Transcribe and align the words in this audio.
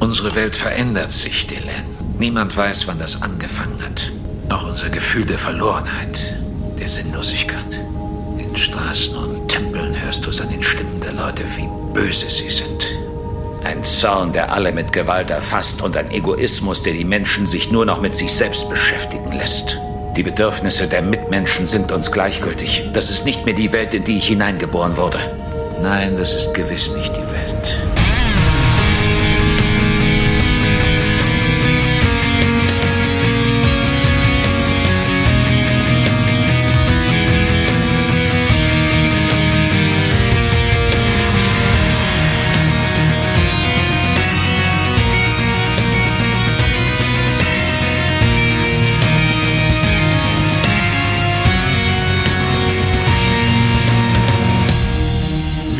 Unsere 0.00 0.36
Welt 0.36 0.54
verändert 0.54 1.12
sich, 1.12 1.46
Dylan. 1.48 1.84
Niemand 2.18 2.56
weiß, 2.56 2.86
wann 2.86 3.00
das 3.00 3.20
angefangen 3.20 3.82
hat. 3.82 4.12
Auch 4.48 4.68
unser 4.68 4.90
Gefühl 4.90 5.24
der 5.24 5.38
Verlorenheit, 5.38 6.38
der 6.78 6.88
Sinnlosigkeit. 6.88 7.80
In 8.38 8.56
Straßen 8.56 9.16
und 9.16 9.48
Tempeln 9.48 10.00
hörst 10.00 10.24
du 10.24 10.30
es 10.30 10.40
an 10.40 10.50
den 10.50 10.62
Stimmen 10.62 11.00
der 11.00 11.12
Leute, 11.12 11.42
wie 11.56 11.68
böse 11.92 12.30
sie 12.30 12.48
sind. 12.48 12.86
Ein 13.64 13.82
Zorn, 13.82 14.32
der 14.32 14.52
alle 14.52 14.72
mit 14.72 14.92
Gewalt 14.92 15.30
erfasst 15.30 15.82
und 15.82 15.96
ein 15.96 16.12
Egoismus, 16.12 16.84
der 16.84 16.92
die 16.92 17.04
Menschen 17.04 17.48
sich 17.48 17.72
nur 17.72 17.84
noch 17.84 18.00
mit 18.00 18.14
sich 18.14 18.32
selbst 18.32 18.68
beschäftigen 18.68 19.32
lässt. 19.32 19.78
Die 20.16 20.22
Bedürfnisse 20.22 20.86
der 20.86 21.02
Mitmenschen 21.02 21.66
sind 21.66 21.90
uns 21.90 22.12
gleichgültig. 22.12 22.88
Das 22.94 23.10
ist 23.10 23.24
nicht 23.24 23.46
mehr 23.46 23.54
die 23.54 23.72
Welt, 23.72 23.94
in 23.94 24.04
die 24.04 24.18
ich 24.18 24.28
hineingeboren 24.28 24.96
wurde. 24.96 25.18
Nein, 25.82 26.16
das 26.16 26.34
ist 26.34 26.54
gewiss 26.54 26.92
nicht 26.92 27.16
die 27.16 27.20
Welt. 27.20 27.87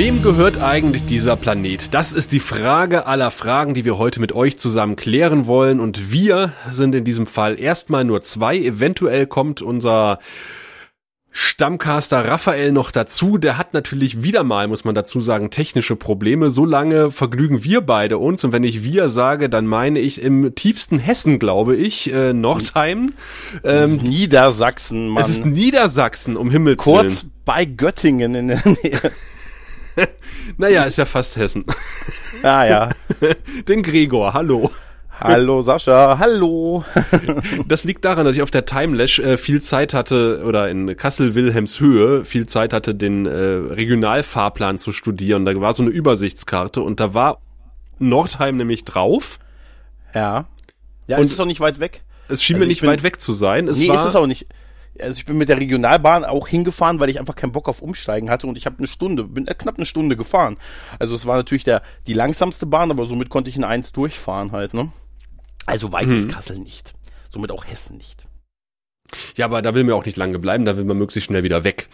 Wem 0.08 0.22
gehört 0.22 0.62
eigentlich 0.62 1.04
dieser 1.04 1.36
Planet? 1.36 1.92
Das 1.92 2.14
ist 2.14 2.32
die 2.32 2.40
Frage 2.40 3.04
aller 3.04 3.30
Fragen, 3.30 3.74
die 3.74 3.84
wir 3.84 3.98
heute 3.98 4.22
mit 4.22 4.32
euch 4.32 4.58
zusammen 4.58 4.96
klären 4.96 5.46
wollen. 5.46 5.80
Und 5.80 6.10
wir 6.10 6.54
sind 6.70 6.94
in 6.94 7.04
diesem 7.04 7.26
Fall 7.26 7.60
erstmal 7.60 8.06
nur 8.06 8.22
zwei. 8.22 8.56
Eventuell 8.56 9.26
kommt 9.26 9.60
unser 9.60 10.18
Stammcaster 11.30 12.24
Raphael 12.24 12.72
noch 12.72 12.90
dazu. 12.90 13.36
Der 13.36 13.58
hat 13.58 13.74
natürlich 13.74 14.22
wieder 14.22 14.44
mal, 14.44 14.66
muss 14.66 14.86
man 14.86 14.94
dazu 14.94 15.20
sagen, 15.20 15.50
technische 15.50 15.94
Probleme. 15.94 16.48
So 16.52 16.64
lange 16.64 17.10
vergnügen 17.10 17.62
wir 17.62 17.82
beide 17.82 18.16
uns. 18.16 18.42
Und 18.44 18.52
wenn 18.52 18.64
ich 18.64 18.84
wir 18.84 19.10
sage, 19.10 19.50
dann 19.50 19.66
meine 19.66 19.98
ich 19.98 20.22
im 20.22 20.54
tiefsten 20.54 20.98
Hessen, 20.98 21.38
glaube 21.38 21.76
ich, 21.76 22.10
äh, 22.14 22.32
Nordheim. 22.32 23.12
Ähm, 23.62 23.96
Niedersachsen, 23.96 25.08
Mann. 25.08 25.22
Es 25.22 25.28
ist 25.28 25.44
Niedersachsen, 25.44 26.38
um 26.38 26.50
Himmels 26.50 26.78
Kurz 26.78 27.02
Willen. 27.02 27.08
Kurz 27.10 27.26
bei 27.44 27.66
Göttingen 27.66 28.34
in 28.34 28.48
der 28.48 28.62
Nähe. 28.64 29.12
naja, 30.56 30.84
ist 30.84 30.98
ja 30.98 31.06
fast 31.06 31.36
Hessen. 31.36 31.64
Ah 32.42 32.64
ja. 32.64 32.90
Den 33.68 33.82
Gregor, 33.82 34.34
hallo. 34.34 34.70
Hallo 35.20 35.62
Sascha, 35.62 36.18
hallo. 36.20 36.84
das 37.66 37.82
liegt 37.82 38.04
daran, 38.04 38.24
dass 38.24 38.36
ich 38.36 38.42
auf 38.42 38.52
der 38.52 38.66
Timelash 38.66 39.18
äh, 39.18 39.36
viel 39.36 39.60
Zeit 39.60 39.92
hatte 39.92 40.44
oder 40.46 40.68
in 40.68 40.96
Kassel-Wilhelmshöhe 40.96 42.24
viel 42.24 42.46
Zeit 42.46 42.72
hatte, 42.72 42.94
den 42.94 43.26
äh, 43.26 43.30
Regionalfahrplan 43.30 44.78
zu 44.78 44.92
studieren. 44.92 45.44
Da 45.44 45.60
war 45.60 45.74
so 45.74 45.82
eine 45.82 45.90
Übersichtskarte 45.90 46.82
und 46.82 47.00
da 47.00 47.14
war 47.14 47.38
Nordheim 47.98 48.58
nämlich 48.58 48.84
drauf. 48.84 49.40
Ja. 50.14 50.46
Ja, 51.08 51.16
und 51.18 51.24
es 51.24 51.32
ist 51.32 51.40
doch 51.40 51.46
nicht 51.46 51.60
weit 51.60 51.80
weg. 51.80 52.02
Es 52.28 52.42
schien 52.44 52.56
also 52.56 52.64
mir 52.64 52.68
nicht 52.68 52.82
bin, 52.82 52.90
weit 52.90 53.02
weg 53.02 53.20
zu 53.20 53.32
sein. 53.32 53.66
Es 53.66 53.78
nee, 53.78 53.88
war, 53.88 53.96
ist 53.96 54.04
es 54.04 54.14
auch 54.14 54.26
nicht 54.26 54.46
also 55.02 55.18
ich 55.18 55.26
bin 55.26 55.38
mit 55.38 55.48
der 55.48 55.58
Regionalbahn 55.58 56.24
auch 56.24 56.48
hingefahren, 56.48 57.00
weil 57.00 57.10
ich 57.10 57.18
einfach 57.18 57.36
keinen 57.36 57.52
Bock 57.52 57.68
auf 57.68 57.82
Umsteigen 57.82 58.30
hatte 58.30 58.46
und 58.46 58.56
ich 58.56 58.66
habe 58.66 58.78
eine 58.78 58.86
Stunde, 58.86 59.24
bin 59.24 59.46
äh, 59.46 59.54
knapp 59.54 59.76
eine 59.76 59.86
Stunde 59.86 60.16
gefahren. 60.16 60.56
Also 60.98 61.14
es 61.14 61.26
war 61.26 61.36
natürlich 61.36 61.64
der 61.64 61.82
die 62.06 62.14
langsamste 62.14 62.66
Bahn, 62.66 62.90
aber 62.90 63.06
somit 63.06 63.28
konnte 63.28 63.50
ich 63.50 63.56
in 63.56 63.64
eins 63.64 63.92
durchfahren 63.92 64.52
halt, 64.52 64.74
ne? 64.74 64.92
Also 65.66 65.92
weit 65.92 66.06
mhm. 66.06 66.16
ist 66.16 66.30
Kassel 66.30 66.58
nicht. 66.58 66.94
Somit 67.30 67.52
auch 67.52 67.64
Hessen 67.66 67.98
nicht. 67.98 68.24
Ja, 69.36 69.46
aber 69.46 69.62
da 69.62 69.74
will 69.74 69.84
man 69.84 69.94
auch 69.94 70.04
nicht 70.04 70.16
lange 70.16 70.38
bleiben, 70.38 70.64
da 70.64 70.76
will 70.76 70.84
man 70.84 70.98
möglichst 70.98 71.26
schnell 71.26 71.42
wieder 71.42 71.64
weg. 71.64 71.88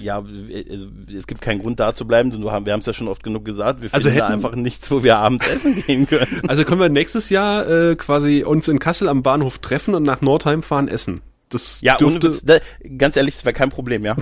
Ja, 0.00 0.16
also, 0.16 0.86
es 1.16 1.26
gibt 1.26 1.40
keinen 1.40 1.60
Grund 1.60 1.78
da 1.78 1.94
zu 1.94 2.06
bleiben, 2.06 2.32
wir 2.32 2.50
haben 2.50 2.80
es 2.80 2.86
ja 2.86 2.92
schon 2.92 3.08
oft 3.08 3.22
genug 3.22 3.44
gesagt, 3.44 3.82
wir 3.82 3.94
also 3.94 4.08
finden 4.08 4.22
hätten, 4.22 4.28
da 4.28 4.34
einfach 4.34 4.56
nichts, 4.56 4.90
wo 4.90 5.02
wir 5.02 5.16
abends 5.16 5.46
essen 5.52 5.82
gehen 5.84 6.06
können. 6.06 6.42
Also 6.48 6.64
können 6.64 6.80
wir 6.80 6.88
nächstes 6.88 7.30
Jahr 7.30 7.68
äh, 7.68 7.94
quasi 7.94 8.42
uns 8.42 8.68
in 8.68 8.78
Kassel 8.78 9.08
am 9.08 9.22
Bahnhof 9.22 9.58
treffen 9.58 9.94
und 9.94 10.02
nach 10.02 10.20
Nordheim 10.20 10.62
fahren 10.62 10.88
essen. 10.88 11.22
Das 11.48 11.80
ja, 11.80 11.96
dürfte, 11.96 12.32
Witz, 12.32 12.44
da, 12.44 12.58
ganz 12.98 13.16
ehrlich, 13.16 13.34
das 13.36 13.44
wäre 13.44 13.52
kein 13.52 13.70
Problem, 13.70 14.04
ja. 14.04 14.16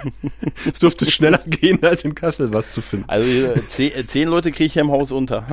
es 0.72 0.78
dürfte 0.78 1.10
schneller 1.10 1.38
gehen, 1.46 1.82
als 1.82 2.04
in 2.04 2.14
Kassel 2.14 2.52
was 2.52 2.72
zu 2.72 2.80
finden. 2.80 3.04
Also 3.08 3.28
äh, 3.28 3.60
zehn, 3.68 3.92
äh, 3.92 4.06
zehn 4.06 4.28
Leute 4.28 4.50
kriege 4.50 4.64
ich 4.64 4.72
hier 4.72 4.82
im 4.82 4.90
Haus 4.90 5.12
unter. 5.12 5.46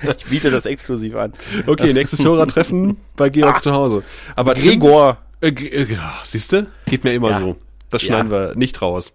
ich 0.16 0.24
biete 0.26 0.50
das 0.50 0.64
exklusiv 0.64 1.16
an. 1.16 1.34
Okay, 1.66 1.92
nächstes 1.92 2.24
Hörertreffen 2.24 2.96
bei 3.16 3.28
Georg 3.28 3.56
ah, 3.56 3.60
zu 3.60 3.72
Hause. 3.72 4.04
Aber 4.34 4.54
Gregor. 4.54 5.18
Äh, 5.42 5.48
äh, 5.48 5.86
siehst 6.22 6.52
du? 6.52 6.66
Geht 6.86 7.04
mir 7.04 7.12
immer 7.12 7.30
ja. 7.30 7.38
so. 7.40 7.56
Das 7.90 8.02
schneiden 8.02 8.30
ja. 8.30 8.48
wir 8.48 8.54
nicht 8.54 8.80
raus. 8.80 9.12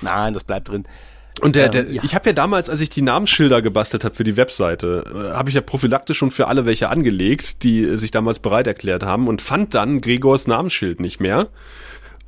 Nein, 0.00 0.32
das 0.32 0.44
bleibt 0.44 0.68
drin. 0.68 0.86
Und 1.40 1.56
der, 1.56 1.68
der, 1.68 1.86
ähm, 1.88 1.94
ja. 1.94 2.02
ich 2.04 2.14
habe 2.14 2.28
ja 2.28 2.32
damals, 2.32 2.70
als 2.70 2.80
ich 2.80 2.90
die 2.90 3.02
Namensschilder 3.02 3.60
gebastelt 3.60 4.04
habe 4.04 4.14
für 4.14 4.24
die 4.24 4.36
Webseite, 4.36 5.04
äh, 5.06 5.36
habe 5.36 5.48
ich 5.48 5.56
ja 5.56 5.60
prophylaktisch 5.60 6.18
schon 6.18 6.30
für 6.30 6.46
alle 6.46 6.64
welche 6.64 6.90
angelegt, 6.90 7.62
die 7.64 7.96
sich 7.96 8.10
damals 8.10 8.38
bereit 8.38 8.66
erklärt 8.66 9.02
haben 9.02 9.26
und 9.26 9.42
fand 9.42 9.74
dann 9.74 10.00
Gregors 10.00 10.46
Namensschild 10.46 11.00
nicht 11.00 11.20
mehr 11.20 11.48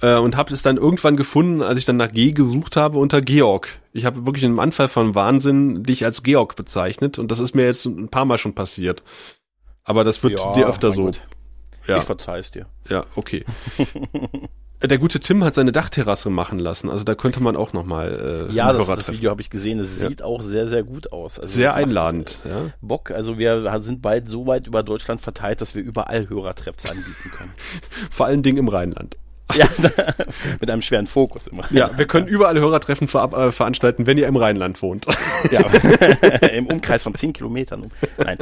äh, 0.03 0.17
und 0.17 0.37
habe 0.37 0.53
es 0.53 0.63
dann 0.63 0.77
irgendwann 0.77 1.17
gefunden, 1.17 1.63
als 1.63 1.79
ich 1.79 1.85
dann 1.85 1.97
nach 1.97 2.11
G 2.11 2.33
gesucht 2.33 2.77
habe 2.77 2.99
unter 2.99 3.23
Georg. 3.23 3.69
Ich 3.93 4.05
habe 4.05 4.27
wirklich 4.27 4.45
einen 4.45 4.59
Anfall 4.59 4.89
von 4.89 5.15
Wahnsinn 5.15 5.85
dich 5.85 6.05
als 6.05 6.23
Georg 6.23 6.57
bezeichnet 6.57 7.19
und 7.19 7.31
das 7.31 7.39
ist 7.39 7.55
mir 7.55 7.65
jetzt 7.65 7.87
ein 7.87 8.09
paar 8.09 8.25
Mal 8.25 8.39
schon 8.39 8.55
passiert. 8.55 9.05
Aber 9.85 10.03
das 10.03 10.23
wird 10.25 10.41
ja, 10.41 10.53
dir 10.53 10.67
öfter 10.67 10.93
so. 10.93 11.05
Gott. 11.05 11.21
Ja. 11.87 11.99
Ich 11.99 12.05
verzeih's 12.05 12.51
dir. 12.51 12.67
Ja, 12.91 13.05
okay. 13.15 13.45
Der 14.83 14.99
gute 14.99 15.21
Tim 15.21 15.43
hat 15.43 15.55
seine 15.55 15.73
Dachterrasse 15.73 16.29
machen 16.29 16.59
lassen, 16.59 16.91
also 16.91 17.03
da 17.03 17.15
könnte 17.15 17.43
man 17.43 17.57
auch 17.57 17.73
nochmal 17.73 18.49
äh, 18.51 18.53
Ja, 18.53 18.73
das, 18.73 18.87
das 18.87 19.11
Video 19.11 19.31
habe 19.31 19.41
ich 19.41 19.49
gesehen, 19.49 19.81
es 19.81 20.01
ja. 20.01 20.09
sieht 20.09 20.23
auch 20.23 20.43
sehr, 20.43 20.69
sehr 20.69 20.83
gut 20.83 21.13
aus. 21.13 21.41
Also 21.41 21.57
sehr 21.57 21.75
einladend, 21.75 22.41
macht, 22.45 22.55
ja. 22.55 22.71
Bock, 22.83 23.11
also 23.11 23.39
wir 23.39 23.81
sind 23.81 24.03
bald 24.03 24.29
so 24.29 24.47
weit 24.47 24.67
über 24.67 24.83
Deutschland 24.83 25.23
verteilt, 25.23 25.63
dass 25.63 25.75
wir 25.75 25.83
überall 25.83 26.29
Hörertreffs 26.29 26.91
anbieten 26.91 27.31
können. 27.37 27.53
Vor 28.11 28.27
allen 28.27 28.43
Dingen 28.43 28.59
im 28.59 28.69
Rheinland. 28.69 29.17
Ja, 29.55 29.69
mit 30.61 30.71
einem 30.71 30.83
schweren 30.83 31.07
Fokus 31.07 31.47
immer. 31.47 31.65
Ja, 31.71 31.97
wir 31.97 32.07
können 32.07 32.27
überall 32.27 32.59
Hörertreffen 32.59 33.07
ver 33.07 33.33
äh, 33.33 33.53
veranstalten, 33.53 34.07
wenn 34.07 34.19
ihr 34.19 34.27
im 34.27 34.37
Rheinland 34.37 34.81
wohnt. 34.83 35.07
Ja, 35.51 35.61
im 36.49 36.67
Umkreis 36.67 37.03
von 37.03 37.15
zehn 37.15 37.33
Kilometern. 37.33 37.91
Nein, 38.17 38.39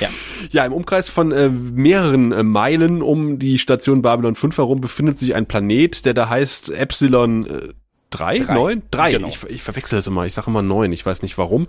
ja. 0.00 0.08
Ja, 0.50 0.64
im 0.64 0.72
Umkreis 0.72 1.08
von 1.08 1.30
äh, 1.30 1.48
mehreren 1.48 2.32
äh, 2.32 2.42
Meilen 2.42 3.02
um 3.02 3.38
die 3.38 3.58
Station 3.58 4.02
Babylon 4.02 4.34
5 4.34 4.56
herum 4.56 4.80
befindet 4.80 5.18
sich 5.18 5.34
ein 5.34 5.46
Planet, 5.46 6.04
der 6.04 6.14
da 6.14 6.28
heißt 6.28 6.70
Epsilon 6.70 7.46
äh, 7.46 7.68
Drei? 8.10 8.38
Drei? 8.38 8.54
Neun? 8.54 8.82
Drei. 8.90 9.12
Genau. 9.12 9.28
Ich, 9.28 9.42
ich 9.48 9.62
verwechsel 9.62 9.98
das 9.98 10.06
immer. 10.06 10.24
Ich 10.24 10.32
sage 10.34 10.48
immer 10.48 10.62
neun. 10.62 10.92
Ich 10.92 11.04
weiß 11.04 11.22
nicht 11.22 11.36
warum. 11.36 11.68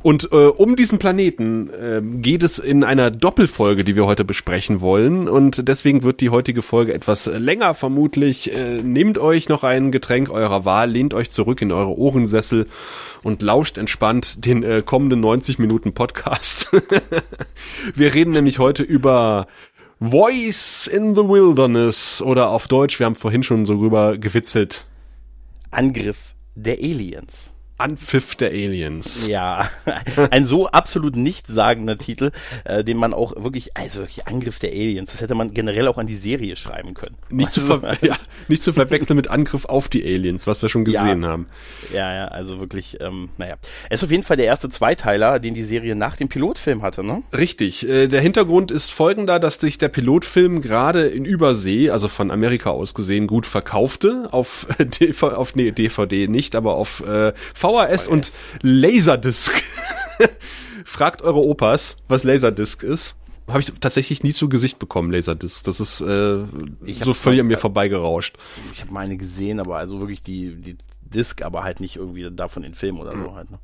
Und 0.00 0.30
äh, 0.32 0.46
um 0.46 0.76
diesen 0.76 0.98
Planeten 0.98 1.68
äh, 1.70 2.00
geht 2.02 2.42
es 2.42 2.58
in 2.58 2.84
einer 2.84 3.10
Doppelfolge, 3.10 3.84
die 3.84 3.94
wir 3.94 4.06
heute 4.06 4.24
besprechen 4.24 4.80
wollen. 4.80 5.28
Und 5.28 5.68
deswegen 5.68 6.02
wird 6.02 6.20
die 6.20 6.30
heutige 6.30 6.62
Folge 6.62 6.94
etwas 6.94 7.26
länger 7.26 7.74
vermutlich. 7.74 8.54
Äh, 8.54 8.82
nehmt 8.82 9.18
euch 9.18 9.48
noch 9.48 9.62
ein 9.62 9.92
Getränk 9.92 10.30
eurer 10.30 10.64
Wahl, 10.64 10.90
lehnt 10.90 11.12
euch 11.12 11.30
zurück 11.30 11.60
in 11.60 11.70
eure 11.70 11.98
Ohrensessel 11.98 12.66
und 13.22 13.42
lauscht 13.42 13.76
entspannt 13.76 14.46
den 14.46 14.62
äh, 14.62 14.82
kommenden 14.84 15.20
90 15.20 15.58
Minuten 15.58 15.92
Podcast. 15.92 16.70
wir 17.94 18.14
reden 18.14 18.32
nämlich 18.32 18.58
heute 18.58 18.82
über 18.82 19.46
Voice 20.00 20.86
in 20.86 21.14
the 21.14 21.22
Wilderness 21.22 22.20
oder 22.20 22.48
auf 22.50 22.68
Deutsch, 22.68 22.98
wir 22.98 23.06
haben 23.06 23.14
vorhin 23.14 23.42
schon 23.42 23.64
so 23.64 23.74
rüber 23.74 24.18
gewitzelt, 24.18 24.86
Angriff 25.76 26.36
der 26.54 26.78
Aliens. 26.78 27.53
Anpfiff 27.76 28.36
der 28.36 28.50
Aliens. 28.50 29.26
Ja, 29.26 29.68
ein 30.30 30.46
so 30.46 30.68
absolut 30.68 31.16
nichtssagender 31.16 31.98
Titel, 31.98 32.30
äh, 32.64 32.84
den 32.84 32.96
man 32.96 33.12
auch 33.12 33.34
wirklich, 33.42 33.76
also 33.76 34.00
wirklich 34.00 34.26
Angriff 34.28 34.58
der 34.60 34.70
Aliens, 34.70 35.10
das 35.10 35.20
hätte 35.20 35.34
man 35.34 35.52
generell 35.52 35.88
auch 35.88 35.98
an 35.98 36.06
die 36.06 36.14
Serie 36.14 36.54
schreiben 36.56 36.94
können. 36.94 37.16
Nicht, 37.30 37.52
zu, 37.52 37.60
ver 37.60 37.96
ja, 38.02 38.16
nicht 38.48 38.62
zu 38.62 38.72
verwechseln 38.72 39.16
mit 39.16 39.28
Angriff 39.28 39.64
auf 39.64 39.88
die 39.88 40.04
Aliens, 40.04 40.46
was 40.46 40.62
wir 40.62 40.68
schon 40.68 40.84
gesehen 40.84 41.22
ja, 41.22 41.28
haben. 41.28 41.46
Ja, 41.92 42.14
ja, 42.14 42.28
also 42.28 42.60
wirklich, 42.60 42.98
ähm, 43.00 43.30
naja. 43.38 43.56
Es 43.90 44.00
ist 44.00 44.04
auf 44.04 44.10
jeden 44.10 44.22
Fall 44.22 44.36
der 44.36 44.46
erste 44.46 44.68
Zweiteiler, 44.68 45.40
den 45.40 45.54
die 45.54 45.64
Serie 45.64 45.96
nach 45.96 46.16
dem 46.16 46.28
Pilotfilm 46.28 46.82
hatte, 46.82 47.02
ne? 47.02 47.22
Richtig. 47.36 47.88
Äh, 47.88 48.06
der 48.06 48.20
Hintergrund 48.20 48.70
ist 48.70 48.92
folgender, 48.92 49.40
dass 49.40 49.60
sich 49.60 49.78
der 49.78 49.88
Pilotfilm 49.88 50.60
gerade 50.60 51.06
in 51.06 51.24
Übersee, 51.24 51.90
also 51.90 52.08
von 52.08 52.30
Amerika 52.30 52.70
aus 52.70 52.94
gesehen, 52.94 53.26
gut 53.26 53.46
verkaufte. 53.46 54.28
Auf, 54.30 54.66
DV, 54.78 55.22
auf 55.24 55.56
nee, 55.56 55.72
DVD 55.72 56.28
nicht, 56.28 56.54
aber 56.54 56.74
auf 56.74 57.00
äh, 57.06 57.32
VHS 57.64 58.08
und 58.08 58.30
Laserdisc. 58.60 59.52
Fragt 60.84 61.22
eure 61.22 61.40
Opas, 61.40 61.96
was 62.08 62.24
Laserdisc 62.24 62.82
ist. 62.82 63.16
Habe 63.48 63.60
ich 63.60 63.72
tatsächlich 63.80 64.22
nie 64.22 64.32
zu 64.32 64.48
Gesicht 64.48 64.78
bekommen, 64.78 65.10
Laserdisc. 65.10 65.64
Das 65.64 65.80
ist 65.80 66.02
äh, 66.02 66.44
so 67.02 67.14
völlig 67.14 67.40
an 67.40 67.46
mir 67.46 67.58
vorbeigerauscht. 67.58 68.36
Ich 68.74 68.82
habe 68.82 68.92
meine 68.92 69.16
gesehen, 69.16 69.60
aber 69.60 69.78
also 69.78 70.00
wirklich 70.00 70.22
die, 70.22 70.54
die 70.56 70.76
Disc, 71.00 71.42
aber 71.42 71.64
halt 71.64 71.80
nicht 71.80 71.96
irgendwie 71.96 72.28
davon 72.30 72.64
in 72.64 72.74
Film 72.74 73.00
oder 73.00 73.16
so 73.16 73.34
halt. 73.34 73.50
Ne? 73.50 73.58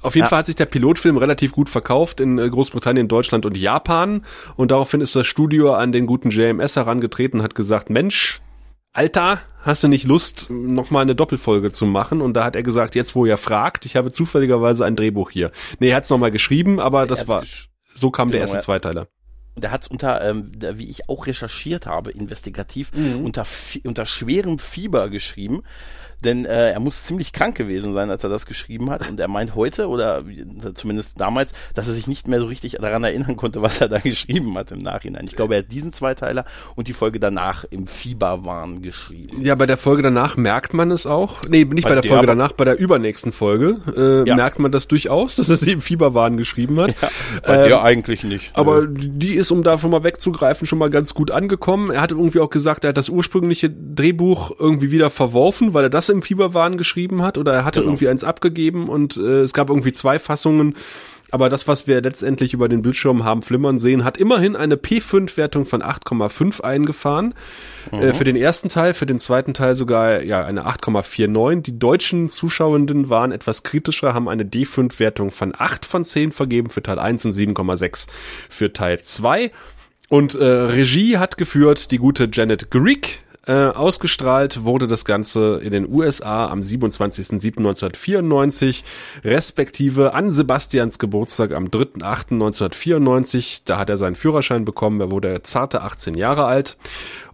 Auf 0.00 0.14
jeden 0.14 0.26
ja. 0.26 0.28
Fall 0.28 0.40
hat 0.40 0.46
sich 0.46 0.56
der 0.56 0.66
Pilotfilm 0.66 1.16
relativ 1.16 1.52
gut 1.52 1.68
verkauft 1.68 2.20
in 2.20 2.38
äh, 2.38 2.48
Großbritannien, 2.48 3.08
Deutschland 3.08 3.46
und 3.46 3.56
Japan. 3.56 4.24
Und 4.56 4.70
daraufhin 4.70 5.00
ist 5.00 5.16
das 5.16 5.26
Studio 5.26 5.74
an 5.74 5.92
den 5.92 6.06
guten 6.06 6.30
JMS 6.30 6.76
herangetreten 6.76 7.40
und 7.40 7.44
hat 7.44 7.54
gesagt, 7.54 7.90
Mensch, 7.90 8.40
Alter, 8.92 9.40
hast 9.62 9.84
du 9.84 9.88
nicht 9.88 10.04
Lust, 10.04 10.50
nochmal 10.50 11.02
eine 11.02 11.14
Doppelfolge 11.14 11.70
zu 11.70 11.86
machen? 11.86 12.20
Und 12.20 12.34
da 12.34 12.44
hat 12.44 12.56
er 12.56 12.62
gesagt, 12.62 12.94
jetzt 12.94 13.14
wo 13.14 13.26
ihr 13.26 13.36
fragt, 13.36 13.86
ich 13.86 13.96
habe 13.96 14.10
zufälligerweise 14.10 14.84
ein 14.84 14.96
Drehbuch 14.96 15.30
hier. 15.30 15.52
Nee, 15.78 15.90
er 15.90 15.96
hat 15.96 16.04
es 16.04 16.10
nochmal 16.10 16.30
geschrieben, 16.30 16.80
aber 16.80 17.06
das 17.06 17.28
war, 17.28 17.44
so 17.94 18.10
kam 18.10 18.28
genau, 18.28 18.32
der 18.32 18.40
erste 18.40 18.58
Zweiteiler 18.58 19.08
der 19.60 19.72
hat 19.72 19.82
es 19.82 19.88
unter, 19.88 20.24
ähm, 20.24 20.50
wie 20.74 20.88
ich 20.88 21.08
auch 21.08 21.26
recherchiert 21.26 21.86
habe, 21.86 22.10
investigativ, 22.10 22.92
mhm. 22.92 23.24
unter, 23.24 23.46
unter 23.84 24.06
schwerem 24.06 24.58
Fieber 24.58 25.08
geschrieben 25.08 25.62
denn 26.24 26.44
äh, 26.44 26.72
er 26.72 26.80
muss 26.80 27.04
ziemlich 27.04 27.32
krank 27.32 27.56
gewesen 27.56 27.94
sein, 27.94 28.10
als 28.10 28.24
er 28.24 28.30
das 28.30 28.46
geschrieben 28.46 28.90
hat. 28.90 29.08
Und 29.08 29.20
er 29.20 29.28
meint 29.28 29.54
heute, 29.54 29.88
oder 29.88 30.22
zumindest 30.74 31.20
damals, 31.20 31.52
dass 31.74 31.88
er 31.88 31.94
sich 31.94 32.06
nicht 32.06 32.26
mehr 32.28 32.40
so 32.40 32.46
richtig 32.46 32.78
daran 32.80 33.04
erinnern 33.04 33.36
konnte, 33.36 33.62
was 33.62 33.80
er 33.80 33.88
da 33.88 33.98
geschrieben 34.02 34.56
hat 34.56 34.72
im 34.72 34.82
Nachhinein. 34.82 35.26
Ich 35.26 35.36
glaube, 35.36 35.54
er 35.54 35.60
hat 35.60 35.72
diesen 35.72 35.92
Zweiteiler 35.92 36.44
und 36.74 36.88
die 36.88 36.92
Folge 36.92 37.20
danach 37.20 37.64
im 37.70 37.86
Fieberwahn 37.86 38.82
geschrieben. 38.82 39.42
Ja, 39.42 39.54
bei 39.54 39.66
der 39.66 39.76
Folge 39.76 40.02
danach 40.02 40.36
merkt 40.36 40.74
man 40.74 40.90
es 40.90 41.06
auch. 41.06 41.42
Nee, 41.48 41.64
nicht 41.64 41.84
bei, 41.84 41.90
bei 41.90 41.94
der, 41.94 42.02
der 42.02 42.10
Folge 42.10 42.26
danach, 42.26 42.52
bei 42.52 42.64
der 42.64 42.78
übernächsten 42.78 43.32
Folge 43.32 43.78
äh, 43.96 44.28
ja. 44.28 44.34
merkt 44.34 44.58
man 44.58 44.72
das 44.72 44.88
durchaus, 44.88 45.36
dass 45.36 45.48
er 45.48 45.56
sie 45.56 45.72
im 45.72 45.80
Fieberwahn 45.80 46.36
geschrieben 46.36 46.80
hat. 46.80 46.94
Ja, 47.00 47.08
bei 47.46 47.62
ähm, 47.62 47.68
der 47.68 47.82
eigentlich 47.82 48.24
nicht. 48.24 48.50
Aber 48.54 48.86
die 48.86 49.34
ist, 49.34 49.50
um 49.50 49.62
davon 49.62 49.90
mal 49.90 50.04
wegzugreifen, 50.04 50.66
schon 50.66 50.78
mal 50.78 50.90
ganz 50.90 51.14
gut 51.14 51.30
angekommen. 51.30 51.90
Er 51.90 52.00
hat 52.00 52.10
irgendwie 52.10 52.40
auch 52.40 52.50
gesagt, 52.50 52.84
er 52.84 52.88
hat 52.88 52.96
das 52.96 53.08
ursprüngliche 53.08 53.70
Drehbuch 53.70 54.52
irgendwie 54.58 54.90
wieder 54.90 55.10
verworfen, 55.10 55.74
weil 55.74 55.84
er 55.84 55.90
das 55.90 56.07
im 56.08 56.22
Fieberwahn 56.22 56.76
geschrieben 56.76 57.22
hat 57.22 57.38
oder 57.38 57.52
er 57.52 57.64
hatte 57.64 57.80
genau. 57.80 57.92
irgendwie 57.92 58.08
eins 58.08 58.24
abgegeben 58.24 58.88
und 58.88 59.16
äh, 59.16 59.40
es 59.40 59.52
gab 59.52 59.68
irgendwie 59.70 59.92
zwei 59.92 60.18
Fassungen. 60.18 60.74
Aber 61.30 61.50
das, 61.50 61.68
was 61.68 61.86
wir 61.86 62.00
letztendlich 62.00 62.54
über 62.54 62.68
den 62.68 62.80
Bildschirm 62.80 63.22
haben 63.22 63.42
flimmern 63.42 63.78
sehen, 63.78 64.02
hat 64.02 64.16
immerhin 64.16 64.56
eine 64.56 64.76
P5-Wertung 64.76 65.66
von 65.66 65.82
8,5 65.82 66.62
eingefahren. 66.62 67.34
Mhm. 67.90 67.98
Äh, 67.98 68.12
für 68.14 68.24
den 68.24 68.36
ersten 68.36 68.70
Teil, 68.70 68.94
für 68.94 69.04
den 69.04 69.18
zweiten 69.18 69.52
Teil 69.52 69.74
sogar 69.74 70.22
ja 70.22 70.44
eine 70.44 70.66
8,49. 70.66 71.62
Die 71.62 71.78
deutschen 71.78 72.30
Zuschauenden 72.30 73.10
waren 73.10 73.32
etwas 73.32 73.62
kritischer, 73.62 74.14
haben 74.14 74.28
eine 74.28 74.44
D5-Wertung 74.44 75.30
von 75.30 75.52
8 75.56 75.84
von 75.84 76.04
10 76.04 76.32
vergeben 76.32 76.70
für 76.70 76.82
Teil 76.82 76.98
1 76.98 77.26
und 77.26 77.32
7,6 77.32 78.08
für 78.48 78.72
Teil 78.72 78.98
2. 79.00 79.50
Und 80.08 80.34
äh, 80.34 80.44
Regie 80.44 81.18
hat 81.18 81.36
geführt 81.36 81.90
die 81.90 81.98
gute 81.98 82.30
Janet 82.32 82.70
Greek, 82.70 83.20
äh, 83.48 83.70
ausgestrahlt 83.70 84.62
wurde 84.64 84.86
das 84.86 85.04
Ganze 85.04 85.60
in 85.62 85.72
den 85.72 85.92
USA 85.92 86.46
am 86.46 86.60
27.07.1994, 86.60 88.84
respektive 89.24 90.14
an 90.14 90.30
Sebastians 90.30 90.98
Geburtstag 90.98 91.52
am 91.54 91.66
3.08.1994. 91.68 93.62
Da 93.64 93.78
hat 93.78 93.90
er 93.90 93.96
seinen 93.96 94.16
Führerschein 94.16 94.64
bekommen, 94.64 95.00
er 95.00 95.10
wurde 95.10 95.42
zarte 95.42 95.82
18 95.82 96.14
Jahre 96.14 96.44
alt. 96.44 96.76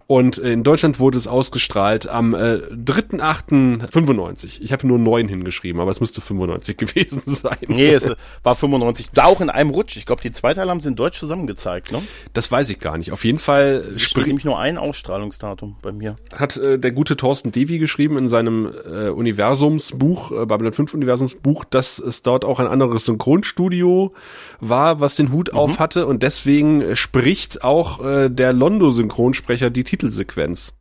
Und 0.07 0.37
in 0.37 0.63
Deutschland 0.63 0.99
wurde 0.99 1.17
es 1.17 1.27
ausgestrahlt 1.27 2.07
am 2.07 2.35
äh, 2.35 2.59
3.8.95. 2.71 4.61
Ich 4.61 4.71
habe 4.71 4.85
nur 4.85 4.99
9 4.99 5.27
hingeschrieben, 5.27 5.81
aber 5.81 5.89
es 5.89 5.99
müsste 5.99 6.21
95 6.21 6.77
gewesen 6.95 7.23
sein. 7.25 7.57
Nee, 7.67 7.89
es 7.89 8.11
war 8.43 8.55
95. 8.55 9.07
Da 9.13 9.25
auch 9.25 9.41
in 9.41 9.49
einem 9.49 9.71
Rutsch. 9.71 9.97
Ich 9.97 10.05
glaube, 10.05 10.21
die 10.21 10.31
zwei 10.31 10.53
Teile 10.53 10.69
haben 10.69 10.81
sie 10.81 10.89
in 10.89 10.95
Deutsch 10.95 11.19
zusammen 11.19 11.47
gezeigt, 11.47 11.91
ne? 11.91 12.03
Das 12.33 12.51
weiß 12.51 12.69
ich 12.69 12.79
gar 12.79 12.99
nicht. 12.99 13.11
Auf 13.11 13.25
jeden 13.25 13.39
Fall 13.39 13.83
steht 13.97 14.27
nämlich 14.27 14.45
nur 14.45 14.59
ein 14.59 14.77
Ausstrahlungsdatum 14.77 15.77
bei 15.81 15.91
mir. 15.91 16.17
Hat 16.37 16.57
äh, 16.57 16.77
der 16.77 16.91
gute 16.91 17.17
Thorsten 17.17 17.51
Devi 17.51 17.79
geschrieben 17.79 18.19
in 18.19 18.29
seinem 18.29 18.67
äh, 18.67 19.09
Universumsbuch, 19.09 20.31
äh, 20.31 20.45
Babylon 20.45 20.73
5 20.73 20.93
Universumsbuch, 20.93 21.65
dass 21.65 21.97
es 21.97 22.21
dort 22.21 22.45
auch 22.45 22.59
ein 22.59 22.67
anderes 22.67 23.05
Synchronstudio 23.05 24.13
war, 24.59 24.99
was 24.99 25.15
den 25.15 25.31
Hut 25.31 25.51
mhm. 25.51 25.57
auf 25.57 25.79
hatte 25.79 26.05
und 26.05 26.21
deswegen 26.21 26.95
spricht 26.95 27.63
auch 27.63 28.05
äh, 28.05 28.29
der 28.29 28.53
Londo-Synchronsprecher 28.53 29.71
die 29.71 29.83
Titelsequenz. 29.95 30.73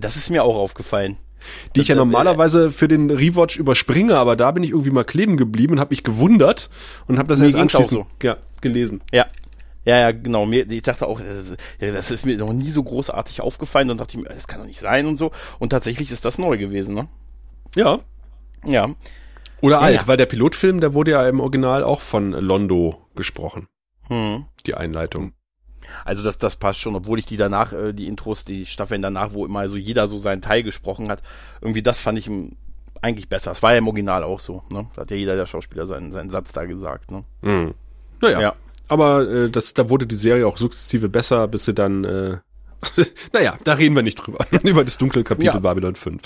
Das 0.00 0.16
ist 0.16 0.30
mir 0.30 0.44
auch 0.44 0.56
aufgefallen. 0.56 1.18
Die 1.76 1.80
ich 1.80 1.88
ja 1.88 1.94
normalerweise 1.94 2.72
für 2.72 2.88
den 2.88 3.10
Rewatch 3.10 3.56
überspringe, 3.56 4.16
aber 4.16 4.34
da 4.34 4.50
bin 4.50 4.64
ich 4.64 4.70
irgendwie 4.70 4.90
mal 4.90 5.04
kleben 5.04 5.36
geblieben 5.36 5.74
und 5.74 5.80
habe 5.80 5.90
mich 5.90 6.02
gewundert 6.02 6.70
und 7.06 7.18
habe 7.18 7.28
das 7.28 7.40
jetzt 7.40 7.54
anschließend 7.54 7.90
so. 7.90 8.06
ja, 8.22 8.36
gelesen. 8.60 9.00
Ja, 9.12 9.26
ja, 9.84 9.98
ja, 9.98 10.10
genau. 10.10 10.44
Mir, 10.46 10.68
ich 10.68 10.82
dachte 10.82 11.06
auch, 11.06 11.20
das 11.78 12.10
ist 12.10 12.26
mir 12.26 12.36
noch 12.36 12.52
nie 12.52 12.70
so 12.70 12.82
großartig 12.82 13.40
aufgefallen 13.40 13.90
und 13.90 13.98
dachte 13.98 14.16
ich 14.16 14.22
mir, 14.24 14.34
das 14.34 14.48
kann 14.48 14.58
doch 14.58 14.66
nicht 14.66 14.80
sein 14.80 15.06
und 15.06 15.16
so. 15.16 15.30
Und 15.60 15.70
tatsächlich 15.70 16.10
ist 16.10 16.24
das 16.24 16.38
neu 16.38 16.58
gewesen, 16.58 16.94
ne? 16.94 17.08
Ja. 17.76 18.00
Ja. 18.64 18.90
Oder 19.60 19.76
ja, 19.76 19.82
alt, 19.82 20.00
ja. 20.00 20.06
weil 20.08 20.16
der 20.16 20.26
Pilotfilm, 20.26 20.80
der 20.80 20.92
wurde 20.92 21.12
ja 21.12 21.28
im 21.28 21.38
Original 21.38 21.84
auch 21.84 22.00
von 22.00 22.32
Londo 22.32 23.06
gesprochen. 23.14 23.68
Hm. 24.08 24.46
Die 24.66 24.74
Einleitung. 24.74 25.32
Also 26.04 26.22
das, 26.22 26.38
das 26.38 26.56
passt 26.56 26.80
schon, 26.80 26.94
obwohl 26.94 27.18
ich 27.18 27.26
die 27.26 27.36
danach, 27.36 27.72
äh, 27.72 27.92
die 27.92 28.06
Intros, 28.06 28.44
die 28.44 28.66
Staffeln 28.66 29.02
danach, 29.02 29.32
wo 29.32 29.44
immer 29.44 29.68
so 29.68 29.76
jeder 29.76 30.08
so 30.08 30.18
seinen 30.18 30.42
Teil 30.42 30.62
gesprochen 30.62 31.10
hat, 31.10 31.22
irgendwie 31.60 31.82
das 31.82 32.00
fand 32.00 32.18
ich 32.18 32.30
eigentlich 33.02 33.28
besser. 33.28 33.52
Es 33.52 33.62
war 33.62 33.72
ja 33.72 33.78
im 33.78 33.88
Original 33.88 34.24
auch 34.24 34.40
so, 34.40 34.62
ne? 34.70 34.86
Da 34.94 35.02
hat 35.02 35.10
ja 35.10 35.16
jeder 35.16 35.36
der 35.36 35.46
Schauspieler 35.46 35.86
seinen, 35.86 36.12
seinen 36.12 36.30
Satz 36.30 36.52
da 36.52 36.64
gesagt, 36.64 37.10
ne? 37.10 37.24
Mhm. 37.42 37.74
Naja. 38.20 38.40
Ja. 38.40 38.54
Aber 38.88 39.28
äh, 39.28 39.50
das, 39.50 39.74
da 39.74 39.88
wurde 39.90 40.06
die 40.06 40.16
Serie 40.16 40.46
auch 40.46 40.58
sukzessive 40.58 41.08
besser, 41.08 41.48
bis 41.48 41.64
sie 41.64 41.74
dann, 41.74 42.04
äh, 42.04 42.36
naja, 43.32 43.58
da 43.64 43.74
reden 43.74 43.96
wir 43.96 44.02
nicht 44.02 44.16
drüber. 44.16 44.46
über 44.62 44.84
das 44.84 44.98
dunkle 44.98 45.24
Kapitel 45.24 45.54
ja. 45.54 45.58
Babylon 45.58 45.94
5. 45.94 46.22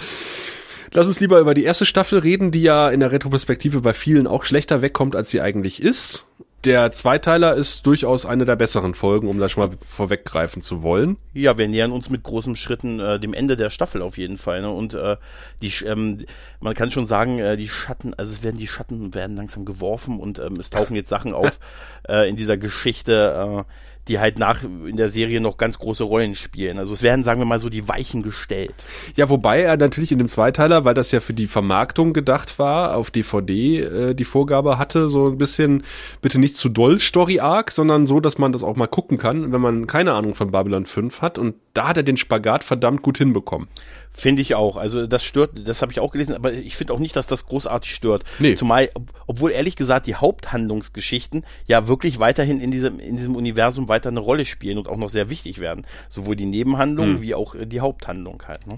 Lass 0.93 1.07
uns 1.07 1.21
lieber 1.21 1.39
über 1.39 1.55
die 1.55 1.63
erste 1.63 1.87
Staffel 1.87 2.19
reden, 2.19 2.51
die 2.51 2.63
ja 2.63 2.91
in 2.91 3.01
der 3.01 3.13
Retroperspektive 3.13 3.81
bei 3.81 3.93
vielen 3.93 4.27
auch 4.27 4.45
schlechter 4.45 4.83
wegkommt, 4.83 5.15
als 5.15 5.31
sie 5.31 5.41
eigentlich 5.41 5.83
ist 5.83 6.27
der 6.65 6.93
Zweiteiler 6.93 7.55
ist 7.55 7.87
durchaus 7.87 8.27
eine 8.27 8.45
der 8.45 8.57
besseren 8.57 8.95
Folgen, 8.95 9.29
um 9.29 9.39
da 9.39 9.49
schon 9.49 9.69
mal 9.69 9.77
vorweggreifen 9.87 10.61
zu 10.61 10.83
wollen. 10.83 11.17
Ja, 11.33 11.57
wir 11.57 11.69
nähern 11.69 11.93
uns 11.93 12.11
mit 12.11 12.23
großen 12.23 12.55
Schritten 12.57 13.01
äh, 13.01 13.19
dem 13.19 13.33
Ende 13.33 13.57
der 13.57 13.71
Staffel 13.71 14.03
auf 14.03 14.19
jeden 14.19 14.37
Fall. 14.37 14.61
Ne? 14.61 14.71
Und 14.71 14.95
äh, 14.95 15.17
die, 15.63 15.73
ähm, 15.87 16.27
man 16.61 16.75
kann 16.75 16.91
schon 16.91 17.07
sagen, 17.07 17.39
äh, 17.39 17.57
die 17.57 17.69
Schatten, 17.69 18.13
also 18.15 18.33
es 18.33 18.43
werden 18.43 18.59
die 18.59 18.69
Schatten 18.69 19.15
werden 19.15 19.37
langsam 19.37 19.65
geworfen 19.65 20.21
und 20.21 20.39
ähm, 20.39 20.57
es 20.61 20.71
tauchen 20.71 20.97
jetzt 20.97 21.09
Sachen 21.09 21.33
auf 21.33 21.59
äh, 22.09 22.29
in 22.29 22.37
dieser 22.37 22.59
Geschichte. 22.59 23.65
Äh, 23.67 23.73
die 24.09 24.19
halt 24.19 24.39
nach 24.39 24.63
in 24.63 24.97
der 24.97 25.11
Serie 25.11 25.41
noch 25.41 25.57
ganz 25.57 25.79
große 25.79 26.05
Rollen 26.05 26.35
spielen. 26.35 26.79
Also 26.79 26.95
es 26.95 27.03
werden, 27.03 27.25
sagen 27.25 27.41
wir 27.41 27.47
mal 27.47 27.59
so, 27.59 27.69
die 27.69 27.89
Weichen 27.89 28.23
gestellt. 28.23 28.75
Ja, 29.17 29.29
wobei 29.29 29.63
er 29.63 29.77
natürlich 29.77 30.13
in 30.13 30.19
dem 30.19 30.29
Zweiteiler, 30.29 30.85
weil 30.85 30.95
das 30.95 31.13
ja 31.13 31.21
für 31.21 31.35
die 31.35 31.47
Vermarktung 31.47 32.13
gedacht 32.13 32.59
war, 32.59 32.97
auf 32.97 33.11
DVD 33.11 33.81
äh, 33.81 34.15
die 34.15 34.25
Vorgabe 34.25 34.79
hatte, 34.79 35.09
so 35.09 35.29
ein 35.29 35.39
bisschen, 35.39 35.85
bitte 36.23 36.41
nicht 36.41 36.57
zu 36.57 36.69
doll 36.69 36.99
Story-Arc, 36.99 37.71
sondern 37.71 38.07
so, 38.07 38.21
dass 38.21 38.39
man 38.39 38.53
das 38.53 38.63
auch 38.63 38.77
mal 38.77 38.87
gucken 38.87 39.19
kann, 39.19 39.53
wenn 39.53 39.61
man 39.61 39.87
keine 39.87 40.15
Ahnung 40.15 40.35
von 40.35 40.51
Babylon 40.51 40.87
5 40.87 41.23
hat. 41.23 41.39
Und 41.39 41.55
da 41.75 41.89
hat 41.89 41.97
er 41.97 42.03
den 42.03 42.17
Spagat 42.17 42.65
verdammt 42.65 43.03
gut 43.03 43.19
hinbekommen. 43.19 43.69
Finde 44.13 44.43
ich 44.43 44.55
auch. 44.55 44.77
Also 44.77 45.07
das 45.07 45.23
stört, 45.23 45.53
das 45.67 45.83
habe 45.83 45.93
ich 45.93 46.01
auch 46.01 46.11
gelesen, 46.11 46.35
aber 46.35 46.53
ich 46.53 46.77
finde 46.77 46.93
auch 46.93 46.99
nicht, 46.99 47.17
dass 47.17 47.27
das 47.27 47.47
großartig 47.47 47.95
stört. 47.95 48.25
Nee. 48.39 48.55
Zumal, 48.55 48.91
obwohl 49.27 49.53
ehrlich 49.53 49.77
gesagt 49.77 50.07
die 50.07 50.17
Haupthandlungsgeschichten 50.17 51.45
ja 51.67 51.87
wirklich 51.87 52.19
weiterhin 52.19 52.61
in 52.61 52.71
diesem, 52.71 52.99
in 52.99 53.17
diesem 53.17 53.37
Universum 53.37 53.89
weiter 53.89 54.09
eine 54.09 54.21
Rolle 54.21 54.45
spielen 54.45 54.79
und 54.79 54.89
auch 54.89 54.97
noch 54.97 55.11
sehr 55.11 55.31
wichtig 55.31 55.61
werden. 55.61 55.87
Sowohl 56.09 56.37
die 56.37 56.47
Nebenhandlung 56.47 57.07
hm. 57.07 57.23
wie 57.23 57.35
auch 57.35 57.55
die 57.59 57.81
Haupthandlung 57.81 58.43
halt. 58.47 58.67
Ne? 58.67 58.77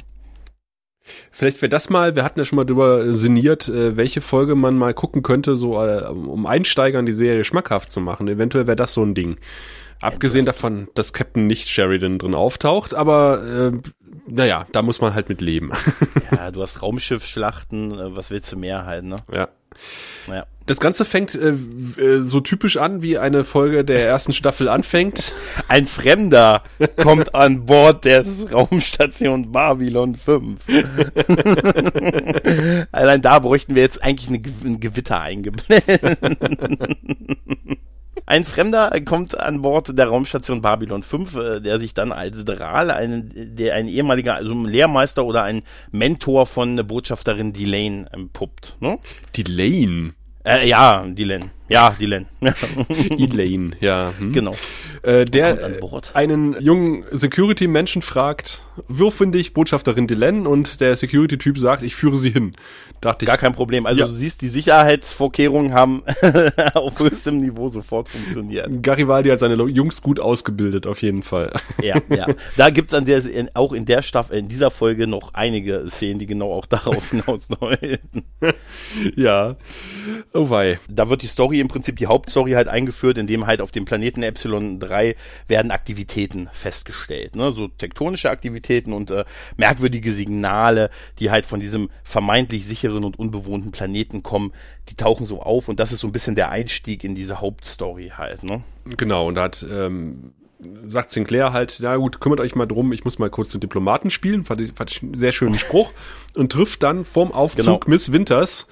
Vielleicht 1.30 1.60
wäre 1.62 1.70
das 1.70 1.90
mal, 1.90 2.14
wir 2.14 2.24
hatten 2.24 2.38
ja 2.38 2.44
schon 2.44 2.56
mal 2.56 2.64
drüber 2.64 3.12
sinniert, 3.12 3.68
äh, 3.68 3.96
welche 3.96 4.20
Folge 4.20 4.54
man 4.54 4.76
mal 4.76 4.94
gucken 4.94 5.22
könnte, 5.22 5.56
so 5.56 5.82
äh, 5.82 6.04
um 6.06 6.46
Einsteigern 6.46 7.06
die 7.06 7.12
Serie 7.12 7.44
schmackhaft 7.44 7.90
zu 7.90 8.00
machen. 8.00 8.28
Eventuell 8.28 8.66
wäre 8.66 8.76
das 8.76 8.94
so 8.94 9.02
ein 9.02 9.14
Ding. 9.14 9.38
Abgesehen 10.00 10.44
davon, 10.44 10.88
dass 10.94 11.12
Captain 11.12 11.46
nicht 11.46 11.68
Sheridan 11.68 12.18
drin 12.18 12.34
auftaucht, 12.34 12.92
aber 12.92 13.42
äh, 13.44 13.72
naja, 14.28 14.66
da 14.72 14.82
muss 14.82 15.00
man 15.00 15.14
halt 15.14 15.28
mit 15.28 15.40
leben. 15.40 15.72
ja, 16.30 16.50
du 16.50 16.62
hast 16.62 16.82
Raumschiffschlachten, 16.82 17.98
äh, 17.98 18.16
was 18.16 18.30
willst 18.30 18.52
du 18.52 18.56
mehr 18.56 18.84
halt, 18.84 19.04
ne? 19.04 19.16
Ja. 19.32 19.48
Naja. 20.26 20.46
Das 20.66 20.78
Ganze 20.78 21.04
fängt 21.04 21.34
äh, 21.34 21.48
äh, 21.48 22.20
so 22.20 22.40
typisch 22.40 22.76
an, 22.76 23.02
wie 23.02 23.18
eine 23.18 23.44
Folge 23.44 23.84
der 23.84 24.06
ersten 24.06 24.32
Staffel 24.32 24.68
anfängt. 24.68 25.32
Ein 25.68 25.88
Fremder 25.88 26.62
kommt 26.96 27.34
an 27.34 27.66
Bord 27.66 28.04
der 28.04 28.24
Raumstation 28.52 29.50
Babylon 29.50 30.14
5. 30.14 30.60
Allein 32.92 33.22
da 33.22 33.40
bräuchten 33.40 33.74
wir 33.74 33.82
jetzt 33.82 34.04
eigentlich 34.04 34.28
eine, 34.28 34.40
ein 34.64 34.78
Gewitter 34.78 35.20
eingeblendet. 35.20 36.00
Ein 38.26 38.44
Fremder 38.44 38.90
kommt 39.04 39.38
an 39.38 39.62
Bord 39.62 39.96
der 39.98 40.06
Raumstation 40.06 40.62
Babylon 40.62 41.02
5, 41.02 41.36
äh, 41.36 41.60
der 41.60 41.78
sich 41.78 41.94
dann 41.94 42.12
als 42.12 42.44
Dral, 42.44 42.90
ein, 42.90 43.32
der 43.34 43.74
ein 43.74 43.88
ehemaliger, 43.88 44.34
also 44.34 44.52
ein 44.52 44.66
Lehrmeister 44.66 45.24
oder 45.24 45.42
ein 45.42 45.62
Mentor 45.90 46.46
von 46.46 46.76
Botschafterin 46.86 47.52
Delane 47.52 48.06
empuppt. 48.12 48.76
Ne? 48.80 48.98
Delane? 49.36 50.14
Äh, 50.44 50.68
ja, 50.68 51.04
Dylan. 51.06 51.50
Ja, 51.72 51.96
die 51.98 52.06
Len. 52.06 52.26
Elaine, 53.18 53.72
ja. 53.80 54.12
Hm. 54.18 54.32
Genau. 54.32 54.54
Äh, 55.02 55.24
der 55.24 55.80
einen 56.14 56.56
jungen 56.60 57.04
Security-Menschen 57.10 58.02
fragt, 58.02 58.62
wirf 58.88 59.22
dich 59.26 59.54
Botschafterin 59.54 60.06
Dylan 60.06 60.46
und 60.46 60.80
der 60.80 60.96
Security-Typ 60.96 61.58
sagt, 61.58 61.82
ich 61.82 61.94
führe 61.94 62.16
sie 62.16 62.30
hin. 62.30 62.52
Dachte 63.00 63.26
Gar 63.26 63.34
ich, 63.34 63.40
kein 63.40 63.52
Problem. 63.52 63.86
Also 63.86 64.02
ja. 64.02 64.06
du 64.06 64.12
siehst, 64.12 64.42
die 64.42 64.48
Sicherheitsvorkehrungen 64.48 65.74
haben 65.74 66.04
auf 66.74 66.98
höchstem 67.00 67.40
Niveau 67.40 67.68
sofort 67.68 68.08
funktioniert. 68.08 68.68
Garibaldi 68.80 69.30
hat 69.30 69.40
seine 69.40 69.54
Jungs 69.64 70.02
gut 70.02 70.20
ausgebildet, 70.20 70.86
auf 70.86 71.02
jeden 71.02 71.24
Fall. 71.24 71.52
ja, 71.82 71.96
ja. 72.08 72.28
Da 72.56 72.70
gibt's 72.70 72.94
an 72.94 73.04
der, 73.04 73.24
in, 73.24 73.50
auch 73.54 73.72
in 73.72 73.86
der 73.86 74.02
Staffel, 74.02 74.38
in 74.38 74.48
dieser 74.48 74.70
Folge 74.70 75.08
noch 75.08 75.34
einige 75.34 75.84
Szenen, 75.88 76.20
die 76.20 76.26
genau 76.26 76.52
auch 76.52 76.66
darauf 76.66 77.10
hinausdeuten. 77.10 78.22
ja. 79.16 79.56
Oh 80.32 80.48
wei. 80.50 80.78
Da 80.88 81.08
wird 81.10 81.22
die 81.22 81.26
Story 81.26 81.58
im 81.62 81.68
Prinzip, 81.68 81.96
die 81.96 82.06
Hauptstory 82.06 82.52
halt 82.52 82.68
eingeführt, 82.68 83.16
indem 83.16 83.46
halt 83.46 83.62
auf 83.62 83.70
dem 83.70 83.84
Planeten 83.84 84.22
Epsilon 84.22 84.78
3 84.78 85.16
werden 85.48 85.70
Aktivitäten 85.70 86.50
festgestellt. 86.52 87.36
Ne? 87.36 87.52
So 87.52 87.68
tektonische 87.68 88.30
Aktivitäten 88.30 88.92
und 88.92 89.10
äh, 89.10 89.24
merkwürdige 89.56 90.12
Signale, 90.12 90.90
die 91.18 91.30
halt 91.30 91.46
von 91.46 91.60
diesem 91.60 91.88
vermeintlich 92.04 92.66
sicheren 92.66 93.04
und 93.04 93.18
unbewohnten 93.18 93.72
Planeten 93.72 94.22
kommen, 94.22 94.52
die 94.88 94.96
tauchen 94.96 95.26
so 95.26 95.40
auf 95.40 95.68
und 95.68 95.80
das 95.80 95.92
ist 95.92 96.00
so 96.00 96.08
ein 96.08 96.12
bisschen 96.12 96.34
der 96.34 96.50
Einstieg 96.50 97.04
in 97.04 97.14
diese 97.14 97.40
Hauptstory 97.40 98.12
halt, 98.16 98.42
ne? 98.42 98.62
Genau, 98.84 99.28
und 99.28 99.36
da 99.36 99.44
hat 99.44 99.64
ähm, 99.70 100.32
sagt 100.84 101.10
Sinclair 101.10 101.52
halt, 101.52 101.78
na 101.80 101.96
gut, 101.96 102.20
kümmert 102.20 102.40
euch 102.40 102.54
mal 102.54 102.66
drum, 102.66 102.92
ich 102.92 103.04
muss 103.04 103.18
mal 103.18 103.30
kurz 103.30 103.50
den 103.50 103.60
Diplomaten 103.60 104.10
spielen, 104.10 104.44
fand 104.44 104.60
ich, 104.60 104.72
fand 104.72 104.90
ich 104.90 105.02
einen 105.02 105.14
sehr 105.14 105.32
schönen 105.32 105.58
Spruch 105.58 105.90
und 106.36 106.52
trifft 106.52 106.82
dann 106.82 107.04
vorm 107.04 107.32
Aufzug 107.32 107.84
genau. 107.84 107.90
Miss 107.90 108.12
Winters, 108.12 108.66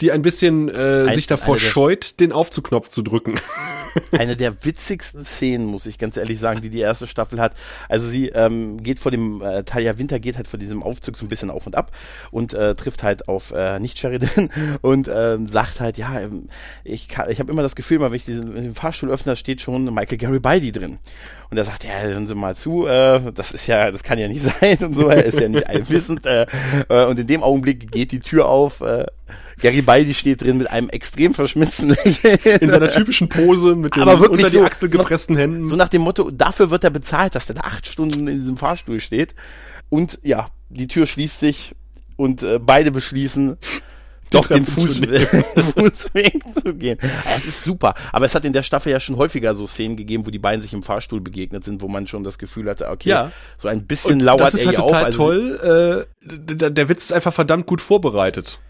die 0.00 0.12
ein 0.12 0.22
bisschen 0.22 0.68
äh, 0.68 1.06
ein, 1.08 1.14
sich 1.14 1.26
davor 1.26 1.58
scheut, 1.58 2.20
den 2.20 2.32
Aufzugknopf 2.32 2.88
zu 2.88 3.02
drücken. 3.02 3.34
Eine 4.12 4.36
der 4.36 4.64
witzigsten 4.64 5.24
Szenen, 5.24 5.66
muss 5.66 5.86
ich 5.86 5.98
ganz 5.98 6.16
ehrlich 6.16 6.38
sagen, 6.38 6.60
die 6.60 6.68
die 6.68 6.80
erste 6.80 7.06
Staffel 7.06 7.40
hat. 7.40 7.54
Also 7.88 8.08
sie 8.08 8.28
ähm, 8.28 8.82
geht 8.82 8.98
vor 8.98 9.10
dem, 9.10 9.40
äh, 9.40 9.64
Talia 9.64 9.96
Winter 9.98 10.18
geht 10.18 10.36
halt 10.36 10.48
vor 10.48 10.58
diesem 10.58 10.82
Aufzug 10.82 11.16
so 11.16 11.24
ein 11.24 11.28
bisschen 11.28 11.50
auf 11.50 11.66
und 11.66 11.76
ab 11.76 11.92
und 12.30 12.52
äh, 12.52 12.74
trifft 12.74 13.02
halt 13.02 13.28
auf 13.28 13.52
äh, 13.52 13.78
nicht 13.78 13.98
Sheridan 13.98 14.50
und 14.82 15.08
äh, 15.08 15.38
sagt 15.46 15.80
halt, 15.80 15.96
ja, 15.96 16.20
ähm, 16.20 16.48
ich, 16.84 17.08
kann, 17.08 17.30
ich 17.30 17.40
habe 17.40 17.50
immer 17.50 17.62
das 17.62 17.74
Gefühl, 17.74 17.98
mal 17.98 18.10
wenn 18.10 18.16
ich 18.16 18.26
diesen, 18.26 18.54
den 18.54 18.74
Fahrstuhl 18.74 19.10
öffne, 19.10 19.32
da 19.32 19.36
steht 19.36 19.62
schon 19.62 19.84
Michael 19.94 20.18
Garibaldi 20.18 20.72
drin. 20.72 20.98
Und 21.50 21.56
er 21.58 21.64
sagt, 21.64 21.84
ja, 21.84 22.00
hören 22.00 22.26
Sie 22.26 22.34
mal 22.34 22.56
zu, 22.56 22.86
äh, 22.86 23.32
das 23.32 23.52
ist 23.52 23.66
ja, 23.66 23.90
das 23.90 24.02
kann 24.02 24.18
ja 24.18 24.28
nicht 24.28 24.42
sein 24.60 24.78
und 24.78 24.94
so, 24.94 25.08
er 25.08 25.24
ist 25.24 25.38
ja 25.38 25.48
nicht 25.48 25.66
allwissend. 25.68 26.26
Äh, 26.26 26.46
äh, 26.88 27.06
und 27.06 27.18
in 27.18 27.26
dem 27.26 27.42
Augenblick 27.42 27.90
geht 27.90 28.12
die 28.12 28.20
Tür 28.20 28.46
auf, 28.46 28.80
äh, 28.80 29.06
Garibaldi 29.60 30.12
steht 30.12 30.42
drin 30.42 30.58
mit 30.58 30.70
einem 30.70 30.90
extrem 30.90 31.34
verschmitzten 31.34 31.90
Lächeln. 31.90 32.38
In 32.60 32.68
seiner 32.68 32.90
typischen 32.90 33.28
Pose 33.28 33.74
mit 33.74 33.96
den 33.96 34.02
Aber 34.02 34.20
wirklich 34.20 34.44
unter 34.44 34.50
die 34.50 34.58
so, 34.58 34.64
Achsel 34.64 34.90
gepressten 34.90 35.34
so 35.34 35.40
nach, 35.40 35.42
Händen. 35.42 35.64
So 35.66 35.76
nach 35.76 35.88
dem 35.88 36.02
Motto, 36.02 36.30
dafür 36.30 36.70
wird 36.70 36.84
er 36.84 36.90
bezahlt, 36.90 37.34
dass 37.34 37.48
er 37.48 37.54
da 37.54 37.62
acht 37.62 37.86
Stunden 37.86 38.28
in 38.28 38.40
diesem 38.40 38.56
Fahrstuhl 38.58 39.00
steht. 39.00 39.34
Und 39.88 40.18
ja, 40.22 40.48
die 40.68 40.88
Tür 40.88 41.06
schließt 41.06 41.40
sich 41.40 41.74
und 42.16 42.42
äh, 42.42 42.58
beide 42.58 42.90
beschließen, 42.90 43.56
doch 44.30 44.46
den 44.46 44.66
Fußweg, 44.66 45.28
Fußweg 45.74 46.42
zu 46.54 46.74
gehen. 46.74 46.98
Es 47.34 47.46
ist 47.46 47.62
super. 47.64 47.94
Aber 48.12 48.26
es 48.26 48.34
hat 48.34 48.44
in 48.44 48.52
der 48.52 48.62
Staffel 48.62 48.92
ja 48.92 49.00
schon 49.00 49.16
häufiger 49.16 49.54
so 49.54 49.66
Szenen 49.66 49.96
gegeben, 49.96 50.26
wo 50.26 50.30
die 50.30 50.38
beiden 50.38 50.62
sich 50.62 50.72
im 50.72 50.82
Fahrstuhl 50.82 51.20
begegnet 51.20 51.64
sind, 51.64 51.82
wo 51.82 51.88
man 51.88 52.06
schon 52.06 52.24
das 52.24 52.38
Gefühl 52.38 52.68
hatte, 52.68 52.88
okay, 52.88 53.08
ja. 53.10 53.32
so 53.58 53.68
ein 53.68 53.86
bisschen 53.86 54.14
Und 54.14 54.20
lauert 54.20 54.40
das 54.40 54.54
ist 54.54 54.60
er 54.60 54.66
halt 54.66 54.76
total 54.76 54.88
auf. 54.88 55.04
Also 55.04 55.18
toll. 55.18 56.06
Äh, 56.22 56.54
der, 56.54 56.70
der 56.70 56.88
Witz 56.88 57.04
ist 57.04 57.12
einfach 57.12 57.34
verdammt 57.34 57.66
gut 57.66 57.80
vorbereitet. 57.80 58.60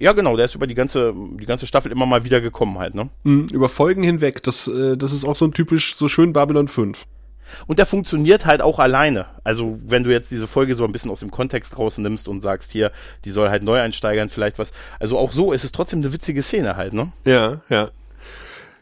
Ja, 0.00 0.12
genau, 0.12 0.36
der 0.36 0.44
ist 0.44 0.54
über 0.54 0.66
die 0.66 0.74
ganze, 0.74 1.12
die 1.14 1.46
ganze 1.46 1.66
Staffel 1.66 1.90
immer 1.90 2.06
mal 2.06 2.24
wieder 2.24 2.40
gekommen 2.40 2.78
halt, 2.78 2.94
ne? 2.94 3.08
Mhm, 3.24 3.48
über 3.52 3.68
Folgen 3.68 4.04
hinweg. 4.04 4.42
Das, 4.44 4.68
äh, 4.68 4.96
das 4.96 5.12
ist 5.12 5.24
auch 5.24 5.34
so 5.34 5.44
ein 5.44 5.52
typisch, 5.52 5.96
so 5.96 6.08
schön 6.08 6.32
Babylon 6.32 6.68
5. 6.68 7.04
Und 7.66 7.78
der 7.78 7.86
funktioniert 7.86 8.46
halt 8.46 8.62
auch 8.62 8.78
alleine. 8.78 9.26
Also, 9.44 9.78
wenn 9.86 10.04
du 10.04 10.10
jetzt 10.10 10.30
diese 10.30 10.46
Folge 10.46 10.74
so 10.74 10.84
ein 10.84 10.92
bisschen 10.92 11.10
aus 11.10 11.20
dem 11.20 11.30
Kontext 11.30 11.78
rausnimmst 11.78 12.28
und 12.28 12.42
sagst, 12.42 12.72
hier, 12.72 12.92
die 13.24 13.30
soll 13.30 13.50
halt 13.50 13.62
Neueinsteigern 13.62 14.28
vielleicht 14.28 14.58
was. 14.58 14.72
Also 14.98 15.18
auch 15.18 15.32
so 15.32 15.52
ist 15.52 15.64
es 15.64 15.72
trotzdem 15.72 16.00
eine 16.00 16.12
witzige 16.12 16.42
Szene 16.42 16.76
halt, 16.76 16.92
ne? 16.92 17.12
Ja, 17.24 17.60
ja. 17.68 17.90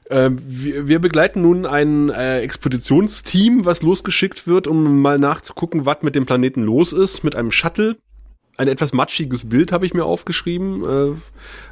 Ähm, 0.08 0.40
wir, 0.46 0.86
wir 0.86 0.98
begleiten 1.00 1.42
nun 1.42 1.66
ein 1.66 2.10
äh, 2.10 2.40
Expeditionsteam, 2.40 3.64
was 3.64 3.82
losgeschickt 3.82 4.46
wird, 4.46 4.68
um 4.68 5.00
mal 5.00 5.18
nachzugucken, 5.18 5.84
was 5.84 6.02
mit 6.02 6.14
dem 6.14 6.26
Planeten 6.26 6.62
los 6.62 6.92
ist, 6.92 7.24
mit 7.24 7.34
einem 7.34 7.50
Shuttle 7.50 7.96
ein 8.56 8.68
etwas 8.68 8.92
matschiges 8.92 9.48
Bild 9.48 9.72
habe 9.72 9.86
ich 9.86 9.94
mir 9.94 10.04
aufgeschrieben, 10.04 10.82
äh, 10.82 11.16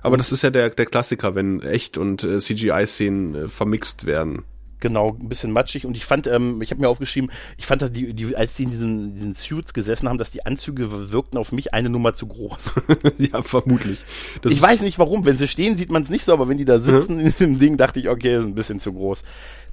aber 0.02 0.16
mhm. 0.16 0.18
das 0.18 0.32
ist 0.32 0.42
ja 0.42 0.50
der, 0.50 0.70
der 0.70 0.86
Klassiker, 0.86 1.34
wenn 1.34 1.62
echt 1.62 1.98
und 1.98 2.24
äh, 2.24 2.38
CGI-Szenen 2.38 3.34
äh, 3.34 3.48
vermixt 3.48 4.06
werden. 4.06 4.44
Genau, 4.84 5.16
ein 5.18 5.30
bisschen 5.30 5.50
matschig. 5.50 5.86
Und 5.86 5.96
ich 5.96 6.04
fand, 6.04 6.26
ähm, 6.26 6.60
ich 6.60 6.70
habe 6.70 6.82
mir 6.82 6.90
aufgeschrieben, 6.90 7.30
ich 7.56 7.64
fand, 7.64 7.80
dass 7.80 7.90
die, 7.90 8.12
die, 8.12 8.36
als 8.36 8.54
die 8.54 8.64
in 8.64 8.70
diesen, 8.70 9.14
diesen 9.14 9.34
Suits 9.34 9.72
gesessen 9.72 10.10
haben, 10.10 10.18
dass 10.18 10.30
die 10.30 10.44
Anzüge 10.44 11.10
wirkten 11.10 11.38
auf 11.38 11.52
mich 11.52 11.72
eine 11.72 11.88
Nummer 11.88 12.12
zu 12.12 12.26
groß. 12.26 12.74
ja, 13.18 13.40
vermutlich. 13.40 14.00
Das 14.42 14.52
ich 14.52 14.60
weiß 14.60 14.82
nicht 14.82 14.98
warum. 14.98 15.24
Wenn 15.24 15.38
sie 15.38 15.48
stehen, 15.48 15.78
sieht 15.78 15.90
man 15.90 16.02
es 16.02 16.10
nicht 16.10 16.26
so, 16.26 16.34
aber 16.34 16.50
wenn 16.50 16.58
die 16.58 16.66
da 16.66 16.78
sitzen 16.78 17.16
mhm. 17.16 17.24
in 17.24 17.34
dem 17.38 17.58
Ding, 17.58 17.76
dachte 17.78 17.98
ich, 17.98 18.10
okay, 18.10 18.36
ist 18.36 18.44
ein 18.44 18.54
bisschen 18.54 18.78
zu 18.78 18.92
groß. 18.92 19.22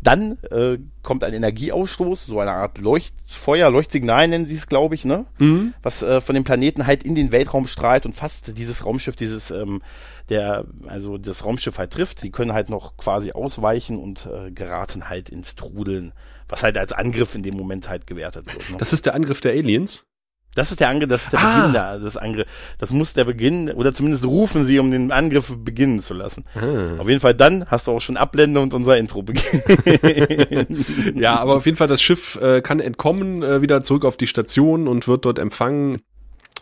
Dann 0.01 0.39
äh, 0.49 0.79
kommt 1.03 1.23
ein 1.23 1.33
Energieausstoß, 1.33 2.25
so 2.25 2.39
eine 2.39 2.51
Art 2.51 2.79
Leuchtfeuer, 2.79 3.69
Leuchtsignal 3.69 4.27
nennen 4.27 4.47
sie 4.47 4.55
es, 4.55 4.67
glaube 4.67 4.95
ich, 4.95 5.05
ne? 5.05 5.25
Mhm. 5.37 5.75
Was 5.83 6.01
äh, 6.01 6.21
von 6.21 6.33
dem 6.33 6.43
Planeten 6.43 6.87
halt 6.87 7.03
in 7.03 7.13
den 7.13 7.31
Weltraum 7.31 7.67
strahlt 7.67 8.05
und 8.07 8.15
fast 8.15 8.57
dieses 8.57 8.83
Raumschiff, 8.83 9.15
dieses, 9.15 9.51
ähm, 9.51 9.81
der, 10.29 10.65
also 10.87 11.19
das 11.19 11.45
Raumschiff 11.45 11.77
halt 11.77 11.91
trifft. 11.91 12.19
Sie 12.19 12.31
können 12.31 12.53
halt 12.53 12.69
noch 12.69 12.97
quasi 12.97 13.31
ausweichen 13.31 13.99
und 13.99 14.25
äh, 14.25 14.49
geraten 14.51 15.07
halt 15.07 15.29
ins 15.29 15.55
Trudeln, 15.55 16.13
was 16.49 16.63
halt 16.63 16.77
als 16.77 16.93
Angriff 16.93 17.35
in 17.35 17.43
dem 17.43 17.55
Moment 17.55 17.87
halt 17.87 18.07
gewertet 18.07 18.51
wird. 18.53 18.71
Ne? 18.71 18.77
Das 18.77 18.93
ist 18.93 19.05
der 19.05 19.13
Angriff 19.13 19.41
der 19.41 19.51
Aliens? 19.51 20.05
Das 20.53 20.71
ist 20.71 20.81
der 20.81 20.89
Angriff, 20.89 21.07
das 21.07 21.23
ist 21.23 21.31
der 21.31 21.39
ah. 21.39 21.57
Beginn 21.57 21.73
der, 21.73 21.99
des 21.99 22.17
Angriff. 22.17 22.47
Das 22.77 22.89
muss 22.89 23.13
der 23.13 23.23
Beginn, 23.23 23.71
oder 23.71 23.93
zumindest 23.93 24.25
rufen 24.25 24.65
sie, 24.65 24.79
um 24.79 24.91
den 24.91 25.11
Angriff 25.11 25.55
beginnen 25.57 26.01
zu 26.01 26.13
lassen. 26.13 26.43
Ah. 26.55 26.99
Auf 26.99 27.07
jeden 27.07 27.21
Fall 27.21 27.33
dann 27.33 27.65
hast 27.67 27.87
du 27.87 27.91
auch 27.91 28.01
schon 28.01 28.17
Ablende 28.17 28.59
und 28.59 28.73
unser 28.73 28.97
Intro 28.97 29.21
beginnen. 29.23 30.85
ja, 31.15 31.39
aber 31.39 31.55
auf 31.55 31.65
jeden 31.65 31.77
Fall 31.77 31.87
das 31.87 32.01
Schiff 32.01 32.35
äh, 32.41 32.61
kann 32.61 32.81
entkommen, 32.81 33.43
äh, 33.43 33.61
wieder 33.61 33.81
zurück 33.81 34.03
auf 34.03 34.17
die 34.17 34.27
Station 34.27 34.87
und 34.87 35.07
wird 35.07 35.25
dort 35.25 35.39
empfangen. 35.39 36.01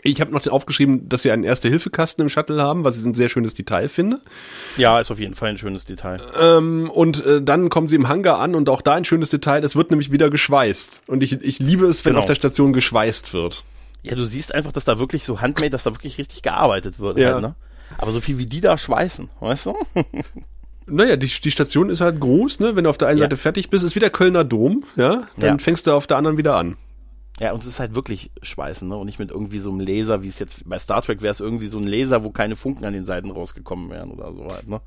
Ich 0.01 0.21
habe 0.21 0.31
noch 0.31 0.45
aufgeschrieben, 0.47 1.09
dass 1.09 1.23
sie 1.23 1.31
einen 1.31 1.43
Erste-Hilfe-Kasten 1.43 2.21
im 2.21 2.29
Shuttle 2.29 2.61
haben, 2.61 2.83
was 2.83 2.97
ich 2.97 3.03
ein 3.03 3.15
sehr 3.15 3.27
schönes 3.27 3.53
Detail 3.53 3.89
finde. 3.89 4.21
Ja, 4.77 4.99
ist 4.99 5.11
auf 5.11 5.19
jeden 5.19 5.35
Fall 5.35 5.49
ein 5.49 5.57
schönes 5.57 5.83
Detail. 5.83 6.21
Ähm, 6.39 6.89
und 6.89 7.25
äh, 7.25 7.41
dann 7.41 7.69
kommen 7.69 7.87
sie 7.87 7.95
im 7.95 8.07
Hangar 8.07 8.39
an 8.39 8.55
und 8.55 8.69
auch 8.69 8.81
da 8.81 8.93
ein 8.93 9.03
schönes 9.03 9.29
Detail, 9.29 9.63
es 9.63 9.75
wird 9.75 9.89
nämlich 9.89 10.11
wieder 10.11 10.29
geschweißt. 10.29 11.03
Und 11.07 11.21
ich, 11.21 11.41
ich 11.41 11.59
liebe 11.59 11.85
es, 11.87 12.05
wenn 12.05 12.11
genau. 12.11 12.19
auf 12.19 12.25
der 12.25 12.35
Station 12.35 12.71
geschweißt 12.71 13.33
wird. 13.33 13.65
Ja, 14.03 14.15
du 14.15 14.25
siehst 14.25 14.53
einfach, 14.53 14.71
dass 14.71 14.85
da 14.85 14.99
wirklich 14.99 15.25
so 15.25 15.41
handmade, 15.41 15.71
dass 15.71 15.83
da 15.83 15.93
wirklich 15.93 16.17
richtig 16.17 16.41
gearbeitet 16.41 16.99
wird. 16.99 17.17
Ja. 17.17 17.33
Halt, 17.33 17.41
ne? 17.41 17.55
Aber 17.97 18.11
so 18.11 18.21
viel 18.21 18.37
wie 18.37 18.45
die 18.45 18.61
da 18.61 18.77
schweißen, 18.77 19.29
weißt 19.39 19.67
du? 19.67 19.75
Naja, 20.91 21.17
die, 21.17 21.27
die 21.27 21.51
Station 21.51 21.91
ist 21.91 22.01
halt 22.01 22.19
groß, 22.19 22.61
ne? 22.61 22.75
Wenn 22.75 22.85
du 22.85 22.89
auf 22.89 22.97
der 22.97 23.09
einen 23.09 23.19
ja. 23.19 23.25
Seite 23.25 23.37
fertig 23.37 23.69
bist, 23.69 23.83
ist 23.83 23.93
wieder 23.93 24.09
Kölner 24.09 24.43
Dom, 24.43 24.83
ja? 24.95 25.23
Dann 25.37 25.57
ja. 25.57 25.57
fängst 25.59 25.85
du 25.85 25.91
auf 25.93 26.07
der 26.07 26.17
anderen 26.17 26.37
wieder 26.37 26.55
an. 26.55 26.77
Ja, 27.39 27.53
und 27.53 27.61
es 27.61 27.67
ist 27.67 27.79
halt 27.79 27.95
wirklich 27.95 28.31
Schweißen, 28.41 28.87
ne? 28.87 28.97
Und 28.97 29.05
nicht 29.05 29.19
mit 29.19 29.31
irgendwie 29.31 29.59
so 29.59 29.69
einem 29.69 29.79
Laser, 29.79 30.23
wie 30.23 30.27
es 30.27 30.39
jetzt 30.39 30.67
bei 30.67 30.77
Star 30.77 31.01
Trek 31.01 31.21
wäre 31.21 31.31
es 31.31 31.39
irgendwie 31.39 31.67
so 31.67 31.77
ein 31.77 31.87
Laser, 31.87 32.23
wo 32.23 32.31
keine 32.31 32.55
Funken 32.55 32.83
an 32.85 32.93
den 32.93 33.05
Seiten 33.05 33.31
rausgekommen 33.31 33.89
wären 33.89 34.11
oder 34.11 34.33
so 34.33 34.47
halt, 34.49 34.67
ne? 34.67 34.81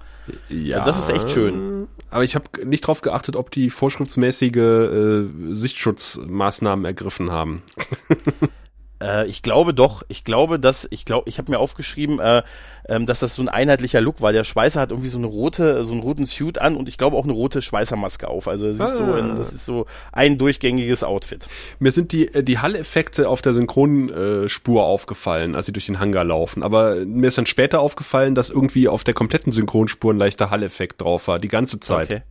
Ja. 0.48 0.78
Also 0.78 0.90
das 0.90 0.98
ist 0.98 1.10
echt 1.10 1.30
schön. 1.30 1.88
Aber 2.10 2.24
ich 2.24 2.34
habe 2.34 2.66
nicht 2.66 2.82
drauf 2.82 3.00
geachtet, 3.00 3.36
ob 3.36 3.50
die 3.50 3.70
vorschriftsmäßige 3.70 4.56
äh, 4.56 5.24
Sichtschutzmaßnahmen 5.52 6.84
ergriffen 6.84 7.30
haben. 7.30 7.62
Äh, 9.02 9.26
ich 9.26 9.42
glaube 9.42 9.74
doch, 9.74 10.02
ich 10.08 10.24
glaube, 10.24 10.58
dass, 10.58 10.86
ich 10.90 11.04
glaube, 11.04 11.28
ich 11.28 11.38
habe 11.38 11.50
mir 11.50 11.58
aufgeschrieben, 11.58 12.20
äh, 12.20 12.42
ähm, 12.88 13.06
dass 13.06 13.20
das 13.20 13.34
so 13.34 13.42
ein 13.42 13.48
einheitlicher 13.48 14.00
Look 14.00 14.20
war. 14.20 14.32
Der 14.32 14.44
Schweißer 14.44 14.80
hat 14.80 14.90
irgendwie 14.90 15.08
so 15.08 15.18
eine 15.18 15.26
rote, 15.26 15.84
so 15.84 15.92
einen 15.92 16.00
roten 16.00 16.26
Suit 16.26 16.58
an 16.58 16.76
und 16.76 16.88
ich 16.88 16.98
glaube 16.98 17.16
auch 17.16 17.24
eine 17.24 17.32
rote 17.32 17.62
Schweißermaske 17.62 18.28
auf. 18.28 18.48
Also 18.48 18.66
er 18.66 18.72
sieht 18.72 18.82
ah. 18.82 18.94
so, 18.94 19.14
in, 19.14 19.36
das 19.36 19.52
ist 19.52 19.66
so 19.66 19.86
ein 20.12 20.38
durchgängiges 20.38 21.02
Outfit. 21.02 21.48
Mir 21.78 21.92
sind 21.92 22.12
die, 22.12 22.32
äh, 22.32 22.42
die 22.42 22.58
Hall-Effekte 22.58 23.28
auf 23.28 23.42
der 23.42 23.54
Synchronspur 23.54 24.84
aufgefallen, 24.84 25.54
als 25.54 25.66
sie 25.66 25.72
durch 25.72 25.86
den 25.86 25.98
Hangar 25.98 26.24
laufen. 26.24 26.62
Aber 26.62 27.04
mir 27.04 27.26
ist 27.26 27.38
dann 27.38 27.46
später 27.46 27.80
aufgefallen, 27.80 28.34
dass 28.34 28.50
irgendwie 28.50 28.88
auf 28.88 29.04
der 29.04 29.14
kompletten 29.14 29.52
Synchronspur 29.52 30.12
ein 30.12 30.18
leichter 30.18 30.50
Hall-Effekt 30.50 31.02
drauf 31.02 31.28
war, 31.28 31.38
die 31.38 31.48
ganze 31.48 31.80
Zeit. 31.80 32.10
Okay. 32.10 32.22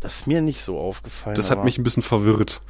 Das 0.00 0.20
ist 0.20 0.26
mir 0.26 0.42
nicht 0.42 0.62
so 0.62 0.78
aufgefallen. 0.78 1.34
Das 1.34 1.50
hat 1.50 1.64
mich 1.64 1.76
ein 1.76 1.82
bisschen 1.82 2.04
verwirrt. 2.04 2.60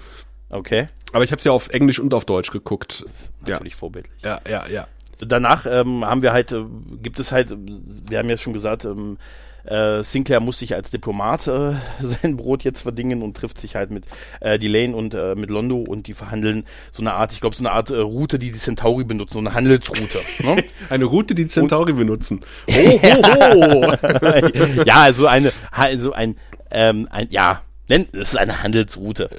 Okay. 0.50 0.88
Aber 1.12 1.24
ich 1.24 1.30
habe 1.30 1.38
es 1.38 1.44
ja 1.44 1.52
auf 1.52 1.68
Englisch 1.68 1.98
und 1.98 2.12
auf 2.14 2.24
Deutsch 2.24 2.50
geguckt. 2.50 3.04
natürlich 3.46 3.72
ja. 3.74 3.78
vorbildlich. 3.78 4.22
Ja, 4.22 4.40
ja, 4.48 4.66
ja. 4.68 4.86
Danach 5.20 5.66
ähm, 5.66 6.04
haben 6.04 6.22
wir 6.22 6.32
halt, 6.32 6.52
äh, 6.52 6.62
gibt 7.02 7.18
es 7.18 7.32
halt, 7.32 7.56
wir 7.56 8.18
haben 8.18 8.28
ja 8.28 8.36
schon 8.36 8.52
gesagt, 8.52 8.84
ähm, 8.84 9.18
äh, 9.64 10.02
Sinclair 10.02 10.40
muss 10.40 10.58
sich 10.58 10.74
als 10.74 10.90
Diplomat 10.90 11.46
äh, 11.46 11.72
sein 12.00 12.36
Brot 12.36 12.64
jetzt 12.64 12.82
verdingen 12.82 13.22
und 13.22 13.36
trifft 13.36 13.60
sich 13.60 13.74
halt 13.74 13.90
mit 13.90 14.04
äh, 14.40 14.58
Delane 14.58 14.94
und 14.94 15.14
äh, 15.14 15.34
mit 15.34 15.50
Londo 15.50 15.78
und 15.78 16.06
die 16.06 16.14
verhandeln 16.14 16.64
so 16.90 17.02
eine 17.02 17.14
Art, 17.14 17.32
ich 17.32 17.40
glaube, 17.40 17.56
so 17.56 17.62
eine 17.62 17.72
Art 17.72 17.90
äh, 17.90 17.98
Route, 17.98 18.38
die 18.38 18.50
die 18.50 18.58
Centauri 18.58 19.04
benutzen, 19.04 19.34
so 19.34 19.38
eine 19.40 19.54
Handelsroute. 19.54 20.20
Ne? 20.40 20.62
eine 20.88 21.04
Route, 21.04 21.34
die 21.34 21.46
Centauri 21.46 21.92
und, 21.92 21.98
benutzen. 21.98 22.40
Ho, 22.70 23.00
ho, 23.02 23.92
ho. 23.92 24.82
ja, 24.86 25.02
also 25.02 25.26
eine, 25.26 25.52
also 25.72 26.12
ein, 26.12 26.36
ähm, 26.70 27.08
ein, 27.10 27.26
ja, 27.30 27.62
Nenn, 27.88 28.06
das 28.12 28.28
ist 28.30 28.36
eine 28.36 28.62
Handelsroute. 28.62 29.30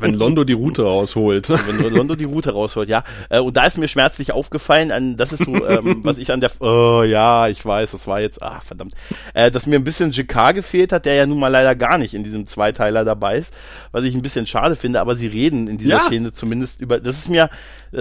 Wenn 0.00 0.14
Londo 0.14 0.44
die 0.44 0.54
Route 0.54 0.82
rausholt. 0.82 1.48
Wenn 1.66 1.94
Londo 1.94 2.16
die 2.16 2.24
Route 2.24 2.52
rausholt, 2.52 2.88
ja. 2.88 3.04
Äh, 3.28 3.40
und 3.40 3.56
da 3.56 3.66
ist 3.66 3.76
mir 3.76 3.88
schmerzlich 3.88 4.32
aufgefallen, 4.32 4.90
an, 4.92 5.16
das 5.16 5.32
ist 5.32 5.44
so, 5.44 5.54
ähm, 5.68 6.00
was 6.04 6.18
ich 6.18 6.32
an 6.32 6.40
der, 6.40 6.50
oh 6.60 7.02
ja, 7.02 7.48
ich 7.48 7.64
weiß, 7.64 7.90
das 7.90 8.06
war 8.06 8.20
jetzt, 8.20 8.42
ach 8.42 8.62
verdammt, 8.62 8.94
äh, 9.34 9.50
dass 9.50 9.66
mir 9.66 9.76
ein 9.76 9.84
bisschen 9.84 10.10
JK 10.10 10.54
gefehlt 10.54 10.92
hat, 10.92 11.04
der 11.04 11.14
ja 11.14 11.26
nun 11.26 11.38
mal 11.38 11.48
leider 11.48 11.74
gar 11.74 11.98
nicht 11.98 12.14
in 12.14 12.24
diesem 12.24 12.46
Zweiteiler 12.46 13.04
dabei 13.04 13.36
ist, 13.36 13.52
was 13.92 14.04
ich 14.04 14.14
ein 14.14 14.22
bisschen 14.22 14.46
schade 14.46 14.76
finde, 14.76 15.00
aber 15.00 15.14
sie 15.16 15.26
reden 15.26 15.68
in 15.68 15.76
dieser 15.76 15.96
ja. 15.96 16.00
Szene 16.00 16.32
zumindest 16.32 16.80
über, 16.80 17.00
das 17.00 17.18
ist 17.18 17.28
mir, 17.28 17.50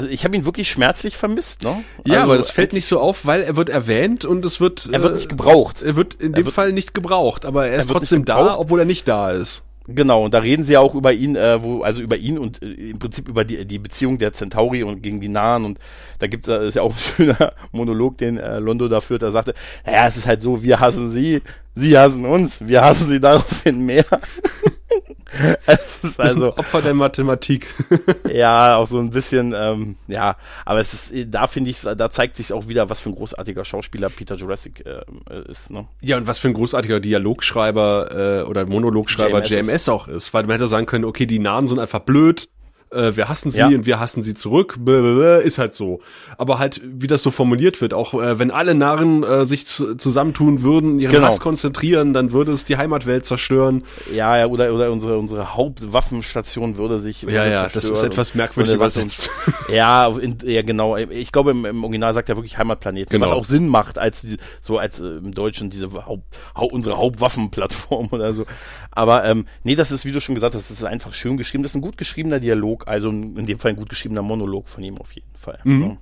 ich 0.09 0.23
habe 0.23 0.37
ihn 0.37 0.45
wirklich 0.45 0.69
schmerzlich 0.69 1.17
vermisst, 1.17 1.63
ne? 1.63 1.83
Ja, 2.05 2.13
also, 2.13 2.23
aber 2.23 2.37
das 2.37 2.49
fällt 2.49 2.71
nicht 2.71 2.87
so 2.87 2.99
auf, 2.99 3.25
weil 3.25 3.41
er 3.41 3.55
wird 3.55 3.69
erwähnt 3.69 4.23
und 4.23 4.45
es 4.45 4.59
wird, 4.59 4.89
er 4.91 5.03
wird 5.03 5.15
nicht 5.15 5.29
gebraucht. 5.29 5.81
Er 5.81 5.95
wird 5.95 6.15
in 6.15 6.33
dem 6.33 6.45
wird, 6.45 6.55
Fall 6.55 6.71
nicht 6.71 6.93
gebraucht, 6.93 7.45
aber 7.45 7.67
er 7.67 7.77
ist 7.77 7.89
er 7.89 7.93
trotzdem 7.93 8.25
da, 8.25 8.57
obwohl 8.57 8.79
er 8.79 8.85
nicht 8.85 9.07
da 9.07 9.31
ist. 9.31 9.63
Genau, 9.89 10.25
und 10.25 10.33
da 10.33 10.39
reden 10.39 10.63
sie 10.65 10.73
ja 10.73 10.81
auch 10.81 10.95
über 10.95 11.13
ihn, 11.13 11.37
äh, 11.37 11.63
wo, 11.63 11.81
also 11.81 12.01
über 12.01 12.17
ihn 12.17 12.37
und 12.37 12.61
äh, 12.61 12.91
im 12.91 12.99
Prinzip 12.99 13.29
über 13.29 13.45
die, 13.45 13.65
die 13.65 13.79
Beziehung 13.79 14.17
der 14.17 14.33
Centauri 14.33 14.83
und 14.83 15.01
gegen 15.01 15.21
die 15.21 15.29
Nahen 15.29 15.63
und 15.63 15.79
da 16.19 16.27
gibt 16.27 16.45
es 16.49 16.73
ja 16.73 16.81
auch 16.81 16.91
ein 16.91 16.97
schöner 17.15 17.53
Monolog, 17.71 18.17
den 18.17 18.37
äh, 18.37 18.59
Londo 18.59 18.89
da 18.89 18.99
führt, 18.99 19.21
da 19.21 19.31
sagte, 19.31 19.53
naja, 19.85 20.07
es 20.07 20.17
ist 20.17 20.27
halt 20.27 20.41
so, 20.41 20.61
wir 20.61 20.81
hassen 20.81 21.09
sie, 21.09 21.41
sie 21.73 21.97
hassen 21.97 22.25
uns, 22.25 22.67
wir 22.67 22.83
hassen 22.83 23.07
sie 23.07 23.21
daraufhin 23.21 23.85
mehr. 23.85 24.05
es 25.65 26.03
ist 26.03 26.19
also 26.19 26.55
Opfer 26.57 26.81
der 26.81 26.93
Mathematik. 26.93 27.67
ja, 28.33 28.77
auch 28.77 28.87
so 28.87 28.99
ein 28.99 29.09
bisschen, 29.09 29.53
ähm, 29.55 29.95
ja, 30.07 30.37
aber 30.65 30.79
es 30.79 30.93
ist, 30.93 31.27
da 31.33 31.47
finde 31.47 31.69
ich, 31.69 31.81
da 31.81 32.09
zeigt 32.09 32.35
sich 32.35 32.53
auch 32.53 32.67
wieder, 32.67 32.89
was 32.89 33.01
für 33.01 33.09
ein 33.09 33.15
großartiger 33.15 33.65
Schauspieler 33.65 34.09
Peter 34.09 34.35
Jurassic 34.35 34.85
äh, 34.85 35.41
ist. 35.49 35.69
Ne? 35.69 35.87
Ja, 36.01 36.17
und 36.17 36.27
was 36.27 36.39
für 36.39 36.47
ein 36.47 36.53
großartiger 36.53 36.99
Dialogschreiber 36.99 38.43
äh, 38.45 38.49
oder 38.49 38.65
Monologschreiber 38.65 39.43
JMS, 39.43 39.67
JMS 39.67 39.89
auch 39.89 40.07
ist, 40.07 40.33
weil 40.33 40.43
man 40.43 40.53
hätte 40.53 40.67
sagen 40.67 40.85
können, 40.85 41.05
okay, 41.05 41.25
die 41.25 41.39
Namen 41.39 41.67
sind 41.67 41.79
einfach 41.79 41.99
blöd, 41.99 42.49
äh, 42.91 43.15
wir 43.15 43.29
hassen 43.29 43.51
sie 43.51 43.59
ja. 43.59 43.67
und 43.67 43.85
wir 43.85 43.99
hassen 43.99 44.21
sie 44.21 44.33
zurück, 44.33 44.75
blablabla, 44.79 45.37
ist 45.37 45.57
halt 45.57 45.73
so. 45.73 45.99
Aber 46.37 46.59
halt, 46.59 46.81
wie 46.83 47.07
das 47.07 47.23
so 47.23 47.31
formuliert 47.31 47.81
wird, 47.81 47.93
auch 47.93 48.13
äh, 48.13 48.39
wenn 48.39 48.51
alle 48.51 48.75
Narren 48.75 49.23
äh, 49.23 49.45
sich 49.45 49.65
zusammentun 49.65 50.63
würden, 50.63 50.99
ihren 50.99 51.11
genau. 51.11 51.27
Hass 51.27 51.39
konzentrieren, 51.39 52.13
dann 52.13 52.31
würde 52.31 52.51
es 52.51 52.65
die 52.65 52.77
Heimatwelt 52.77 53.25
zerstören. 53.25 53.83
Ja, 54.13 54.37
ja, 54.37 54.47
oder, 54.47 54.73
oder 54.73 54.91
unsere, 54.91 55.17
unsere 55.17 55.55
Hauptwaffenstation 55.55 56.77
würde 56.77 56.99
sich 56.99 57.23
Ja, 57.23 57.45
ja, 57.45 57.67
das 57.67 57.85
ist 57.85 58.03
etwas 58.03 58.35
merkwürdig 58.35 58.75
übersetzt. 58.75 59.29
ja, 59.71 60.07
in, 60.07 60.37
ja, 60.43 60.61
genau. 60.61 60.95
Ich 60.97 61.31
glaube, 61.31 61.51
im, 61.51 61.65
im 61.65 61.83
Original 61.83 62.13
sagt 62.13 62.29
er 62.29 62.37
wirklich 62.37 62.57
Heimatplanet, 62.57 63.09
genau. 63.09 63.25
was 63.25 63.31
auch 63.31 63.45
Sinn 63.45 63.67
macht, 63.67 63.97
als 63.97 64.21
die, 64.21 64.37
so 64.61 64.77
als 64.77 64.99
äh, 64.99 65.17
im 65.17 65.33
Deutschen 65.33 65.69
diese 65.69 65.91
Haupt, 66.05 66.37
Haupt, 66.55 66.73
unsere 66.73 66.97
Hauptwaffenplattform 66.97 68.07
oder 68.11 68.33
so. 68.33 68.45
Aber 68.91 69.25
ähm, 69.25 69.45
nee, 69.63 69.75
das 69.75 69.91
ist, 69.91 70.05
wie 70.05 70.11
du 70.11 70.21
schon 70.21 70.35
gesagt 70.35 70.55
hast, 70.55 70.69
das 70.69 70.79
ist 70.79 70.85
einfach 70.85 71.13
schön 71.13 71.37
geschrieben. 71.37 71.63
Das 71.63 71.71
ist 71.71 71.75
ein 71.75 71.81
gut 71.81 71.97
geschriebener 71.97 72.39
Dialog, 72.39 72.76
also 72.85 73.09
in 73.09 73.45
dem 73.45 73.59
Fall 73.59 73.71
ein 73.71 73.77
gut 73.77 73.89
geschriebener 73.89 74.21
Monolog 74.21 74.67
von 74.67 74.83
ihm 74.83 74.97
auf 74.97 75.11
jeden 75.13 75.35
Fall. 75.39 75.59
Mhm. 75.63 75.97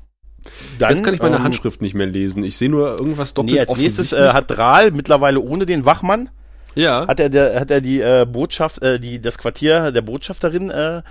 Dann, 0.78 0.92
Jetzt 0.92 1.04
kann 1.04 1.14
ich 1.14 1.22
meine 1.22 1.38
ähm, 1.38 1.44
Handschrift 1.44 1.82
nicht 1.82 1.96
mehr 1.96 2.06
lesen. 2.06 2.44
Ich 2.44 2.58
sehe 2.58 2.70
nur 2.70 3.00
irgendwas 3.00 3.34
doppelt. 3.34 3.54
Nee, 3.54 3.60
als 3.60 3.78
nächstes 3.78 4.14
äh, 4.14 4.30
hat 4.30 4.52
Drahl 4.52 4.92
mittlerweile 4.92 5.40
ohne 5.40 5.66
den 5.66 5.86
Wachmann. 5.86 6.30
Ja. 6.76 7.08
Hat 7.08 7.20
er, 7.20 7.30
der, 7.30 7.60
hat 7.60 7.72
er 7.72 7.82
die 7.82 8.00
äh, 8.02 8.28
Botschaft, 8.30 8.82
äh, 8.84 9.00
die, 9.00 9.22
das 9.22 9.38
Quartier 9.38 9.92
der 9.92 10.02
Botschafterin 10.02 10.70
äh, 10.70 11.02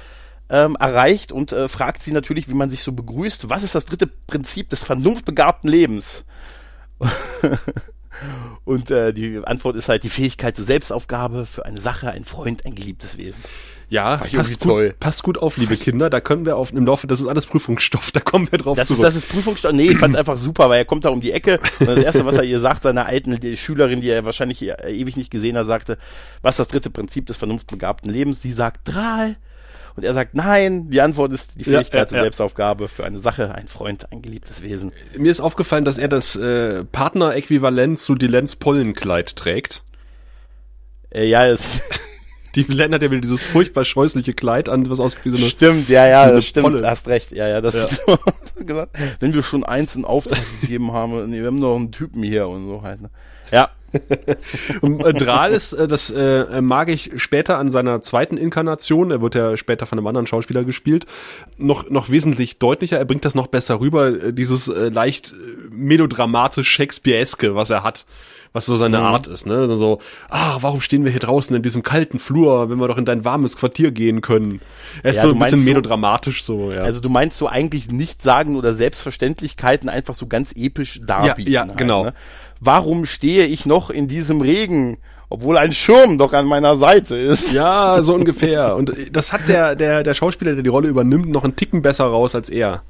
ähm, 0.51 0.77
erreicht 0.79 1.33
und 1.33 1.53
äh, 1.53 1.69
fragt 1.69 2.03
sie 2.03 2.13
natürlich, 2.13 2.49
wie 2.49 2.55
man 2.55 2.71
sich 2.71 2.83
so 2.83 2.93
begrüßt. 2.93 3.49
Was 3.49 3.63
ist 3.63 3.75
das 3.75 3.87
dritte 3.87 4.07
Prinzip 4.07 4.71
des 4.71 4.85
vernunftbegabten 4.85 5.71
Lebens? 5.71 6.25
Und 8.65 8.91
äh, 8.91 9.13
die 9.13 9.41
Antwort 9.45 9.77
ist 9.77 9.89
halt 9.89 10.05
die 10.05 10.09
Fähigkeit 10.09 10.57
zur 10.57 10.65
Selbstaufgabe 10.65 11.47
für 11.47 11.67
eine 11.67 11.81
Sache, 11.81 12.11
ein 12.11 12.25
Freund, 12.25 12.65
ein 12.65 12.75
geliebtes 12.75 13.19
Wesen. 13.19 13.43
Ja, 13.89 14.17
passt 14.17 14.61
gut, 14.61 14.99
passt 14.99 15.23
gut 15.23 15.39
auf, 15.39 15.57
liebe 15.57 15.77
Kinder. 15.77 16.11
Da 16.11 16.21
können 16.21 16.47
wir 16.47 16.57
auf 16.57 16.73
im 16.73 16.87
Laufe, 16.87 17.07
das 17.07 17.21
ist 17.21 17.27
alles 17.27 17.47
Prüfungsstoff, 17.47 18.11
da 18.13 18.21
kommen 18.21 18.51
wir 18.51 18.59
drauf 18.59 18.77
das 18.77 18.89
zurück. 18.89 19.01
Ist, 19.01 19.07
das 19.07 19.15
ist 19.17 19.29
Prüfungsstoff. 19.29 19.73
Nee, 19.73 19.91
ich 19.91 19.99
fand 19.99 20.17
einfach 20.17 20.39
super, 20.39 20.69
weil 20.69 20.79
er 20.79 20.85
kommt 20.85 21.05
da 21.05 21.11
um 21.11 21.21
die 21.21 21.33
Ecke 21.33 21.61
und 21.81 21.89
das 21.89 21.99
erste, 21.99 22.25
was 22.25 22.35
er 22.35 22.45
ihr 22.45 22.61
sagt, 22.61 22.83
seiner 22.83 23.07
alten 23.07 23.57
Schülerin, 23.57 24.01
die 24.01 24.09
er 24.09 24.25
wahrscheinlich 24.25 24.63
ewig 24.63 25.17
nicht 25.17 25.31
gesehen 25.31 25.57
hat, 25.57 25.67
sagte, 25.67 25.99
was 26.43 26.55
ist 26.55 26.61
das 26.61 26.69
dritte 26.69 26.91
Prinzip 26.91 27.27
des 27.27 27.37
vernunftbegabten 27.37 28.11
Lebens? 28.11 28.43
Sie 28.43 28.53
sagt 28.53 28.89
Drahl. 28.89 29.37
Und 29.97 30.03
er 30.03 30.13
sagt, 30.13 30.35
nein, 30.35 30.91
die 30.91 31.01
Antwort 31.01 31.33
ist 31.33 31.53
die 31.55 31.65
Fähigkeit 31.65 31.93
ja, 31.93 31.99
ja, 31.99 32.07
zur 32.07 32.17
ja. 32.19 32.25
Selbstaufgabe 32.25 32.89
für 32.89 33.05
eine 33.05 33.21
Sache, 33.21 33.55
ein 33.55 33.69
Freund, 33.69 34.11
ein 34.11 34.23
geliebtes 34.23 34.61
Wesen. 34.61 34.93
Mir 35.17 35.31
ist 35.31 35.41
aufgefallen, 35.41 35.85
dass 35.85 35.99
er 35.99 36.09
das 36.09 36.35
äh, 36.35 36.85
Partner-Äquivalent 36.85 37.99
zu 37.99 38.17
Dilens 38.17 38.57
Pollenkleid 38.57 39.37
trägt. 39.37 39.85
Äh, 41.11 41.29
ja, 41.29 41.47
es 41.47 41.81
Die 42.55 42.63
Len 42.63 42.95
hat 42.95 43.03
ja 43.03 43.11
wieder 43.11 43.21
dieses 43.21 43.43
furchtbar 43.43 43.85
scheußliche 43.85 44.33
Kleid 44.33 44.69
an, 44.69 44.89
was 44.89 45.01
aussieht 45.01 45.25
wie 45.25 45.31
so 45.31 45.37
eine 45.37 45.47
Stimmt, 45.47 45.89
ja, 45.89 46.07
ja, 46.07 46.31
das 46.31 46.47
stimmt, 46.47 46.75
Polle. 46.75 46.89
hast 46.89 47.09
recht. 47.09 47.33
Ja, 47.33 47.49
ja, 47.49 47.61
das 47.61 47.75
ja. 47.75 47.85
ist 47.85 48.03
so 48.07 48.19
gesagt. 48.65 48.97
Wenn 49.21 49.35
wir 49.35 49.43
schon 49.43 49.65
eins 49.65 49.97
in 49.97 50.05
Auftrag 50.05 50.39
gegeben 50.61 50.93
haben, 50.93 51.31
nee, 51.31 51.41
wir 51.41 51.47
haben 51.47 51.59
noch 51.59 51.77
einen 51.77 51.93
Typen 51.93 52.23
hier 52.23 52.49
und 52.49 52.67
so 52.67 52.83
halt. 52.83 53.03
Ne? 53.03 53.11
Ja, 53.51 53.71
und 54.81 55.05
äh, 55.05 55.13
Drahl 55.13 55.53
ist, 55.53 55.73
äh, 55.73 55.87
das 55.87 56.11
äh, 56.11 56.61
mag 56.61 56.89
ich 56.89 57.13
später 57.17 57.59
an 57.59 57.71
seiner 57.71 58.01
zweiten 58.01 58.37
Inkarnation, 58.37 59.11
er 59.11 59.21
wird 59.21 59.35
ja 59.35 59.57
später 59.57 59.87
von 59.87 59.99
einem 59.99 60.07
anderen 60.07 60.27
Schauspieler 60.27 60.65
gespielt, 60.65 61.07
noch, 61.59 61.91
noch 61.91 62.11
wesentlich 62.11 62.59
deutlicher, 62.59 62.99
er 62.99 63.05
bringt 63.05 63.25
das 63.25 63.35
noch 63.35 63.47
besser 63.47 63.81
rüber, 63.81 64.09
äh, 64.09 64.33
dieses 64.33 64.69
äh, 64.69 64.89
leicht 64.89 65.33
äh, 65.33 65.35
melodramatisch 65.71 66.69
Shakespeareske, 66.69 67.55
was 67.55 67.71
er 67.71 67.85
hat 67.85 68.07
was 68.55 68.67
so 68.67 68.77
seine 68.77 68.99
mhm. 68.99 69.05
Art 69.05 69.27
ist, 69.27 69.47
ne? 69.47 69.77
So, 69.77 69.99
ah, 70.31 70.59
warum 70.61 70.81
stehen 70.81 71.05
wir 71.05 71.11
hier 71.11 71.21
draußen 71.21 71.55
in 71.55 71.63
diesem 71.63 71.83
kalten 71.83 72.21
Flur, 72.21 72.71
wenn 72.71 72.79
wir 72.79 72.87
doch 72.87 72.97
in 72.97 73.05
dein 73.05 73.25
warmes 73.25 73.57
Quartier 73.57 73.91
gehen 73.91 74.21
können? 74.21 74.61
Er 75.03 75.11
ist 75.11 75.17
ja, 75.17 75.23
so 75.23 75.33
ein 75.33 75.39
bisschen 75.41 75.65
melodramatisch 75.65 76.45
so, 76.45 76.71
ja. 76.71 76.83
Also 76.83 77.01
du 77.01 77.09
meinst 77.09 77.37
so 77.37 77.49
eigentlich 77.49 77.91
nicht 77.91 78.23
sagen 78.23 78.57
oder 78.57 78.73
Selbstverständlichkeiten 78.73 79.89
einfach 79.89 80.15
so 80.15 80.29
ganz 80.29 80.53
episch 80.55 81.01
darbieten. 81.05 81.53
Ja, 81.53 81.63
ja 81.63 81.69
halt, 81.69 81.77
genau. 81.77 82.05
Ne? 82.05 82.15
warum 82.61 83.07
stehe 83.07 83.45
ich 83.47 83.67
noch 83.67 83.91
in 83.91 84.09
diesem 84.09 84.41
Regen? 84.41 84.99
obwohl 85.31 85.59
ein 85.59 85.73
Schirm 85.73 86.17
doch 86.17 86.33
an 86.33 86.47
meiner 86.47 86.77
Seite 86.77 87.17
ist. 87.17 87.53
Ja, 87.53 88.01
so 88.05 88.15
ungefähr. 88.15 88.77
Und 88.77 88.95
das 89.11 89.33
hat 89.33 89.49
der, 89.49 89.75
der, 89.75 90.05
der 90.05 90.15
Schauspieler, 90.15 90.53
der 90.53 90.63
die 90.63 90.69
Rolle 90.69 90.87
übernimmt, 90.87 91.29
noch 91.29 91.43
einen 91.43 91.57
Ticken 91.57 91.83
besser 91.83 92.05
raus 92.05 92.37
als 92.37 92.51
er. 92.51 92.83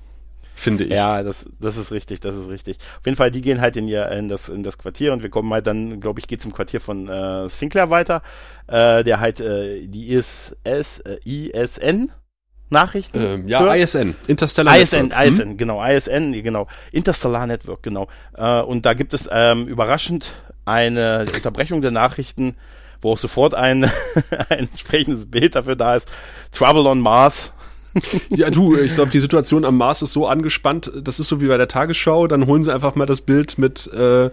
Finde 0.54 0.84
ich. 0.84 0.92
Ja, 0.92 1.22
das, 1.22 1.46
das 1.60 1.76
ist 1.76 1.90
richtig, 1.90 2.20
das 2.20 2.36
ist 2.36 2.48
richtig. 2.48 2.78
Auf 2.98 3.06
jeden 3.06 3.16
Fall, 3.16 3.30
die 3.30 3.42
gehen 3.42 3.60
halt 3.60 3.76
in, 3.76 3.88
ihr, 3.88 4.08
in, 4.10 4.28
das, 4.28 4.48
in 4.48 4.62
das 4.62 4.78
Quartier 4.78 5.12
und 5.12 5.22
wir 5.22 5.30
kommen 5.30 5.52
halt 5.52 5.66
dann, 5.66 6.00
glaube 6.00 6.20
ich, 6.20 6.28
geht 6.28 6.42
zum 6.42 6.52
Quartier 6.52 6.80
von 6.80 7.08
äh, 7.08 7.48
Sinclair 7.48 7.90
weiter, 7.90 8.22
äh, 8.68 9.02
der 9.02 9.20
halt 9.20 9.40
äh, 9.40 9.86
die 9.86 10.12
ISS, 10.12 10.54
äh, 10.64 11.18
ISN 11.24 12.12
Nachrichten? 12.70 13.18
Ähm, 13.18 13.48
ja, 13.48 13.60
hört. 13.60 13.76
ISN, 13.76 14.14
Interstellar 14.26 14.78
ISN, 14.78 15.08
Network. 15.08 15.26
ISN, 15.26 15.48
hm? 15.50 15.56
genau, 15.56 15.84
ISN, 15.84 16.32
genau, 16.42 16.66
Interstellar 16.92 17.46
Network, 17.46 17.82
genau. 17.82 18.08
Äh, 18.36 18.60
und 18.60 18.84
da 18.84 18.92
gibt 18.92 19.14
es 19.14 19.28
ähm, 19.32 19.66
überraschend 19.66 20.34
eine 20.66 21.26
Unterbrechung 21.34 21.82
der 21.82 21.90
Nachrichten, 21.90 22.56
wo 23.00 23.12
auch 23.12 23.18
sofort 23.18 23.54
ein, 23.54 23.84
ein 24.48 24.58
entsprechendes 24.70 25.30
Bild 25.30 25.54
dafür 25.54 25.76
da 25.76 25.96
ist. 25.96 26.08
Trouble 26.52 26.86
on 26.86 27.00
Mars. 27.00 27.52
ja, 28.30 28.50
du, 28.50 28.76
ich 28.76 28.94
glaube, 28.94 29.10
die 29.10 29.20
Situation 29.20 29.64
am 29.64 29.76
Mars 29.76 30.02
ist 30.02 30.12
so 30.12 30.26
angespannt, 30.26 30.90
das 30.94 31.20
ist 31.20 31.28
so 31.28 31.40
wie 31.40 31.48
bei 31.48 31.56
der 31.56 31.68
Tagesschau, 31.68 32.26
dann 32.26 32.46
holen 32.46 32.62
sie 32.62 32.72
einfach 32.72 32.94
mal 32.94 33.06
das 33.06 33.20
Bild 33.20 33.58
mit 33.58 33.90
äh, 33.92 34.30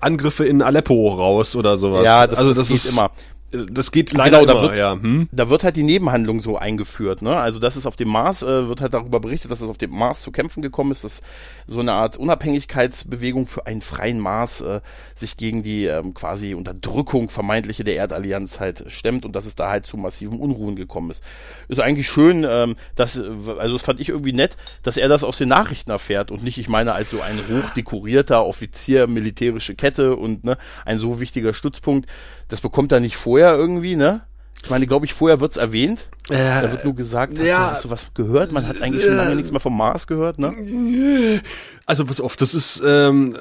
Angriffe 0.00 0.44
in 0.44 0.62
Aleppo 0.62 1.08
raus 1.08 1.56
oder 1.56 1.76
sowas. 1.76 2.04
Ja, 2.04 2.26
das, 2.26 2.38
also 2.38 2.54
das, 2.54 2.68
das 2.68 2.84
ist 2.84 2.92
immer 2.92 3.10
das 3.50 3.90
geht 3.90 4.12
leider 4.12 4.40
genau, 4.40 4.54
da 4.54 4.62
wird, 4.62 4.78
ja. 4.78 4.92
Hm? 4.92 5.28
Da 5.32 5.48
wird 5.48 5.64
halt 5.64 5.76
die 5.76 5.82
Nebenhandlung 5.82 6.40
so 6.40 6.56
eingeführt, 6.56 7.20
ne? 7.20 7.36
Also 7.36 7.58
das 7.58 7.76
ist 7.76 7.86
auf 7.86 7.96
dem 7.96 8.08
Mars, 8.08 8.42
äh, 8.42 8.68
wird 8.68 8.80
halt 8.80 8.94
darüber 8.94 9.18
berichtet, 9.18 9.50
dass 9.50 9.60
es 9.60 9.68
auf 9.68 9.78
dem 9.78 9.90
Mars 9.90 10.22
zu 10.22 10.30
kämpfen 10.30 10.62
gekommen 10.62 10.92
ist, 10.92 11.02
dass 11.02 11.20
so 11.66 11.80
eine 11.80 11.92
Art 11.92 12.16
Unabhängigkeitsbewegung 12.16 13.48
für 13.48 13.66
einen 13.66 13.82
freien 13.82 14.20
Mars 14.20 14.60
äh, 14.60 14.80
sich 15.16 15.36
gegen 15.36 15.62
die 15.62 15.86
ähm, 15.86 16.14
quasi 16.14 16.54
Unterdrückung 16.54 17.28
vermeintliche 17.28 17.82
der 17.82 17.96
Erdallianz 17.96 18.60
halt 18.60 18.84
stemmt 18.88 19.24
und 19.24 19.34
dass 19.34 19.46
es 19.46 19.56
da 19.56 19.68
halt 19.68 19.84
zu 19.84 19.96
massiven 19.96 20.38
Unruhen 20.38 20.76
gekommen 20.76 21.10
ist. 21.10 21.22
Ist 21.68 21.80
eigentlich 21.80 22.08
schön, 22.08 22.46
ähm, 22.48 22.76
dass, 22.94 23.18
also 23.18 23.74
das 23.74 23.82
fand 23.82 23.98
ich 23.98 24.10
irgendwie 24.10 24.32
nett, 24.32 24.56
dass 24.84 24.96
er 24.96 25.08
das 25.08 25.24
aus 25.24 25.38
den 25.38 25.48
Nachrichten 25.48 25.90
erfährt 25.90 26.30
und 26.30 26.44
nicht, 26.44 26.58
ich 26.58 26.68
meine, 26.68 26.92
als 26.92 27.10
so 27.10 27.20
ein 27.20 27.38
hochdekorierter 27.48 28.46
Offizier 28.46 29.08
militärische 29.08 29.74
Kette 29.74 30.14
und 30.14 30.44
ne, 30.44 30.56
ein 30.84 31.00
so 31.00 31.20
wichtiger 31.20 31.52
Stützpunkt, 31.52 32.08
das 32.50 32.60
bekommt 32.60 32.92
er 32.92 33.00
nicht 33.00 33.16
vorher 33.16 33.54
irgendwie, 33.54 33.96
ne? 33.96 34.22
Ich 34.62 34.68
meine, 34.68 34.86
glaube 34.86 35.06
ich, 35.06 35.14
vorher 35.14 35.40
wird's 35.40 35.56
erwähnt. 35.56 36.08
Äh, 36.28 36.36
da 36.36 36.70
wird 36.70 36.84
nur 36.84 36.94
gesagt, 36.94 37.38
hast, 37.38 37.46
ja, 37.46 37.68
du, 37.68 37.72
hast 37.72 37.84
du 37.84 37.90
was 37.90 38.14
gehört? 38.14 38.52
Man 38.52 38.66
hat 38.66 38.82
eigentlich 38.82 39.04
schon 39.04 39.16
lange 39.16 39.34
nichts 39.34 39.50
mehr 39.50 39.60
vom 39.60 39.76
Mars 39.76 40.06
gehört, 40.06 40.38
ne? 40.38 41.40
Also 41.86 42.08
was 42.08 42.20
oft, 42.20 42.40
das 42.42 42.54
ist 42.54 42.82
ähm, 42.84 43.34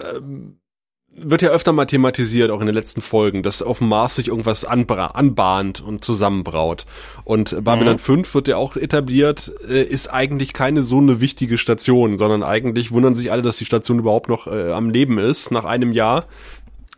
wird 1.21 1.41
ja 1.41 1.49
öfter 1.49 1.73
mal 1.73 1.85
thematisiert, 1.85 2.51
auch 2.51 2.61
in 2.61 2.67
den 2.67 2.75
letzten 2.75 3.01
Folgen, 3.01 3.43
dass 3.43 3.61
auf 3.61 3.79
dem 3.79 3.89
Mars 3.89 4.15
sich 4.15 4.27
irgendwas 4.27 4.65
anbahnt 4.65 5.81
und 5.81 6.03
zusammenbraut. 6.05 6.85
Und 7.23 7.63
Babylon 7.63 7.93
mhm. 7.93 7.99
5 7.99 8.35
wird 8.35 8.47
ja 8.47 8.57
auch 8.57 8.75
etabliert, 8.75 9.51
äh, 9.67 9.83
ist 9.83 10.07
eigentlich 10.07 10.53
keine 10.53 10.81
so 10.81 10.97
eine 10.97 11.19
wichtige 11.19 11.57
Station, 11.57 12.17
sondern 12.17 12.43
eigentlich 12.43 12.91
wundern 12.91 13.15
sich 13.15 13.31
alle, 13.31 13.41
dass 13.41 13.57
die 13.57 13.65
Station 13.65 13.99
überhaupt 13.99 14.29
noch 14.29 14.47
äh, 14.47 14.71
am 14.71 14.89
Leben 14.89 15.17
ist, 15.17 15.51
nach 15.51 15.65
einem 15.65 15.91
Jahr. 15.91 16.25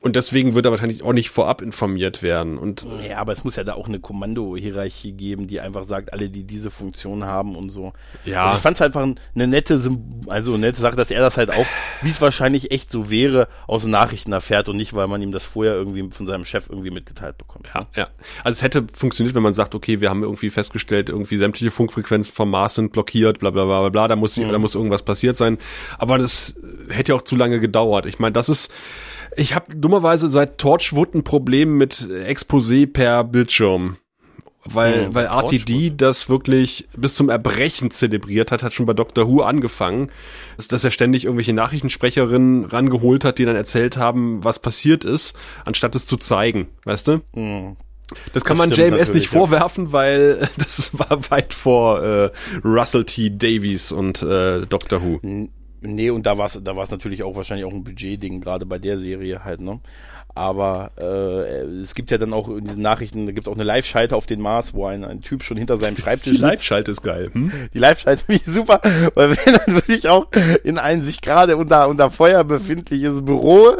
Und 0.03 0.15
deswegen 0.15 0.55
wird 0.55 0.65
er 0.65 0.71
wahrscheinlich 0.71 1.03
auch 1.03 1.13
nicht 1.13 1.29
vorab 1.29 1.61
informiert 1.61 2.23
werden. 2.23 2.57
Und 2.57 2.87
ja, 3.07 3.19
aber 3.19 3.33
es 3.33 3.43
muss 3.43 3.55
ja 3.55 3.63
da 3.63 3.75
auch 3.75 3.87
eine 3.87 3.99
Kommandohierarchie 3.99 5.11
geben, 5.11 5.45
die 5.45 5.59
einfach 5.59 5.83
sagt, 5.83 6.11
alle, 6.11 6.27
die 6.29 6.43
diese 6.43 6.71
Funktion 6.71 7.23
haben 7.25 7.55
und 7.55 7.69
so. 7.69 7.93
Ja. 8.25 8.45
Also 8.45 8.57
ich 8.57 8.63
fand 8.63 8.77
es 8.77 8.81
einfach 8.81 9.01
eine 9.03 9.47
nette, 9.47 9.79
also 10.25 10.53
eine 10.53 10.59
nette 10.61 10.81
Sache, 10.81 10.95
dass 10.95 11.11
er 11.11 11.21
das 11.21 11.37
halt 11.37 11.51
auch, 11.51 11.67
wie 12.01 12.09
es 12.09 12.19
wahrscheinlich 12.19 12.71
echt 12.71 12.89
so 12.89 13.11
wäre, 13.11 13.47
aus 13.67 13.85
Nachrichten 13.85 14.31
erfährt 14.31 14.69
und 14.69 14.77
nicht, 14.77 14.95
weil 14.95 15.07
man 15.07 15.21
ihm 15.21 15.31
das 15.31 15.45
vorher 15.45 15.75
irgendwie 15.75 16.09
von 16.09 16.25
seinem 16.25 16.45
Chef 16.45 16.67
irgendwie 16.67 16.89
mitgeteilt 16.89 17.37
bekommt. 17.37 17.69
Ja, 17.75 17.85
ja. 17.95 18.07
Also 18.43 18.57
es 18.57 18.63
hätte 18.63 18.87
funktioniert, 18.97 19.35
wenn 19.35 19.43
man 19.43 19.53
sagt, 19.53 19.75
okay, 19.75 20.01
wir 20.01 20.09
haben 20.09 20.23
irgendwie 20.23 20.49
festgestellt, 20.49 21.09
irgendwie 21.09 21.37
sämtliche 21.37 21.69
Funkfrequenzen 21.69 22.33
vom 22.33 22.49
Mars 22.49 22.73
sind 22.73 22.91
blockiert, 22.91 23.37
bla 23.37 23.51
bla 23.51 23.65
bla 23.65 23.89
bla, 23.89 24.07
da 24.07 24.15
muss, 24.15 24.35
mhm. 24.35 24.51
da 24.51 24.57
muss 24.57 24.73
irgendwas 24.73 25.03
passiert 25.03 25.37
sein. 25.37 25.59
Aber 25.99 26.17
das 26.17 26.55
hätte 26.89 27.11
ja 27.11 27.19
auch 27.19 27.21
zu 27.21 27.35
lange 27.35 27.59
gedauert. 27.59 28.07
Ich 28.07 28.17
meine, 28.17 28.33
das 28.33 28.49
ist 28.49 28.71
ich 29.35 29.55
habe 29.55 29.75
dummerweise 29.75 30.29
seit 30.29 30.57
Torchwood 30.57 31.13
ein 31.13 31.23
Problem 31.23 31.77
mit 31.77 32.07
Exposé 32.23 32.91
per 32.91 33.23
Bildschirm. 33.23 33.97
Weil, 34.63 35.07
oh, 35.09 35.15
weil 35.15 35.25
RTD 35.25 35.93
das 35.97 36.29
wirklich 36.29 36.87
bis 36.95 37.15
zum 37.15 37.29
Erbrechen 37.29 37.89
zelebriert 37.89 38.51
hat, 38.51 38.61
hat 38.61 38.73
schon 38.73 38.85
bei 38.85 38.93
Doctor 38.93 39.27
Who 39.27 39.41
angefangen, 39.41 40.11
dass 40.69 40.83
er 40.83 40.91
ständig 40.91 41.25
irgendwelche 41.25 41.53
Nachrichtensprecherinnen 41.53 42.65
rangeholt 42.65 43.25
hat, 43.25 43.39
die 43.39 43.45
dann 43.45 43.55
erzählt 43.55 43.97
haben, 43.97 44.43
was 44.43 44.59
passiert 44.59 45.03
ist, 45.03 45.35
anstatt 45.65 45.95
es 45.95 46.05
zu 46.05 46.15
zeigen, 46.15 46.67
weißt 46.85 47.07
du? 47.07 47.21
Mhm. 47.33 47.75
Das 48.33 48.43
kann 48.43 48.57
das 48.57 48.67
man 48.67 48.77
JMS 48.77 49.13
nicht 49.13 49.29
vorwerfen, 49.29 49.87
ja. 49.87 49.93
weil 49.93 50.49
das 50.57 50.91
war 50.93 51.31
weit 51.31 51.55
vor 51.55 52.03
äh, 52.03 52.29
Russell 52.63 53.05
T. 53.05 53.31
Davies 53.35 53.91
und 53.91 54.21
äh, 54.21 54.67
Doctor 54.67 55.01
Who. 55.01 55.49
Nee, 55.81 56.11
und 56.11 56.25
da 56.25 56.37
war 56.37 56.45
es 56.45 56.59
da 56.63 56.75
war's 56.75 56.91
natürlich 56.91 57.23
auch 57.23 57.35
wahrscheinlich 57.35 57.65
auch 57.65 57.73
ein 57.73 57.83
Budgetding, 57.83 58.39
gerade 58.39 58.65
bei 58.65 58.77
der 58.77 58.99
Serie 58.99 59.43
halt, 59.43 59.61
ne? 59.61 59.79
Aber 60.33 60.91
äh, 60.97 61.63
es 61.81 61.93
gibt 61.93 62.09
ja 62.09 62.17
dann 62.17 62.31
auch 62.33 62.47
in 62.47 62.63
diesen 62.63 62.81
Nachrichten, 62.81 63.25
da 63.25 63.33
gibt 63.33 63.47
es 63.47 63.51
auch 63.51 63.55
eine 63.55 63.65
Live-Schalte 63.65 64.15
auf 64.15 64.25
den 64.25 64.39
Mars, 64.39 64.73
wo 64.73 64.85
ein, 64.85 65.03
ein 65.03 65.21
Typ 65.21 65.43
schon 65.43 65.57
hinter 65.57 65.77
seinem 65.77 65.97
Schreibtisch 66.01 66.33
Die 66.33 66.41
Live-Schalte 66.41 66.91
ist 66.91 67.01
geil. 67.01 67.31
Hm? 67.33 67.51
Die 67.73 67.79
Live-Schalte 67.79 68.23
finde 68.25 68.41
ich 68.45 68.53
super, 68.53 68.79
weil 69.15 69.31
wenn 69.31 69.53
dann 69.53 69.75
wirklich 69.75 70.07
auch 70.07 70.27
in 70.63 70.77
ein 70.77 71.03
sich 71.03 71.21
gerade 71.21 71.57
unter, 71.57 71.89
unter 71.89 72.11
Feuer 72.11 72.43
befindliches 72.43 73.25
Büro 73.25 73.71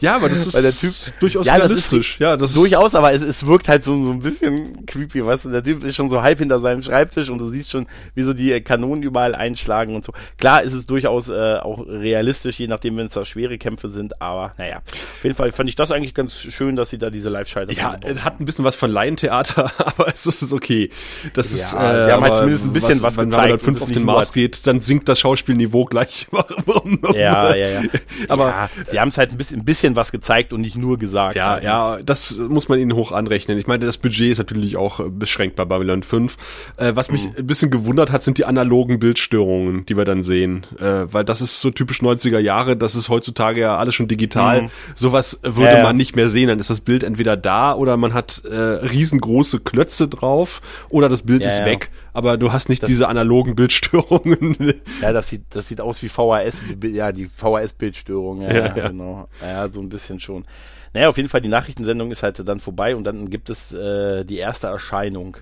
ja, 0.00 0.16
aber 0.16 0.28
das 0.28 0.46
ist 0.46 0.54
Weil 0.54 0.62
der 0.62 0.72
typ, 0.72 0.94
durchaus 1.20 1.46
ja, 1.46 1.54
realistisch. 1.54 2.14
Ist, 2.14 2.20
ja, 2.20 2.36
das 2.36 2.54
durchaus, 2.54 2.94
aber 2.94 3.12
es, 3.12 3.22
es 3.22 3.46
wirkt 3.46 3.68
halt 3.68 3.84
so, 3.84 3.92
so 4.04 4.10
ein 4.10 4.20
bisschen 4.20 4.86
creepy, 4.86 5.24
weißt 5.24 5.46
du, 5.46 5.50
der 5.50 5.62
Typ 5.62 5.84
ist 5.84 5.96
schon 5.96 6.10
so 6.10 6.22
halb 6.22 6.38
hinter 6.38 6.60
seinem 6.60 6.82
Schreibtisch 6.82 7.30
und 7.30 7.38
du 7.38 7.48
siehst 7.48 7.70
schon, 7.70 7.86
wie 8.14 8.22
so 8.22 8.32
die 8.32 8.60
Kanonen 8.60 9.02
überall 9.02 9.34
einschlagen 9.34 9.94
und 9.94 10.04
so. 10.04 10.12
Klar 10.38 10.62
ist 10.62 10.72
es 10.72 10.86
durchaus 10.86 11.28
äh, 11.28 11.58
auch 11.58 11.86
realistisch, 11.86 12.58
je 12.58 12.66
nachdem, 12.66 12.96
wenn 12.96 13.06
es 13.06 13.12
da 13.12 13.24
schwere 13.24 13.58
Kämpfe 13.58 13.90
sind, 13.90 14.20
aber 14.20 14.54
naja, 14.58 14.78
auf 14.78 15.24
jeden 15.24 15.36
Fall 15.36 15.50
fand 15.52 15.68
ich 15.68 15.76
das 15.76 15.90
eigentlich 15.90 16.14
ganz 16.14 16.34
schön, 16.34 16.76
dass 16.76 16.90
sie 16.90 16.98
da 16.98 17.10
diese 17.10 17.28
Live-Schaltung 17.28 17.76
Ja, 17.76 17.98
hat 18.22 18.40
ein 18.40 18.44
bisschen 18.44 18.64
was 18.64 18.76
von 18.76 18.90
Laientheater, 18.90 19.72
aber 19.78 20.08
es 20.08 20.26
ist 20.26 20.52
okay. 20.52 20.90
Das 21.34 21.56
ja, 21.56 21.64
ist, 21.64 21.74
äh, 21.74 22.06
sie 22.06 22.12
haben 22.12 22.22
halt 22.22 22.36
zumindest 22.36 22.64
ein 22.64 22.72
bisschen 22.72 23.02
was, 23.02 23.16
was 23.16 23.16
wenn 23.18 23.30
gezeigt. 23.30 23.66
Wenn 23.66 23.74
man 23.74 23.82
auf 23.82 23.92
den 23.92 24.04
Mars 24.04 24.32
geht, 24.32 24.66
dann 24.66 24.80
sinkt 24.80 25.08
das 25.08 25.20
Schauspielniveau 25.20 25.84
gleich. 25.84 26.28
ja, 27.14 27.54
ja, 27.54 27.68
ja. 27.68 27.82
Aber 28.28 28.48
ja, 28.48 28.70
sie 28.90 29.00
haben 29.00 29.08
es 29.08 29.18
halt 29.18 29.31
ein 29.32 29.38
bisschen, 29.38 29.60
ein 29.60 29.64
bisschen 29.64 29.96
was 29.96 30.12
gezeigt 30.12 30.52
und 30.52 30.60
nicht 30.60 30.76
nur 30.76 30.98
gesagt. 30.98 31.36
Ja, 31.36 31.56
haben. 31.56 31.64
ja, 31.64 31.98
das 32.02 32.36
muss 32.36 32.68
man 32.68 32.78
ihnen 32.78 32.94
hoch 32.94 33.12
anrechnen. 33.12 33.58
Ich 33.58 33.66
meine, 33.66 33.84
das 33.84 33.98
Budget 33.98 34.32
ist 34.32 34.38
natürlich 34.38 34.76
auch 34.76 35.00
äh, 35.00 35.08
beschränkt 35.08 35.56
bei 35.56 35.64
Babylon 35.64 36.02
5. 36.02 36.36
Äh, 36.76 36.92
was 36.94 37.10
mich 37.10 37.24
mhm. 37.24 37.34
ein 37.38 37.46
bisschen 37.46 37.70
gewundert 37.70 38.12
hat, 38.12 38.22
sind 38.22 38.38
die 38.38 38.44
analogen 38.44 38.98
Bildstörungen, 38.98 39.86
die 39.86 39.96
wir 39.96 40.04
dann 40.04 40.22
sehen. 40.22 40.66
Äh, 40.78 41.12
weil 41.12 41.24
das 41.24 41.40
ist 41.40 41.60
so 41.60 41.70
typisch 41.70 42.00
90er 42.00 42.38
Jahre, 42.38 42.76
das 42.76 42.94
ist 42.94 43.08
heutzutage 43.08 43.60
ja 43.60 43.76
alles 43.76 43.94
schon 43.94 44.08
digital. 44.08 44.62
Mhm. 44.62 44.70
Sowas 44.94 45.40
würde 45.42 45.78
ja, 45.78 45.82
man 45.82 45.96
nicht 45.96 46.16
mehr 46.16 46.28
sehen. 46.28 46.48
Dann 46.48 46.60
ist 46.60 46.70
das 46.70 46.80
Bild 46.80 47.02
entweder 47.02 47.36
da 47.36 47.74
oder 47.74 47.96
man 47.96 48.14
hat 48.14 48.44
äh, 48.44 48.54
riesengroße 48.54 49.60
Klötze 49.60 50.08
drauf 50.08 50.60
oder 50.88 51.08
das 51.08 51.22
Bild 51.22 51.42
ja, 51.42 51.50
ist 51.50 51.64
weg 51.64 51.90
aber 52.12 52.36
du 52.36 52.52
hast 52.52 52.68
nicht 52.68 52.82
das, 52.82 52.88
diese 52.88 53.08
analogen 53.08 53.54
Bildstörungen. 53.54 54.74
Ja, 55.00 55.12
das 55.12 55.28
sieht, 55.28 55.44
das 55.50 55.68
sieht 55.68 55.80
aus 55.80 56.02
wie 56.02 56.08
VHS, 56.08 56.60
ja, 56.82 57.12
die 57.12 57.26
VHS-Bildstörung, 57.26 58.42
ja, 58.42 58.52
ja, 58.52 58.76
ja, 58.76 58.88
genau. 58.88 59.28
Ja, 59.40 59.70
so 59.70 59.80
ein 59.80 59.88
bisschen 59.88 60.20
schon. 60.20 60.44
Naja, 60.92 61.08
auf 61.08 61.16
jeden 61.16 61.28
Fall, 61.28 61.40
die 61.40 61.48
Nachrichtensendung 61.48 62.10
ist 62.10 62.22
halt 62.22 62.46
dann 62.46 62.60
vorbei 62.60 62.94
und 62.94 63.04
dann 63.04 63.30
gibt 63.30 63.48
es 63.48 63.72
äh, 63.72 64.24
die 64.24 64.38
erste 64.38 64.66
Erscheinung. 64.66 65.38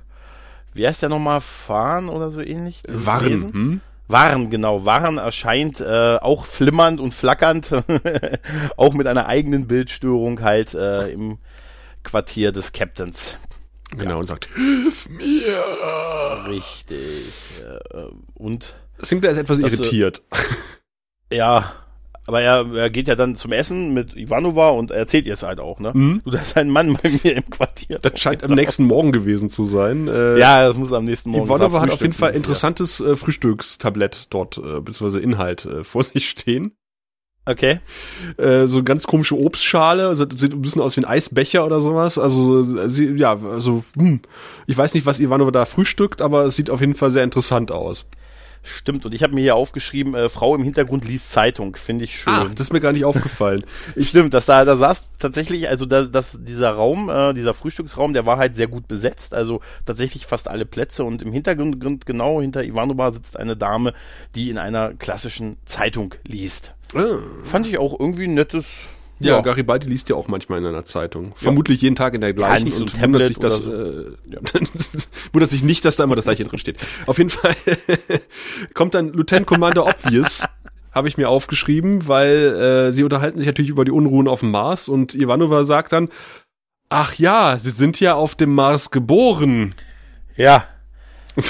Wie 0.73 0.87
heißt 0.87 1.03
der 1.03 1.09
nochmal? 1.09 1.41
Fahren 1.41 2.09
oder 2.09 2.31
so 2.31 2.41
ähnlich? 2.41 2.83
Waren. 2.87 3.53
Hm? 3.53 3.81
Waren, 4.07 4.51
genau. 4.51 4.85
Waren 4.85 5.19
erscheint 5.19 5.81
äh, 5.81 6.17
auch 6.21 6.45
flimmernd 6.45 7.01
und 7.01 7.15
flackernd, 7.15 7.71
auch 8.77 8.95
mit 8.95 9.07
einer 9.07 9.27
eigenen 9.27 9.67
Bildstörung 9.67 10.43
halt 10.43 10.75
äh, 10.75 11.09
im 11.11 11.39
Quartier 12.03 12.53
des 12.53 12.73
Captains. 12.73 13.39
Genau, 13.97 14.11
ja. 14.13 14.17
und 14.17 14.27
sagt, 14.27 14.49
hilf 14.55 15.09
mir! 15.09 15.63
Richtig. 16.49 17.33
Äh, 17.61 18.05
und? 18.35 18.75
Sinclair 18.99 19.33
ist 19.33 19.39
etwas 19.39 19.59
irritiert. 19.59 20.23
Du, 20.31 21.37
ja, 21.37 21.73
aber 22.27 22.43
er, 22.43 22.73
er 22.75 22.91
geht 22.91 23.09
ja 23.09 23.17
dann 23.17 23.35
zum 23.35 23.51
Essen 23.51 23.93
mit 23.93 24.17
Ivanova 24.17 24.69
und 24.69 24.91
erzählt 24.91 25.27
ihr 25.27 25.35
es 25.35 25.43
halt 25.43 25.59
auch, 25.59 25.81
ne? 25.81 25.91
Mhm. 25.95 26.21
Du, 26.25 26.31
da 26.31 26.41
ist 26.41 26.57
ein 26.57 26.71
Mann 26.71 26.97
bei 27.03 27.11
mir 27.11 27.37
im 27.37 27.51
Quartier. 27.51 27.99
Das 28.01 28.21
scheint 28.21 28.45
am 28.45 28.53
nächsten 28.53 28.85
Morgen 28.85 29.11
gewesen 29.11 29.49
zu 29.49 29.65
sein. 29.65 30.07
Äh, 30.07 30.39
ja, 30.39 30.67
das 30.67 30.77
muss 30.77 30.93
am 30.93 31.07
nächsten 31.07 31.31
Morgen 31.31 31.47
sein. 31.47 31.57
Ivanova 31.57 31.81
hat 31.81 31.91
auf 31.91 32.01
jeden 32.03 32.13
Fall 32.13 32.35
interessantes 32.35 33.01
äh, 33.01 33.17
Frühstückstablett 33.17 34.27
dort, 34.31 34.59
äh, 34.59 34.81
beziehungsweise 34.81 35.19
Inhalt 35.19 35.65
äh, 35.65 35.83
vor 35.83 36.05
sich 36.05 36.29
stehen. 36.29 36.77
Okay. 37.47 37.81
Äh, 38.37 38.67
so 38.67 38.83
ganz 38.83 39.07
komische 39.07 39.39
Obstschale, 39.39 40.15
sieht 40.15 40.53
ein 40.53 40.63
bisschen 40.63 40.83
aus 40.83 40.97
wie 40.97 41.01
ein 41.01 41.07
Eisbecher 41.07 41.65
oder 41.65 41.81
sowas. 41.81 42.19
Also 42.19 42.89
sie, 42.89 43.13
ja, 43.13 43.39
also 43.39 43.83
hm. 43.97 44.21
ich 44.67 44.77
weiß 44.77 44.95
nicht, 44.95 45.07
was 45.07 45.21
Ivanova 45.21 45.51
da 45.51 45.65
frühstückt, 45.65 46.23
aber 46.23 46.45
es 46.45 46.57
sieht 46.57 46.71
auf 46.71 46.81
jeden 46.81 46.95
Fall 46.95 47.11
sehr 47.11 47.25
interessant 47.25 47.73
aus. 47.73 48.05
Stimmt, 48.63 49.07
und 49.07 49.15
ich 49.15 49.23
habe 49.23 49.35
mir 49.35 49.41
hier 49.41 49.57
aufgeschrieben, 49.57 50.15
äh, 50.15 50.29
Frau 50.29 50.55
im 50.55 50.63
Hintergrund 50.63 51.07
liest 51.07 51.33
Zeitung, 51.33 51.77
finde 51.77 52.05
ich 52.05 52.19
schön. 52.19 52.33
Ah, 52.33 52.45
das 52.45 52.67
ist 52.67 52.73
mir 52.73 52.81
gar 52.81 52.93
nicht 52.93 53.05
aufgefallen. 53.05 53.65
ich, 53.97 54.11
Stimmt, 54.11 54.35
dass 54.35 54.47
da, 54.47 54.65
da 54.65 54.77
saß 54.77 55.09
tatsächlich, 55.19 55.69
also 55.69 55.87
da, 55.87 56.03
dass 56.05 56.39
dieser 56.41 56.71
Raum, 56.71 57.09
äh, 57.09 57.33
dieser 57.33 57.55
Frühstücksraum, 57.55 58.13
der 58.13 58.27
war 58.27 58.37
halt 58.37 58.57
sehr 58.57 58.69
gut 58.69 58.87
besetzt, 58.87 59.33
also 59.35 59.61
tatsächlich 59.87 60.27
fast 60.27 60.49
alle 60.49 60.67
Plätze 60.67 61.05
und 61.05 61.23
im 61.23 61.33
Hintergrund, 61.33 62.07
genau 62.07 62.41
hinter 62.41 62.65
Ivanova 62.65 63.13
sitzt 63.13 63.37
eine 63.39 63.57
Dame, 63.57 63.95
die 64.35 64.51
in 64.51 64.59
einer 64.59 64.93
klassischen 64.95 65.57
Zeitung 65.65 66.15
liest. 66.25 66.75
Ah. 66.95 67.19
Fand 67.43 67.67
ich 67.67 67.79
auch 67.79 67.99
irgendwie 67.99 68.25
ein 68.25 68.35
nettes 68.35 68.67
ja, 69.21 69.37
ja, 69.37 69.41
Garibaldi 69.43 69.87
liest 69.87 70.09
ja 70.09 70.17
auch 70.17 70.29
manchmal 70.29 70.61
in 70.61 70.67
einer 70.67 70.85
Zeitung. 70.87 71.27
Ja. 71.27 71.33
Vermutlich 71.37 71.83
jeden 71.83 71.95
Tag 71.95 72.15
in 72.15 72.23
der 72.23 72.33
gleichen 72.33 72.69
ja, 72.69 72.75
so 72.75 72.85
und 72.85 73.03
wundert 73.03 73.27
sich, 73.27 73.39
dass, 73.39 73.59
so. 73.59 73.71
äh, 73.71 74.17
ja. 74.31 74.41
wundert 75.33 75.51
sich 75.51 75.63
nicht, 75.63 75.85
dass 75.85 75.97
da 75.97 76.05
immer 76.05 76.17
das 76.17 76.25
gleiche 76.25 76.45
drin 76.45 76.59
steht. 76.59 76.79
Auf 77.07 77.19
jeden 77.19 77.29
Fall 77.29 77.55
kommt 78.75 78.95
dann 78.95 79.13
Lieutenant 79.13 79.47
Commander 79.47 79.87
Obvious, 79.87 80.43
habe 80.93 81.07
ich 81.07 81.19
mir 81.19 81.29
aufgeschrieben, 81.29 82.09
weil 82.09 82.89
äh, 82.89 82.93
sie 82.93 83.05
unterhalten 83.05 83.39
sich 83.39 83.47
natürlich 83.47 83.71
über 83.71 83.85
die 83.85 83.91
Unruhen 83.91 84.27
auf 84.27 84.41
dem 84.41 84.53
Mars 84.53 84.89
und 84.89 85.15
Ivanova 85.15 85.65
sagt 85.65 85.93
dann, 85.93 86.09
ach 86.89 87.15
ja, 87.17 87.59
sie 87.59 87.71
sind 87.71 88.01
ja 88.01 88.15
auf 88.15 88.35
dem 88.35 88.55
Mars 88.55 88.91
geboren. 88.91 89.75
Ja. 90.37 90.65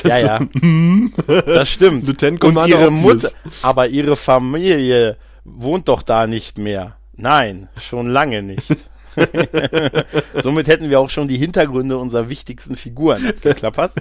Ja, 0.05 0.19
ja. 0.19 0.41
Hm? 0.61 1.13
das 1.27 1.71
stimmt. 1.71 2.07
Lieutenant 2.07 2.41
Commander 2.41 2.77
und 2.77 2.83
ihre 2.83 2.91
Mutter, 2.91 3.31
aber 3.63 3.89
ihre 3.89 4.17
Familie 4.17 5.17
wohnt 5.45 5.89
doch 5.89 6.03
da 6.03 6.27
nicht 6.27 6.59
mehr. 6.59 6.97
Nein, 7.21 7.69
schon 7.77 8.09
lange 8.09 8.43
nicht. 8.43 8.77
Somit 10.43 10.69
hätten 10.69 10.91
wir 10.91 11.01
auch 11.01 11.11
schon 11.11 11.29
die 11.29 11.37
Hintergründe 11.37 11.97
unserer 11.99 12.29
wichtigsten 12.29 12.77
Figuren 12.77 13.27
abgeklappert. 13.27 13.95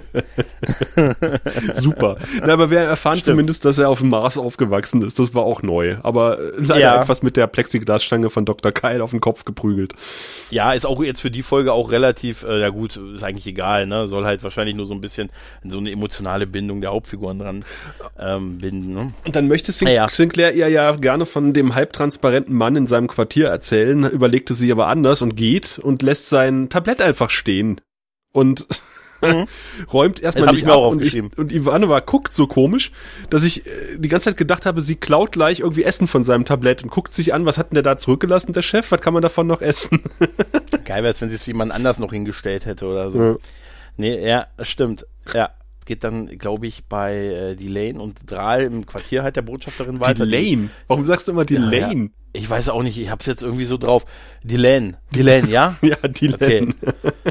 Super. 1.74 2.16
Na, 2.44 2.52
aber 2.52 2.70
wir 2.70 2.80
erfahren 2.80 3.18
Stimmt. 3.18 3.36
zumindest, 3.36 3.64
dass 3.64 3.78
er 3.78 3.88
auf 3.88 4.00
dem 4.00 4.08
Mars 4.08 4.38
aufgewachsen 4.38 5.02
ist. 5.02 5.18
Das 5.18 5.34
war 5.34 5.42
auch 5.42 5.62
neu. 5.62 5.96
Aber 6.02 6.38
leider 6.56 6.80
ja. 6.80 7.02
etwas 7.02 7.22
mit 7.22 7.36
der 7.36 7.46
Plexiglasstange 7.46 8.30
von 8.30 8.44
Dr. 8.44 8.72
Kyle 8.72 9.02
auf 9.02 9.10
den 9.10 9.20
Kopf 9.20 9.44
geprügelt. 9.44 9.94
Ja, 10.50 10.72
ist 10.72 10.86
auch 10.86 11.02
jetzt 11.02 11.20
für 11.20 11.30
die 11.30 11.42
Folge 11.42 11.72
auch 11.72 11.90
relativ, 11.90 12.42
äh, 12.44 12.60
ja 12.60 12.68
gut, 12.68 12.96
ist 13.14 13.22
eigentlich 13.22 13.46
egal, 13.46 13.86
ne? 13.86 14.08
Soll 14.08 14.24
halt 14.24 14.42
wahrscheinlich 14.42 14.76
nur 14.76 14.86
so 14.86 14.94
ein 14.94 15.00
bisschen 15.00 15.30
so 15.64 15.78
eine 15.78 15.90
emotionale 15.90 16.46
Bindung 16.46 16.80
der 16.80 16.90
Hauptfiguren 16.90 17.38
dran 17.38 17.64
ähm, 18.18 18.58
binden. 18.58 18.94
Ne? 18.94 19.12
Und 19.24 19.36
dann 19.36 19.48
möchte 19.48 19.72
Sin 19.72 19.88
ja. 19.88 20.08
Sinclair 20.08 20.52
ihr 20.54 20.68
ja 20.68 20.92
gerne 20.96 21.26
von 21.26 21.52
dem 21.52 21.74
halbtransparenten 21.74 22.54
Mann 22.54 22.76
in 22.76 22.86
seinem 22.86 23.08
Quartier 23.08 23.48
erzählen, 23.48 24.04
überlegte 24.04 24.54
sie 24.54 24.70
aber 24.72 24.88
anders 25.00 25.22
und 25.22 25.36
geht 25.36 25.78
und 25.78 26.02
lässt 26.02 26.28
sein 26.28 26.68
Tablett 26.68 27.00
einfach 27.00 27.30
stehen. 27.30 27.80
Und 28.32 28.66
mhm. 29.22 29.46
räumt 29.92 30.20
erstmal 30.20 30.52
nicht 30.52 30.68
ab 30.68 30.92
und, 30.92 31.02
ich, 31.02 31.18
und 31.18 31.52
Ivanova 31.52 32.00
guckt 32.00 32.32
so 32.32 32.46
komisch, 32.46 32.92
dass 33.30 33.42
ich 33.42 33.66
äh, 33.66 33.96
die 33.96 34.08
ganze 34.08 34.26
Zeit 34.26 34.36
gedacht 34.36 34.66
habe, 34.66 34.82
sie 34.82 34.96
klaut 34.96 35.32
gleich 35.32 35.60
irgendwie 35.60 35.84
Essen 35.84 36.06
von 36.06 36.22
seinem 36.22 36.44
Tablett 36.44 36.82
und 36.82 36.90
guckt 36.90 37.12
sich 37.12 37.32
an, 37.34 37.46
was 37.46 37.58
hat 37.58 37.70
denn 37.70 37.74
der 37.74 37.82
da 37.82 37.96
zurückgelassen, 37.96 38.52
der 38.52 38.62
Chef, 38.62 38.92
was 38.92 39.00
kann 39.00 39.14
man 39.14 39.22
davon 39.22 39.46
noch 39.46 39.62
essen? 39.62 40.02
Geil 40.84 41.02
wäre 41.02 41.12
es, 41.12 41.20
wenn 41.20 41.30
sie 41.30 41.36
es 41.36 41.46
wie 41.46 41.52
jemand 41.52 41.72
anders 41.72 41.98
noch 41.98 42.12
hingestellt 42.12 42.66
hätte 42.66 42.86
oder 42.86 43.10
so. 43.10 43.22
Ja. 43.22 43.36
Nee, 43.96 44.28
ja, 44.28 44.46
stimmt. 44.62 45.06
Ja 45.32 45.50
geht 45.86 46.04
dann, 46.04 46.26
glaube 46.38 46.68
ich, 46.68 46.84
bei 46.84 47.16
äh, 47.16 47.56
Delane 47.56 48.00
und 48.00 48.30
Drahl 48.30 48.62
im 48.62 48.86
Quartier 48.86 49.24
halt 49.24 49.34
der 49.34 49.42
Botschafterin 49.42 49.98
weiter. 49.98 50.24
Delane? 50.24 50.70
Warum 50.86 51.04
sagst 51.04 51.26
du 51.26 51.32
immer 51.32 51.44
Delane? 51.44 51.76
Ja, 51.76 51.92
ja. 51.92 52.08
Ich 52.32 52.48
weiß 52.48 52.68
auch 52.68 52.82
nicht, 52.82 52.98
ich 52.98 53.10
hab's 53.10 53.26
jetzt 53.26 53.42
irgendwie 53.42 53.64
so 53.64 53.76
drauf. 53.76 54.04
Delane. 54.42 54.92
Delane, 55.14 55.48
ja? 55.48 55.76
ja, 55.82 55.96
Delane. 55.96 56.34
Okay. 56.34 56.68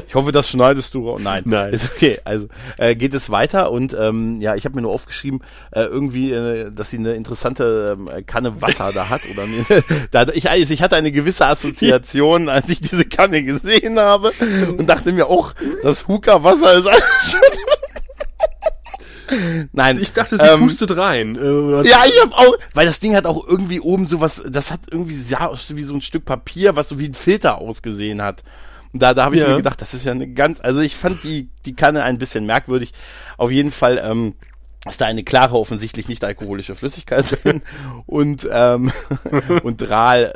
Ich 0.06 0.14
hoffe, 0.14 0.30
das 0.30 0.48
schneidest 0.48 0.94
du 0.94 1.08
raus. 1.08 1.20
Nein. 1.22 1.42
Nein. 1.46 1.72
Ist 1.72 1.90
okay. 1.94 2.18
Also 2.24 2.48
äh, 2.78 2.94
geht 2.94 3.14
es 3.14 3.30
weiter 3.30 3.70
und 3.70 3.96
ähm, 3.98 4.40
ja, 4.40 4.54
ich 4.54 4.64
habe 4.64 4.76
mir 4.76 4.82
nur 4.82 4.92
aufgeschrieben, 4.92 5.40
äh, 5.70 5.82
irgendwie, 5.82 6.32
äh, 6.32 6.70
dass 6.70 6.90
sie 6.90 6.98
eine 6.98 7.14
interessante 7.14 7.96
äh, 8.14 8.22
Kanne 8.22 8.60
Wasser 8.60 8.92
da 8.92 9.08
hat. 9.08 9.22
Oder 9.32 9.46
da, 10.10 10.32
ich, 10.32 10.50
also 10.50 10.74
ich 10.74 10.82
hatte 10.82 10.96
eine 10.96 11.12
gewisse 11.12 11.46
Assoziation, 11.46 12.48
als 12.48 12.68
ich 12.68 12.80
diese 12.80 13.06
Kanne 13.06 13.42
gesehen 13.42 13.98
habe 13.98 14.32
und 14.76 14.86
dachte 14.86 15.12
mir 15.12 15.28
auch, 15.28 15.54
das 15.82 16.08
Hooker 16.08 16.44
Wasser 16.44 16.74
ist 16.74 16.84
schon 17.30 17.40
Nein. 19.72 19.98
Ich 20.00 20.12
dachte, 20.12 20.38
sie 20.38 20.44
ähm, 20.44 20.60
pustet 20.60 20.96
rein. 20.96 21.36
Äh, 21.36 21.88
ja, 21.88 22.04
ich 22.06 22.20
hab 22.20 22.32
auch, 22.32 22.56
weil 22.74 22.86
das 22.86 23.00
Ding 23.00 23.14
hat 23.16 23.26
auch 23.26 23.46
irgendwie 23.46 23.80
oben 23.80 24.06
so 24.06 24.20
was, 24.20 24.42
das 24.48 24.70
hat 24.70 24.80
irgendwie 24.90 25.16
ja, 25.28 25.50
wie 25.68 25.82
so 25.82 25.94
ein 25.94 26.02
Stück 26.02 26.24
Papier, 26.24 26.76
was 26.76 26.88
so 26.88 26.98
wie 26.98 27.06
ein 27.06 27.14
Filter 27.14 27.58
ausgesehen 27.58 28.22
hat. 28.22 28.42
Und 28.92 29.02
da, 29.02 29.14
da 29.14 29.24
habe 29.24 29.36
ich 29.36 29.42
ja. 29.42 29.48
mir 29.48 29.56
gedacht, 29.56 29.80
das 29.80 29.94
ist 29.94 30.04
ja 30.04 30.12
eine 30.12 30.28
ganz, 30.28 30.60
also 30.60 30.80
ich 30.80 30.96
fand 30.96 31.22
die, 31.22 31.48
die 31.64 31.74
Kanne 31.74 32.02
ein 32.02 32.18
bisschen 32.18 32.46
merkwürdig. 32.46 32.92
Auf 33.36 33.50
jeden 33.50 33.72
Fall, 33.72 34.00
ähm, 34.04 34.34
ist 34.88 35.00
da 35.00 35.06
eine 35.06 35.22
klare, 35.22 35.58
offensichtlich 35.58 36.08
nicht 36.08 36.24
alkoholische 36.24 36.74
Flüssigkeit 36.74 37.24
drin 37.44 37.62
und, 38.06 38.48
ähm, 38.50 38.90
und 39.62 39.76
Drahl 39.80 40.34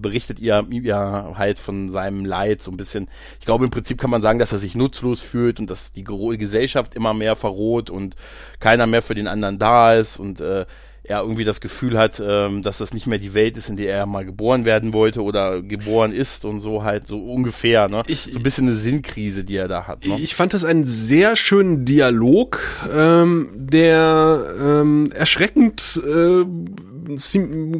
berichtet 0.00 0.40
ihr, 0.40 0.64
ihr 0.70 1.34
halt 1.36 1.58
von 1.58 1.90
seinem 1.90 2.24
Leid 2.24 2.62
so 2.62 2.70
ein 2.70 2.76
bisschen. 2.76 3.08
Ich 3.40 3.46
glaube, 3.46 3.64
im 3.64 3.70
Prinzip 3.70 4.00
kann 4.00 4.10
man 4.10 4.22
sagen, 4.22 4.38
dass 4.38 4.52
er 4.52 4.58
sich 4.58 4.74
nutzlos 4.74 5.20
fühlt 5.20 5.60
und 5.60 5.70
dass 5.70 5.92
die 5.92 6.04
Gesellschaft 6.04 6.94
immer 6.94 7.14
mehr 7.14 7.36
verroht 7.36 7.90
und 7.90 8.16
keiner 8.60 8.86
mehr 8.86 9.02
für 9.02 9.14
den 9.14 9.28
anderen 9.28 9.58
da 9.58 9.94
ist 9.94 10.18
und 10.18 10.40
äh, 10.40 10.66
er 11.08 11.20
irgendwie 11.20 11.44
das 11.44 11.60
Gefühl 11.60 11.98
hat, 11.98 12.22
ähm, 12.24 12.62
dass 12.62 12.78
das 12.78 12.92
nicht 12.92 13.06
mehr 13.06 13.18
die 13.18 13.34
Welt 13.34 13.56
ist, 13.56 13.68
in 13.68 13.76
der 13.76 13.94
er 13.94 14.06
mal 14.06 14.24
geboren 14.24 14.64
werden 14.64 14.92
wollte 14.92 15.22
oder 15.22 15.62
geboren 15.62 16.12
ist 16.12 16.44
und 16.44 16.60
so 16.60 16.84
halt 16.84 17.06
so 17.06 17.18
ungefähr, 17.18 17.88
ne? 17.88 18.02
Ich, 18.06 18.28
so 18.32 18.38
ein 18.38 18.42
bisschen 18.42 18.66
eine 18.66 18.76
Sinnkrise, 18.76 19.44
die 19.44 19.56
er 19.56 19.68
da 19.68 19.86
hat. 19.86 20.04
Ne? 20.04 20.18
Ich 20.20 20.34
fand 20.34 20.54
das 20.54 20.64
einen 20.64 20.84
sehr 20.84 21.36
schönen 21.36 21.84
Dialog, 21.84 22.60
ähm, 22.92 23.48
der 23.54 24.54
ähm, 24.60 25.10
erschreckend 25.14 26.02
äh, 26.04 26.44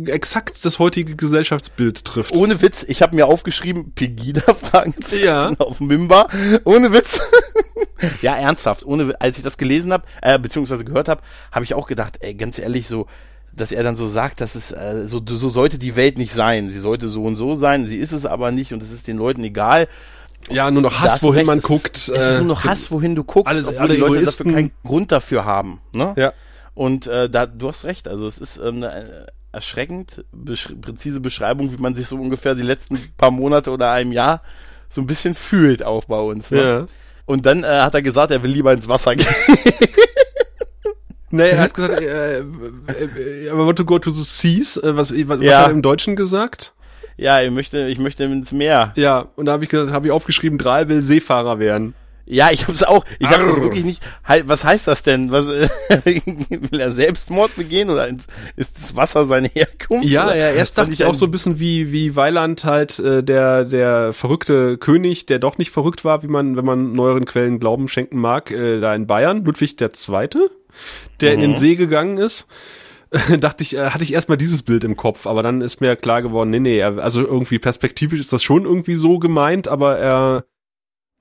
exakt 0.07 0.65
das 0.65 0.79
heutige 0.79 1.17
Gesellschaftsbild 1.17 2.05
trifft. 2.05 2.33
Ohne 2.33 2.61
Witz, 2.63 2.85
ich 2.87 3.03
habe 3.03 3.17
mir 3.17 3.27
aufgeschrieben, 3.27 3.93
Pegida-Fragen 3.93 4.95
ja. 5.23 5.51
auf 5.59 5.81
Mimba. 5.81 6.29
Ohne 6.65 6.93
Witz. 6.93 7.21
ja, 8.23 8.37
ernsthaft. 8.37 8.85
Ohne, 8.85 9.15
als 9.21 9.37
ich 9.39 9.45
das 9.45 9.57
gelesen 9.57 9.93
habe, 9.93 10.05
äh, 10.23 10.39
beziehungsweise 10.39 10.85
gehört 10.85 11.09
habe, 11.09 11.23
habe 11.53 11.65
ich 11.65 11.75
auch 11.75 11.87
gedacht, 11.87 12.19
ey, 12.21 12.35
ganz 12.35 12.59
ehrlich, 12.59 12.89
so, 12.89 13.07
dass 13.53 13.73
er 13.73 13.83
dann 13.83 13.97
so 13.97 14.07
sagt, 14.07 14.41
dass 14.41 14.55
es 14.55 14.71
äh, 14.73 15.05
so, 15.07 15.21
so 15.25 15.49
sollte 15.49 15.79
die 15.79 15.97
Welt 15.97 16.19
nicht 16.19 16.33
sein. 16.33 16.71
Sie 16.71 16.81
sollte 16.81 17.09
so 17.09 17.23
und 17.23 17.37
so 17.37 17.55
sein, 17.55 17.87
sie 17.87 17.97
ist 17.97 18.13
es 18.13 18.27
aber 18.27 18.51
nicht 18.53 18.73
und 18.73 18.83
es 18.83 18.93
ist 18.93 19.09
den 19.09 19.17
Leuten 19.17 19.43
egal. 19.45 19.89
Ja, 20.51 20.71
nur 20.71 20.83
noch 20.83 21.01
Hass, 21.01 21.23
wohin 21.23 21.39
recht, 21.39 21.47
man 21.47 21.61
guckt. 21.61 21.97
Ist, 21.97 22.09
äh, 22.09 22.15
es 22.15 22.31
ist 22.35 22.39
nur 22.39 22.49
noch 22.49 22.65
Hass, 22.65 22.91
wohin 22.91 23.15
du 23.15 23.25
guckst, 23.25 23.49
alles, 23.49 23.67
obwohl 23.67 23.81
alle 23.81 23.95
die 23.95 24.01
Leute 24.01 24.25
dafür 24.25 24.53
keinen 24.53 24.71
Grund 24.85 25.11
dafür 25.11 25.45
haben. 25.45 25.81
Ne? 25.93 26.15
Ja. 26.17 26.33
Und 26.77 27.07
äh, 27.07 27.29
da, 27.31 27.47
du 27.47 27.69
hast 27.69 27.85
recht, 27.85 28.07
also 28.07 28.27
es 28.27 28.37
ist 28.37 28.59
ähm, 28.59 28.85
eine 28.85 29.27
erschreckend 29.51 30.27
besch 30.31 30.69
präzise 30.83 31.21
Beschreibung, 31.21 31.73
wie 31.73 31.81
man 31.81 31.95
sich 31.95 32.07
so 32.07 32.17
ungefähr 32.17 32.55
die 32.55 32.63
letzten 32.63 33.01
paar 33.17 33.31
Monate 33.31 33.71
oder 33.71 33.91
einem 33.91 34.13
Jahr 34.13 34.43
so 34.91 35.01
ein 35.01 35.07
bisschen 35.07 35.35
fühlt 35.35 35.83
auch 35.83 36.05
bei 36.05 36.21
uns. 36.21 36.51
Ne? 36.51 36.63
Ja. 36.63 36.87
Und 37.25 37.47
dann 37.47 37.65
äh, 37.65 37.81
hat 37.81 37.95
er 37.95 38.03
gesagt, 38.03 38.31
er 38.31 38.43
will 38.43 38.51
lieber 38.51 38.75
ins 38.75 38.89
Wasser 38.89 39.17
gehen. 39.17 39.27
Nee, 41.31 41.51
er 41.51 41.59
hat 41.59 41.75
gesagt, 41.75 42.01
äh, 42.01 42.39
äh, 42.39 42.45
äh, 43.19 43.49
I 43.49 43.53
want 43.53 43.77
to 43.77 43.85
go 43.85 43.99
to 43.99 44.11
the 44.11 44.23
seas. 44.23 44.77
Äh, 44.77 44.97
was, 44.97 45.13
was, 45.13 45.41
ja. 45.41 45.59
hat 45.59 45.67
er 45.69 45.73
im 45.73 45.83
Deutschen 45.83 46.15
gesagt? 46.15 46.73
Ja, 47.17 47.43
ich 47.43 47.51
möchte, 47.51 47.89
ich 47.89 47.99
möchte 47.99 48.25
ins 48.25 48.53
Meer. 48.53 48.93
Ja, 48.95 49.27
und 49.35 49.47
da 49.47 49.53
habe 49.53 49.65
ich 49.65 49.71
gesagt, 49.71 49.91
habe 49.91 50.07
ich 50.07 50.13
aufgeschrieben, 50.13 50.57
Drahl 50.57 50.89
will 50.89 51.01
Seefahrer 51.01 51.59
werden. 51.59 51.95
Ja, 52.29 52.51
ich 52.51 52.67
hab's 52.67 52.83
auch. 52.83 53.05
Ich 53.21 53.29
habe 53.29 53.45
das 53.45 53.57
wirklich 53.57 53.85
nicht. 53.85 54.03
Was 54.45 54.65
heißt 54.65 54.89
das 54.89 55.05
denn? 55.05 55.31
Was 55.31 55.47
will 56.05 56.81
er 56.81 56.91
Selbstmord 56.91 57.55
begehen 57.55 57.89
oder 57.89 58.09
ist 58.57 58.77
das 58.77 58.97
Wasser 58.97 59.27
seine 59.27 59.49
Herkunft? 59.49 60.09
Ja, 60.09 60.27
oder? 60.27 60.37
ja. 60.37 60.51
Erst 60.51 60.77
dachte 60.77 60.93
ich 60.93 61.05
auch 61.05 61.15
so 61.15 61.27
ein 61.27 61.31
bisschen 61.31 61.61
wie 61.61 61.93
wie 61.93 62.17
Weiland 62.17 62.65
halt 62.65 62.99
äh, 62.99 63.23
der 63.23 63.65
der 63.65 64.13
verrückte 64.13 64.77
König, 64.77 65.27
der 65.27 65.39
doch 65.39 65.57
nicht 65.57 65.71
verrückt 65.71 66.05
war, 66.05 66.25
wie 66.25 66.29
man 66.29 66.57
wenn 66.57 66.65
man 66.65 66.93
neueren 66.95 67.27
Quellen 67.27 67.61
Glauben 67.61 67.87
schenken 67.87 68.19
mag, 68.19 68.51
äh, 68.51 68.81
da 68.81 68.93
in 68.93 69.07
Bayern, 69.07 69.45
Ludwig 69.45 69.77
der 69.77 69.93
Zweite, 69.93 70.51
der 71.21 71.31
mhm. 71.31 71.35
in 71.35 71.41
den 71.43 71.51
mhm. 71.53 71.57
See 71.57 71.77
gegangen 71.77 72.19
ist. 72.19 72.49
dachte 73.39 73.63
ich, 73.63 73.77
äh, 73.77 73.91
hatte 73.91 74.03
ich 74.03 74.13
erstmal 74.13 74.37
dieses 74.37 74.65
Bild 74.65 74.83
im 74.83 74.97
Kopf, 74.97 75.29
aber 75.29 75.45
dann 75.45 75.61
ist 75.61 75.81
mir 75.81 75.95
klar 75.95 76.23
geworden, 76.23 76.51
nee, 76.51 76.59
nee, 76.59 76.83
also 76.83 77.25
irgendwie 77.25 77.61
perspektivisch 77.61 78.19
ist 78.19 78.33
das 78.33 78.43
schon 78.43 78.65
irgendwie 78.65 78.97
so 78.97 79.21
gemeint, 79.21 79.69
aber 79.69 79.99
er 79.99 80.45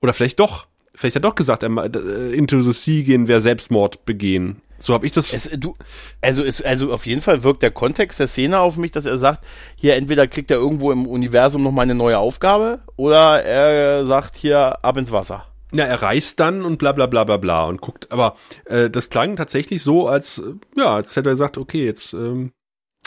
oder 0.02 0.12
vielleicht 0.12 0.40
doch 0.40 0.66
vielleicht 0.96 1.16
hat 1.16 1.22
er 1.22 1.28
doch 1.28 1.34
gesagt, 1.34 1.62
er, 1.62 1.70
äh, 1.76 2.34
into 2.34 2.60
the 2.60 2.72
sea 2.72 3.04
gehen 3.04 3.28
wäre 3.28 3.40
Selbstmord 3.40 4.04
begehen. 4.04 4.60
So 4.78 4.94
habe 4.94 5.06
ich 5.06 5.12
das. 5.12 5.32
Es, 5.32 5.50
du, 5.58 5.76
also, 6.20 6.42
es, 6.42 6.60
also 6.62 6.92
auf 6.92 7.06
jeden 7.06 7.22
Fall 7.22 7.42
wirkt 7.42 7.62
der 7.62 7.70
Kontext 7.70 8.20
der 8.20 8.28
Szene 8.28 8.60
auf 8.60 8.76
mich, 8.76 8.92
dass 8.92 9.06
er 9.06 9.18
sagt, 9.18 9.44
hier 9.76 9.94
entweder 9.94 10.26
kriegt 10.26 10.50
er 10.50 10.58
irgendwo 10.58 10.92
im 10.92 11.06
Universum 11.06 11.62
noch 11.62 11.72
mal 11.72 11.82
eine 11.82 11.94
neue 11.94 12.18
Aufgabe 12.18 12.80
oder 12.96 13.42
er 13.42 14.06
sagt 14.06 14.36
hier 14.36 14.84
ab 14.84 14.96
ins 14.96 15.12
Wasser. 15.12 15.46
Ja, 15.72 15.84
er 15.84 16.02
reist 16.02 16.40
dann 16.40 16.64
und 16.64 16.78
bla 16.78 16.92
bla 16.92 17.06
bla 17.06 17.24
bla 17.24 17.36
bla 17.36 17.64
und 17.64 17.80
guckt. 17.80 18.12
Aber 18.12 18.36
äh, 18.66 18.90
das 18.90 19.10
klang 19.10 19.36
tatsächlich 19.36 19.82
so, 19.82 20.08
als 20.08 20.38
äh, 20.38 20.54
ja, 20.76 20.94
als 20.94 21.16
hätte 21.16 21.30
er 21.30 21.32
gesagt, 21.32 21.58
okay, 21.58 21.84
jetzt 21.84 22.12
ähm, 22.12 22.52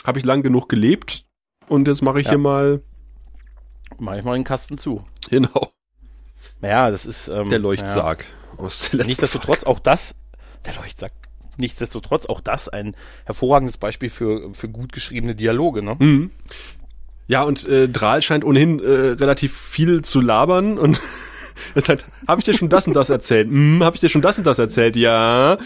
habe 0.04 0.18
ich 0.18 0.24
lang 0.24 0.42
genug 0.42 0.68
gelebt 0.68 1.24
und 1.68 1.88
jetzt 1.88 2.02
mache 2.02 2.20
ich 2.20 2.26
ja. 2.26 2.32
hier 2.32 2.38
mal. 2.38 2.82
Mach 3.98 4.16
ich 4.16 4.24
mal 4.24 4.34
den 4.34 4.44
Kasten 4.44 4.78
zu. 4.78 5.04
Genau. 5.30 5.70
Ja, 6.62 6.90
das 6.90 7.06
ist 7.06 7.28
ähm, 7.28 7.48
der 7.48 7.58
Leuchtsarg 7.58 8.26
ja. 8.56 8.64
aus 8.64 8.80
der 8.80 8.98
letzten 8.98 9.08
Nichtsdestotrotz 9.08 9.64
auch 9.64 9.78
das, 9.78 10.14
der 10.66 10.74
Leuchtsarg. 10.74 11.12
Nichtsdestotrotz 11.56 12.26
auch 12.26 12.40
das 12.40 12.68
ein 12.68 12.94
hervorragendes 13.24 13.76
Beispiel 13.76 14.08
für 14.08 14.54
für 14.54 14.68
gut 14.68 14.92
geschriebene 14.92 15.34
Dialoge, 15.34 15.82
ne? 15.82 15.96
Mhm. 15.98 16.30
Ja, 17.26 17.42
und 17.42 17.66
äh, 17.68 17.88
Drahl 17.88 18.22
scheint 18.22 18.44
ohnehin 18.44 18.80
äh, 18.80 18.90
relativ 18.90 19.56
viel 19.56 20.02
zu 20.02 20.20
labern 20.20 20.78
und 20.78 21.00
halt, 21.88 22.04
habe 22.26 22.40
ich 22.40 22.44
dir 22.44 22.54
schon 22.54 22.68
das 22.68 22.86
und 22.86 22.94
das 22.94 23.10
erzählt? 23.10 23.48
Hm, 23.48 23.82
habe 23.82 23.96
ich 23.96 24.00
dir 24.00 24.08
schon 24.08 24.22
das 24.22 24.38
und 24.38 24.46
das 24.46 24.58
erzählt? 24.58 24.96
Ja. 24.96 25.58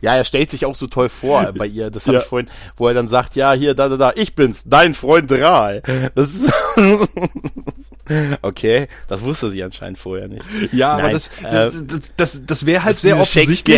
Ja, 0.00 0.16
er 0.16 0.24
stellt 0.24 0.50
sich 0.50 0.64
auch 0.66 0.74
so 0.74 0.86
toll 0.86 1.08
vor 1.08 1.52
bei 1.56 1.66
ihr. 1.66 1.90
Das 1.90 2.06
habe 2.06 2.16
ja. 2.16 2.22
ich 2.22 2.26
vorhin, 2.26 2.48
wo 2.76 2.88
er 2.88 2.94
dann 2.94 3.08
sagt, 3.08 3.36
ja, 3.36 3.52
hier, 3.52 3.74
da, 3.74 3.88
da, 3.88 3.96
da, 3.96 4.12
ich 4.14 4.34
bin's, 4.34 4.62
dein 4.64 4.94
Freund 4.94 5.30
Rahl. 5.30 5.82
Das 6.14 6.34
ist 6.34 6.52
okay, 8.42 8.88
das 9.08 9.22
wusste 9.22 9.50
sie 9.50 9.62
anscheinend 9.62 9.98
vorher 9.98 10.28
nicht. 10.28 10.44
Ja, 10.72 10.96
Nein, 10.96 11.04
aber 11.04 11.12
das, 11.12 11.28
äh, 11.42 11.70
das, 11.86 12.12
das, 12.16 12.40
das 12.46 12.66
wäre 12.66 12.84
halt 12.84 12.96
sehr 12.96 13.18
offensichtlich. 13.18 13.76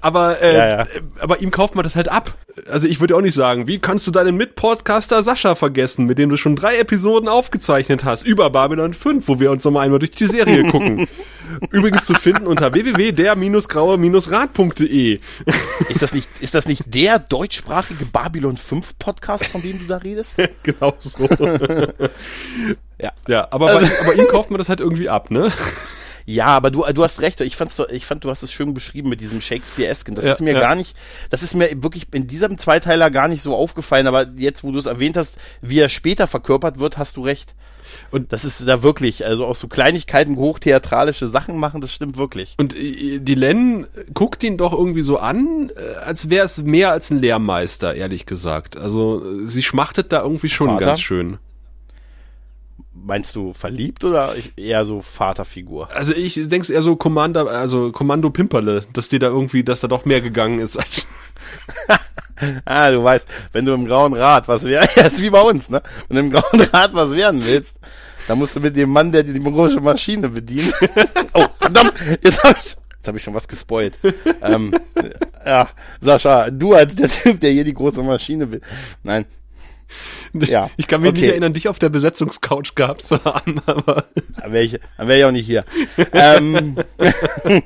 Aber, 0.00 0.40
äh, 0.40 0.54
ja, 0.54 0.68
ja. 0.68 0.86
aber 1.20 1.40
ihm 1.40 1.50
kauft 1.50 1.74
man 1.74 1.84
das 1.84 1.96
halt 1.96 2.08
ab. 2.08 2.34
Also 2.68 2.86
ich 2.86 3.00
würde 3.00 3.16
auch 3.16 3.20
nicht 3.20 3.34
sagen, 3.34 3.66
wie 3.66 3.78
kannst 3.78 4.06
du 4.06 4.10
deinen 4.10 4.36
Mitpodcaster 4.36 5.22
Sascha 5.22 5.54
vergessen, 5.54 6.06
mit 6.06 6.18
dem 6.18 6.28
du 6.28 6.36
schon 6.36 6.54
drei 6.54 6.76
Episoden 6.78 7.28
aufgezeichnet 7.28 8.04
hast, 8.04 8.24
über 8.24 8.50
Babylon 8.50 8.94
5, 8.94 9.26
wo 9.26 9.40
wir 9.40 9.50
uns 9.50 9.64
nochmal 9.64 9.84
einmal 9.84 9.98
durch 9.98 10.12
die 10.12 10.26
Serie 10.26 10.64
gucken. 10.70 11.01
Übrigens 11.70 12.04
zu 12.04 12.14
finden 12.14 12.46
unter 12.46 12.72
www.der-graue-rad.de. 12.72 15.18
Ist 15.88 16.02
das 16.02 16.12
nicht, 16.12 16.28
ist 16.40 16.54
das 16.54 16.66
nicht 16.66 16.84
der 16.86 17.18
deutschsprachige 17.18 18.04
Babylon 18.06 18.56
5 18.56 18.98
Podcast, 18.98 19.46
von 19.46 19.62
dem 19.62 19.78
du 19.78 19.86
da 19.86 19.98
redest? 19.98 20.36
genau 20.62 20.94
so. 21.00 21.28
ja. 22.98 23.12
Ja, 23.28 23.48
aber, 23.50 23.66
bei, 23.66 23.90
aber 24.00 24.14
ihm 24.14 24.28
kauft 24.28 24.50
man 24.50 24.58
das 24.58 24.68
halt 24.68 24.80
irgendwie 24.80 25.08
ab, 25.08 25.30
ne? 25.30 25.50
Ja, 26.24 26.46
aber 26.46 26.70
du, 26.70 26.84
du 26.92 27.02
hast 27.02 27.20
recht. 27.20 27.40
Ich 27.40 27.56
fand's, 27.56 27.80
ich 27.90 28.06
fand, 28.06 28.24
du 28.24 28.30
hast 28.30 28.42
es 28.42 28.52
schön 28.52 28.74
beschrieben 28.74 29.08
mit 29.08 29.20
diesem 29.20 29.40
Shakespeare-esken. 29.40 30.14
Das 30.14 30.24
ja, 30.24 30.32
ist 30.32 30.40
mir 30.40 30.54
ja. 30.54 30.60
gar 30.60 30.74
nicht, 30.74 30.96
das 31.30 31.42
ist 31.42 31.54
mir 31.54 31.82
wirklich 31.82 32.06
in 32.12 32.26
diesem 32.26 32.58
Zweiteiler 32.58 33.10
gar 33.10 33.28
nicht 33.28 33.42
so 33.42 33.56
aufgefallen. 33.56 34.06
Aber 34.06 34.28
jetzt, 34.36 34.64
wo 34.64 34.70
du 34.70 34.78
es 34.78 34.86
erwähnt 34.86 35.16
hast, 35.16 35.36
wie 35.60 35.80
er 35.80 35.88
später 35.88 36.26
verkörpert 36.26 36.78
wird, 36.78 36.98
hast 36.98 37.16
du 37.16 37.22
recht. 37.22 37.54
Und 38.10 38.32
das 38.32 38.44
ist 38.44 38.66
da 38.66 38.82
wirklich, 38.82 39.24
also 39.24 39.46
auch 39.46 39.56
so 39.56 39.68
Kleinigkeiten, 39.68 40.36
hochtheatralische 40.36 41.26
Sachen 41.26 41.58
machen, 41.58 41.80
das 41.80 41.92
stimmt 41.92 42.16
wirklich. 42.16 42.54
Und 42.58 42.76
äh, 42.76 43.18
die 43.18 43.34
Len 43.34 43.86
guckt 44.14 44.42
ihn 44.44 44.56
doch 44.56 44.72
irgendwie 44.72 45.02
so 45.02 45.18
an, 45.18 45.70
äh, 45.76 45.96
als 45.96 46.30
wäre 46.30 46.44
es 46.44 46.62
mehr 46.62 46.90
als 46.92 47.10
ein 47.10 47.18
Lehrmeister, 47.18 47.94
ehrlich 47.94 48.26
gesagt. 48.26 48.76
Also 48.76 49.44
sie 49.44 49.62
schmachtet 49.62 50.12
da 50.12 50.22
irgendwie 50.22 50.50
schon 50.50 50.68
Vater? 50.68 50.86
ganz 50.86 51.00
schön. 51.00 51.38
Meinst 52.94 53.34
du 53.34 53.52
verliebt 53.52 54.04
oder 54.04 54.34
eher 54.56 54.84
so 54.84 55.00
Vaterfigur? 55.00 55.88
Also 55.94 56.12
ich 56.12 56.34
denke 56.34 56.72
eher 56.72 56.82
so 56.82 56.94
Commander, 56.94 57.46
also 57.46 57.90
Kommando 57.90 58.30
Pimperle, 58.30 58.84
dass 58.92 59.08
dir 59.08 59.18
da 59.18 59.28
irgendwie, 59.28 59.64
dass 59.64 59.80
da 59.80 59.88
doch 59.88 60.04
mehr 60.04 60.20
gegangen 60.20 60.60
ist 60.60 60.76
als. 60.76 61.06
ah, 62.64 62.90
du 62.90 63.02
weißt, 63.02 63.26
wenn 63.52 63.64
du 63.64 63.72
im 63.72 63.86
grauen 63.86 64.14
Rad 64.14 64.46
was 64.48 64.64
werden, 64.64 64.88
ja, 64.96 65.06
ist 65.06 65.22
wie 65.22 65.30
bei 65.30 65.40
uns, 65.40 65.70
ne? 65.70 65.82
Wenn 66.08 66.16
du 66.16 66.22
im 66.22 66.30
grauen 66.30 66.60
Rad 66.72 66.94
was 66.94 67.12
werden 67.12 67.44
willst, 67.44 67.78
dann 68.28 68.38
musst 68.38 68.56
du 68.56 68.60
mit 68.60 68.76
dem 68.76 68.90
Mann, 68.90 69.12
der 69.12 69.22
die 69.22 69.40
große 69.40 69.80
Maschine 69.80 70.28
bedient. 70.28 70.72
oh, 71.34 71.46
verdammt, 71.58 71.94
jetzt 72.22 72.42
habe 72.42 72.56
ich, 72.62 72.76
jetzt 72.96 73.08
habe 73.08 73.18
ich 73.18 73.24
schon 73.24 73.34
was 73.34 73.48
gespoilt. 73.48 73.98
ähm, 74.42 74.74
ja, 75.44 75.68
Sascha, 76.00 76.50
du 76.50 76.74
als 76.74 76.94
der 76.94 77.08
Typ, 77.08 77.40
der 77.40 77.50
hier 77.50 77.64
die 77.64 77.74
große 77.74 78.02
Maschine 78.02 78.50
will. 78.50 78.60
Nein, 79.02 79.26
ja. 80.34 80.70
Ich 80.76 80.86
kann 80.86 81.02
mich 81.02 81.10
okay. 81.10 81.20
nicht 81.20 81.30
erinnern, 81.30 81.52
dich 81.52 81.68
auf 81.68 81.78
der 81.78 81.90
Besetzungscouch 81.90 82.74
gehabt 82.74 83.02
zu 83.02 83.22
haben, 83.24 83.60
aber. 83.66 84.06
Dann 84.36 84.52
wäre 84.52 84.64
ich, 84.64 84.78
dann 84.96 85.08
wär 85.08 85.18
ich 85.18 85.24
auch 85.24 85.30
nicht 85.30 85.46
hier. 85.46 85.64
ähm, 86.12 86.76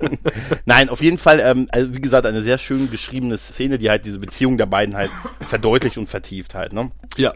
Nein, 0.65 0.89
auf 0.89 1.01
jeden 1.01 1.19
Fall, 1.19 1.41
ähm, 1.41 1.69
also 1.71 1.95
wie 1.95 2.01
gesagt, 2.01 2.27
eine 2.27 2.43
sehr 2.43 2.59
schön 2.59 2.91
geschriebene 2.91 3.39
Szene, 3.39 3.79
die 3.79 3.89
halt 3.89 4.05
diese 4.05 4.19
Beziehung 4.19 4.59
der 4.59 4.67
beiden 4.67 4.97
halt 4.97 5.11
verdeutlicht 5.41 5.99
und 5.99 6.09
vertieft 6.09 6.55
halt, 6.55 6.73
ne? 6.73 6.91
Ja. 7.17 7.33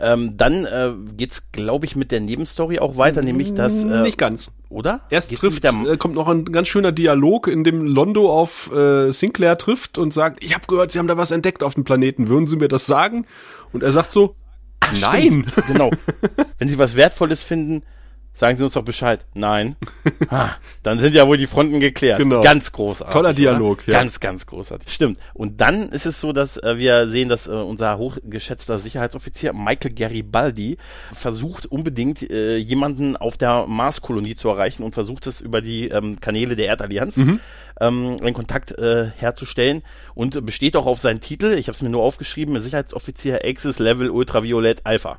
Ähm, 0.00 0.36
dann 0.36 0.64
äh, 0.64 0.92
geht's, 1.16 1.50
glaube 1.50 1.86
ich, 1.86 1.96
mit 1.96 2.12
der 2.12 2.20
Nebenstory 2.20 2.78
auch 2.78 2.96
weiter, 2.96 3.22
nämlich 3.22 3.54
das. 3.54 3.82
Äh, 3.82 4.02
nicht 4.02 4.18
ganz. 4.18 4.50
Oder? 4.68 5.00
Erst 5.10 5.34
trifft, 5.34 5.64
äh, 5.64 5.96
kommt 5.96 6.14
noch 6.14 6.28
ein 6.28 6.44
ganz 6.44 6.68
schöner 6.68 6.92
Dialog, 6.92 7.48
in 7.48 7.64
dem 7.64 7.84
Londo 7.84 8.30
auf 8.30 8.70
äh, 8.72 9.10
Sinclair 9.10 9.56
trifft 9.58 9.98
und 9.98 10.12
sagt, 10.12 10.42
ich 10.44 10.54
habe 10.54 10.66
gehört, 10.66 10.92
Sie 10.92 10.98
haben 10.98 11.08
da 11.08 11.16
was 11.16 11.30
entdeckt 11.30 11.62
auf 11.62 11.74
dem 11.74 11.84
Planeten. 11.84 12.28
Würden 12.28 12.46
Sie 12.46 12.56
mir 12.56 12.68
das 12.68 12.86
sagen? 12.86 13.26
Und 13.72 13.82
er 13.82 13.92
sagt 13.92 14.10
so, 14.10 14.36
Ach, 14.80 14.92
nein. 15.00 15.46
Stimmt. 15.50 15.66
Genau. 15.66 15.90
Wenn 16.58 16.68
Sie 16.68 16.78
was 16.78 16.96
Wertvolles 16.96 17.42
finden, 17.42 17.82
Sagen 18.38 18.56
Sie 18.56 18.62
uns 18.62 18.74
doch 18.74 18.84
Bescheid. 18.84 19.26
Nein. 19.34 19.74
ha, 20.30 20.54
dann 20.84 21.00
sind 21.00 21.12
ja 21.12 21.26
wohl 21.26 21.38
die 21.38 21.48
Fronten 21.48 21.80
geklärt. 21.80 22.18
Genau. 22.18 22.40
Ganz 22.40 22.70
großartig. 22.70 23.12
Toller 23.12 23.32
Dialog, 23.32 23.82
oder? 23.82 23.92
ja. 23.92 23.98
Ganz, 23.98 24.20
ganz 24.20 24.46
großartig. 24.46 24.92
Stimmt. 24.92 25.18
Und 25.34 25.60
dann 25.60 25.88
ist 25.88 26.06
es 26.06 26.20
so, 26.20 26.32
dass 26.32 26.56
äh, 26.56 26.78
wir 26.78 27.08
sehen, 27.08 27.28
dass 27.28 27.48
äh, 27.48 27.50
unser 27.50 27.98
hochgeschätzter 27.98 28.78
Sicherheitsoffizier 28.78 29.52
Michael 29.54 29.92
Garibaldi 29.92 30.78
versucht 31.12 31.66
unbedingt 31.66 32.30
äh, 32.30 32.58
jemanden 32.58 33.16
auf 33.16 33.36
der 33.38 33.66
Marskolonie 33.66 34.36
zu 34.36 34.48
erreichen 34.50 34.84
und 34.84 34.94
versucht 34.94 35.26
es 35.26 35.40
über 35.40 35.60
die 35.60 35.88
ähm, 35.88 36.20
Kanäle 36.20 36.54
der 36.54 36.66
Erdallianz 36.66 37.16
mhm. 37.16 37.40
ähm, 37.80 38.18
einen 38.20 38.34
Kontakt 38.34 38.70
äh, 38.78 39.10
herzustellen 39.16 39.82
und 40.14 40.46
besteht 40.46 40.76
auch 40.76 40.86
auf 40.86 41.00
seinen 41.00 41.20
Titel. 41.20 41.56
Ich 41.58 41.66
habe 41.66 41.74
es 41.74 41.82
mir 41.82 41.90
nur 41.90 42.04
aufgeschrieben: 42.04 42.60
Sicherheitsoffizier 42.60 43.40
Axis 43.44 43.80
Level 43.80 44.10
Ultraviolett 44.10 44.82
Alpha. 44.86 45.18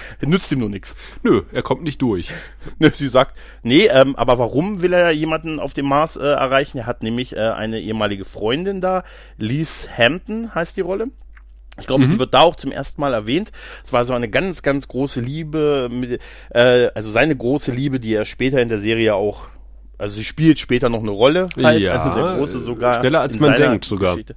Nützt 0.20 0.50
ihm 0.52 0.60
nur 0.60 0.68
nichts. 0.68 0.96
Nö, 1.22 1.42
er 1.52 1.62
kommt 1.62 1.82
nicht 1.82 2.00
durch. 2.02 2.30
Nö, 2.78 2.90
sie 2.94 3.08
sagt, 3.08 3.36
nee, 3.62 3.86
ähm, 3.86 4.16
aber 4.16 4.38
warum 4.38 4.82
will 4.82 4.92
er 4.92 5.10
jemanden 5.10 5.60
auf 5.60 5.74
dem 5.74 5.86
Mars 5.86 6.16
äh, 6.16 6.24
erreichen? 6.24 6.78
Er 6.78 6.86
hat 6.86 7.02
nämlich 7.02 7.36
äh, 7.36 7.40
eine 7.40 7.80
ehemalige 7.80 8.24
Freundin 8.24 8.80
da, 8.80 9.04
Lise 9.36 9.88
Hampton 9.96 10.54
heißt 10.54 10.76
die 10.76 10.82
Rolle. 10.82 11.06
Ich 11.78 11.86
glaube, 11.86 12.04
mhm. 12.04 12.10
sie 12.10 12.18
wird 12.18 12.34
da 12.34 12.40
auch 12.40 12.56
zum 12.56 12.70
ersten 12.70 13.00
Mal 13.00 13.14
erwähnt. 13.14 13.50
Es 13.84 13.92
war 13.94 14.04
so 14.04 14.12
eine 14.12 14.28
ganz, 14.28 14.62
ganz 14.62 14.88
große 14.88 15.20
Liebe, 15.20 15.88
mit, 15.90 16.20
äh, 16.50 16.88
also 16.94 17.10
seine 17.10 17.34
große 17.34 17.72
Liebe, 17.72 17.98
die 17.98 18.14
er 18.14 18.26
später 18.26 18.60
in 18.60 18.68
der 18.68 18.78
Serie 18.78 19.14
auch, 19.14 19.48
also 19.96 20.16
sie 20.16 20.24
spielt 20.24 20.58
später 20.58 20.90
noch 20.90 21.00
eine 21.00 21.10
Rolle, 21.10 21.46
halt, 21.62 21.80
ja, 21.80 22.02
eine 22.02 22.14
sehr 22.14 22.36
große 22.36 22.60
sogar. 22.60 23.00
Schneller 23.00 23.20
als 23.20 23.38
man 23.38 23.54
denkt 23.54 23.84
sogar. 23.86 24.14
Geschichte. 24.16 24.36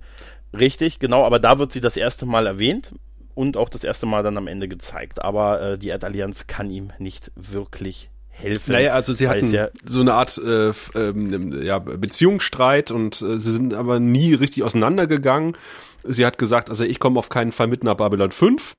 Richtig, 0.54 1.00
genau, 1.00 1.26
aber 1.26 1.40
da 1.40 1.60
wird 1.60 1.74
sie 1.74 1.82
das 1.82 1.98
erste 1.98 2.26
Mal 2.26 2.48
erwähnt 2.48 2.92
und 3.36 3.58
auch 3.58 3.70
das 3.70 3.84
erste 3.84 4.06
Mal 4.06 4.24
dann 4.24 4.38
am 4.38 4.48
Ende 4.48 4.68
gezeigt. 4.68 5.24
Aber 5.24 5.62
äh, 5.62 5.78
die 5.78 5.90
Erdallianz 5.90 6.48
kann 6.48 6.72
ihm 6.72 6.92
nicht 6.98 7.32
wirklich 7.36 8.10
helfen. 8.30 8.74
Naja, 8.74 8.94
also 8.94 9.14
sie 9.14 9.28
hatten 9.28 9.52
ja 9.52 9.70
so 9.86 10.02
eine 10.02 10.14
Art 10.14 10.38
äh, 10.38 10.72
ähm, 10.96 11.62
ja, 11.62 11.80
Beziehungsstreit 11.80 12.92
und 12.92 13.22
äh, 13.22 13.38
sie 13.38 13.54
sind 13.54 13.74
aber 13.74 14.00
nie 14.00 14.34
richtig 14.34 14.64
auseinandergegangen. 14.64 15.58
Sie 16.04 16.26
hat 16.26 16.38
gesagt, 16.38 16.70
also 16.70 16.84
ich 16.84 17.00
komme 17.00 17.20
auf 17.20 17.30
keinen 17.30 17.52
Fall 17.52 17.68
mit 17.68 17.84
nach 17.84 17.96
Babylon 17.96 18.32
5. 18.32 18.74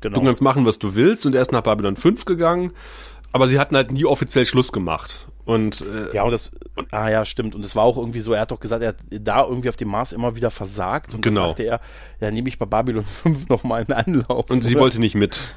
Genau. 0.00 0.18
Du 0.18 0.24
kannst 0.24 0.42
machen, 0.42 0.64
was 0.64 0.78
du 0.78 0.94
willst 0.94 1.26
und 1.26 1.34
er 1.34 1.42
ist 1.42 1.52
nach 1.52 1.62
Babylon 1.62 1.96
5 1.96 2.24
gegangen. 2.24 2.72
Aber 3.32 3.48
sie 3.48 3.58
hatten 3.58 3.76
halt 3.76 3.90
nie 3.90 4.04
offiziell 4.04 4.46
Schluss 4.46 4.72
gemacht. 4.72 5.28
Und 5.48 5.80
äh, 5.80 6.14
ja, 6.14 6.24
und 6.24 6.30
das 6.30 6.50
ah 6.90 7.08
ja, 7.08 7.24
stimmt. 7.24 7.54
Und 7.54 7.64
es 7.64 7.74
war 7.74 7.84
auch 7.84 7.96
irgendwie 7.96 8.20
so, 8.20 8.34
er 8.34 8.42
hat 8.42 8.50
doch 8.50 8.60
gesagt, 8.60 8.82
er 8.82 8.90
hat 8.90 8.96
da 9.08 9.46
irgendwie 9.46 9.70
auf 9.70 9.78
dem 9.78 9.88
Mars 9.88 10.12
immer 10.12 10.36
wieder 10.36 10.50
versagt. 10.50 11.14
Und 11.14 11.22
genau. 11.22 11.40
dann 11.40 11.48
dachte 11.48 11.62
er, 11.62 11.80
ja, 12.20 12.30
nehme 12.30 12.50
ich 12.50 12.58
bei 12.58 12.66
Babylon 12.66 13.04
5 13.22 13.48
nochmal 13.48 13.86
einen 13.88 13.92
Anlauf. 13.94 14.50
Und 14.50 14.62
sie 14.62 14.78
wollte 14.78 15.00
nicht 15.00 15.14
mit. 15.14 15.56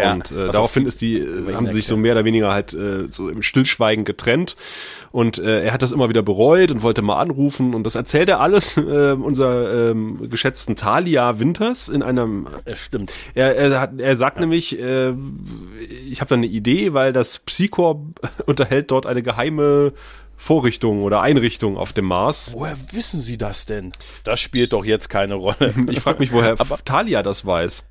Ja, 0.00 0.12
und 0.14 0.30
äh, 0.30 0.50
daraufhin 0.50 0.86
ist 0.86 1.00
die, 1.00 1.18
äh, 1.18 1.54
haben 1.54 1.66
sie 1.66 1.74
sich 1.74 1.86
so 1.86 1.96
mehr 1.96 2.12
oder 2.12 2.24
weniger 2.24 2.52
halt 2.52 2.74
äh, 2.74 3.08
so 3.10 3.28
im 3.28 3.42
Stillschweigen 3.42 4.04
getrennt. 4.04 4.56
Und 5.12 5.38
äh, 5.38 5.64
er 5.64 5.72
hat 5.72 5.82
das 5.82 5.92
immer 5.92 6.08
wieder 6.08 6.22
bereut 6.22 6.70
und 6.70 6.82
wollte 6.82 7.02
mal 7.02 7.18
anrufen. 7.20 7.74
Und 7.74 7.84
das 7.84 7.94
erzählt 7.94 8.28
er 8.28 8.40
alles 8.40 8.76
äh, 8.76 9.12
unser 9.12 9.90
ähm, 9.90 10.28
geschätzten 10.30 10.76
Talia 10.76 11.38
Winters 11.38 11.88
in 11.88 12.02
einem. 12.02 12.48
Ja, 12.66 12.76
stimmt. 12.76 13.12
Er, 13.34 13.56
er, 13.56 13.80
hat, 13.80 13.98
er 13.98 14.16
sagt 14.16 14.36
ja. 14.36 14.40
nämlich, 14.42 14.78
äh, 14.78 15.12
ich 16.08 16.20
habe 16.20 16.28
da 16.28 16.34
eine 16.36 16.46
Idee, 16.46 16.92
weil 16.92 17.12
das 17.12 17.38
Psychor 17.40 18.04
unterhält 18.46 18.90
dort 18.90 19.06
eine 19.06 19.22
geheime 19.22 19.92
Vorrichtung 20.40 21.02
oder 21.02 21.20
Einrichtung 21.20 21.76
auf 21.76 21.92
dem 21.92 22.06
Mars. 22.06 22.54
Woher 22.54 22.76
wissen 22.92 23.20
Sie 23.20 23.36
das 23.36 23.66
denn? 23.66 23.92
Das 24.24 24.40
spielt 24.40 24.72
doch 24.72 24.86
jetzt 24.86 25.10
keine 25.10 25.34
Rolle. 25.34 25.74
ich 25.90 26.00
frage 26.00 26.18
mich, 26.18 26.32
woher 26.32 26.58
Aber 26.58 26.78
Talia 26.82 27.22
das 27.22 27.44
weiß. 27.44 27.84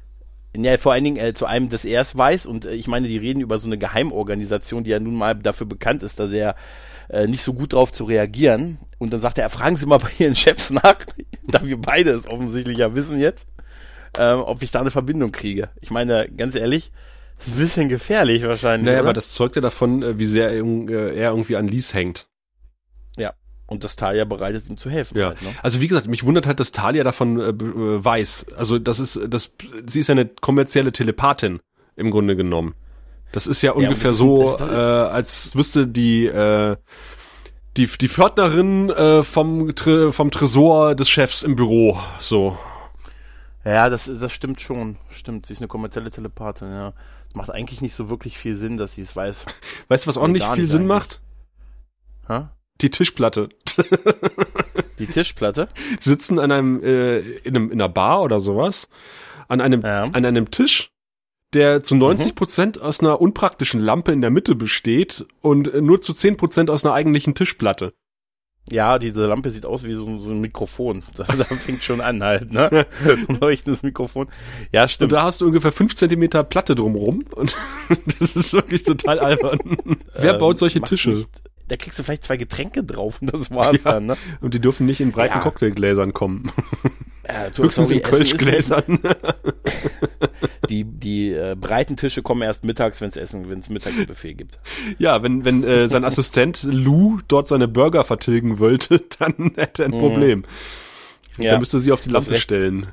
Ja, 0.56 0.78
vor 0.78 0.94
allen 0.94 1.04
Dingen 1.04 1.18
äh, 1.18 1.34
zu 1.34 1.46
einem, 1.46 1.70
das 1.70 1.86
er 1.86 2.02
es 2.02 2.18
weiß. 2.18 2.46
Und 2.46 2.66
äh, 2.66 2.74
ich 2.74 2.88
meine, 2.88 3.08
die 3.08 3.18
reden 3.18 3.42
über 3.42 3.60
so 3.60 3.68
eine 3.68 3.78
Geheimorganisation, 3.78 4.84
die 4.84 4.90
ja 4.92 5.00
nun 5.00 5.16
mal 5.16 5.36
dafür 5.36 5.68
bekannt 5.68 6.04
ist, 6.04 6.20
da 6.20 6.28
sehr 6.28 6.56
äh, 7.10 7.28
nicht 7.28 7.44
so 7.44 7.54
gut 7.54 7.74
drauf 7.74 7.94
zu 7.94 8.04
reagieren. 8.04 8.80
Und 8.98 9.14
dann 9.14 9.22
sagt 9.22 9.38
er, 9.38 9.50
fragen 9.50 9.78
Sie 9.78 9.86
mal 9.86 10.00
bei 10.00 10.10
Ihren 10.18 10.36
Chefs 10.36 10.70
nach, 10.72 10.98
da 11.48 11.64
wir 11.64 11.78
beide 11.80 12.12
es 12.12 12.28
offensichtlich 12.28 12.78
ja 12.78 12.96
wissen 12.96 13.20
jetzt, 13.20 13.48
äh, 14.18 14.32
ob 14.32 14.62
ich 14.64 14.72
da 14.72 14.82
eine 14.82 14.92
Verbindung 14.92 15.32
kriege. 15.32 15.70
Ich 15.82 15.92
meine, 15.92 16.28
ganz 16.30 16.56
ehrlich, 16.56 16.92
ist 17.38 17.50
ein 17.50 17.56
bisschen 17.56 17.90
gefährlich 17.90 18.44
wahrscheinlich. 18.44 18.86
Naja, 18.86 19.00
oder? 19.00 19.10
aber 19.10 19.14
das 19.14 19.32
zeugt 19.34 19.56
ja 19.56 19.62
davon, 19.62 20.04
äh, 20.04 20.20
wie 20.20 20.26
sehr 20.26 20.50
er 20.50 20.58
irgendwie 20.58 21.56
an 21.56 21.68
Lies 21.68 21.94
hängt. 21.94 22.28
Und 23.70 23.84
dass 23.84 23.96
Talia 23.96 24.26
bereit 24.26 24.56
ist, 24.56 24.68
ihm 24.68 24.78
zu 24.78 24.90
helfen. 24.90 25.18
Ja. 25.18 25.28
Halt, 25.28 25.44
ne? 25.44 25.50
Also 25.62 25.80
wie 25.80 25.88
gesagt, 25.88 26.08
mich 26.08 26.24
wundert 26.24 26.48
halt, 26.48 26.60
dass 26.60 26.72
Talia 26.72 27.04
davon 27.04 27.40
äh, 27.40 27.50
äh, 27.50 28.04
weiß. 28.04 28.48
Also 28.58 28.80
das 28.80 29.00
ist, 29.00 29.20
das, 29.28 29.52
sie 29.86 30.00
ist 30.00 30.08
ja 30.08 30.14
eine 30.14 30.26
kommerzielle 30.26 30.92
Telepathin 30.92 31.60
im 31.96 32.10
Grunde 32.10 32.36
genommen. 32.36 32.74
Das 33.32 33.46
ist 33.46 33.62
ja, 33.62 33.70
ja 33.70 33.76
ungefähr 33.78 34.14
so, 34.14 34.58
äh, 34.58 34.64
als 34.64 35.56
wüsste 35.56 35.86
die 35.86 36.26
äh, 36.26 36.78
die 37.78 37.86
die 37.86 38.10
Pförtnerin 38.10 38.90
äh, 38.90 39.22
vom 39.22 39.72
vom 39.76 40.32
Tresor 40.32 40.96
des 40.96 41.08
Chefs 41.08 41.44
im 41.44 41.56
Büro. 41.56 42.00
So. 42.20 42.58
Ja, 43.64 43.92
das 43.92 44.06
das 44.06 44.32
stimmt 44.32 44.62
schon. 44.62 44.98
Stimmt. 45.12 45.46
Sie 45.46 45.54
ist 45.54 45.60
eine 45.60 45.68
kommerzielle 45.68 46.10
Telepathin. 46.10 46.72
Ja. 46.72 46.94
Das 47.28 47.36
macht 47.36 47.52
eigentlich 47.52 47.82
nicht 47.82 47.94
so 47.94 48.10
wirklich 48.10 48.40
viel 48.40 48.56
Sinn, 48.56 48.78
dass 48.78 48.94
sie 48.94 49.04
es 49.04 49.16
weiß. 49.16 49.46
Weißt 49.90 50.06
du, 50.06 50.08
was 50.08 50.18
auch 50.18 50.28
nicht 50.28 50.48
viel 50.54 50.68
Sinn 50.68 50.82
eigentlich. 50.82 50.88
macht? 50.88 51.22
Ha? 52.28 52.52
Die 52.82 52.90
Tischplatte. 52.90 53.50
Die 55.00 55.08
Tischplatte? 55.08 55.68
Sitzen 56.00 56.40
an 56.40 56.52
einem, 56.52 56.84
äh, 56.84 57.20
in 57.20 57.56
einem, 57.56 57.72
in 57.72 57.82
einer 57.82 57.90
Bar 57.90 58.22
oder 58.22 58.40
sowas, 58.40 58.90
an 59.48 59.62
einem, 59.62 59.82
ja. 59.82 60.04
an 60.04 60.26
einem 60.26 60.50
Tisch, 60.52 60.92
der 61.54 61.84
zu 61.84 61.96
90 61.96 62.36
Prozent 62.36 62.78
mhm. 62.78 62.84
aus 62.84 63.00
einer 63.00 63.20
unpraktischen 63.20 63.80
Lampe 63.80 64.12
in 64.12 64.22
der 64.22 64.30
Mitte 64.30 64.56
besteht 64.56 65.26
und 65.42 65.74
nur 65.82 66.02
zu 66.02 66.14
10 66.14 66.38
Prozent 66.38 66.70
aus 66.70 66.86
einer 66.86 66.94
eigentlichen 66.94 67.36
Tischplatte. 67.36 67.92
Ja, 68.72 69.00
diese 69.00 69.26
Lampe 69.26 69.50
sieht 69.50 69.66
aus 69.66 69.84
wie 69.84 69.94
so, 69.94 70.20
so 70.20 70.30
ein 70.30 70.42
Mikrofon. 70.42 71.04
Da, 71.16 71.24
da 71.26 71.44
fängt 71.44 71.84
schon 71.84 72.02
an 72.02 72.24
halt, 72.24 72.54
ne? 72.54 72.86
ein 73.04 73.40
leuchtendes 73.42 73.84
Mikrofon. 73.84 74.28
Ja, 74.72 74.88
stimmt. 74.88 75.12
Und 75.12 75.18
da 75.18 75.24
hast 75.24 75.42
du 75.42 75.48
ungefähr 75.48 75.72
fünf 75.72 75.96
Zentimeter 75.96 76.44
Platte 76.44 76.76
drumrum 76.76 77.26
und 77.36 77.58
das 78.20 78.36
ist 78.36 78.54
wirklich 78.54 78.84
total 78.84 79.20
albern. 79.20 79.60
Wer 80.14 80.34
ähm, 80.34 80.40
baut 80.40 80.60
solche 80.60 80.82
Tische? 80.82 81.10
Nicht, 81.10 81.30
da 81.70 81.78
kriegst 81.78 81.98
du 82.00 82.04
vielleicht 82.04 82.24
zwei 82.24 82.38
Getränke 82.38 82.84
drauf 82.84 83.22
und 83.22 83.34
das 83.34 83.52
war's 83.52 83.84
ja, 83.84 83.94
dann, 83.94 84.08
ne? 84.08 84.18
Und 84.42 84.54
die 84.54 84.60
dürfen 84.60 84.86
nicht 84.86 85.00
in 85.00 85.12
breiten 85.12 85.36
ja. 85.36 85.40
Cocktailgläsern 85.42 86.14
kommen. 86.14 86.52
Ja, 87.28 87.48
Höchstens 87.56 87.92
in 87.92 88.02
Kölschgläsern. 88.02 89.00
die 90.70 90.84
die 90.84 91.32
äh, 91.32 91.56
breiten 91.60 91.96
Tische 91.96 92.22
kommen 92.22 92.42
erst 92.42 92.64
mittags, 92.64 93.02
wenn 93.02 93.10
es 93.10 93.18
Essen, 93.18 93.50
wenn 93.50 93.60
es 93.60 93.70
Mittagsbuffet 93.70 94.34
gibt. 94.34 94.60
Ja, 94.98 95.22
wenn 95.24 95.46
wenn 95.46 95.64
äh, 95.64 95.88
sein 95.88 96.04
Assistent 96.04 96.64
Lou 96.64 97.20
dort 97.28 97.48
seine 97.48 97.68
Burger 97.68 98.04
vertilgen 98.04 98.60
wollte, 98.60 99.00
dann 99.20 99.52
hätte 99.56 99.84
er 99.84 99.90
ein 99.90 99.96
mhm. 99.96 100.00
Problem. 100.00 100.44
Ja, 101.38 101.52
dann 101.52 101.60
müsste 101.60 101.80
sie 101.80 101.92
auf 101.92 102.02
die 102.02 102.10
Lampe 102.10 102.36
stellen. 102.36 102.88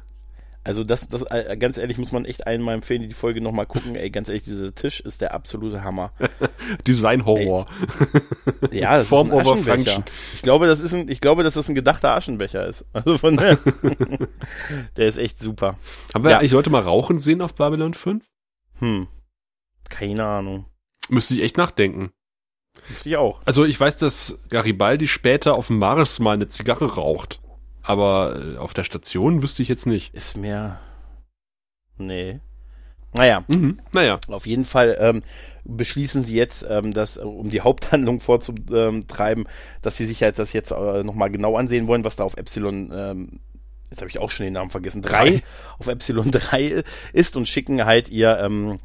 Also 0.67 0.83
das, 0.83 1.09
das, 1.09 1.23
äh, 1.23 1.57
ganz 1.57 1.79
ehrlich, 1.79 1.97
muss 1.97 2.11
man 2.11 2.25
echt 2.25 2.49
einmal 2.49 2.75
empfehlen, 2.75 3.01
die 3.01 3.15
Folge 3.15 3.41
nochmal 3.41 3.67
gucken. 3.67 3.95
Ey, 3.95 4.11
ganz 4.11 4.29
ehrlich, 4.29 4.43
dieser 4.43 4.75
Tisch 4.75 4.99
ist 4.99 5.21
der 5.21 5.33
absolute 5.33 5.85
Hammer. 5.85 6.11
Design-Horror. 6.87 7.67
Ja, 8.73 8.99
das 8.99 9.09
Form 9.09 9.29
ist 9.29 9.35
ein 9.35 9.41
over 9.41 9.57
Function. 9.57 10.05
Ich 10.35 10.43
glaube, 10.43 10.67
das 10.67 10.81
ist 10.81 10.93
ein, 10.93 11.09
ich 11.09 11.21
glaube, 11.21 11.45
dass 11.45 11.55
das 11.55 11.69
ein 11.69 11.75
gedachter 11.77 12.15
Aschenbecher 12.15 12.67
ist. 12.67 12.85
Also 12.93 13.17
von 13.17 13.37
der, 13.37 13.59
der 14.97 15.07
ist 15.07 15.19
echt 15.19 15.39
super. 15.39 15.79
Haben 16.13 16.25
wir 16.25 16.33
ja. 16.33 16.39
eigentlich 16.39 16.55
heute 16.55 16.71
mal 16.71 16.83
Rauchen 16.83 17.19
sehen 17.19 17.43
auf 17.43 17.55
Babylon 17.55 17.95
5? 17.95 18.25
Hm. 18.81 19.07
Keine 19.89 20.25
Ahnung. 20.25 20.67
Müsste 21.09 21.35
ich 21.35 21.43
echt 21.43 21.59
nachdenken. 21.59 22.11
Müsste 22.89 23.09
ich 23.09 23.17
auch. 23.17 23.41
Also 23.45 23.65
ich 23.65 23.79
weiß, 23.79 23.99
dass 23.99 24.37
Garibaldi 24.49 25.07
später 25.07 25.55
auf 25.55 25.69
dem 25.69 25.79
Mars 25.79 26.19
mal 26.19 26.33
eine 26.33 26.49
Zigarre 26.49 26.95
raucht. 26.95 27.41
Aber 27.87 28.37
äh, 28.37 28.57
auf 28.59 28.75
der 28.75 28.85
Station 28.85 29.43
wüsste 29.43 29.63
ich 29.63 29.69
jetzt 29.69 29.87
nicht. 29.87 30.13
Ist 30.13 30.37
mir. 30.37 30.79
Nee. 31.99 32.41
Naja. 33.15 33.45
Mhm. 33.47 33.79
Naja. 33.93 34.19
Auf 34.29 34.47
jeden 34.47 34.65
Fall 34.65 34.97
ähm, 34.99 35.23
beschließen 35.65 36.25
sie 36.25 36.35
jetzt, 36.35 36.67
ähm, 36.69 36.93
dass, 36.93 37.17
um 37.17 37.49
die 37.49 37.61
Haupthandlung 37.63 38.21
vorzutreiben, 38.21 39.47
dass 39.83 39.97
sie 39.97 40.07
sich 40.07 40.23
halt 40.23 40.39
das 40.41 40.53
jetzt 40.53 40.73
äh, 40.73 41.05
nochmal 41.05 41.31
genau 41.31 41.57
ansehen 41.57 41.87
wollen, 41.87 42.05
was 42.05 42.17
da 42.17 42.25
auf 42.25 42.37
Epsilon, 42.37 42.91
ähm, 42.93 43.41
jetzt 43.91 44.01
habe 44.01 44.11
ich 44.11 44.19
auch 44.19 44.31
schon 44.31 44.45
den 44.45 44.55
Namen 44.55 44.71
vergessen, 44.71 45.01
3 45.03 45.43
auf 45.79 45.87
Epsilon 45.87 46.33
3 46.33 46.83
ist 47.13 47.37
und 47.37 47.47
schicken 47.47 47.85
halt 47.85 48.09
ihr 48.09 48.37
ähm, 48.41 48.81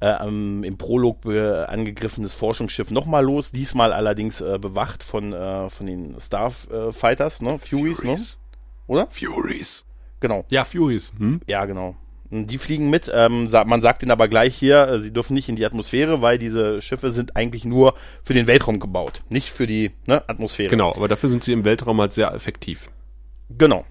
äh, 0.00 0.26
ähm, 0.26 0.64
im 0.64 0.78
Prolog 0.78 1.26
angegriffenes 1.26 2.32
Forschungsschiff 2.32 2.90
nochmal 2.90 3.24
los, 3.24 3.50
diesmal 3.50 3.92
allerdings 3.92 4.40
äh, 4.40 4.58
bewacht 4.58 5.02
von, 5.02 5.34
äh, 5.34 5.68
von 5.68 5.86
den 5.86 6.16
Starfighters, 6.18 7.42
ne? 7.42 7.58
Furies, 7.58 8.02
ne? 8.02 8.16
Furies. 8.86 8.88
Oder? 8.88 9.08
Furies. 9.10 9.84
Genau. 10.20 10.44
Ja, 10.50 10.64
Furies. 10.64 11.12
Hm? 11.18 11.40
Ja, 11.46 11.64
genau. 11.64 11.96
Die 12.30 12.58
fliegen 12.58 12.90
mit. 12.90 13.10
Ähm, 13.14 13.48
man 13.66 13.82
sagt 13.82 14.02
ihnen 14.02 14.10
aber 14.10 14.26
gleich 14.26 14.56
hier, 14.56 14.88
äh, 14.88 15.00
sie 15.00 15.12
dürfen 15.12 15.34
nicht 15.34 15.48
in 15.48 15.56
die 15.56 15.64
Atmosphäre, 15.64 16.22
weil 16.22 16.38
diese 16.38 16.82
Schiffe 16.82 17.10
sind 17.10 17.36
eigentlich 17.36 17.64
nur 17.64 17.94
für 18.24 18.34
den 18.34 18.48
Weltraum 18.48 18.80
gebaut, 18.80 19.22
nicht 19.28 19.50
für 19.50 19.66
die 19.66 19.92
ne, 20.08 20.28
Atmosphäre. 20.28 20.68
Genau, 20.68 20.92
aber 20.92 21.06
dafür 21.06 21.28
sind 21.28 21.44
sie 21.44 21.52
im 21.52 21.64
Weltraum 21.64 22.00
halt 22.00 22.12
sehr 22.12 22.32
effektiv. 22.32 22.90
Genau. 23.48 23.84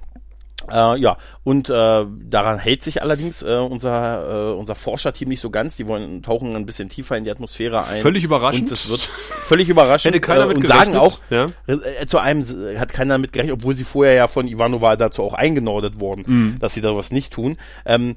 Äh, 0.72 1.00
ja, 1.00 1.18
und 1.44 1.70
äh, 1.70 2.06
daran 2.24 2.58
hält 2.60 2.84
sich 2.84 3.02
allerdings 3.02 3.44
äh, 3.44 3.56
unser, 3.58 4.52
äh, 4.52 4.54
unser 4.54 4.76
Forscherteam 4.76 5.30
nicht 5.30 5.42
so 5.42 5.50
ganz. 5.50 5.76
Die 5.76 5.88
wollen 5.88 6.24
tauchen 6.24 6.56
ein 6.56 6.66
bisschen 6.66 6.90
tiefer 6.90 7.18
in 7.18 7.24
die 7.24 7.32
Atmosphäre 7.32 7.86
ein. 7.88 8.02
Völlig 8.02 8.24
überraschend. 8.24 8.64
Und 8.64 8.72
es 8.72 8.90
wird 8.90 9.02
völlig 9.02 9.70
überraschend. 9.70 10.14
Hätte 10.16 10.22
keiner 10.26 10.44
äh, 10.46 10.48
mit 10.48 10.58
und 10.58 10.64
gerechnet. 10.64 10.86
sagen 10.88 10.98
auch, 10.98 11.20
Ja. 11.30 11.46
äh, 11.68 12.06
zu 12.08 12.20
einem 12.20 12.42
äh, 12.42 12.78
hat 12.80 12.94
keiner 12.94 13.14
damit 13.16 13.34
gerechnet, 13.34 13.54
obwohl 13.56 13.76
sie 13.76 13.84
vorher 13.84 14.14
ja 14.14 14.28
von 14.28 14.48
Ivanova 14.48 14.96
dazu 14.96 15.24
auch 15.24 15.34
eingenordet 15.34 16.00
wurden, 16.00 16.24
Mhm. 16.28 16.60
dass 16.60 16.74
sie 16.74 16.82
da 16.82 16.96
was 16.96 17.12
nicht 17.12 17.32
tun. 17.34 17.58
Ähm, 17.86 18.16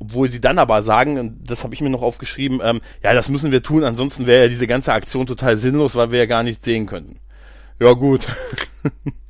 obwohl 0.00 0.28
sie 0.30 0.40
dann 0.40 0.58
aber 0.60 0.84
sagen, 0.84 1.18
und 1.18 1.50
das 1.50 1.64
habe 1.64 1.74
ich 1.74 1.80
mir 1.80 1.90
noch 1.90 2.02
aufgeschrieben, 2.02 2.60
ähm, 2.62 2.80
ja, 3.02 3.14
das 3.14 3.28
müssen 3.28 3.50
wir 3.50 3.64
tun, 3.64 3.82
ansonsten 3.82 4.26
wäre 4.26 4.42
ja 4.44 4.48
diese 4.48 4.68
ganze 4.68 4.92
Aktion 4.92 5.26
total 5.26 5.56
sinnlos, 5.56 5.96
weil 5.96 6.12
wir 6.12 6.20
ja 6.20 6.26
gar 6.26 6.44
nichts 6.44 6.64
sehen 6.64 6.86
könnten. 6.86 7.18
Ja, 7.80 7.92
gut. 7.94 8.28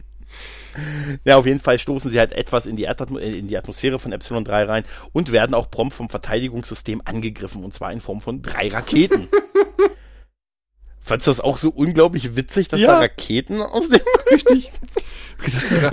ja, 1.25 1.37
auf 1.37 1.47
jeden 1.47 1.61
Fall 1.61 1.79
stoßen 1.79 2.11
sie 2.11 2.19
halt 2.19 2.33
etwas 2.33 2.67
in 2.67 2.77
die, 2.77 2.85
Erdatmo 2.85 3.19
äh, 3.19 3.39
in 3.39 3.49
die 3.49 3.57
Atmosphäre 3.59 3.99
von 3.99 4.13
Epsilon 4.13 4.45
3 4.45 4.65
rein 4.65 4.85
und 5.13 5.33
werden 5.33 5.55
auch 5.55 5.71
prompt 5.71 5.95
vom 5.95 6.09
Verteidigungssystem 6.09 7.03
angegriffen, 7.05 7.65
und 7.65 7.75
zwar 7.75 7.93
in 7.93 8.01
Form 8.01 8.21
von 8.21 8.43
drei 8.43 8.69
Raketen. 8.69 9.29
Fandst 11.01 11.27
du 11.27 11.31
das 11.31 11.41
auch 11.41 11.57
so 11.57 11.71
unglaublich 11.71 12.37
witzig, 12.37 12.69
dass 12.69 12.81
Ja. 12.81 12.89
da 12.89 12.99
Raketen 12.99 13.63
aus 13.63 13.89
dem 13.89 14.01
Richtig. 14.31 14.71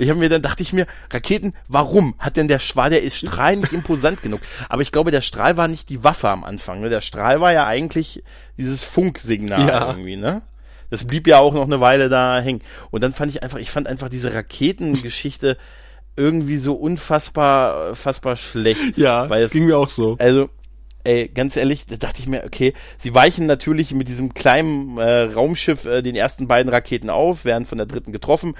ich 0.00 0.10
habe 0.10 0.18
mir 0.18 0.28
dann 0.28 0.42
dachte 0.42 0.62
ich 0.62 0.74
mir, 0.74 0.86
Raketen, 1.10 1.54
warum 1.68 2.14
hat 2.18 2.36
denn 2.36 2.48
der 2.48 2.58
Strahl, 2.58 2.90
der 2.90 3.02
ist 3.02 3.16
Strahl 3.16 3.56
nicht 3.56 3.72
imposant 3.72 4.20
genug? 4.22 4.40
Aber 4.68 4.82
ich 4.82 4.92
glaube, 4.92 5.12
der 5.12 5.22
Strahl 5.22 5.56
war 5.56 5.68
nicht 5.68 5.88
die 5.88 6.04
Waffe 6.04 6.28
am 6.28 6.44
Anfang, 6.44 6.80
ne? 6.80 6.90
Der 6.90 7.00
Strahl 7.00 7.40
war 7.40 7.52
ja 7.52 7.66
eigentlich 7.66 8.22
dieses 8.58 8.82
Funksignal 8.82 9.66
Ja. 9.66 9.90
irgendwie, 9.90 10.16
ne? 10.16 10.42
Das 10.90 11.04
blieb 11.04 11.26
ja 11.26 11.38
auch 11.38 11.54
noch 11.54 11.64
eine 11.64 11.80
Weile 11.80 12.08
da 12.08 12.38
hängen. 12.40 12.60
Und 12.90 13.02
dann 13.02 13.12
fand 13.12 13.30
ich 13.34 13.42
einfach, 13.42 13.58
ich 13.58 13.70
fand 13.70 13.86
einfach 13.86 14.08
diese 14.08 14.32
Raketengeschichte 14.34 15.56
irgendwie 16.16 16.56
so 16.56 16.74
unfassbar, 16.74 17.94
fassbar 17.94 18.36
schlecht. 18.36 18.96
Ja, 18.96 19.28
Weil 19.28 19.42
es- 19.44 19.50
ging 19.50 19.66
mir 19.66 19.76
auch 19.78 19.88
so. 19.88 20.16
Also, 20.18 20.48
ey, 21.04 21.28
ganz 21.28 21.56
ehrlich, 21.56 21.86
da 21.86 21.96
dachte 21.96 22.20
ich 22.20 22.26
mir, 22.28 22.44
okay, 22.44 22.72
sie 22.98 23.14
weichen 23.14 23.46
natürlich 23.46 23.92
mit 23.94 24.08
diesem 24.08 24.32
kleinen 24.34 24.98
äh, 24.98 25.22
Raumschiff 25.22 25.84
äh, 25.84 26.02
den 26.02 26.16
ersten 26.16 26.48
beiden 26.48 26.72
Raketen 26.72 27.10
auf, 27.10 27.44
werden 27.44 27.66
von 27.66 27.78
der 27.78 27.86
dritten 27.86 28.12
getroffen, 28.12 28.54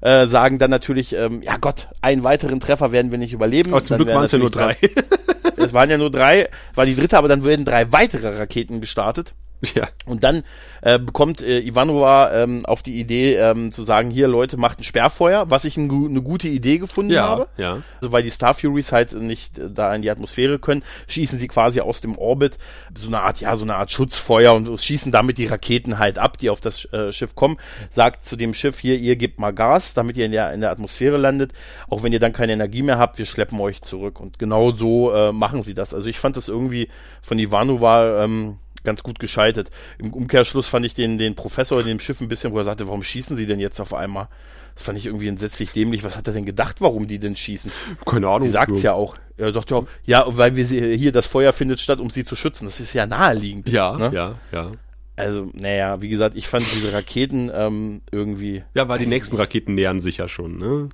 äh, 0.00 0.26
sagen 0.26 0.58
dann 0.58 0.70
natürlich, 0.70 1.14
ähm, 1.14 1.42
ja 1.42 1.58
Gott, 1.58 1.88
einen 2.00 2.24
weiteren 2.24 2.58
Treffer 2.60 2.90
werden 2.92 3.10
wir 3.12 3.18
nicht 3.18 3.32
überleben. 3.32 3.72
Aber 3.72 3.80
zum 3.84 3.98
Dann 3.98 4.04
Glück 4.06 4.14
waren 4.16 4.24
es 4.24 4.32
ja 4.32 4.38
nur 4.38 4.50
drei- 4.50 4.76
Es 5.56 5.72
waren 5.72 5.90
ja 5.90 5.98
nur 5.98 6.10
drei, 6.10 6.48
war 6.74 6.86
die 6.86 6.96
dritte, 6.96 7.18
aber 7.18 7.28
dann 7.28 7.44
werden 7.44 7.64
drei 7.64 7.92
weitere 7.92 8.36
Raketen 8.36 8.80
gestartet. 8.80 9.34
ja. 9.74 9.88
Und 10.06 10.24
dann 10.24 10.42
äh, 10.82 10.98
bekommt 10.98 11.40
äh, 11.42 11.60
Ivanova 11.60 12.32
ähm, 12.42 12.66
auf 12.66 12.82
die 12.82 12.98
Idee 12.98 13.36
ähm, 13.36 13.70
zu 13.72 13.84
sagen, 13.84 14.10
hier 14.10 14.26
Leute, 14.26 14.56
macht 14.56 14.80
ein 14.80 14.84
Sperrfeuer, 14.84 15.50
was 15.50 15.64
ich 15.64 15.76
ein, 15.76 15.90
eine 15.90 16.22
gute 16.22 16.48
Idee 16.48 16.78
gefunden 16.78 17.12
Ja, 17.12 17.28
habe. 17.28 17.48
ja. 17.56 17.82
Also 18.00 18.12
weil 18.12 18.22
die 18.22 18.30
Star 18.30 18.54
Furies 18.54 18.90
halt 18.90 19.12
nicht 19.12 19.58
äh, 19.58 19.70
da 19.70 19.94
in 19.94 20.02
die 20.02 20.10
Atmosphäre 20.10 20.58
können, 20.58 20.82
schießen 21.06 21.38
sie 21.38 21.48
quasi 21.48 21.80
aus 21.80 22.00
dem 22.00 22.18
Orbit 22.18 22.58
so 22.98 23.06
eine 23.06 23.22
Art, 23.22 23.40
ja, 23.40 23.54
so 23.56 23.64
eine 23.64 23.76
Art 23.76 23.90
Schutzfeuer 23.90 24.54
und 24.54 24.80
schießen 24.80 25.12
damit 25.12 25.38
die 25.38 25.46
Raketen 25.46 25.98
halt 25.98 26.18
ab, 26.18 26.38
die 26.38 26.50
auf 26.50 26.60
das 26.60 26.84
äh, 26.92 27.12
Schiff 27.12 27.34
kommen. 27.36 27.58
Sagt 27.90 28.24
zu 28.24 28.36
dem 28.36 28.54
Schiff 28.54 28.80
hier, 28.80 28.96
ihr 28.96 29.16
gebt 29.16 29.38
mal 29.38 29.52
Gas, 29.52 29.94
damit 29.94 30.16
ihr 30.16 30.26
in 30.26 30.32
der, 30.32 30.52
in 30.52 30.60
der 30.60 30.70
Atmosphäre 30.70 31.16
landet. 31.16 31.52
Auch 31.88 32.02
wenn 32.02 32.12
ihr 32.12 32.20
dann 32.20 32.32
keine 32.32 32.52
Energie 32.52 32.82
mehr 32.82 32.98
habt, 32.98 33.18
wir 33.18 33.26
schleppen 33.26 33.60
euch 33.60 33.82
zurück. 33.82 34.18
Und 34.20 34.38
genau 34.38 34.72
so 34.72 35.12
äh, 35.12 35.32
machen 35.32 35.62
sie 35.62 35.74
das. 35.74 35.94
Also 35.94 36.08
ich 36.08 36.18
fand 36.18 36.36
das 36.36 36.48
irgendwie 36.48 36.88
von 37.22 37.38
Ivanova 37.38 38.24
ähm, 38.24 38.58
ganz 38.84 39.02
gut 39.02 39.18
gescheitert. 39.18 39.70
Im 39.98 40.12
Umkehrschluss 40.12 40.68
fand 40.68 40.86
ich 40.86 40.94
den, 40.94 41.18
den 41.18 41.34
Professor 41.34 41.80
in 41.80 41.86
dem 41.86 42.00
Schiff 42.00 42.20
ein 42.20 42.28
bisschen, 42.28 42.52
wo 42.52 42.58
er 42.58 42.64
sagte, 42.64 42.86
warum 42.86 43.02
schießen 43.02 43.36
sie 43.36 43.46
denn 43.46 43.60
jetzt 43.60 43.80
auf 43.80 43.94
einmal? 43.94 44.28
Das 44.74 44.84
fand 44.84 44.98
ich 44.98 45.06
irgendwie 45.06 45.28
entsetzlich 45.28 45.72
dämlich. 45.72 46.02
Was 46.04 46.16
hat 46.16 46.26
er 46.26 46.32
denn 46.32 46.46
gedacht, 46.46 46.80
warum 46.80 47.06
die 47.06 47.18
denn 47.18 47.36
schießen? 47.36 47.70
Keine 48.06 48.28
Ahnung. 48.28 48.46
Sie 48.46 48.52
sagt's 48.52 48.82
ja 48.82 48.92
auch. 48.94 49.16
Er 49.36 49.52
sagt 49.52 49.70
ja, 49.70 49.82
ja, 50.04 50.24
weil 50.26 50.56
wir 50.56 50.64
sie, 50.66 50.96
hier 50.96 51.12
das 51.12 51.26
Feuer 51.26 51.52
findet 51.52 51.80
statt, 51.80 51.98
um 51.98 52.10
sie 52.10 52.24
zu 52.24 52.36
schützen. 52.36 52.64
Das 52.66 52.80
ist 52.80 52.94
ja 52.94 53.06
naheliegend. 53.06 53.68
Ja, 53.68 53.96
ne? 53.96 54.10
ja, 54.12 54.38
ja. 54.52 54.70
Also, 55.14 55.50
naja, 55.52 56.00
wie 56.00 56.08
gesagt, 56.08 56.36
ich 56.38 56.48
fand 56.48 56.64
diese 56.74 56.94
Raketen 56.94 57.50
ähm, 57.54 58.00
irgendwie. 58.10 58.64
Ja, 58.74 58.88
weil 58.88 58.98
die 58.98 59.06
nächsten 59.06 59.36
Raketen 59.36 59.74
nähern 59.74 60.00
sich 60.00 60.16
ja 60.16 60.26
schon, 60.26 60.56
ne? 60.56 60.88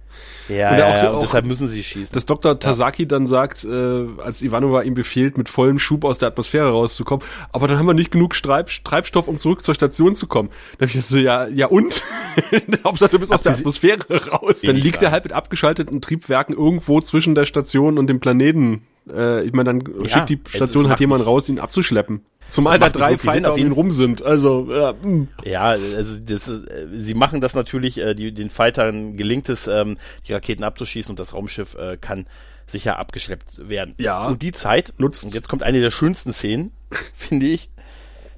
Ja, 0.49 0.77
ja, 0.77 0.89
auch- 0.89 1.03
ja, 1.05 1.11
auch- 1.13 1.21
deshalb 1.21 1.45
müssen 1.47 1.69
sie 1.69 1.85
schießen. 1.85 2.13
Dass 2.13 2.27
Dr. 2.27 2.59
Tasaki 2.59 3.07
dann 3.07 3.29
sagt, 3.29 3.63
äh, 3.65 4.07
als 4.21 4.43
Ivanova 4.43 4.83
ihm 4.83 4.95
befiehlt, 4.95 5.39
mit 5.39 5.49
vollem 5.49 5.79
Schub 5.79 6.05
aus 6.05 6.19
der 6.19 6.29
Atmosphäre 6.31 6.69
rauszukommen, 6.71 7.25
aber 7.53 7.69
dann 7.69 7.79
haben 7.79 7.87
wir 7.87 7.95
nicht 7.95 8.11
genug 8.11 8.35
Streib 8.35 8.69
Treibstoff, 8.83 9.29
um 9.29 9.39
zurück 9.39 9.63
zur 9.63 9.75
Station 9.77 10.17
zu 10.17 10.27
kommen. 10.27 10.49
Dann 10.79 10.89
hab 10.89 10.95
ich 10.97 11.05
so, 11.07 11.17
ja, 11.19 11.47
ja 11.47 11.69
und? 11.69 12.03
Hauptsache, 12.85 13.11
du 13.13 13.19
bist 13.21 13.33
aus 13.33 13.43
der 13.45 13.53
Atmosphäre 13.53 14.31
raus. 14.31 14.61
Dann 14.63 14.75
liegt 14.77 15.01
er 15.01 15.13
halt 15.13 15.25
mit 15.25 15.33
abgeschalteten 15.33 16.01
Triebwerken 16.01 16.57
irgendwo 16.57 17.01
zwischen 17.01 17.37
der 17.37 17.45
Station 17.45 17.99
und 17.99 18.09
dem 18.09 18.19
Planeten. 18.19 18.83
Äh, 19.11 19.43
ich 19.45 19.53
meine, 19.53 19.65
dann 19.75 19.85
Ja, 20.03 20.09
schickt 20.09 20.29
die 20.31 20.41
es- 20.45 20.57
Station 20.57 20.89
halt 20.89 21.01
jemanden 21.01 21.25
raus, 21.27 21.49
ihn 21.49 21.59
abzuschleppen. 21.59 22.23
Zumal 22.49 22.79
da 22.79 22.89
drei 22.89 23.19
Fighter 23.19 23.53
auf 23.53 23.59
ihn 23.59 23.73
rum 23.73 23.93
sind. 23.93 24.23
Also, 24.23 24.69
ja, 24.71 24.95
mh. 25.03 25.27
Ja, 25.45 25.63
also 25.65 26.19
das 26.21 26.49
ist, 26.49 26.69
äh, 26.71 26.87
sie 26.93 27.15
machen 27.15 27.41
das 27.43 27.55
natürlich, 27.55 27.99
äh, 27.99 28.15
die, 28.15 28.33
den 28.33 28.49
Fightern 28.51 29.17
gelingt 29.17 29.49
es, 29.51 29.67
ähm, 29.67 29.99
die 30.27 30.33
Raketen 30.33 30.65
abzuschießen 30.65 31.11
und 31.11 31.21
das 31.21 31.35
Raumschiff 31.35 31.75
äh, 31.75 31.99
kann 32.01 32.27
sicher 32.67 32.99
abgeschleppt 32.99 33.69
werden. 33.69 33.95
Ja. 33.99 34.27
Und 34.27 34.41
die 34.43 34.53
Zeit, 34.53 34.95
Nutzt. 34.99 35.25
und 35.25 35.35
jetzt 35.35 35.49
kommt 35.49 35.63
eine 35.63 35.81
der 35.81 35.91
schönsten 35.91 36.33
Szenen, 36.33 36.73
finde 37.15 37.47
ich, 37.47 37.71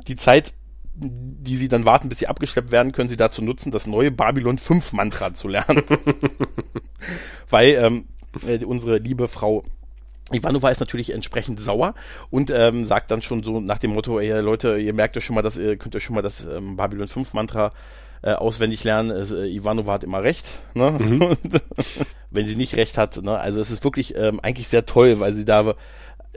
die 0.09 0.17
Zeit, 0.17 0.53
die 0.95 1.57
sie 1.57 1.69
dann 1.69 1.85
warten, 1.85 2.09
bis 2.09 2.19
sie 2.19 2.27
abgeschleppt 2.27 2.73
werden, 2.73 2.93
können 2.93 3.09
sie 3.09 3.17
dazu 3.17 3.43
nutzen, 3.43 3.71
das 3.71 3.87
neue 3.87 4.11
Babylon 4.11 4.59
5 4.59 4.93
Mantra 4.93 5.33
zu 5.35 5.49
lernen. 5.49 5.83
Weil 7.49 7.71
ähm, 7.71 8.05
äh, 8.47 8.65
unsere 8.65 8.99
liebe 8.99 9.29
Frau 9.29 9.65
Ivanova 10.33 10.71
ist 10.71 10.81
natürlich 10.81 11.13
entsprechend 11.13 11.61
sauer 11.61 11.95
und 12.31 12.51
ähm, 12.51 12.87
sagt 12.87 13.11
dann 13.11 13.23
schon 13.23 13.43
so 13.43 13.61
nach 13.61 13.79
dem 13.79 13.95
Motto, 13.95 14.19
ey 14.19 14.41
Leute, 14.41 14.79
ihr 14.79 14.95
merkt 14.95 15.17
euch 15.17 15.25
schon 15.25 15.35
mal, 15.35 15.43
dass 15.43 15.59
ihr 15.59 15.77
könnt 15.77 15.97
euch 15.97 16.05
schon 16.05 16.15
mal 16.15 16.23
das 16.23 16.45
ähm, 16.45 16.77
Babylon 16.77 17.09
5 17.09 17.33
Mantra 17.35 17.73
äh, 18.23 18.33
auswendig 18.33 18.85
lernen. 18.85 19.11
Es, 19.11 19.33
äh, 19.33 19.47
Ivanova 19.47 19.95
hat 19.95 20.05
immer 20.05 20.23
recht, 20.23 20.47
ne? 20.75 20.89
Und 20.99 21.63
Wenn 22.31 22.47
sie 22.47 22.57
nicht 22.57 22.77
recht 22.77 22.99
hat, 22.99 23.23
ne? 23.23 23.39
Also 23.39 23.61
es 23.61 23.71
ist 23.71 23.83
wirklich 23.83 24.15
ähm, 24.17 24.41
eigentlich 24.41 24.69
sehr 24.69 24.87
toll, 24.87 25.21
weil 25.21 25.35
sie 25.35 25.45
da 25.45 25.75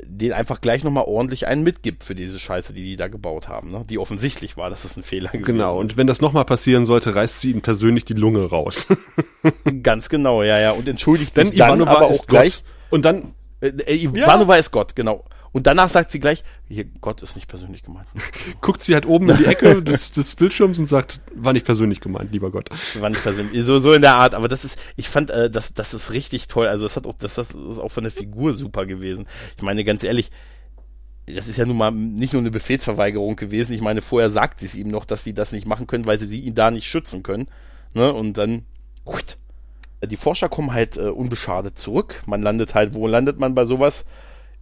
den 0.02 0.34
einfach 0.34 0.60
gleich 0.60 0.84
nochmal 0.84 1.04
ordentlich 1.06 1.46
einen 1.46 1.64
mitgibt 1.64 2.04
für 2.04 2.16
diese 2.16 2.40
Scheiße, 2.40 2.74
die 2.74 2.84
die 2.84 2.96
da 2.96 3.08
gebaut 3.10 3.48
haben, 3.48 3.72
ne? 3.72 3.86
Die 3.88 4.00
offensichtlich 4.00 4.58
war, 4.58 4.70
dass 4.70 4.86
es 4.86 4.98
ein 4.98 5.04
Fehler 5.04 5.30
gewesen 5.30 5.46
genau. 5.46 5.78
Und 5.78 5.98
wenn 5.98 6.08
das 6.08 6.22
nochmal 6.22 6.46
passieren 6.46 6.86
sollte, 6.86 7.14
reißt 7.16 7.42
sie 7.42 7.52
ihm 7.52 7.62
persönlich 7.62 8.06
die 8.06 8.14
Lunge 8.14 8.50
raus. 8.50 8.88
Ganz 9.84 10.10
genau, 10.10 10.42
ja, 10.42 10.60
ja. 10.60 10.72
Und 10.72 10.88
entschuldigt 10.88 11.38
Denn 11.38 11.50
sich 11.50 11.58
dann 11.58 11.76
Ivanova 11.80 11.92
aber 11.98 12.08
auch 12.08 12.26
gleich. 12.26 12.64
Gott. 12.64 12.92
Und 12.92 13.06
dann 13.06 13.34
Äh, 13.64 13.70
äh, 13.86 13.96
Ivanova 13.96 14.56
ist 14.56 14.72
Gott, 14.72 14.96
genau. 14.96 15.24
Und 15.54 15.68
danach 15.68 15.88
sagt 15.88 16.12
sie 16.12 16.20
gleich, 16.20 16.44
hier, 16.68 16.86
Gott 17.00 17.22
ist 17.22 17.36
nicht 17.36 17.48
persönlich 17.48 17.84
gemeint. 17.84 18.08
guckt 18.62 18.82
sie 18.82 18.96
halt 18.96 19.06
oben 19.06 19.30
in 19.30 19.38
die 19.38 19.46
Ecke 19.46 19.84
des, 19.84 20.12
des 20.12 20.36
Bildschirms 20.36 20.80
und 20.80 20.88
sagt, 20.88 21.22
war 21.36 21.54
nicht 21.54 21.66
persönlich 21.66 22.02
gemeint, 22.02 22.32
lieber 22.32 22.50
Gott. 22.52 22.70
War 23.00 23.10
nicht 23.10 23.22
persönlich. 23.22 23.64
So, 23.64 23.78
so 23.78 23.94
in 23.94 24.02
der 24.02 24.16
Art. 24.16 24.34
Aber 24.34 24.48
das 24.48 24.66
ist, 24.66 24.78
ich 24.96 25.10
fand, 25.10 25.30
äh, 25.30 25.52
das, 25.52 25.74
das 25.74 25.94
ist 25.94 26.12
richtig 26.12 26.48
toll. 26.48 26.68
Also 26.68 26.86
das 26.86 26.96
hat 26.96 27.06
auch, 27.06 27.14
das, 27.20 27.36
das 27.36 27.52
ist 27.52 27.78
auch 27.78 27.92
von 27.92 28.04
der 28.04 28.12
Figur 28.12 28.54
super 28.54 28.88
gewesen. 28.88 29.28
Ich 29.56 29.62
meine, 29.62 29.84
ganz 29.84 30.04
ehrlich, 30.04 30.32
das 31.28 31.48
ist 31.48 31.58
ja 31.58 31.66
nun 31.66 31.78
mal 31.78 31.92
nicht 31.92 32.34
nur 32.34 32.42
eine 32.42 32.52
Befehlsverweigerung 32.52 33.36
gewesen. 33.36 33.74
Ich 33.74 33.82
meine, 33.82 34.02
vorher 34.02 34.32
sagt 34.32 34.60
sie 34.60 34.66
es 34.66 34.76
ihm 34.76 34.90
noch, 34.90 35.06
dass 35.06 35.24
sie 35.24 35.36
das 35.36 35.52
nicht 35.52 35.68
machen 35.68 35.86
können, 35.86 36.08
weil 36.08 36.20
sie 36.20 36.40
ihn 36.40 36.56
da 36.56 36.72
nicht 36.72 36.88
schützen 36.88 37.22
können. 37.22 37.48
Ne? 37.94 38.12
Und 38.12 38.40
dann, 38.40 38.66
huit. 39.06 39.38
Die 40.06 40.18
Forscher 40.18 40.50
kommen 40.50 40.74
halt 40.74 40.98
äh, 40.98 41.10
unbeschadet 41.10 41.78
zurück. 41.78 42.24
Man 42.26 42.42
landet 42.42 42.76
halt, 42.76 42.94
wo 42.94 43.08
landet 43.08 43.40
man 43.40 43.56
bei 43.56 43.66
sowas? 43.66 44.06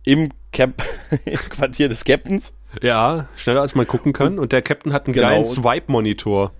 Im 0.03 0.29
Cap 0.51 0.83
Quartier 1.49 1.89
des 1.89 2.03
Captains. 2.05 2.53
Ja, 2.81 3.27
schneller 3.35 3.61
als 3.61 3.75
man 3.75 3.87
gucken 3.87 4.13
kann. 4.13 4.39
Und 4.39 4.51
der 4.51 4.61
Captain 4.61 4.93
hat 4.93 5.05
einen 5.05 5.13
genau. 5.13 5.27
geilen 5.27 5.45
Swipe-Monitor. 5.45 6.51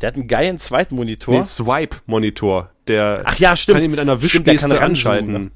Der 0.00 0.08
hat 0.08 0.16
einen 0.16 0.28
geilen 0.28 0.58
zweiten 0.58 0.96
Monitor. 0.96 1.38
Nee, 1.38 1.44
Swipe-Monitor. 1.44 2.70
Der 2.88 3.22
Ach 3.24 3.38
ja, 3.38 3.56
stimmt. 3.56 3.76
kann 3.76 3.84
ihn 3.84 3.90
mit 3.90 4.00
einer 4.00 4.20
Wischgeste 4.20 4.80
anschalten. 4.80 5.32
Ne? 5.32 5.50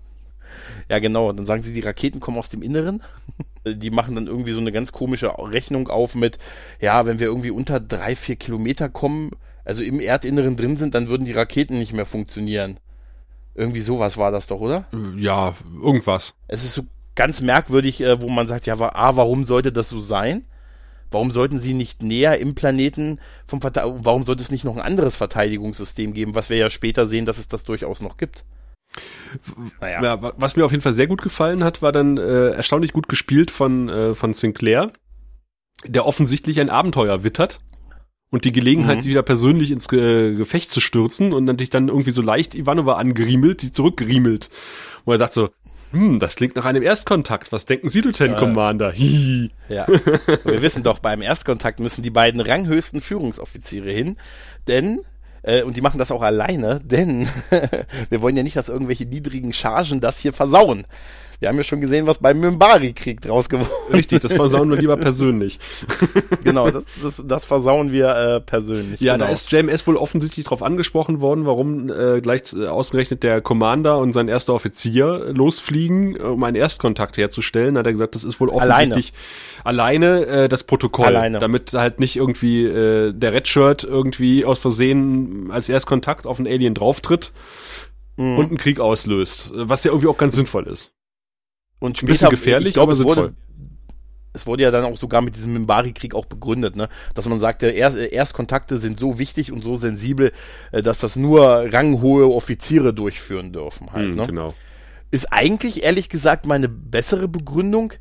Ja, 0.88 0.98
genau. 1.00 1.32
Dann 1.32 1.46
sagen 1.46 1.62
sie, 1.62 1.72
die 1.72 1.80
Raketen 1.80 2.20
kommen 2.20 2.38
aus 2.38 2.48
dem 2.48 2.62
Inneren. 2.62 3.02
die 3.66 3.90
machen 3.90 4.14
dann 4.14 4.26
irgendwie 4.26 4.52
so 4.52 4.60
eine 4.60 4.72
ganz 4.72 4.92
komische 4.92 5.32
Rechnung 5.38 5.88
auf 5.88 6.14
mit, 6.14 6.38
ja, 6.80 7.06
wenn 7.06 7.18
wir 7.18 7.26
irgendwie 7.26 7.50
unter 7.50 7.80
drei, 7.80 8.16
vier 8.16 8.36
Kilometer 8.36 8.88
kommen, 8.88 9.32
also 9.68 9.82
im 9.82 10.00
Erdinneren 10.00 10.56
drin 10.56 10.78
sind, 10.78 10.94
dann 10.94 11.08
würden 11.08 11.26
die 11.26 11.32
Raketen 11.32 11.78
nicht 11.78 11.92
mehr 11.92 12.06
funktionieren. 12.06 12.80
Irgendwie 13.54 13.80
sowas 13.80 14.16
war 14.16 14.30
das 14.30 14.46
doch, 14.46 14.60
oder? 14.60 14.86
Ja, 15.14 15.54
irgendwas. 15.82 16.32
Es 16.46 16.64
ist 16.64 16.72
so 16.72 16.84
ganz 17.14 17.42
merkwürdig, 17.42 18.00
äh, 18.00 18.22
wo 18.22 18.30
man 18.30 18.48
sagt, 18.48 18.66
ja, 18.66 18.76
A, 18.80 19.16
warum 19.16 19.44
sollte 19.44 19.70
das 19.70 19.90
so 19.90 20.00
sein? 20.00 20.46
Warum 21.10 21.30
sollten 21.30 21.58
sie 21.58 21.74
nicht 21.74 22.02
näher 22.02 22.38
im 22.38 22.54
Planeten 22.54 23.18
vom 23.46 23.60
Verte 23.60 23.82
warum 23.84 24.22
sollte 24.22 24.42
es 24.42 24.50
nicht 24.50 24.64
noch 24.64 24.76
ein 24.76 24.82
anderes 24.82 25.16
Verteidigungssystem 25.16 26.14
geben, 26.14 26.34
was 26.34 26.48
wir 26.48 26.56
ja 26.56 26.70
später 26.70 27.06
sehen, 27.06 27.26
dass 27.26 27.38
es 27.38 27.48
das 27.48 27.64
durchaus 27.64 28.00
noch 28.00 28.16
gibt? 28.16 28.44
Naja. 29.82 30.02
Ja, 30.02 30.32
was 30.38 30.56
mir 30.56 30.64
auf 30.64 30.70
jeden 30.70 30.82
Fall 30.82 30.94
sehr 30.94 31.06
gut 31.08 31.20
gefallen 31.20 31.62
hat, 31.62 31.82
war 31.82 31.92
dann 31.92 32.16
äh, 32.16 32.50
erstaunlich 32.52 32.94
gut 32.94 33.08
gespielt 33.08 33.50
von, 33.50 33.90
äh, 33.90 34.14
von 34.14 34.32
Sinclair, 34.32 34.90
der 35.84 36.06
offensichtlich 36.06 36.58
ein 36.58 36.70
Abenteuer 36.70 37.22
wittert 37.22 37.60
und 38.30 38.44
die 38.44 38.52
Gelegenheit, 38.52 38.98
mhm. 38.98 39.00
sie 39.02 39.10
wieder 39.10 39.22
persönlich 39.22 39.70
ins 39.70 39.88
Ge 39.88 40.34
Gefecht 40.34 40.70
zu 40.70 40.80
stürzen 40.80 41.32
und 41.32 41.44
natürlich 41.44 41.70
dann 41.70 41.88
irgendwie 41.88 42.10
so 42.10 42.22
leicht 42.22 42.54
Ivanova 42.54 42.94
angeriemelt, 42.94 43.62
die 43.62 43.72
zurückgeriemelt. 43.72 44.50
Wo 45.04 45.12
er 45.12 45.18
sagt 45.18 45.32
so, 45.32 45.48
hm, 45.92 46.18
das 46.18 46.36
klingt 46.36 46.56
nach 46.56 46.66
einem 46.66 46.82
Erstkontakt. 46.82 47.50
Was 47.52 47.64
denken 47.64 47.88
Sie, 47.88 48.02
Lieutenant 48.02 48.36
äh, 48.36 48.38
Commander? 48.38 48.92
Hihi. 48.92 49.50
Ja. 49.68 49.86
Wir 49.88 50.60
wissen 50.60 50.82
doch, 50.82 50.98
beim 50.98 51.22
Erstkontakt 51.22 51.80
müssen 51.80 52.02
die 52.02 52.10
beiden 52.10 52.40
ranghöchsten 52.40 53.00
Führungsoffiziere 53.00 53.90
hin, 53.90 54.16
denn 54.66 55.00
äh, 55.42 55.62
und 55.62 55.76
die 55.76 55.80
machen 55.80 55.98
das 55.98 56.10
auch 56.10 56.22
alleine, 56.22 56.80
denn 56.84 57.26
wir 58.10 58.20
wollen 58.20 58.36
ja 58.36 58.42
nicht, 58.42 58.56
dass 58.56 58.68
irgendwelche 58.68 59.06
niedrigen 59.06 59.52
Chargen 59.54 60.00
das 60.00 60.18
hier 60.18 60.34
versauen. 60.34 60.84
Wir 61.40 61.48
haben 61.48 61.56
ja 61.56 61.62
schon 61.62 61.80
gesehen, 61.80 62.06
was 62.06 62.18
beim 62.18 62.40
Mimbari-Krieg 62.40 63.20
draus 63.20 63.48
geworden 63.48 63.70
ist. 63.90 63.94
Richtig, 63.94 64.20
das 64.22 64.32
versauen 64.32 64.68
wir 64.70 64.76
lieber 64.76 64.96
persönlich. 64.98 65.60
genau, 66.42 66.70
das, 66.70 66.84
das, 67.00 67.22
das 67.24 67.44
versauen 67.44 67.92
wir 67.92 68.08
äh, 68.08 68.40
persönlich. 68.40 69.00
Ja, 69.00 69.12
genau. 69.12 69.26
da 69.26 69.30
ist 69.30 69.52
JMS 69.52 69.86
wohl 69.86 69.96
offensichtlich 69.96 70.44
darauf 70.44 70.64
angesprochen 70.64 71.20
worden, 71.20 71.46
warum 71.46 71.90
äh, 71.90 72.20
gleich 72.20 72.52
äh, 72.54 72.66
ausgerechnet 72.66 73.22
der 73.22 73.40
Commander 73.40 73.98
und 73.98 74.12
sein 74.14 74.26
erster 74.26 74.52
Offizier 74.52 75.32
losfliegen, 75.32 76.16
um 76.20 76.42
einen 76.42 76.56
Erstkontakt 76.56 77.16
herzustellen. 77.16 77.74
Da 77.74 77.80
hat 77.80 77.86
er 77.86 77.92
gesagt, 77.92 78.16
das 78.16 78.24
ist 78.24 78.40
wohl 78.40 78.48
offensichtlich 78.48 79.12
alleine, 79.62 80.08
alleine 80.08 80.26
äh, 80.26 80.48
das 80.48 80.64
Protokoll, 80.64 81.06
alleine. 81.06 81.38
damit 81.38 81.72
halt 81.72 82.00
nicht 82.00 82.16
irgendwie 82.16 82.64
äh, 82.64 83.12
der 83.12 83.32
Redshirt 83.32 83.84
irgendwie 83.84 84.44
aus 84.44 84.58
Versehen 84.58 85.52
als 85.52 85.68
Erstkontakt 85.68 86.26
auf 86.26 86.38
einen 86.40 86.48
Alien 86.48 86.74
drauftritt 86.74 87.32
mhm. 88.16 88.38
und 88.38 88.48
einen 88.48 88.58
Krieg 88.58 88.80
auslöst, 88.80 89.52
was 89.54 89.84
ja 89.84 89.92
irgendwie 89.92 90.08
auch 90.08 90.18
ganz 90.18 90.34
sinnvoll 90.34 90.66
ist. 90.66 90.92
Und 91.80 91.98
später, 91.98 92.08
ein 92.08 92.12
bisschen 92.12 92.30
gefährlich, 92.30 92.74
glaub, 92.74 92.84
aber 92.84 92.94
sinnvoll. 92.94 93.16
Wurde, 93.16 93.34
es 94.32 94.46
wurde 94.46 94.62
ja 94.62 94.70
dann 94.70 94.84
auch 94.84 94.96
sogar 94.96 95.22
mit 95.22 95.36
diesem 95.36 95.52
Mimbari-Krieg 95.52 96.14
auch 96.14 96.26
begründet, 96.26 96.76
ne? 96.76 96.88
dass 97.14 97.28
man 97.28 97.40
sagte, 97.40 97.68
Erst, 97.70 97.96
Erstkontakte 97.96 98.78
sind 98.78 99.00
so 99.00 99.18
wichtig 99.18 99.52
und 99.52 99.62
so 99.62 99.76
sensibel, 99.76 100.32
äh, 100.72 100.82
dass 100.82 100.98
das 101.00 101.16
nur 101.16 101.72
ranghohe 101.72 102.32
Offiziere 102.32 102.94
durchführen 102.94 103.52
dürfen. 103.52 103.92
Halt, 103.92 104.10
hm, 104.10 104.16
ne? 104.16 104.26
Genau. 104.26 104.54
Ist 105.10 105.32
eigentlich, 105.32 105.82
ehrlich 105.82 106.08
gesagt, 106.08 106.46
meine 106.46 106.68
bessere 106.68 107.28
Begründung 107.28 107.94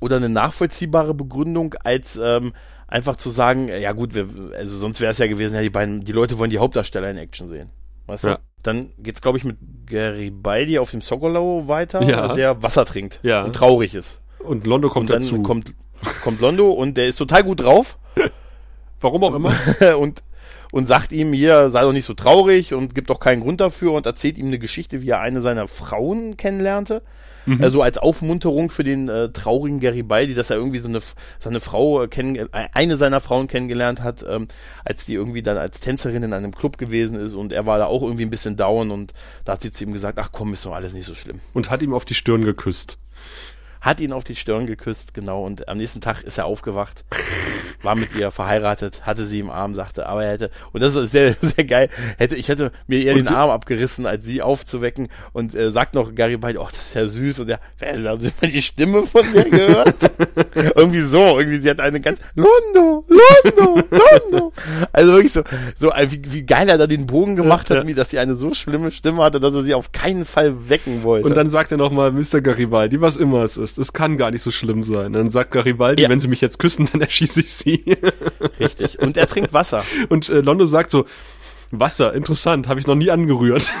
oder 0.00 0.16
eine 0.16 0.28
nachvollziehbare 0.28 1.14
Begründung, 1.14 1.74
als 1.84 2.18
ähm, 2.22 2.52
einfach 2.88 3.16
zu 3.16 3.30
sagen, 3.30 3.68
ja 3.68 3.92
gut, 3.92 4.14
wir, 4.14 4.28
also 4.56 4.76
sonst 4.76 5.00
wäre 5.00 5.12
es 5.12 5.18
ja 5.18 5.26
gewesen, 5.26 5.54
ja, 5.54 5.62
die 5.62 5.70
beiden, 5.70 6.04
die 6.04 6.12
Leute 6.12 6.38
wollen 6.38 6.50
die 6.50 6.58
Hauptdarsteller 6.58 7.10
in 7.10 7.18
Action 7.18 7.48
sehen. 7.48 7.70
Weißt 8.06 8.24
ja. 8.24 8.36
du? 8.36 8.40
Dann 8.64 8.90
geht's, 8.98 9.20
glaube 9.20 9.36
ich, 9.36 9.44
mit 9.44 9.58
Garibaldi 9.86 10.78
auf 10.78 10.90
dem 10.90 11.02
Sokolau 11.02 11.68
weiter, 11.68 12.02
ja. 12.02 12.34
der 12.34 12.62
Wasser 12.62 12.86
trinkt 12.86 13.20
ja. 13.22 13.44
und 13.44 13.54
traurig 13.54 13.94
ist. 13.94 14.20
Und 14.38 14.66
Londo 14.66 14.88
kommt 14.88 15.10
und 15.10 15.14
dann 15.14 15.22
dazu. 15.22 15.42
Kommt, 15.42 15.74
kommt 16.22 16.40
Londo 16.40 16.70
und 16.70 16.96
der 16.96 17.06
ist 17.06 17.16
total 17.16 17.44
gut 17.44 17.60
drauf. 17.60 17.98
Warum 19.00 19.22
auch 19.22 19.34
immer. 19.34 19.52
und, 19.98 20.22
und 20.74 20.88
sagt 20.88 21.12
ihm 21.12 21.32
hier, 21.32 21.70
sei 21.70 21.82
doch 21.82 21.92
nicht 21.92 22.04
so 22.04 22.14
traurig 22.14 22.74
und 22.74 22.96
gibt 22.96 23.08
doch 23.08 23.20
keinen 23.20 23.42
Grund 23.42 23.60
dafür 23.60 23.92
und 23.92 24.06
erzählt 24.06 24.38
ihm 24.38 24.48
eine 24.48 24.58
Geschichte, 24.58 25.02
wie 25.02 25.10
er 25.10 25.20
eine 25.20 25.40
seiner 25.40 25.68
Frauen 25.68 26.36
kennenlernte. 26.36 27.02
Mhm. 27.46 27.62
Also 27.62 27.80
als 27.80 27.96
Aufmunterung 27.96 28.70
für 28.70 28.82
den 28.82 29.08
äh, 29.08 29.28
traurigen 29.28 29.78
Garibaldi, 29.78 30.34
dass 30.34 30.50
er 30.50 30.56
irgendwie 30.56 30.80
so 30.80 30.88
eine 30.88 31.00
seine 31.38 31.60
Frau 31.60 32.02
äh, 32.02 32.08
kennen, 32.08 32.34
äh, 32.34 32.48
eine 32.72 32.96
seiner 32.96 33.20
Frauen 33.20 33.46
kennengelernt 33.46 34.02
hat, 34.02 34.24
ähm, 34.28 34.48
als 34.84 35.06
die 35.06 35.14
irgendwie 35.14 35.42
dann 35.42 35.58
als 35.58 35.78
Tänzerin 35.78 36.24
in 36.24 36.32
einem 36.32 36.50
Club 36.50 36.76
gewesen 36.76 37.20
ist 37.20 37.34
und 37.34 37.52
er 37.52 37.66
war 37.66 37.78
da 37.78 37.86
auch 37.86 38.02
irgendwie 38.02 38.24
ein 38.24 38.30
bisschen 38.30 38.56
down 38.56 38.90
und 38.90 39.12
da 39.44 39.52
hat 39.52 39.62
sie 39.62 39.70
zu 39.70 39.84
ihm 39.84 39.92
gesagt, 39.92 40.18
ach 40.18 40.30
komm, 40.32 40.54
ist 40.54 40.66
doch 40.66 40.74
alles 40.74 40.92
nicht 40.92 41.06
so 41.06 41.14
schlimm. 41.14 41.38
Und 41.52 41.70
hat 41.70 41.82
ihm 41.82 41.94
auf 41.94 42.04
die 42.04 42.14
Stirn 42.14 42.44
geküsst 42.44 42.98
hat 43.84 44.00
ihn 44.00 44.12
auf 44.14 44.24
die 44.24 44.34
Stirn 44.34 44.66
geküsst, 44.66 45.12
genau, 45.12 45.44
und 45.44 45.68
am 45.68 45.76
nächsten 45.76 46.00
Tag 46.00 46.22
ist 46.22 46.38
er 46.38 46.46
aufgewacht, 46.46 47.04
war 47.82 47.94
mit 47.94 48.16
ihr 48.18 48.30
verheiratet, 48.30 49.02
hatte 49.04 49.26
sie 49.26 49.40
im 49.40 49.50
Arm, 49.50 49.74
sagte, 49.74 50.06
aber 50.06 50.24
er 50.24 50.32
hätte, 50.32 50.50
und 50.72 50.80
das 50.82 50.94
ist 50.94 51.12
sehr, 51.12 51.34
sehr 51.40 51.64
geil, 51.64 51.90
hätte, 52.16 52.34
ich 52.34 52.48
hätte 52.48 52.72
mir 52.86 53.02
eher 53.02 53.14
und 53.14 53.26
den 53.26 53.34
Arm 53.34 53.50
abgerissen, 53.50 54.06
als 54.06 54.24
sie 54.24 54.40
aufzuwecken 54.40 55.08
und 55.34 55.54
äh, 55.54 55.70
sagt 55.70 55.94
noch 55.94 56.14
Garibaldi, 56.14 56.58
oh, 56.58 56.68
das 56.70 56.80
ist 56.80 56.94
ja 56.94 57.06
süß, 57.06 57.40
und 57.40 57.50
er, 57.50 57.60
haben 57.82 58.20
Sie 58.20 58.32
mal 58.40 58.50
die 58.50 58.62
Stimme 58.62 59.02
von 59.02 59.30
mir 59.30 59.44
gehört? 59.44 59.96
irgendwie 60.74 61.02
so, 61.02 61.38
irgendwie, 61.38 61.58
sie 61.58 61.68
hat 61.68 61.80
eine 61.80 62.00
ganz, 62.00 62.20
Londo, 62.34 63.04
Londo, 63.08 63.82
Londo. 63.90 64.52
Also 64.92 65.12
wirklich 65.12 65.32
so, 65.32 65.42
so, 65.76 65.90
wie, 66.08 66.22
wie 66.32 66.42
geil 66.42 66.70
er 66.70 66.78
da 66.78 66.86
den 66.86 67.06
Bogen 67.06 67.36
gemacht 67.36 67.68
hat, 67.68 67.84
dass 67.98 68.10
sie 68.10 68.18
eine 68.18 68.34
so 68.34 68.54
schlimme 68.54 68.90
Stimme 68.92 69.22
hatte, 69.22 69.40
dass 69.40 69.54
er 69.54 69.62
sie 69.62 69.74
auf 69.74 69.92
keinen 69.92 70.24
Fall 70.24 70.70
wecken 70.70 71.02
wollte. 71.02 71.28
Und 71.28 71.36
dann 71.36 71.50
sagt 71.50 71.70
er 71.70 71.78
nochmal, 71.78 72.12
Mr. 72.12 72.40
Garibaldi, 72.40 73.00
was 73.00 73.16
immer 73.16 73.42
es 73.42 73.56
ist, 73.56 73.73
es 73.78 73.92
kann 73.92 74.16
gar 74.16 74.30
nicht 74.30 74.42
so 74.42 74.50
schlimm 74.50 74.82
sein. 74.82 75.12
Dann 75.12 75.30
sagt 75.30 75.50
Garibaldi, 75.52 76.02
ja. 76.02 76.08
wenn 76.08 76.20
sie 76.20 76.28
mich 76.28 76.40
jetzt 76.40 76.58
küssen, 76.58 76.88
dann 76.92 77.00
erschieße 77.00 77.40
ich 77.40 77.52
sie. 77.52 77.84
Richtig. 78.60 78.98
Und 78.98 79.16
er 79.16 79.26
trinkt 79.26 79.52
Wasser. 79.52 79.84
Und 80.08 80.28
äh, 80.28 80.40
Londo 80.40 80.64
sagt 80.64 80.90
so, 80.90 81.06
Wasser, 81.70 82.14
interessant, 82.14 82.68
habe 82.68 82.80
ich 82.80 82.86
noch 82.86 82.94
nie 82.94 83.10
angerührt. 83.10 83.70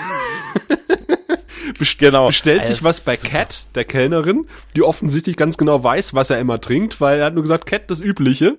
Best 1.78 1.98
genau. 1.98 2.26
Bestellt 2.28 2.66
sich 2.66 2.82
was 2.82 3.00
bei 3.00 3.16
Cat, 3.16 3.66
der 3.74 3.84
Kellnerin, 3.84 4.46
die 4.76 4.82
offensichtlich 4.82 5.36
ganz 5.36 5.56
genau 5.56 5.82
weiß, 5.82 6.14
was 6.14 6.30
er 6.30 6.38
immer 6.38 6.60
trinkt, 6.60 7.00
weil 7.00 7.18
er 7.20 7.26
hat 7.26 7.34
nur 7.34 7.42
gesagt, 7.42 7.66
Cat, 7.66 7.90
das 7.90 8.00
Übliche. 8.00 8.58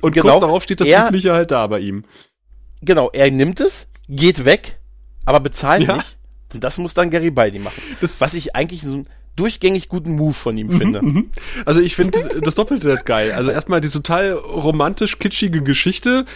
Und 0.00 0.12
genau, 0.12 0.32
kurz 0.32 0.40
darauf 0.40 0.62
steht 0.62 0.80
das 0.80 0.88
er, 0.88 1.08
Übliche 1.08 1.32
halt 1.32 1.50
da 1.50 1.66
bei 1.66 1.80
ihm. 1.80 2.04
Genau, 2.82 3.10
er 3.12 3.30
nimmt 3.30 3.60
es, 3.60 3.88
geht 4.08 4.44
weg, 4.44 4.80
aber 5.24 5.40
bezahlt 5.40 5.86
ja. 5.86 5.96
nicht. 5.96 6.18
Und 6.52 6.64
das 6.64 6.78
muss 6.78 6.94
dann 6.94 7.10
Garibaldi 7.10 7.58
machen. 7.58 7.80
Das 8.00 8.20
was 8.20 8.34
ich 8.34 8.54
eigentlich 8.54 8.82
so 8.82 8.92
ein 8.92 9.06
durchgängig 9.36 9.88
guten 9.88 10.16
Move 10.16 10.34
von 10.34 10.58
ihm 10.58 10.70
finde. 10.70 11.02
Mhm, 11.02 11.08
mhm. 11.08 11.30
Also 11.64 11.80
ich 11.80 11.96
finde 11.96 12.28
das 12.42 12.54
Doppelte 12.54 12.90
halt 12.90 13.06
geil. 13.06 13.32
Also 13.32 13.50
erstmal 13.50 13.80
die 13.80 13.88
total 13.88 14.32
romantisch 14.32 15.18
kitschige 15.18 15.62
Geschichte, 15.62 16.26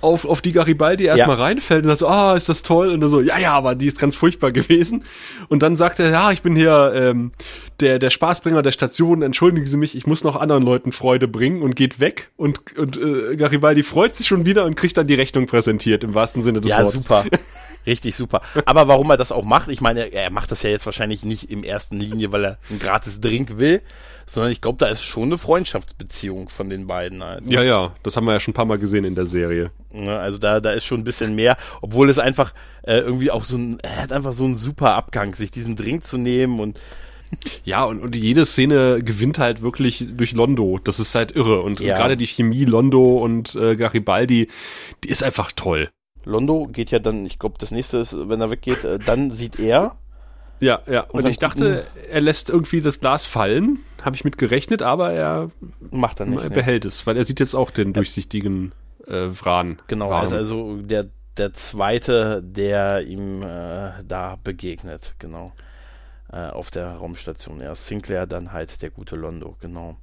auf, 0.00 0.24
auf 0.24 0.40
die 0.40 0.52
Garibaldi 0.52 1.04
erstmal 1.04 1.36
ja. 1.36 1.44
reinfällt 1.44 1.84
und 1.84 1.88
sagt 1.88 2.00
so, 2.00 2.08
ah, 2.08 2.34
ist 2.34 2.48
das 2.48 2.62
toll? 2.62 2.90
Und 2.90 3.06
so, 3.08 3.20
ja, 3.20 3.38
ja, 3.38 3.52
aber 3.52 3.74
die 3.74 3.86
ist 3.86 3.98
ganz 3.98 4.16
furchtbar 4.16 4.52
gewesen. 4.52 5.04
Und 5.48 5.62
dann 5.62 5.76
sagt 5.76 6.00
er, 6.00 6.10
ja, 6.10 6.32
ich 6.32 6.42
bin 6.42 6.56
hier 6.56 6.92
ähm, 6.94 7.32
der, 7.80 7.98
der 7.98 8.10
Spaßbringer 8.10 8.62
der 8.62 8.72
Station, 8.72 9.20
entschuldigen 9.20 9.66
Sie 9.66 9.76
mich, 9.76 9.94
ich 9.94 10.06
muss 10.06 10.24
noch 10.24 10.36
anderen 10.36 10.62
Leuten 10.62 10.92
Freude 10.92 11.28
bringen 11.28 11.62
und 11.62 11.76
geht 11.76 12.00
weg. 12.00 12.30
Und, 12.36 12.76
und 12.78 12.96
äh, 12.96 13.36
Garibaldi 13.36 13.82
freut 13.82 14.14
sich 14.14 14.26
schon 14.26 14.46
wieder 14.46 14.64
und 14.64 14.76
kriegt 14.76 14.96
dann 14.96 15.06
die 15.06 15.14
Rechnung 15.14 15.46
präsentiert, 15.46 16.04
im 16.04 16.14
wahrsten 16.14 16.42
Sinne 16.42 16.62
des 16.62 16.70
ja, 16.70 16.78
Wortes. 16.78 16.94
Ja, 16.94 17.00
super. 17.00 17.24
Richtig 17.86 18.16
super. 18.16 18.42
Aber 18.64 18.88
warum 18.88 19.10
er 19.10 19.16
das 19.16 19.32
auch 19.32 19.44
macht, 19.44 19.68
ich 19.68 19.80
meine, 19.80 20.12
er 20.12 20.32
macht 20.32 20.50
das 20.50 20.62
ja 20.62 20.70
jetzt 20.70 20.86
wahrscheinlich 20.86 21.24
nicht 21.24 21.50
im 21.50 21.62
ersten 21.62 21.98
Linie, 21.98 22.32
weil 22.32 22.44
er 22.44 22.58
einen 22.68 22.78
gratis 22.78 23.20
Drink 23.20 23.58
will, 23.58 23.82
sondern 24.26 24.50
ich 24.50 24.60
glaube, 24.60 24.78
da 24.78 24.86
ist 24.88 25.02
schon 25.02 25.24
eine 25.24 25.38
Freundschaftsbeziehung 25.38 26.48
von 26.48 26.68
den 26.68 26.86
beiden 26.86 27.22
halt. 27.22 27.46
Ne? 27.46 27.54
Ja, 27.54 27.62
ja, 27.62 27.92
das 28.02 28.16
haben 28.16 28.26
wir 28.26 28.32
ja 28.32 28.40
schon 28.40 28.52
ein 28.52 28.56
paar 28.56 28.64
Mal 28.64 28.78
gesehen 28.78 29.04
in 29.04 29.14
der 29.14 29.26
Serie. 29.26 29.70
Ja, 29.92 30.18
also 30.18 30.38
da, 30.38 30.60
da 30.60 30.72
ist 30.72 30.84
schon 30.84 31.00
ein 31.00 31.04
bisschen 31.04 31.36
mehr, 31.36 31.56
obwohl 31.80 32.10
es 32.10 32.18
einfach 32.18 32.52
äh, 32.82 32.98
irgendwie 32.98 33.30
auch 33.30 33.44
so 33.44 33.56
ein, 33.56 33.78
er 33.80 34.02
hat 34.02 34.12
einfach 34.12 34.32
so 34.32 34.44
einen 34.44 34.56
super 34.56 34.94
Abgang, 34.94 35.34
sich 35.34 35.50
diesen 35.50 35.76
Drink 35.76 36.04
zu 36.04 36.18
nehmen 36.18 36.60
und 36.60 36.80
ja, 37.64 37.84
und, 37.84 38.00
und 38.00 38.14
jede 38.14 38.46
Szene 38.46 39.00
gewinnt 39.02 39.38
halt 39.38 39.62
wirklich 39.62 40.06
durch 40.16 40.32
Londo. 40.32 40.78
Das 40.82 41.00
ist 41.00 41.14
halt 41.14 41.32
irre. 41.32 41.60
Und, 41.60 41.80
ja. 41.80 41.96
gerade 41.96 42.16
die 42.16 42.26
Chemie 42.26 42.64
Londo 42.64 43.18
und 43.18 43.54
äh, 43.56 43.74
Garibaldi, 43.74 44.48
die 45.02 45.08
ist 45.08 45.24
einfach 45.24 45.50
toll. 45.52 45.90
Londo 46.26 46.66
geht 46.66 46.90
ja 46.90 46.98
dann, 46.98 47.24
ich 47.24 47.38
glaube, 47.38 47.54
das 47.58 47.70
nächste 47.70 47.98
ist, 47.98 48.14
wenn 48.28 48.40
er 48.40 48.50
weggeht, 48.50 48.84
äh, 48.84 48.98
dann 48.98 49.30
sieht 49.30 49.58
er. 49.58 49.96
Ja, 50.58 50.80
ja. 50.86 51.02
Und, 51.02 51.24
und 51.24 51.30
ich 51.30 51.38
dachte, 51.38 51.86
er 52.10 52.20
lässt 52.20 52.50
irgendwie 52.50 52.80
das 52.80 53.00
Glas 53.00 53.26
fallen. 53.26 53.78
Habe 54.02 54.16
ich 54.16 54.24
mit 54.24 54.36
gerechnet, 54.36 54.82
aber 54.82 55.12
er 55.12 55.50
macht 55.90 56.20
er 56.20 56.26
nicht. 56.26 56.42
Er 56.42 56.50
behält 56.50 56.84
nee. 56.84 56.88
es, 56.88 57.06
weil 57.06 57.16
er 57.16 57.24
sieht 57.24 57.40
jetzt 57.40 57.54
auch 57.54 57.70
den 57.70 57.92
durchsichtigen 57.92 58.72
äh, 59.06 59.28
Wran. 59.30 59.78
Genau, 59.86 60.10
Wran. 60.10 60.32
also, 60.32 60.76
der, 60.78 61.06
der 61.36 61.52
zweite, 61.52 62.42
der 62.42 63.02
ihm 63.02 63.42
äh, 63.42 63.92
da 64.04 64.36
begegnet, 64.42 65.14
genau. 65.18 65.52
Äh, 66.32 66.48
auf 66.48 66.70
der 66.70 66.88
Raumstation. 66.88 67.60
Erst 67.60 67.86
Sinclair, 67.86 68.26
dann 68.26 68.52
halt 68.52 68.82
der 68.82 68.90
gute 68.90 69.14
Londo, 69.14 69.56
genau. 69.60 69.96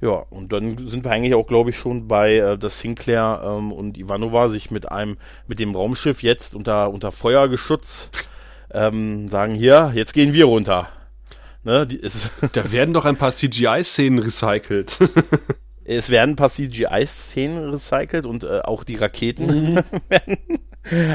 Ja, 0.00 0.24
und 0.30 0.52
dann 0.52 0.88
sind 0.88 1.04
wir 1.04 1.10
eigentlich 1.10 1.34
auch, 1.34 1.46
glaube 1.46 1.70
ich, 1.70 1.76
schon 1.76 2.08
bei, 2.08 2.36
äh, 2.36 2.58
dass 2.58 2.80
Sinclair 2.80 3.42
ähm, 3.44 3.70
und 3.70 3.98
Ivanova 3.98 4.48
sich 4.48 4.70
mit 4.70 4.90
einem, 4.90 5.18
mit 5.46 5.58
dem 5.58 5.74
Raumschiff 5.74 6.22
jetzt 6.22 6.54
unter, 6.54 6.90
unter 6.90 7.12
Feuergeschutz 7.12 8.08
ähm, 8.72 9.28
sagen, 9.28 9.54
hier, 9.54 9.92
jetzt 9.94 10.14
gehen 10.14 10.32
wir 10.32 10.46
runter. 10.46 10.88
Ne, 11.62 11.86
die, 11.86 12.02
es 12.02 12.30
da 12.52 12.72
werden 12.72 12.94
doch 12.94 13.04
ein 13.04 13.16
paar 13.16 13.32
CGI-Szenen 13.32 14.20
recycelt. 14.20 14.98
es 15.84 16.08
werden 16.08 16.30
ein 16.30 16.36
paar 16.36 16.50
CGI-Szenen 16.50 17.70
recycelt 17.70 18.24
und 18.24 18.44
äh, 18.44 18.60
auch 18.60 18.84
die 18.84 18.96
Raketen 18.96 19.74
mhm. 19.74 19.74
werden 20.08 20.38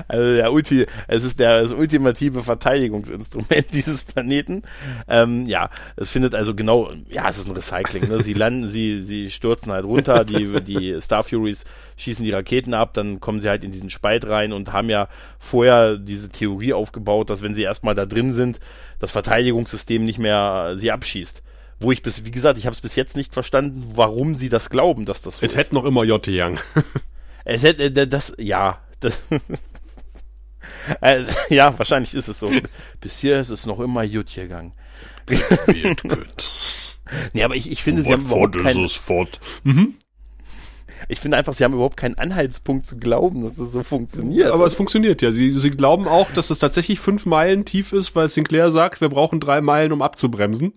also 0.07 0.35
der 0.35 0.51
Ulti, 0.51 0.85
es 1.07 1.23
ist 1.23 1.39
der, 1.39 1.61
das 1.61 1.73
ultimative 1.73 2.43
Verteidigungsinstrument 2.43 3.65
dieses 3.73 4.03
Planeten. 4.03 4.63
Ähm, 5.07 5.47
ja, 5.47 5.69
es 5.95 6.09
findet 6.09 6.35
also 6.35 6.53
genau, 6.53 6.91
ja, 7.09 7.27
es 7.29 7.37
ist 7.37 7.47
ein 7.47 7.55
Recycling. 7.55 8.07
Ne? 8.07 8.23
Sie 8.23 8.33
landen, 8.33 8.69
sie, 8.69 9.01
sie 9.01 9.29
stürzen 9.29 9.71
halt 9.71 9.85
runter, 9.85 10.23
die, 10.23 10.61
die 10.61 10.99
Star 11.01 11.23
Furies 11.23 11.63
schießen 11.97 12.25
die 12.25 12.31
Raketen 12.31 12.73
ab, 12.73 12.93
dann 12.93 13.19
kommen 13.19 13.39
sie 13.39 13.49
halt 13.49 13.63
in 13.63 13.71
diesen 13.71 13.89
Spalt 13.89 14.27
rein 14.27 14.51
und 14.53 14.73
haben 14.73 14.89
ja 14.89 15.07
vorher 15.39 15.97
diese 15.97 16.29
Theorie 16.29 16.73
aufgebaut, 16.73 17.29
dass 17.29 17.41
wenn 17.41 17.55
sie 17.55 17.63
erstmal 17.63 17.95
da 17.95 18.05
drin 18.05 18.33
sind, 18.33 18.59
das 18.99 19.11
Verteidigungssystem 19.11 20.03
nicht 20.03 20.19
mehr 20.19 20.75
sie 20.77 20.91
abschießt 20.91 21.41
wo 21.79 21.91
ich 21.91 22.01
bis, 22.01 22.25
wie 22.25 22.31
gesagt, 22.31 22.57
ich 22.57 22.65
habe 22.65 22.73
es 22.73 22.81
bis 22.81 22.95
jetzt 22.95 23.17
nicht 23.17 23.33
verstanden, 23.33 23.83
warum 23.95 24.35
sie 24.35 24.49
das 24.49 24.69
glauben, 24.69 25.05
dass 25.05 25.21
das 25.21 25.37
so 25.37 25.45
es 25.45 25.51
ist. 25.51 25.53
Es 25.53 25.65
hätte 25.65 25.75
noch 25.75 25.85
immer 25.85 26.03
J. 26.03 26.25
Young. 26.27 26.57
es 27.45 27.63
hätte, 27.63 27.83
äh, 27.83 28.07
das, 28.07 28.33
ja, 28.39 28.79
das 29.05 29.19
also, 30.99 31.31
ja, 31.49 31.77
wahrscheinlich 31.77 32.13
ist 32.13 32.27
es 32.27 32.39
so. 32.39 32.51
Bis 33.01 33.19
hier 33.19 33.39
ist 33.39 33.49
es 33.49 33.65
noch 33.65 33.79
immer 33.79 34.07
gut 34.07 34.33
gegangen. 34.33 34.73
Gut. 35.25 36.95
Nee, 37.33 37.43
aber 37.43 37.55
ich, 37.55 37.71
ich 37.71 37.83
finde, 37.83 38.01
sie 38.01 38.11
haben 38.11 38.25
überhaupt 38.25 38.57
keinen. 38.57 38.89
Mhm. 39.63 39.95
Ich 41.07 41.19
finde 41.19 41.37
einfach, 41.37 41.53
sie 41.53 41.63
haben 41.63 41.73
überhaupt 41.73 41.97
keinen 41.97 42.15
Anhaltspunkt 42.15 42.87
zu 42.87 42.97
glauben, 42.97 43.43
dass 43.43 43.55
das 43.55 43.71
so 43.71 43.83
funktioniert. 43.83 44.51
Aber 44.51 44.65
es 44.65 44.73
funktioniert 44.73 45.21
ja. 45.21 45.31
Sie, 45.31 45.51
sie 45.51 45.69
glauben 45.69 46.07
auch, 46.07 46.31
dass 46.31 46.49
es 46.49 46.59
tatsächlich 46.59 46.99
fünf 46.99 47.25
Meilen 47.25 47.65
tief 47.65 47.93
ist, 47.93 48.15
weil 48.15 48.27
Sinclair 48.27 48.71
sagt, 48.71 49.01
wir 49.01 49.09
brauchen 49.09 49.39
drei 49.39 49.61
Meilen, 49.61 49.91
um 49.91 50.01
abzubremsen. 50.01 50.73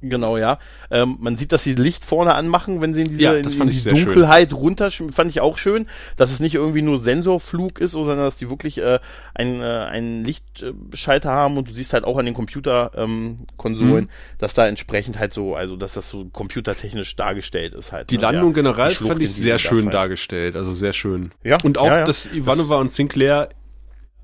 Genau, 0.00 0.36
ja. 0.36 0.58
Ähm, 0.90 1.16
man 1.20 1.36
sieht, 1.36 1.50
dass 1.50 1.64
sie 1.64 1.74
Licht 1.74 2.04
vorne 2.04 2.34
anmachen, 2.34 2.80
wenn 2.80 2.94
sie 2.94 3.02
in 3.02 3.08
diese 3.08 3.22
ja, 3.22 3.34
in, 3.34 3.48
in 3.48 3.70
die 3.70 3.82
Dunkelheit 3.82 4.52
runter, 4.52 4.90
fand 4.90 5.30
ich 5.30 5.40
auch 5.40 5.58
schön, 5.58 5.86
dass 6.16 6.30
es 6.30 6.38
nicht 6.38 6.54
irgendwie 6.54 6.82
nur 6.82 7.00
Sensorflug 7.00 7.80
ist, 7.80 7.92
sondern 7.92 8.18
dass 8.18 8.36
die 8.36 8.48
wirklich 8.48 8.78
äh, 8.78 9.00
ein, 9.34 9.60
äh, 9.60 9.64
einen 9.64 10.24
Lichtschalter 10.24 11.30
haben 11.30 11.56
und 11.56 11.68
du 11.68 11.74
siehst 11.74 11.92
halt 11.94 12.04
auch 12.04 12.16
an 12.16 12.26
den 12.26 12.34
Computerkonsolen, 12.34 14.04
ähm, 14.04 14.04
mhm. 14.04 14.08
dass 14.38 14.54
da 14.54 14.68
entsprechend 14.68 15.18
halt 15.18 15.34
so, 15.34 15.56
also 15.56 15.76
dass 15.76 15.94
das 15.94 16.08
so 16.08 16.26
computertechnisch 16.26 17.16
dargestellt 17.16 17.74
ist 17.74 17.90
halt. 17.90 18.10
Die 18.10 18.16
ne? 18.16 18.22
Landung 18.22 18.50
ja, 18.50 18.54
generell 18.54 18.92
fand 18.92 19.20
ich 19.20 19.32
sehr 19.32 19.58
schön 19.58 19.84
Fall. 19.84 19.92
dargestellt, 19.92 20.54
also 20.54 20.74
sehr 20.74 20.92
schön. 20.92 21.32
Ja. 21.42 21.58
Und 21.64 21.76
auch, 21.76 21.86
ja, 21.86 21.98
ja. 21.98 22.04
dass 22.04 22.32
Ivanova 22.32 22.76
das 22.76 22.82
und 22.82 22.92
Sinclair 22.92 23.48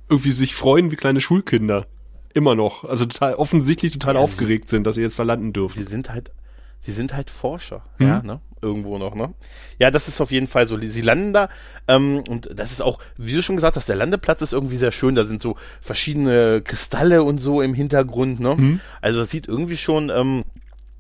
irgendwie 0.08 0.30
sich 0.30 0.54
freuen 0.54 0.92
wie 0.92 0.96
kleine 0.96 1.20
Schulkinder. 1.20 1.86
Immer 2.34 2.56
noch. 2.56 2.84
Also 2.84 3.06
total 3.06 3.34
offensichtlich 3.34 3.92
total 3.92 4.16
ja, 4.16 4.20
aufgeregt 4.20 4.68
sind, 4.68 4.84
dass 4.86 4.96
sie 4.96 5.02
jetzt 5.02 5.18
da 5.18 5.22
landen 5.22 5.52
dürfen. 5.52 5.78
Sie 5.78 5.88
sind 5.88 6.10
halt, 6.10 6.32
sie 6.80 6.90
sind 6.90 7.14
halt 7.14 7.30
Forscher, 7.30 7.84
mhm. 7.98 8.06
ja, 8.06 8.22
ne? 8.22 8.40
Irgendwo 8.60 8.98
noch, 8.98 9.14
ne? 9.14 9.34
Ja, 9.78 9.90
das 9.90 10.08
ist 10.08 10.20
auf 10.20 10.30
jeden 10.30 10.48
Fall 10.48 10.66
so. 10.66 10.78
Sie 10.80 11.00
landen 11.02 11.32
da, 11.32 11.48
ähm, 11.86 12.24
und 12.28 12.48
das 12.52 12.72
ist 12.72 12.82
auch, 12.82 12.98
wie 13.16 13.34
du 13.34 13.42
schon 13.42 13.56
gesagt 13.56 13.76
hast, 13.76 13.88
der 13.88 13.96
Landeplatz 13.96 14.42
ist 14.42 14.52
irgendwie 14.52 14.76
sehr 14.76 14.90
schön. 14.90 15.14
Da 15.14 15.24
sind 15.24 15.40
so 15.40 15.56
verschiedene 15.80 16.60
Kristalle 16.62 17.22
und 17.22 17.38
so 17.38 17.62
im 17.62 17.74
Hintergrund, 17.74 18.40
ne? 18.40 18.56
Mhm. 18.56 18.80
Also 19.00 19.20
das 19.20 19.30
sieht 19.30 19.46
irgendwie 19.46 19.76
schon 19.76 20.10
ähm, 20.10 20.44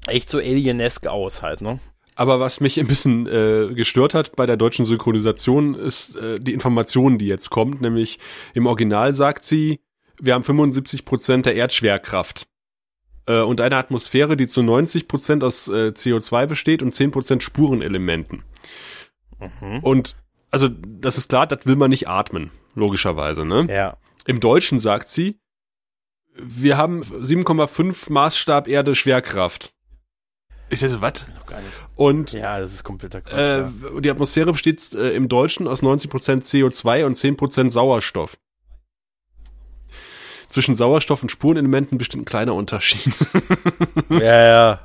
echt 0.06 0.30
so 0.30 0.38
alienesk 0.38 1.06
aus 1.08 1.42
halt, 1.42 1.62
ne? 1.62 1.80
Aber 2.16 2.38
was 2.38 2.60
mich 2.60 2.78
ein 2.78 2.86
bisschen 2.86 3.26
äh, 3.26 3.74
gestört 3.74 4.14
hat 4.14 4.36
bei 4.36 4.46
der 4.46 4.56
deutschen 4.56 4.84
Synchronisation 4.84 5.74
ist 5.74 6.14
äh, 6.16 6.38
die 6.38 6.52
Information, 6.52 7.18
die 7.18 7.26
jetzt 7.26 7.50
kommt. 7.50 7.80
Nämlich 7.80 8.20
im 8.52 8.66
Original 8.66 9.12
sagt 9.12 9.44
sie, 9.44 9.80
wir 10.20 10.34
haben 10.34 10.44
75 10.44 11.04
Prozent 11.04 11.46
der 11.46 11.54
Erdschwerkraft 11.54 12.46
äh, 13.26 13.40
und 13.40 13.60
eine 13.60 13.76
Atmosphäre, 13.76 14.36
die 14.36 14.46
zu 14.46 14.62
90 14.62 15.08
Prozent 15.08 15.44
aus 15.44 15.68
äh, 15.68 15.92
CO2 15.94 16.46
besteht 16.46 16.82
und 16.82 16.92
10 16.92 17.10
Prozent 17.10 17.42
Spurenelementen. 17.42 18.42
Mhm. 19.40 19.78
Und 19.80 20.16
also 20.50 20.68
das 20.68 21.18
ist 21.18 21.28
klar, 21.28 21.46
das 21.46 21.66
will 21.66 21.76
man 21.76 21.90
nicht 21.90 22.08
atmen, 22.08 22.50
logischerweise. 22.74 23.44
Ne? 23.44 23.66
Ja. 23.68 23.96
Im 24.26 24.40
Deutschen 24.40 24.78
sagt 24.78 25.08
sie, 25.08 25.38
wir 26.36 26.76
haben 26.76 27.02
7,5 27.02 28.12
Maßstab 28.12 28.68
Erde 28.68 28.94
Schwerkraft. 28.94 29.72
Ich 30.70 30.80
so, 30.80 31.00
was? 31.00 31.26
Und 31.94 32.32
ja, 32.32 32.58
das 32.58 32.72
ist 32.72 32.84
kompletter 32.84 33.20
Quatsch, 33.20 33.34
äh, 33.34 33.58
ja. 33.60 34.00
die 34.00 34.10
Atmosphäre 34.10 34.50
besteht 34.52 34.92
äh, 34.94 35.10
im 35.10 35.28
Deutschen 35.28 35.68
aus 35.68 35.82
90% 35.82 36.08
CO2 36.42 37.04
und 37.04 37.16
10% 37.16 37.70
Sauerstoff 37.70 38.36
zwischen 40.54 40.76
Sauerstoff 40.76 41.22
und 41.22 41.30
Spurenelementen 41.30 41.98
bestimmt 41.98 42.22
ein 42.22 42.26
kleiner 42.26 42.54
Unterschied. 42.54 43.12
ja, 44.08 44.18
ja. 44.46 44.80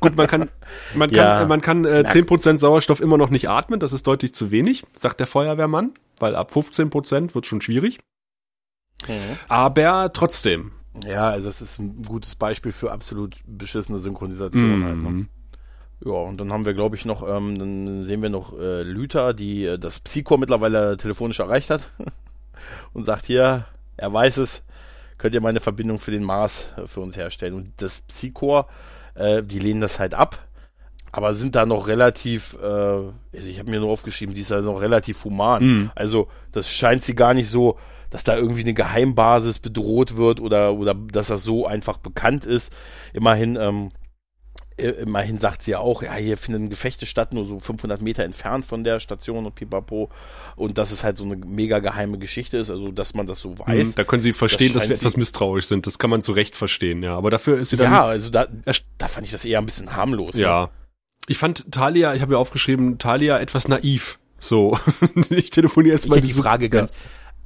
Gut, 0.00 0.16
man 0.16 0.26
kann, 0.26 0.50
man 0.94 1.10
kann, 1.10 1.16
ja. 1.16 1.46
man 1.46 1.60
kann 1.60 1.84
äh, 1.84 2.04
10% 2.08 2.58
Sauerstoff 2.58 3.00
immer 3.00 3.18
noch 3.18 3.28
nicht 3.28 3.50
atmen, 3.50 3.80
das 3.80 3.92
ist 3.92 4.06
deutlich 4.06 4.34
zu 4.34 4.50
wenig, 4.50 4.84
sagt 4.96 5.20
der 5.20 5.26
Feuerwehrmann, 5.26 5.92
weil 6.18 6.34
ab 6.34 6.52
15% 6.52 7.34
wird 7.34 7.46
schon 7.46 7.60
schwierig. 7.60 7.98
Mhm. 9.06 9.12
Aber 9.48 10.10
trotzdem. 10.12 10.72
Ja, 11.04 11.28
also 11.28 11.48
das 11.48 11.60
ist 11.60 11.78
ein 11.78 12.02
gutes 12.02 12.34
Beispiel 12.34 12.72
für 12.72 12.90
absolut 12.90 13.36
beschissene 13.46 13.98
Synchronisation 13.98 14.78
mhm. 14.78 14.84
halt. 14.84 15.00
Ne? 15.00 15.26
Ja, 16.04 16.12
und 16.12 16.40
dann 16.40 16.50
haben 16.50 16.64
wir, 16.64 16.72
glaube 16.72 16.96
ich, 16.96 17.04
noch, 17.04 17.28
ähm, 17.28 17.58
dann 17.58 18.04
sehen 18.04 18.22
wir 18.22 18.30
noch 18.30 18.58
äh, 18.58 18.82
Lüther, 18.82 19.34
die 19.34 19.66
äh, 19.66 19.78
das 19.78 20.00
Psychor 20.00 20.38
mittlerweile 20.38 20.96
telefonisch 20.96 21.40
erreicht 21.40 21.68
hat 21.68 21.90
und 22.94 23.04
sagt 23.04 23.26
hier, 23.26 23.66
er 23.98 24.12
weiß 24.12 24.38
es, 24.38 24.62
könnt 25.18 25.34
ihr 25.34 25.40
mal 25.40 25.50
eine 25.50 25.60
Verbindung 25.60 25.98
für 25.98 26.10
den 26.10 26.24
Mars 26.24 26.68
äh, 26.76 26.86
für 26.86 27.00
uns 27.00 27.16
herstellen. 27.16 27.54
Und 27.54 27.72
das 27.78 28.00
Psychor, 28.02 28.68
äh, 29.14 29.42
die 29.42 29.58
lehnen 29.58 29.80
das 29.80 29.98
halt 29.98 30.14
ab, 30.14 30.38
aber 31.12 31.34
sind 31.34 31.54
da 31.54 31.66
noch 31.66 31.88
relativ, 31.88 32.56
äh, 32.62 32.66
also 32.66 33.14
ich 33.32 33.58
habe 33.58 33.70
mir 33.70 33.80
nur 33.80 33.90
aufgeschrieben, 33.90 34.34
die 34.34 34.42
ist 34.42 34.50
da 34.50 34.60
noch 34.60 34.80
relativ 34.80 35.24
human. 35.24 35.64
Mhm. 35.64 35.90
Also 35.94 36.28
das 36.52 36.70
scheint 36.70 37.04
sie 37.04 37.14
gar 37.14 37.34
nicht 37.34 37.50
so, 37.50 37.78
dass 38.10 38.24
da 38.24 38.36
irgendwie 38.36 38.62
eine 38.62 38.74
Geheimbasis 38.74 39.58
bedroht 39.58 40.16
wird 40.16 40.40
oder, 40.40 40.74
oder 40.74 40.94
dass 40.94 41.26
das 41.26 41.42
so 41.42 41.66
einfach 41.66 41.98
bekannt 41.98 42.46
ist. 42.46 42.74
Immerhin 43.12 43.56
ähm, 43.56 43.90
äh, 43.90 44.07
immerhin 44.78 45.38
sagt 45.38 45.62
sie 45.62 45.72
ja 45.72 45.78
auch, 45.78 46.02
ja, 46.02 46.14
hier 46.14 46.36
finden 46.36 46.70
Gefechte 46.70 47.06
statt, 47.06 47.32
nur 47.32 47.46
so 47.46 47.58
500 47.58 48.00
Meter 48.00 48.24
entfernt 48.24 48.64
von 48.64 48.84
der 48.84 49.00
Station 49.00 49.44
und 49.46 49.54
pipapo. 49.54 50.10
Und 50.56 50.78
dass 50.78 50.92
es 50.92 51.04
halt 51.04 51.16
so 51.16 51.24
eine 51.24 51.36
mega 51.36 51.80
geheime 51.80 52.18
Geschichte 52.18 52.58
ist, 52.58 52.70
also 52.70 52.92
dass 52.92 53.14
man 53.14 53.26
das 53.26 53.40
so 53.40 53.58
weiß. 53.58 53.88
Mhm, 53.88 53.94
da 53.96 54.04
können 54.04 54.22
sie 54.22 54.32
verstehen, 54.32 54.72
das 54.72 54.84
dass 54.84 54.88
wir 54.88 54.96
etwas 54.96 55.16
misstrauisch 55.16 55.66
sind. 55.66 55.86
Das 55.86 55.98
kann 55.98 56.10
man 56.10 56.22
zu 56.22 56.32
Recht 56.32 56.56
verstehen, 56.56 57.02
ja. 57.02 57.16
Aber 57.16 57.30
dafür 57.30 57.58
ist 57.58 57.70
sie 57.70 57.76
dann. 57.76 57.92
Ja, 57.92 58.04
also 58.06 58.30
da, 58.30 58.46
da 58.98 59.08
fand 59.08 59.26
ich 59.26 59.32
das 59.32 59.44
eher 59.44 59.58
ein 59.58 59.66
bisschen 59.66 59.96
harmlos. 59.96 60.36
Ja. 60.36 60.62
ja. 60.62 60.70
Ich 61.26 61.38
fand 61.38 61.70
Talia, 61.70 62.14
ich 62.14 62.22
habe 62.22 62.34
ja 62.34 62.38
aufgeschrieben, 62.38 62.98
Talia 62.98 63.38
etwas 63.38 63.68
naiv. 63.68 64.18
So. 64.38 64.78
ich 65.30 65.50
telefoniere 65.50 65.94
erstmal. 65.94 66.20
die 66.20 66.32
Frage 66.32 66.70
ja. 66.74 66.88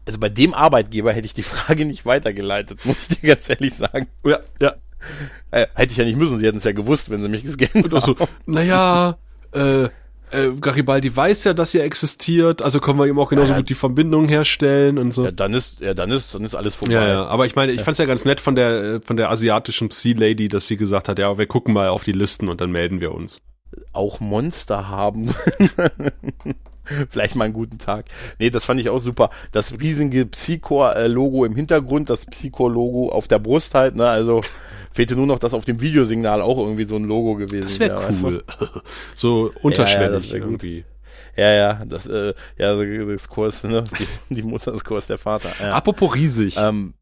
Also 0.05 0.19
bei 0.19 0.29
dem 0.29 0.53
Arbeitgeber 0.53 1.13
hätte 1.13 1.27
ich 1.27 1.35
die 1.35 1.43
Frage 1.45 1.85
nicht 1.85 2.05
weitergeleitet, 2.05 2.81
muss 2.85 3.03
ich 3.03 3.19
dir 3.19 3.29
ganz 3.29 3.49
ehrlich 3.49 3.75
sagen. 3.75 4.09
Ja, 4.25 4.41
ja. 4.61 4.75
Äh, 5.51 5.67
hätte 5.75 5.93
ich 5.93 5.99
ja 5.99 6.05
nicht 6.05 6.19
müssen, 6.19 6.39
sie 6.39 6.47
hätten 6.47 6.59
es 6.59 6.65
ja 6.65 6.73
gewusst, 6.73 7.11
wenn 7.11 7.23
sie 7.23 7.29
mich 7.29 7.45
gescannt 7.45 7.85
Und 7.85 7.95
auch 7.95 8.03
so, 8.03 8.17
naja, 8.47 9.19
äh, 9.53 9.89
äh, 10.33 10.53
Garibaldi 10.59 11.15
weiß 11.15 11.45
ja, 11.45 11.53
dass 11.53 11.75
ihr 11.75 11.85
existiert, 11.85 12.63
also 12.63 12.81
können 12.81 12.99
wir 12.99 13.07
ihm 13.07 13.19
auch 13.19 13.29
genauso 13.29 13.53
ja, 13.53 13.59
gut 13.59 13.69
die 13.69 13.75
Verbindung 13.75 14.29
herstellen 14.29 14.99
und 14.99 15.13
so. 15.13 15.27
Ja, 15.27 15.31
dann 15.31 15.53
ist, 15.53 15.81
ja, 15.81 15.93
dann 15.95 16.11
ist, 16.11 16.35
dann 16.35 16.43
ist 16.43 16.55
alles 16.55 16.75
vorbei. 16.75 16.95
Ja, 16.95 17.07
ja, 17.07 17.27
aber 17.27 17.45
ich 17.47 17.55
meine, 17.55 17.73
ich 17.73 17.79
ja. 17.79 17.85
fand's 17.85 17.99
ja 17.99 18.07
ganz 18.07 18.25
nett 18.25 18.41
von 18.41 18.55
der, 18.55 19.03
von 19.03 19.17
der 19.17 19.31
asiatischen 19.31 19.91
Sea-Lady, 19.91 20.49
dass 20.49 20.67
sie 20.67 20.77
gesagt 20.77 21.09
hat, 21.09 21.19
ja, 21.19 21.37
wir 21.37 21.47
gucken 21.47 21.75
mal 21.75 21.89
auf 21.89 22.05
die 22.05 22.13
Listen 22.13 22.49
und 22.49 22.61
dann 22.61 22.71
melden 22.73 23.01
wir 23.01 23.13
uns. 23.13 23.41
Auch 23.93 24.21
Monster 24.21 24.89
haben. 24.89 25.35
Vielleicht 27.11 27.37
mal 27.37 27.45
einen 27.45 27.55
guten 27.55 27.79
Tag. 27.79 28.07
Nee, 28.39 28.51
das 28.51 28.65
fand 28.65 28.81
ich 28.81 28.89
auch 28.89 28.99
super. 28.99 29.31
Das 29.53 29.79
riesige 29.79 30.27
Psychor-Logo 30.27 31.45
im 31.45 31.55
Hintergrund, 31.55 32.11
das 32.11 32.27
Psychor-Logo 32.27 33.11
auf 33.11 33.29
der 33.29 33.39
Brust 33.39 33.75
halt, 33.75 33.97
ne, 33.97 34.09
also 34.09 34.41
Fehlte 34.93 35.17
nur 35.17 35.27
noch, 35.27 35.39
dass 35.39 35.55
auf 35.55 35.65
dem 35.65 35.81
Videosignal 35.81 36.43
auch 36.43 36.59
irgendwie 36.59 36.85
so 36.85 36.97
ein 36.97 37.05
Logo 37.05 37.35
gewesen 37.35 37.81
wäre. 37.81 37.95
Das 37.95 38.23
wäre 38.23 38.33
cool. 38.33 38.45
Weißt 38.47 38.61
du? 38.61 38.81
so 39.15 39.53
unterschwellig 39.63 40.27
ja, 40.27 40.39
ja, 40.39 40.45
irgendwie. 40.45 40.85
Ja, 41.37 41.53
ja, 41.53 41.85
das, 41.87 42.07
äh, 42.07 42.35
ja, 42.59 42.77
das 42.77 43.29
Kurs, 43.29 43.65
ne? 43.65 43.85
Die, 43.99 44.07
die 44.35 44.43
Mutter 44.43 44.73
des 44.73 44.85
Kurs, 44.85 45.07
der 45.07 45.19
Vater. 45.19 45.53
Ja. 45.61 45.73
Apropos 45.75 46.15
riesig. 46.15 46.57
Ähm, 46.59 46.95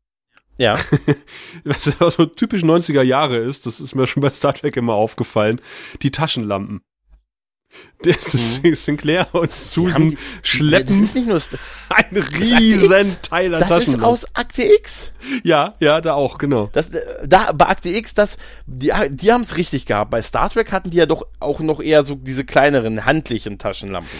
ja. 0.56 0.76
Was 1.64 2.14
so 2.14 2.26
typisch 2.26 2.62
90er 2.62 3.02
Jahre 3.02 3.38
ist, 3.38 3.66
das 3.66 3.80
ist 3.80 3.94
mir 3.94 4.06
schon 4.06 4.22
bei 4.22 4.30
Star 4.30 4.54
Trek 4.54 4.76
immer 4.76 4.94
aufgefallen, 4.94 5.60
die 6.02 6.10
Taschenlampen. 6.10 6.82
Der 8.04 8.16
mhm. 8.16 8.74
Sinclair 8.74 9.26
und 9.32 9.52
Susan 9.52 10.10
die, 10.10 10.18
schleppen 10.42 10.88
das 10.88 11.10
ist 11.10 11.14
nicht 11.14 11.28
nur 11.28 11.40
ein 11.90 12.16
riesen 12.16 13.16
Teil 13.22 13.54
an 13.54 13.60
Das 13.60 13.86
ist 13.86 14.02
aus 14.02 14.26
Akte 14.34 14.62
X. 14.62 15.12
Ja, 15.44 15.74
ja, 15.80 16.00
da 16.00 16.14
auch, 16.14 16.38
genau. 16.38 16.70
Das, 16.72 16.88
äh, 16.94 17.00
da, 17.26 17.52
bei 17.52 17.66
Akte 17.66 17.90
X, 17.90 18.14
das, 18.14 18.38
die, 18.66 18.92
die 19.10 19.32
haben 19.32 19.42
es 19.42 19.56
richtig 19.56 19.86
gehabt. 19.86 20.10
Bei 20.10 20.22
Star 20.22 20.50
Trek 20.50 20.72
hatten 20.72 20.90
die 20.90 20.96
ja 20.96 21.06
doch 21.06 21.26
auch 21.38 21.60
noch 21.60 21.80
eher 21.80 22.04
so 22.04 22.14
diese 22.14 22.44
kleineren, 22.44 23.04
handlichen 23.04 23.58
Taschenlampen 23.58 24.18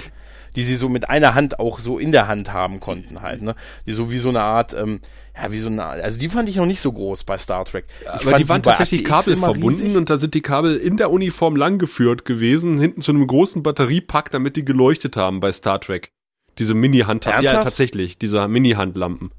die 0.57 0.64
sie 0.64 0.76
so 0.76 0.88
mit 0.88 1.09
einer 1.09 1.34
Hand 1.34 1.61
auch 1.61 1.80
so 1.80 1.98
in 1.98 2.12
der 2.12 2.28
Hand 2.28 2.53
haben 2.53 2.80
konnten 2.80 3.22
halt, 3.22 3.42
ne? 3.42 3.55
Die 3.86 3.92
so 3.92 4.11
wie 4.11 4.18
so 4.18 4.30
eine 4.30 4.42
Art, 4.42 4.74
ähm, 4.74 5.01
ja, 5.43 5.53
wie 5.53 5.59
so 5.59 5.68
eine, 5.68 5.84
also 5.84 6.18
die 6.18 6.28
fand 6.28 6.49
ich 6.49 6.57
noch 6.57 6.66
nicht 6.66 6.80
so 6.80 6.93
groß 6.93 7.24
bei 7.24 7.38
Star 7.38 7.64
Trek. 7.64 7.86
Ich 8.03 8.26
aber 8.26 8.38
die 8.38 8.49
waren 8.49 8.62
tatsächlich 8.62 9.05
Kabel 9.05 9.36
verbunden 9.36 9.80
riesig. 9.82 9.97
und 9.97 10.11
da 10.11 10.16
sind 10.16 10.34
die 10.34 10.41
Kabel 10.41 10.76
in 10.76 10.97
der 10.97 11.11
Uniform 11.11 11.57
langgeführt 11.57 12.24
gewesen, 12.24 12.78
hinten 12.78 13.01
zu 13.01 13.12
einem 13.12 13.26
großen 13.26 13.62
Batteriepack, 13.62 14.30
damit 14.30 14.57
die 14.57 14.64
geleuchtet 14.64 15.16
haben 15.16 15.41
bei 15.41 15.53
Star 15.53 15.80
Trek. 15.80 16.12
Diese 16.59 16.74
Mini-Handlampen. 16.74 17.45
Ja, 17.45 17.62
tatsächlich, 17.62 18.18
diese 18.18 18.47
Mini-Handlampen. 18.47 19.30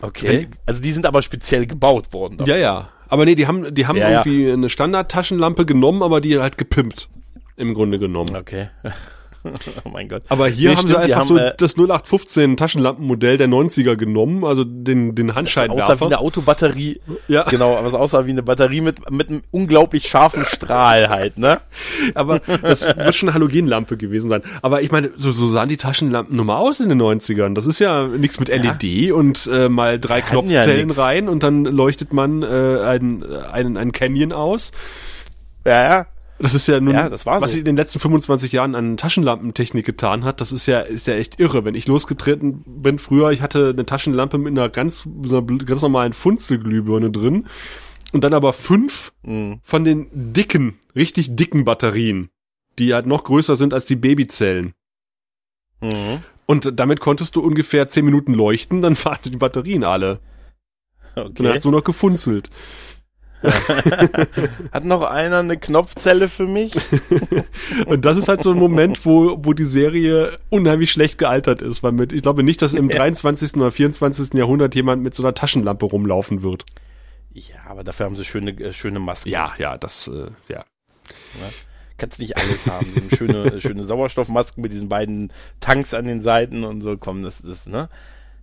Okay. 0.00 0.48
Also 0.66 0.80
die 0.80 0.92
sind 0.92 1.06
aber 1.06 1.22
speziell 1.22 1.66
gebaut 1.66 2.12
worden. 2.12 2.38
Dafür. 2.38 2.54
Ja, 2.54 2.60
ja. 2.60 2.88
Aber 3.08 3.24
nee, 3.24 3.34
die 3.34 3.46
haben, 3.46 3.74
die 3.74 3.86
haben 3.86 3.96
ja, 3.96 4.10
irgendwie 4.10 4.46
ja. 4.46 4.54
eine 4.54 4.68
Standard-Taschenlampe 4.68 5.64
genommen, 5.64 6.02
aber 6.02 6.20
die 6.20 6.38
halt 6.38 6.58
gepimpt. 6.58 7.08
Im 7.56 7.72
Grunde 7.74 7.98
genommen. 7.98 8.36
Okay. 8.36 8.68
oh 9.84 9.88
mein 9.88 10.08
Gott. 10.08 10.22
Aber 10.28 10.48
hier 10.48 10.70
nee, 10.70 10.76
haben 10.76 10.88
stimmt, 10.88 11.04
sie 11.04 11.12
einfach 11.12 11.28
haben, 11.28 11.28
so 11.28 11.36
äh, 11.38 11.54
das 11.56 11.76
0815 11.76 12.56
Taschenlampenmodell 12.56 13.36
der 13.36 13.48
90er 13.48 13.96
genommen, 13.96 14.44
also 14.44 14.64
den, 14.64 15.14
den 15.14 15.34
Handscheinwerfer. 15.34 15.80
Das 15.80 15.90
aussah 15.90 16.00
wie 16.00 16.14
eine 16.14 16.18
Autobatterie. 16.18 17.00
Ja. 17.28 17.44
Genau, 17.44 17.76
aber 17.76 17.88
es 17.88 17.94
aussah 17.94 18.26
wie 18.26 18.30
eine 18.30 18.42
Batterie 18.42 18.80
mit, 18.80 19.10
mit 19.10 19.28
einem 19.28 19.42
unglaublich 19.50 20.08
scharfen 20.08 20.44
Strahl 20.44 21.08
halt, 21.08 21.38
ne? 21.38 21.60
Aber 22.14 22.40
das 22.62 22.82
wird 22.82 23.14
schon 23.14 23.28
eine 23.28 23.34
Halogenlampe 23.34 23.96
gewesen 23.96 24.30
sein. 24.30 24.42
Aber 24.62 24.82
ich 24.82 24.90
meine, 24.92 25.10
so, 25.16 25.30
so 25.30 25.46
sahen 25.46 25.68
die 25.68 25.76
Taschenlampen 25.76 26.36
nun 26.36 26.46
mal 26.46 26.56
aus 26.56 26.80
in 26.80 26.88
den 26.88 27.00
90ern. 27.00 27.54
Das 27.54 27.66
ist 27.66 27.78
ja 27.78 28.06
nichts 28.06 28.40
mit 28.40 28.48
LED 28.48 28.84
ja. 28.84 29.14
und 29.14 29.48
äh, 29.52 29.68
mal 29.68 29.98
drei 29.98 30.20
Knopfzellen 30.22 30.90
ja 30.90 31.02
rein 31.02 31.28
und 31.28 31.42
dann 31.42 31.64
leuchtet 31.64 32.12
man 32.12 32.42
äh, 32.42 32.46
einen, 32.46 33.22
einen, 33.24 33.76
einen 33.76 33.92
Canyon 33.92 34.32
aus. 34.32 34.72
Ja, 35.64 35.84
ja. 35.84 36.06
Das 36.38 36.54
ist 36.54 36.68
ja 36.68 36.80
nun, 36.80 36.94
ja, 36.94 37.08
das 37.08 37.24
war 37.24 37.40
was 37.40 37.52
sie 37.52 37.60
in 37.60 37.64
den 37.64 37.76
letzten 37.76 37.98
25 37.98 38.52
Jahren 38.52 38.74
an 38.74 38.96
Taschenlampentechnik 38.96 39.86
getan 39.86 40.24
hat, 40.24 40.40
das 40.40 40.52
ist 40.52 40.66
ja, 40.66 40.80
ist 40.80 41.06
ja 41.06 41.14
echt 41.14 41.40
irre. 41.40 41.64
Wenn 41.64 41.74
ich 41.74 41.86
losgetreten 41.86 42.62
bin 42.66 42.98
früher, 42.98 43.30
ich 43.30 43.40
hatte 43.40 43.70
eine 43.70 43.86
Taschenlampe 43.86 44.36
mit 44.36 44.52
einer 44.52 44.68
ganz, 44.68 45.08
so 45.22 45.38
einer 45.38 45.58
ganz 45.64 45.82
normalen 45.82 46.12
Funzelglühbirne 46.12 47.10
drin 47.10 47.46
und 48.12 48.22
dann 48.22 48.34
aber 48.34 48.52
fünf 48.52 49.12
mhm. 49.22 49.60
von 49.62 49.84
den 49.84 50.08
dicken, 50.12 50.78
richtig 50.94 51.36
dicken 51.36 51.64
Batterien, 51.64 52.28
die 52.78 52.92
halt 52.92 53.06
noch 53.06 53.24
größer 53.24 53.56
sind 53.56 53.72
als 53.72 53.86
die 53.86 53.96
Babyzellen. 53.96 54.74
Mhm. 55.80 56.22
Und 56.44 56.78
damit 56.78 57.00
konntest 57.00 57.34
du 57.36 57.40
ungefähr 57.40 57.86
zehn 57.86 58.04
Minuten 58.04 58.34
leuchten, 58.34 58.82
dann 58.82 58.96
waren 59.04 59.18
die 59.24 59.36
Batterien 59.36 59.84
alle. 59.84 60.20
Okay. 61.14 61.28
Und 61.28 61.40
dann 61.40 61.54
hat 61.54 61.62
so 61.62 61.70
noch 61.70 61.82
gefunzelt. 61.82 62.50
Hat 64.72 64.84
noch 64.84 65.02
einer 65.02 65.38
eine 65.38 65.56
Knopfzelle 65.56 66.28
für 66.28 66.46
mich? 66.46 66.72
und 67.86 68.04
das 68.04 68.16
ist 68.16 68.28
halt 68.28 68.42
so 68.42 68.50
ein 68.50 68.58
Moment, 68.58 69.04
wo, 69.04 69.38
wo 69.44 69.52
die 69.52 69.64
Serie 69.64 70.38
unheimlich 70.50 70.90
schlecht 70.90 71.18
gealtert 71.18 71.62
ist, 71.62 71.82
weil 71.82 71.92
mit, 71.92 72.12
ich 72.12 72.22
glaube 72.22 72.42
nicht, 72.42 72.62
dass 72.62 72.74
im 72.74 72.90
ja. 72.90 72.96
23. 72.96 73.56
oder 73.56 73.70
24. 73.70 74.34
Jahrhundert 74.34 74.74
jemand 74.74 75.02
mit 75.02 75.14
so 75.14 75.22
einer 75.22 75.34
Taschenlampe 75.34 75.86
rumlaufen 75.86 76.42
wird. 76.42 76.64
Ja, 77.32 77.56
aber 77.68 77.84
dafür 77.84 78.06
haben 78.06 78.16
sie 78.16 78.24
schöne, 78.24 78.52
äh, 78.52 78.72
schöne 78.72 78.98
Masken. 78.98 79.28
Ja, 79.28 79.52
ja, 79.58 79.76
das, 79.76 80.08
äh, 80.08 80.30
ja. 80.48 80.64
ja. 80.64 80.64
Kannst 81.98 82.18
nicht 82.18 82.36
alles 82.36 82.66
haben. 82.66 82.86
schöne, 83.14 83.60
schöne 83.60 83.84
Sauerstoffmasken 83.84 84.62
mit 84.62 84.72
diesen 84.72 84.88
beiden 84.88 85.32
Tanks 85.60 85.94
an 85.94 86.06
den 86.06 86.20
Seiten 86.20 86.64
und 86.64 86.80
so. 86.80 86.96
Komm, 86.96 87.22
das 87.22 87.40
ist, 87.40 87.68
ne? 87.68 87.88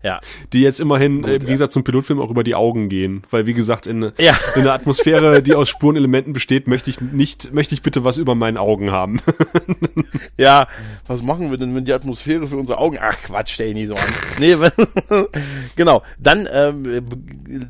Ja. 0.04 0.20
Die 0.52 0.60
jetzt 0.60 0.82
immerhin, 0.82 1.22
Gut, 1.22 1.32
äh, 1.32 1.36
im 1.36 1.40
Gegensatz 1.40 1.72
ja. 1.72 1.74
zum 1.76 1.86
Pilotfilm, 1.86 2.20
auch 2.20 2.30
über 2.30 2.44
die 2.44 2.56
Augen 2.56 2.90
gehen. 2.90 3.24
Weil, 3.32 3.46
wie 3.46 3.54
gesagt, 3.54 3.88
in, 3.88 4.12
ja. 4.20 4.38
in 4.56 4.62
einer 4.62 4.74
Atmosphäre, 4.74 5.42
die 5.42 5.56
aus 5.56 5.70
Spurenelementen 5.70 6.34
besteht, 6.34 6.68
möchte 6.68 6.90
ich 6.90 7.00
nicht, 7.00 7.54
möchte 7.54 7.74
ich 7.74 7.82
bitte 7.82 8.04
was 8.04 8.18
über 8.18 8.36
meinen 8.36 8.58
Augen 8.58 8.92
haben. 8.92 9.22
ja, 10.38 10.68
was 11.08 11.22
machen 11.22 11.52
wir 11.52 11.58
denn, 11.58 11.74
wenn 11.74 11.86
die 11.86 11.94
Atmosphäre 11.94 12.48
für 12.48 12.58
unsere 12.58 12.80
Augen, 12.80 12.98
ach 13.02 13.18
Quatsch, 13.24 13.54
stell 13.54 13.74
nicht 13.74 13.88
so 13.88 13.96
an. 13.96 14.02
nee, 14.40 14.58
genau. 15.78 16.04
Dann 16.20 16.50
ähm, 16.52 17.06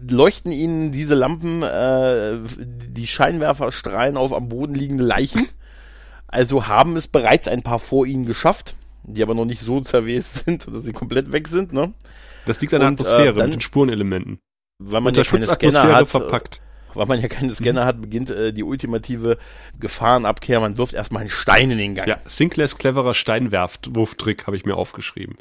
leuchten 0.09 0.51
ihnen 0.51 0.91
diese 0.91 1.13
Lampen, 1.13 1.61
äh, 1.61 2.39
die 2.57 3.05
Scheinwerfer 3.05 3.71
strahlen 3.71 4.17
auf 4.17 4.33
am 4.33 4.49
Boden 4.49 4.73
liegende 4.73 5.03
Leichen. 5.03 5.47
Also 6.27 6.67
haben 6.67 6.95
es 6.95 7.07
bereits 7.07 7.47
ein 7.47 7.61
paar 7.61 7.77
vor 7.77 8.07
ihnen 8.07 8.25
geschafft 8.25 8.73
die 9.03 9.21
aber 9.21 9.35
noch 9.35 9.45
nicht 9.45 9.61
so 9.61 9.81
zerwest 9.81 10.33
sind, 10.45 10.67
dass 10.67 10.83
sie 10.83 10.93
komplett 10.93 11.31
weg 11.31 11.47
sind, 11.47 11.73
ne? 11.73 11.93
Das 12.45 12.59
liegt 12.61 12.73
an 12.73 12.81
der 12.81 12.89
Atmosphäre 12.89 13.29
äh, 13.29 13.33
dann, 13.33 13.49
mit 13.49 13.59
den 13.59 13.61
Spurenelementen. 13.61 14.39
Weil 14.79 15.01
man 15.01 15.13
ja 15.13 15.23
keine 15.23 15.45
Scanner 15.45 15.95
hat, 15.95 16.07
verpackt. 16.07 16.61
weil 16.93 17.05
man 17.05 17.19
ja 17.19 17.27
keine 17.27 17.53
Scanner 17.53 17.83
mhm. 17.83 17.85
hat, 17.85 18.01
beginnt 18.01 18.29
äh, 18.29 18.51
die 18.51 18.63
ultimative 18.63 19.37
Gefahrenabkehr. 19.79 20.59
Man 20.59 20.77
wirft 20.77 20.93
erstmal 20.93 21.21
einen 21.21 21.29
Stein 21.29 21.71
in 21.71 21.77
den 21.77 21.95
Gang. 21.95 22.07
Ja, 22.07 22.19
Sinclairs 22.25 22.77
cleverer 22.77 23.13
Steinwurftrick 23.13 24.47
habe 24.47 24.57
ich 24.57 24.65
mir 24.65 24.75
aufgeschrieben. 24.75 25.37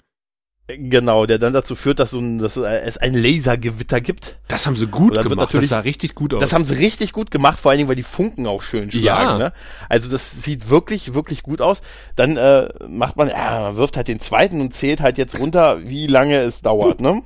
Genau, 0.78 1.26
der 1.26 1.38
dann 1.38 1.52
dazu 1.52 1.74
führt, 1.74 1.98
dass, 1.98 2.10
so 2.10 2.18
ein, 2.18 2.38
dass 2.38 2.56
es 2.56 2.98
ein 2.98 3.14
Lasergewitter 3.14 4.00
gibt. 4.00 4.38
Das 4.48 4.66
haben 4.66 4.76
sie 4.76 4.86
gut 4.86 5.14
gemacht, 5.22 5.54
das 5.54 5.68
sah 5.68 5.80
richtig 5.80 6.14
gut 6.14 6.34
aus. 6.34 6.40
Das 6.40 6.52
haben 6.52 6.64
sie 6.64 6.74
richtig 6.74 7.12
gut 7.12 7.30
gemacht, 7.30 7.58
vor 7.58 7.70
allen 7.70 7.78
Dingen, 7.78 7.88
weil 7.88 7.96
die 7.96 8.02
Funken 8.02 8.46
auch 8.46 8.62
schön 8.62 8.90
schlagen. 8.90 9.30
Ja. 9.30 9.38
Ne? 9.38 9.52
Also 9.88 10.08
das 10.08 10.30
sieht 10.42 10.70
wirklich, 10.70 11.14
wirklich 11.14 11.42
gut 11.42 11.60
aus. 11.60 11.80
Dann 12.16 12.36
äh, 12.36 12.68
macht 12.88 13.16
man, 13.16 13.28
ja, 13.28 13.60
man 13.60 13.76
wirft 13.76 13.96
halt 13.96 14.08
den 14.08 14.20
zweiten 14.20 14.60
und 14.60 14.74
zählt 14.74 15.00
halt 15.00 15.18
jetzt 15.18 15.38
runter, 15.38 15.80
wie 15.84 16.06
lange 16.06 16.38
es 16.38 16.62
dauert. 16.62 17.00
ne? 17.00 17.22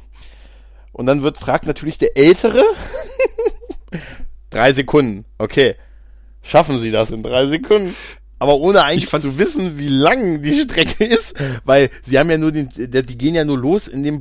Und 0.92 1.06
dann 1.06 1.22
wird 1.22 1.36
fragt 1.36 1.66
natürlich 1.66 1.98
der 1.98 2.16
Ältere. 2.16 2.62
drei 4.50 4.72
Sekunden, 4.72 5.24
okay. 5.38 5.76
Schaffen 6.42 6.78
Sie 6.78 6.90
das 6.90 7.10
in 7.10 7.22
drei 7.22 7.46
Sekunden? 7.46 7.94
Aber 8.38 8.56
ohne 8.56 8.84
eigentlich 8.84 9.08
zu 9.08 9.38
wissen, 9.38 9.78
wie 9.78 9.88
lang 9.88 10.42
die 10.42 10.60
Strecke 10.60 11.04
ist, 11.04 11.34
weil 11.64 11.90
sie 12.02 12.18
haben 12.18 12.30
ja 12.30 12.36
nur 12.36 12.52
den, 12.52 12.68
die 12.70 13.18
gehen 13.18 13.34
ja 13.34 13.44
nur 13.44 13.58
los, 13.58 13.88
in 13.88 14.02
dem, 14.02 14.18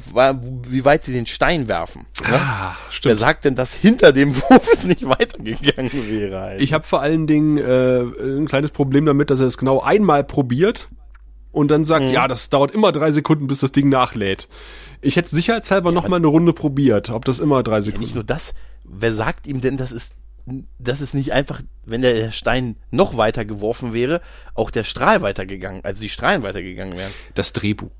wie 0.68 0.86
weit 0.86 1.04
sie 1.04 1.12
den 1.12 1.26
Stein 1.26 1.68
werfen. 1.68 2.06
Ne? 2.22 2.40
Ah, 2.40 2.76
stimmt. 2.90 3.12
Wer 3.12 3.18
sagt 3.18 3.46
denn, 3.46 3.56
dass 3.56 3.74
hinter 3.74 4.14
dem 4.14 4.36
Wurf 4.36 4.70
es 4.72 4.86
nicht 4.86 5.06
weitergegangen 5.06 5.92
wäre? 6.10 6.40
Halt? 6.40 6.62
Ich 6.62 6.72
habe 6.74 6.86
vor 6.86 7.02
allen 7.02 7.28
Dingen 7.28 7.58
äh, 7.58 8.02
ein 8.02 8.48
kleines 8.48 8.72
Problem 8.72 9.06
damit, 9.06 9.30
dass 9.30 9.42
er 9.42 9.48
es 9.48 9.58
genau 9.58 9.82
einmal 9.82 10.24
probiert 10.24 10.88
und 11.52 11.70
dann 11.70 11.84
sagt, 11.84 12.06
mhm. 12.06 12.12
ja, 12.12 12.28
das 12.28 12.50
dauert 12.50 12.72
immer 12.72 12.92
drei 12.92 13.12
Sekunden, 13.12 13.48
bis 13.48 13.60
das 13.60 13.72
Ding 13.72 13.90
nachlädt. 13.90 14.48
Ich 15.02 15.18
hätte 15.18 15.30
sicherheitshalber 15.30 15.90
ja, 15.90 15.96
noch 15.96 16.08
mal 16.08 16.18
eine 16.18 16.28
Runde 16.28 16.54
probiert, 16.54 17.10
ob 17.10 17.26
das 17.26 17.40
immer 17.40 17.64
drei 17.64 17.82
Sekunden. 17.82 18.04
Ja, 18.04 18.08
nicht 18.08 18.16
nur 18.16 18.24
das, 18.24 18.54
wer 18.86 19.14
sagt 19.14 19.46
ihm 19.46 19.62
denn, 19.62 19.78
das 19.78 19.92
ist 19.92 20.14
dass 20.80 21.02
es 21.02 21.14
nicht 21.14 21.34
einfach, 21.34 21.62
wenn 21.86 22.02
der 22.02 22.32
Stein 22.32 22.78
noch 22.92 23.18
weiter 23.18 23.46
geworfen 23.46 23.94
wäre, 23.94 24.22
auch 24.54 24.70
der 24.72 24.84
Strahl 24.84 25.22
weitergegangen, 25.22 25.84
also 25.84 26.02
die 26.02 26.10
Strahlen 26.10 26.44
weitergegangen 26.44 26.98
wären. 26.98 27.12
Das 27.34 27.54
Drehbuch. 27.54 27.92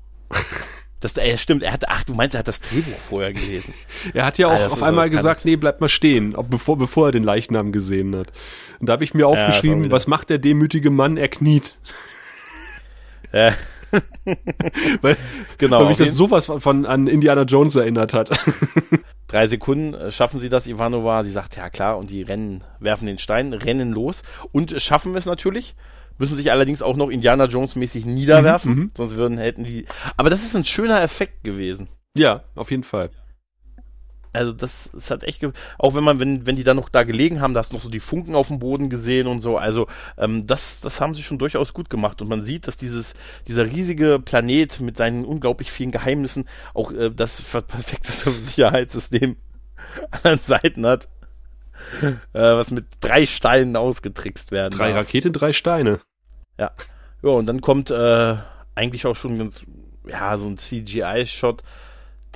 Das, 1.00 1.16
äh, 1.18 1.36
stimmt, 1.36 1.62
er 1.62 1.72
hat, 1.72 1.88
ach, 1.88 2.04
du 2.04 2.14
meinst, 2.14 2.34
er 2.34 2.38
hat 2.38 2.48
das 2.48 2.60
Drehbuch 2.60 2.98
vorher 2.98 3.32
gelesen. 3.32 3.74
er 4.14 4.24
hat 4.24 4.38
ja 4.38 4.46
auch 4.46 4.52
also, 4.52 4.76
auf 4.76 4.82
einmal 4.82 5.10
gesagt, 5.10 5.44
nee, 5.44 5.56
bleib 5.56 5.80
mal 5.80 5.90
stehen, 5.90 6.34
ob, 6.34 6.48
bevor, 6.48 6.78
bevor 6.78 7.08
er 7.08 7.12
den 7.12 7.22
Leichnam 7.22 7.70
gesehen 7.70 8.16
hat. 8.16 8.32
Und 8.80 8.88
da 8.88 8.94
habe 8.94 9.04
ich 9.04 9.12
mir 9.12 9.26
aufgeschrieben, 9.28 9.84
ja, 9.84 9.90
was 9.90 10.06
macht 10.06 10.30
der 10.30 10.38
demütige 10.38 10.90
Mann? 10.90 11.16
Er 11.16 11.28
kniet. 11.28 11.78
Ja. 13.32 13.54
weil, 15.00 15.16
genau, 15.58 15.80
weil 15.80 15.88
mich 15.88 15.98
das 15.98 16.14
sowas 16.14 16.46
von, 16.46 16.60
von 16.60 16.86
an 16.86 17.06
Indiana 17.06 17.42
Jones 17.42 17.76
erinnert 17.76 18.14
hat. 18.14 18.30
Drei 19.28 19.48
Sekunden 19.48 19.94
äh, 19.94 20.10
schaffen 20.10 20.40
sie 20.40 20.48
das, 20.48 20.66
Ivanova. 20.66 21.24
Sie 21.24 21.32
sagt, 21.32 21.56
ja 21.56 21.70
klar, 21.70 21.98
und 21.98 22.10
die 22.10 22.22
rennen, 22.22 22.64
werfen 22.80 23.06
den 23.06 23.18
Stein, 23.18 23.52
rennen 23.52 23.92
los 23.92 24.22
und 24.52 24.80
schaffen 24.80 25.14
es 25.16 25.26
natürlich. 25.26 25.74
Müssen 26.18 26.36
sich 26.36 26.50
allerdings 26.50 26.80
auch 26.80 26.96
noch 26.96 27.10
Indiana 27.10 27.44
Jones 27.44 27.76
mäßig 27.76 28.06
niederwerfen, 28.06 28.72
mhm, 28.72 28.78
mhm, 28.78 28.90
sonst 28.96 29.16
würden, 29.16 29.36
hätten 29.36 29.64
die, 29.64 29.84
aber 30.16 30.30
das 30.30 30.44
ist 30.44 30.56
ein 30.56 30.64
schöner 30.64 31.02
Effekt 31.02 31.44
gewesen. 31.44 31.88
Ja, 32.16 32.44
auf 32.54 32.70
jeden 32.70 32.84
Fall. 32.84 33.10
Also 34.36 34.52
das, 34.52 34.90
das 34.92 35.10
hat 35.10 35.24
echt, 35.24 35.44
auch 35.78 35.94
wenn 35.94 36.04
man, 36.04 36.20
wenn, 36.20 36.46
wenn 36.46 36.56
die 36.56 36.64
dann 36.64 36.76
noch 36.76 36.88
da 36.88 37.04
gelegen 37.04 37.40
haben, 37.40 37.54
da 37.54 37.60
hast 37.60 37.72
du 37.72 37.76
noch 37.76 37.82
so 37.82 37.88
die 37.88 38.00
Funken 38.00 38.34
auf 38.34 38.48
dem 38.48 38.58
Boden 38.58 38.90
gesehen 38.90 39.26
und 39.26 39.40
so. 39.40 39.56
Also 39.58 39.86
ähm, 40.18 40.46
das, 40.46 40.80
das 40.80 41.00
haben 41.00 41.14
sie 41.14 41.22
schon 41.22 41.38
durchaus 41.38 41.72
gut 41.72 41.90
gemacht 41.90 42.20
und 42.22 42.28
man 42.28 42.42
sieht, 42.42 42.66
dass 42.66 42.76
dieses, 42.76 43.14
dieser 43.48 43.66
riesige 43.66 44.20
Planet 44.20 44.80
mit 44.80 44.96
seinen 44.96 45.24
unglaublich 45.24 45.72
vielen 45.72 45.90
Geheimnissen 45.90 46.48
auch 46.74 46.92
äh, 46.92 47.10
das 47.10 47.40
perfekteste 47.42 48.30
Sicherheitssystem 48.46 49.36
an 50.22 50.38
Seiten 50.38 50.86
hat, 50.86 51.08
äh, 52.02 52.12
was 52.32 52.70
mit 52.70 52.86
drei 53.00 53.26
Steinen 53.26 53.76
ausgetrickst 53.76 54.52
werden. 54.52 54.76
Drei 54.76 54.88
darf. 54.92 55.06
Rakete, 55.06 55.30
drei 55.30 55.52
Steine. 55.52 56.00
Ja. 56.58 56.70
Ja, 57.22 57.30
und 57.30 57.46
dann 57.46 57.60
kommt 57.60 57.90
äh, 57.90 58.36
eigentlich 58.74 59.06
auch 59.06 59.16
schon 59.16 59.38
ganz, 59.38 59.64
ja, 60.06 60.36
so 60.38 60.46
ein 60.46 60.58
CGI-Shot 60.58 61.62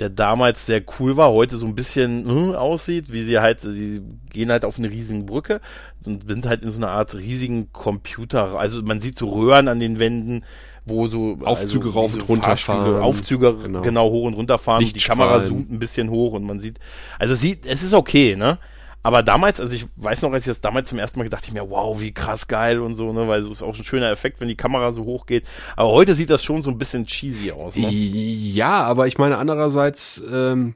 der 0.01 0.09
damals 0.11 0.67
sehr 0.67 0.83
cool 0.99 1.17
war, 1.17 1.31
heute 1.31 1.57
so 1.57 1.67
ein 1.67 1.75
bisschen 1.75 2.25
hm, 2.25 2.55
aussieht, 2.55 3.13
wie 3.13 3.23
sie 3.23 3.39
halt, 3.39 3.61
sie 3.61 4.01
gehen 4.31 4.51
halt 4.51 4.65
auf 4.65 4.79
eine 4.79 4.91
riesige 4.91 5.23
Brücke 5.25 5.61
und 6.05 6.27
sind 6.27 6.47
halt 6.47 6.63
in 6.63 6.71
so 6.71 6.79
einer 6.79 6.91
Art 6.91 7.15
riesigen 7.15 7.73
Computer, 7.73 8.59
also 8.59 8.83
man 8.83 9.01
sieht 9.01 9.19
so 9.19 9.29
Röhren 9.29 9.69
an 9.69 9.79
den 9.79 9.99
Wänden, 9.99 10.45
wo 10.87 11.07
so 11.07 11.39
Aufzüge 11.45 11.89
also, 11.89 12.01
rauf 12.01 12.15
und 12.15 12.29
runter 12.29 12.57
fahren. 12.57 13.03
Aufzüge 13.03 13.55
genau. 13.55 13.83
genau 13.83 14.11
hoch 14.11 14.27
und 14.27 14.35
runter 14.35 14.59
fahren, 14.59 14.85
die 14.85 14.99
Kamera 14.99 15.47
zoomt 15.47 15.71
ein 15.71 15.79
bisschen 15.79 16.09
hoch 16.11 16.33
und 16.33 16.45
man 16.45 16.59
sieht, 16.59 16.79
also 17.19 17.35
sieht, 17.35 17.67
es 17.67 17.83
ist 17.83 17.93
okay, 17.93 18.37
ne? 18.37 18.59
Aber 19.03 19.23
damals, 19.23 19.61
also 19.61 19.75
ich 19.75 19.87
weiß 19.97 20.23
noch, 20.23 20.33
als 20.33 20.43
ich 20.43 20.51
das 20.51 20.61
damals 20.61 20.89
zum 20.91 20.99
ersten 20.99 21.19
Mal 21.19 21.25
gedacht, 21.25 21.45
ich 21.47 21.55
mir, 21.55 21.71
wow, 21.71 22.01
wie 22.01 22.13
krass 22.13 22.49
geil 22.49 22.81
und 22.81 22.95
so, 22.95 23.13
ne, 23.13 23.29
weil 23.29 23.41
es 23.41 23.51
ist 23.51 23.63
auch 23.63 23.77
ein 23.77 23.85
schöner 23.85 24.11
Effekt, 24.11 24.41
wenn 24.41 24.49
die 24.49 24.57
Kamera 24.57 24.93
so 24.93 25.05
hoch 25.05 25.27
geht. 25.27 25.45
Aber 25.77 25.91
heute 25.91 26.15
sieht 26.15 26.31
das 26.31 26.45
schon 26.45 26.63
so 26.63 26.71
ein 26.71 26.79
bisschen 26.79 27.07
cheesy 27.07 27.53
aus, 27.53 27.77
ne? 27.77 27.89
Ja, 27.89 28.83
aber 28.83 29.07
ich 29.07 29.17
meine, 29.17 29.39
andererseits, 29.39 30.23
ähm, 30.31 30.75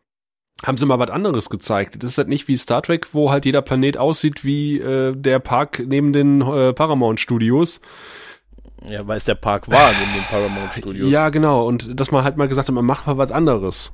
haben 0.64 0.78
sie 0.78 0.86
mal 0.86 0.98
was 0.98 1.10
anderes 1.10 1.50
gezeigt. 1.50 2.02
Das 2.02 2.10
ist 2.10 2.18
halt 2.18 2.28
nicht 2.28 2.48
wie 2.48 2.56
Star 2.56 2.80
Trek, 2.82 3.12
wo 3.12 3.30
halt 3.30 3.44
jeder 3.44 3.60
Planet 3.60 3.98
aussieht 3.98 4.44
wie 4.44 4.78
äh, 4.78 5.14
der 5.14 5.38
Park 5.40 5.82
neben 5.86 6.12
den 6.12 6.40
äh, 6.40 6.72
Paramount 6.72 7.20
Studios. 7.20 7.80
Ja, 8.88 9.06
weil 9.06 9.16
es 9.16 9.24
der 9.24 9.34
Park 9.34 9.70
war 9.70 9.92
neben 9.92 10.12
den 10.14 10.24
Paramount 10.24 10.72
Studios. 10.74 11.10
Ja, 11.10 11.30
genau. 11.30 11.64
Und 11.64 11.98
dass 11.98 12.10
man 12.10 12.24
halt 12.24 12.36
mal 12.36 12.48
gesagt 12.48 12.68
hat, 12.68 12.74
man 12.74 12.84
macht 12.84 13.06
mal 13.06 13.18
was 13.18 13.30
anderes. 13.30 13.92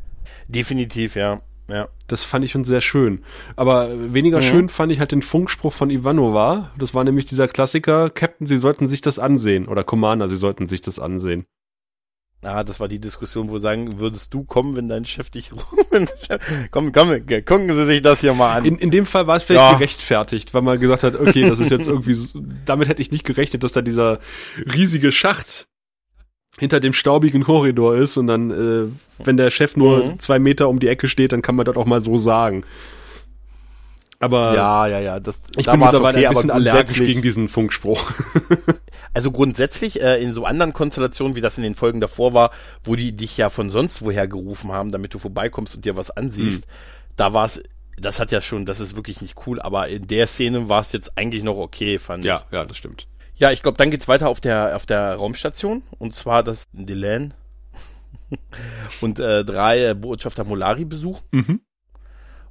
Definitiv, 0.48 1.16
ja. 1.16 1.40
Ja. 1.70 1.88
Das 2.08 2.24
fand 2.24 2.44
ich 2.44 2.50
schon 2.50 2.64
sehr 2.64 2.80
schön. 2.80 3.24
Aber 3.56 3.90
weniger 4.12 4.38
mhm. 4.38 4.42
schön 4.42 4.68
fand 4.68 4.92
ich 4.92 5.00
halt 5.00 5.12
den 5.12 5.22
Funkspruch 5.22 5.72
von 5.72 5.90
Ivanova. 5.90 6.70
Das 6.78 6.94
war 6.94 7.04
nämlich 7.04 7.26
dieser 7.26 7.48
Klassiker, 7.48 8.10
Captain, 8.10 8.46
Sie 8.46 8.56
sollten 8.56 8.88
sich 8.88 9.00
das 9.00 9.18
ansehen. 9.18 9.68
Oder 9.68 9.84
Commander, 9.84 10.28
Sie 10.28 10.36
sollten 10.36 10.66
sich 10.66 10.82
das 10.82 10.98
ansehen. 10.98 11.46
Ah, 12.42 12.64
das 12.64 12.80
war 12.80 12.88
die 12.88 12.98
Diskussion, 12.98 13.50
wo 13.50 13.58
sagen, 13.58 14.00
würdest 14.00 14.32
du 14.32 14.44
kommen, 14.44 14.74
wenn 14.74 14.88
dein 14.88 15.04
Chef 15.04 15.28
dich 15.28 15.50
komm, 16.70 16.90
komm, 16.90 17.26
gucken 17.44 17.76
Sie 17.76 17.84
sich 17.84 18.00
das 18.00 18.22
hier 18.22 18.32
mal 18.32 18.56
an. 18.56 18.64
In, 18.64 18.78
in 18.78 18.90
dem 18.90 19.04
Fall 19.04 19.26
war 19.26 19.36
es 19.36 19.42
vielleicht 19.42 19.72
ja. 19.72 19.74
gerechtfertigt, 19.74 20.54
weil 20.54 20.62
man 20.62 20.80
gesagt 20.80 21.02
hat, 21.02 21.16
okay, 21.16 21.46
das 21.46 21.58
ist 21.58 21.70
jetzt 21.70 21.86
irgendwie, 21.86 22.16
damit 22.64 22.88
hätte 22.88 23.02
ich 23.02 23.12
nicht 23.12 23.26
gerechnet, 23.26 23.62
dass 23.62 23.72
da 23.72 23.82
dieser 23.82 24.20
riesige 24.56 25.12
Schacht 25.12 25.66
hinter 26.60 26.78
dem 26.78 26.92
staubigen 26.92 27.42
Korridor 27.42 27.96
ist 27.96 28.18
und 28.18 28.26
dann, 28.26 28.50
äh, 28.50 29.24
wenn 29.24 29.38
der 29.38 29.50
Chef 29.50 29.78
nur 29.78 30.04
mhm. 30.04 30.18
zwei 30.18 30.38
Meter 30.38 30.68
um 30.68 30.78
die 30.78 30.88
Ecke 30.88 31.08
steht, 31.08 31.32
dann 31.32 31.40
kann 31.40 31.54
man 31.56 31.64
das 31.64 31.74
auch 31.74 31.86
mal 31.86 32.02
so 32.02 32.18
sagen. 32.18 32.64
Aber 34.18 34.54
ja, 34.54 34.86
ja, 34.86 35.00
ja, 35.00 35.20
das, 35.20 35.40
ich 35.56 35.64
da 35.64 35.72
bin 35.72 35.80
mittlerweile 35.80 36.18
okay, 36.18 36.26
ein 36.26 36.34
bisschen 36.34 36.50
allergisch 36.50 36.98
gegen 36.98 37.22
diesen 37.22 37.48
Funkspruch. 37.48 38.12
also 39.14 39.30
grundsätzlich 39.32 40.02
äh, 40.02 40.22
in 40.22 40.34
so 40.34 40.44
anderen 40.44 40.74
Konstellationen, 40.74 41.34
wie 41.34 41.40
das 41.40 41.56
in 41.56 41.62
den 41.62 41.74
Folgen 41.74 42.02
davor 42.02 42.34
war, 42.34 42.50
wo 42.84 42.94
die 42.94 43.16
dich 43.16 43.38
ja 43.38 43.48
von 43.48 43.70
sonst 43.70 44.02
woher 44.02 44.28
gerufen 44.28 44.70
haben, 44.70 44.92
damit 44.92 45.14
du 45.14 45.18
vorbeikommst 45.18 45.74
und 45.74 45.86
dir 45.86 45.96
was 45.96 46.10
ansiehst, 46.10 46.66
mhm. 46.66 46.72
da 47.16 47.32
war 47.32 47.46
es, 47.46 47.62
das 47.96 48.20
hat 48.20 48.32
ja 48.32 48.42
schon, 48.42 48.66
das 48.66 48.80
ist 48.80 48.96
wirklich 48.96 49.22
nicht 49.22 49.36
cool, 49.46 49.58
aber 49.62 49.88
in 49.88 50.06
der 50.06 50.26
Szene 50.26 50.68
war 50.68 50.82
es 50.82 50.92
jetzt 50.92 51.16
eigentlich 51.16 51.42
noch 51.42 51.56
okay, 51.56 51.98
fand 51.98 52.26
ja, 52.26 52.44
ich. 52.44 52.52
Ja, 52.52 52.58
ja, 52.58 52.64
das 52.66 52.76
stimmt. 52.76 53.06
Ja, 53.40 53.50
ich 53.50 53.62
glaube, 53.62 53.78
dann 53.78 53.90
geht's 53.90 54.06
weiter 54.06 54.28
auf 54.28 54.40
der 54.40 54.76
auf 54.76 54.86
der 54.86 55.14
Raumstation 55.14 55.82
und 55.98 56.14
zwar 56.14 56.42
das 56.42 56.64
Delan 56.72 57.34
und 59.00 59.18
äh, 59.18 59.44
drei 59.44 59.94
Botschafter 59.94 60.44
Molari 60.44 60.84
besuchen. 60.84 61.24
Mhm 61.30 61.60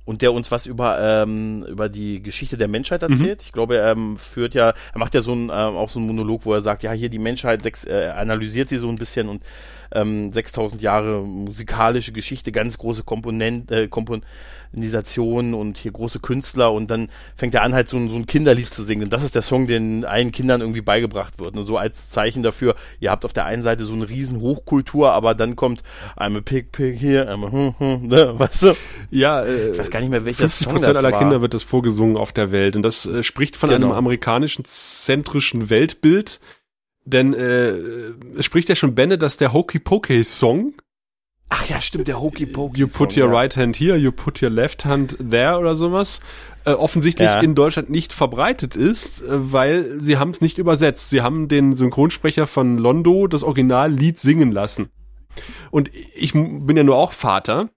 und 0.09 0.23
der 0.23 0.33
uns 0.33 0.49
was 0.49 0.65
über 0.65 0.99
ähm, 0.99 1.63
über 1.69 1.87
die 1.87 2.23
Geschichte 2.23 2.57
der 2.57 2.67
Menschheit 2.67 3.03
mhm. 3.03 3.11
erzählt. 3.11 3.41
Mhm. 3.41 3.45
Ich 3.45 3.51
glaube, 3.51 3.77
er 3.77 3.91
ähm, 3.91 4.17
führt 4.17 4.55
ja, 4.55 4.69
er 4.91 4.97
macht 4.97 5.13
ja 5.13 5.21
so 5.21 5.33
ein 5.33 5.43
ähm, 5.43 5.51
auch 5.51 5.91
so 5.91 5.99
ein 5.99 6.07
Monolog, 6.07 6.45
wo 6.45 6.53
er 6.55 6.61
sagt, 6.61 6.81
ja 6.81 6.91
hier 6.93 7.09
die 7.09 7.19
Menschheit 7.19 7.61
sechs, 7.61 7.85
äh, 7.85 8.11
analysiert 8.15 8.69
sie 8.69 8.79
so 8.79 8.89
ein 8.89 8.95
bisschen 8.95 9.29
und 9.29 9.43
ähm, 9.91 10.31
6000 10.31 10.81
Jahre 10.81 11.21
musikalische 11.23 12.11
Geschichte, 12.11 12.51
ganz 12.51 12.77
große 12.77 13.03
Komponent, 13.03 13.71
äh, 13.71 13.87
Kompon 13.87 14.21
Organisation 14.69 15.53
und 15.53 15.77
hier 15.77 15.91
große 15.91 16.19
Künstler 16.19 16.71
und 16.71 16.91
dann 16.91 17.09
fängt 17.35 17.55
er 17.55 17.63
an 17.63 17.73
halt 17.73 17.87
so 17.89 17.97
ein, 17.97 18.09
so 18.09 18.15
ein 18.15 18.27
Kinderlied 18.27 18.71
zu 18.71 18.83
singen 18.83 19.03
und 19.03 19.13
das 19.13 19.23
ist 19.23 19.33
der 19.33 19.41
Song, 19.41 19.67
den 19.67 20.05
allen 20.05 20.31
Kindern 20.31 20.61
irgendwie 20.61 20.81
beigebracht 20.81 21.39
wird. 21.39 21.57
Und 21.57 21.65
so 21.65 21.77
als 21.77 22.09
Zeichen 22.09 22.43
dafür, 22.43 22.75
ihr 22.99 23.09
habt 23.09 23.25
auf 23.25 23.33
der 23.33 23.45
einen 23.45 23.63
Seite 23.63 23.85
so 23.85 23.93
eine 23.93 24.07
riesen 24.07 24.41
Hochkultur, 24.41 25.11
aber 25.11 25.33
dann 25.33 25.55
kommt 25.55 25.81
I'm 26.15 26.37
a 26.37 26.41
pig 26.41 26.71
pig 26.71 26.99
hier, 26.99 27.31
I'm 27.31 27.45
a 27.47 27.51
hm, 27.51 27.73
hm, 27.79 28.07
ne, 28.07 28.37
weißt 28.37 28.63
du? 28.63 28.75
Ja, 29.09 29.41
äh, 29.41 29.71
ich 29.71 29.79
weiß 29.79 29.89
gar 29.89 30.01
nicht 30.01 30.09
mehr, 30.09 30.25
welcher 30.25 30.49
Song 30.49 30.79
das 30.79 30.95
aller 30.95 31.11
war. 31.11 31.19
Kinder 31.19 31.41
wird 31.41 31.53
das 31.53 31.63
vorgesungen 31.63 32.15
auf 32.15 32.31
der 32.31 32.51
Welt 32.51 32.75
und 32.75 32.83
das 32.83 33.05
äh, 33.05 33.23
spricht 33.23 33.55
von 33.55 33.69
genau. 33.69 33.87
einem 33.87 33.95
amerikanischen 33.95 34.65
zentrischen 34.65 35.69
Weltbild, 35.69 36.39
denn 37.06 37.34
äh, 37.34 37.70
es 38.38 38.45
spricht 38.45 38.70
ja 38.70 38.76
schon 38.76 38.95
Benne, 38.95 39.18
dass 39.18 39.38
der 39.38 39.54
Hokey 39.54 39.80
Pokey 39.80 40.24
Song 40.24 40.74
Ach 41.50 41.68
ja, 41.68 41.82
stimmt, 41.82 42.08
der 42.08 42.22
Hokey 42.22 42.45
Pokey. 42.45 42.80
You 42.80 42.88
put 42.88 43.14
Song, 43.14 43.24
your 43.24 43.30
ja. 43.32 43.39
right 43.39 43.58
hand 43.58 43.76
here, 43.76 43.97
you 43.97 44.12
put 44.12 44.41
your 44.41 44.52
left 44.52 44.86
hand 44.86 45.18
there 45.18 45.58
oder 45.58 45.74
sowas. 45.74 46.20
Äh, 46.64 46.72
offensichtlich 46.72 47.28
ja. 47.28 47.39
in 47.39 47.56
Deutschland 47.56 47.89
nicht 47.89 48.14
verbreitet 48.14 48.76
ist, 48.76 49.24
äh, 49.24 49.28
weil 49.30 50.00
sie 50.00 50.18
haben 50.18 50.30
es 50.30 50.41
nicht 50.41 50.60
übersetzt. 50.60 51.10
Sie 51.10 51.22
haben 51.22 51.47
den 51.47 51.74
Synchronsprecher 51.74 52.45
von 52.45 52.78
Londo 52.78 53.28
das 53.28 53.43
Originallied 53.43 54.20
singen 54.20 54.52
lassen. 54.52 54.89
Und 55.72 55.89
ich 56.16 56.34
bin 56.34 56.78
ja 56.78 56.84
nur 56.84 56.97
auch 56.97 57.14
Vater. 57.14 57.70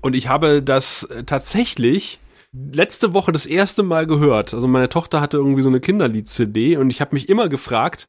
Und 0.00 0.14
ich 0.14 0.28
habe 0.28 0.62
das 0.62 1.02
äh, 1.02 1.24
tatsächlich 1.24 2.18
letzte 2.52 3.12
Woche 3.12 3.32
das 3.32 3.44
erste 3.44 3.82
Mal 3.82 4.06
gehört. 4.06 4.54
Also 4.54 4.66
meine 4.66 4.88
Tochter 4.88 5.20
hatte 5.20 5.36
irgendwie 5.36 5.62
so 5.62 5.68
eine 5.68 5.80
Kinderlied-CD 5.80 6.76
und 6.76 6.90
ich 6.90 7.00
habe 7.00 7.14
mich 7.14 7.28
immer 7.28 7.48
gefragt, 7.48 8.06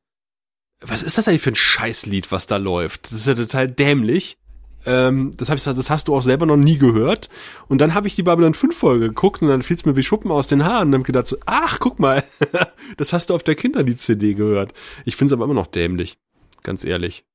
was 0.82 1.04
ist 1.04 1.18
das 1.18 1.28
eigentlich 1.28 1.42
für 1.42 1.52
ein 1.52 1.56
Scheißlied, 1.56 2.32
was 2.32 2.48
da 2.48 2.58
läuft? 2.58 3.06
Das 3.06 3.14
ist 3.14 3.28
ja 3.28 3.36
total 3.36 3.68
dämlich. 3.68 4.38
Ähm, 4.84 5.32
das, 5.38 5.50
hab 5.50 5.58
ich, 5.58 5.64
das 5.64 5.90
hast 5.92 6.08
du 6.08 6.16
auch 6.16 6.24
selber 6.24 6.48
noch 6.48 6.58
nie 6.58 6.78
gehört. 6.78 7.30
Und 7.68 7.82
dann 7.82 7.94
habe 7.94 8.08
ich 8.08 8.16
die 8.16 8.24
Babylon 8.24 8.56
5 8.56 8.76
Folge 8.76 9.10
geguckt 9.10 9.42
und 9.42 9.48
dann 9.48 9.62
fiel 9.62 9.76
es 9.76 9.86
mir 9.86 9.96
wie 9.96 10.04
Schuppen 10.04 10.32
aus 10.32 10.48
den 10.48 10.66
Haaren 10.66 10.88
und 10.88 10.96
habe 10.96 11.04
gedacht 11.04 11.28
so, 11.28 11.38
ach, 11.46 11.80
guck 11.80 12.00
mal, 12.00 12.24
das 12.98 13.14
hast 13.14 13.30
du 13.30 13.36
auf 13.36 13.44
der 13.44 13.56
Kinderlied-CD 13.56 14.34
gehört. 14.34 14.74
Ich 15.06 15.16
finde 15.16 15.34
es 15.34 15.34
aber 15.34 15.46
immer 15.46 15.54
noch 15.54 15.68
dämlich, 15.68 16.18
ganz 16.64 16.84
ehrlich. 16.84 17.26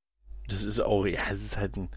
Das 0.49 0.64
ist 0.64 0.80
auch, 0.80 1.07
ja, 1.07 1.20
es 1.30 1.44
ist 1.44 1.57
halt 1.57 1.76
ein 1.76 1.88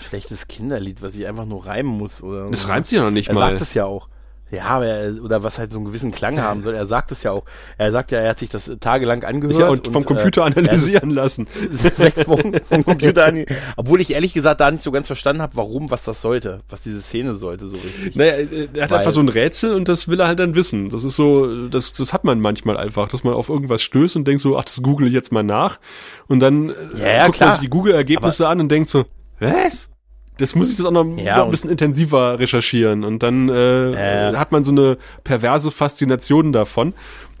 schlechtes 0.00 0.48
Kinderlied, 0.48 1.02
was 1.02 1.14
ich 1.14 1.26
einfach 1.26 1.44
nur 1.44 1.66
reimen 1.66 1.98
muss. 1.98 2.22
Oder 2.22 2.48
es 2.50 2.68
reimt 2.68 2.86
sich 2.86 2.96
ja 2.96 3.04
noch 3.04 3.10
nicht 3.10 3.28
er 3.28 3.34
mal. 3.34 3.42
Er 3.42 3.48
sagt 3.50 3.60
es 3.60 3.74
ja 3.74 3.84
auch. 3.84 4.08
Ja, 4.50 4.64
aber 4.66 4.86
er, 4.86 5.24
oder 5.24 5.42
was 5.42 5.58
halt 5.58 5.72
so 5.72 5.78
einen 5.78 5.86
gewissen 5.86 6.12
Klang 6.12 6.40
haben 6.40 6.62
soll. 6.62 6.74
Er 6.74 6.86
sagt 6.86 7.10
es 7.10 7.24
ja 7.24 7.32
auch. 7.32 7.44
Er 7.78 7.90
sagt 7.90 8.12
ja, 8.12 8.20
er 8.20 8.30
hat 8.30 8.38
sich 8.38 8.48
das 8.48 8.70
tagelang 8.78 9.24
angehört. 9.24 9.58
Ja, 9.58 9.68
und 9.68 9.86
vom 9.88 9.96
und, 9.96 10.06
Computer 10.06 10.42
äh, 10.42 10.44
analysieren 10.44 11.10
lassen. 11.16 11.48
Sechs 11.70 12.28
Wochen 12.28 12.52
vom 12.68 12.84
Computer 12.84 13.24
analysieren. 13.24 13.56
Obwohl 13.76 14.00
ich 14.00 14.12
ehrlich 14.12 14.34
gesagt 14.34 14.60
da 14.60 14.70
nicht 14.70 14.84
so 14.84 14.92
ganz 14.92 15.08
verstanden 15.08 15.42
habe, 15.42 15.56
warum, 15.56 15.90
was 15.90 16.04
das 16.04 16.22
sollte, 16.22 16.60
was 16.68 16.82
diese 16.82 17.02
Szene 17.02 17.34
sollte, 17.34 17.66
so 17.66 17.76
richtig. 17.76 18.14
Naja, 18.14 18.46
er 18.72 18.84
hat 18.84 18.90
Weil, 18.92 18.98
einfach 19.00 19.12
so 19.12 19.20
ein 19.20 19.28
Rätsel 19.28 19.74
und 19.74 19.88
das 19.88 20.06
will 20.06 20.20
er 20.20 20.28
halt 20.28 20.38
dann 20.38 20.54
wissen. 20.54 20.90
Das 20.90 21.02
ist 21.02 21.16
so, 21.16 21.68
das, 21.68 21.92
das 21.92 22.12
hat 22.12 22.22
man 22.22 22.38
manchmal 22.38 22.76
einfach, 22.76 23.08
dass 23.08 23.24
man 23.24 23.34
auf 23.34 23.48
irgendwas 23.48 23.82
stößt 23.82 24.14
und 24.14 24.28
denkt 24.28 24.42
so, 24.42 24.56
ach, 24.56 24.64
das 24.64 24.80
google 24.80 25.08
ich 25.08 25.12
jetzt 25.12 25.32
mal 25.32 25.42
nach. 25.42 25.80
Und 26.28 26.38
dann 26.38 26.68
ja, 26.96 27.06
ja, 27.08 27.26
guckt 27.26 27.40
man 27.40 27.50
sich 27.50 27.60
die 27.60 27.70
Google-Ergebnisse 27.70 28.46
an 28.46 28.60
und 28.60 28.68
denkt 28.68 28.90
so, 28.90 29.06
was? 29.40 29.90
Das 30.38 30.54
muss 30.54 30.70
ich 30.70 30.76
das 30.76 30.86
auch 30.86 30.90
noch, 30.90 31.06
ja, 31.16 31.38
noch 31.38 31.46
ein 31.46 31.50
bisschen 31.50 31.70
intensiver 31.70 32.38
recherchieren 32.38 33.04
und 33.04 33.22
dann 33.22 33.48
äh, 33.48 34.30
äh. 34.30 34.36
hat 34.36 34.52
man 34.52 34.64
so 34.64 34.72
eine 34.72 34.98
perverse 35.24 35.70
Faszination 35.70 36.52
davon. 36.52 36.92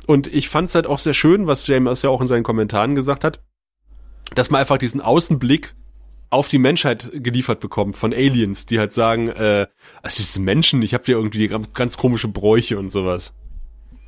Und 0.06 0.32
ich 0.32 0.48
fand 0.48 0.68
es 0.68 0.74
halt 0.74 0.86
auch 0.86 0.98
sehr 0.98 1.14
schön, 1.14 1.46
was 1.46 1.66
James 1.66 2.02
ja 2.02 2.10
auch 2.10 2.20
in 2.20 2.26
seinen 2.26 2.44
Kommentaren 2.44 2.94
gesagt 2.94 3.24
hat, 3.24 3.40
dass 4.34 4.50
man 4.50 4.60
einfach 4.60 4.78
diesen 4.78 5.00
Außenblick 5.00 5.74
auf 6.30 6.48
die 6.48 6.58
Menschheit 6.58 7.10
geliefert 7.12 7.60
bekommt 7.60 7.96
von 7.96 8.12
Aliens, 8.12 8.66
die 8.66 8.78
halt 8.78 8.92
sagen, 8.92 9.28
äh, 9.28 9.66
es 10.02 10.18
ist 10.18 10.38
Menschen, 10.38 10.82
ich 10.82 10.94
habe 10.94 11.04
hier 11.04 11.16
irgendwie 11.16 11.46
ganz, 11.46 11.72
ganz 11.72 11.96
komische 11.96 12.28
Bräuche 12.28 12.78
und 12.78 12.90
sowas. 12.90 13.34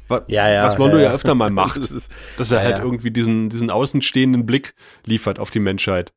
Was, 0.08 0.22
ja, 0.28 0.48
ja, 0.50 0.64
was 0.64 0.78
Londo 0.78 0.96
ja, 0.96 1.04
ja, 1.04 1.12
öfter 1.12 1.34
mal 1.34 1.50
macht, 1.50 1.76
das 1.76 1.90
ist, 1.90 2.10
dass 2.38 2.50
er 2.50 2.62
halt 2.62 2.78
irgendwie 2.78 3.10
diesen, 3.10 3.50
diesen 3.50 3.70
außenstehenden 3.70 4.46
Blick 4.46 4.74
liefert 5.04 5.38
auf 5.38 5.50
die 5.50 5.60
Menschheit. 5.60 6.12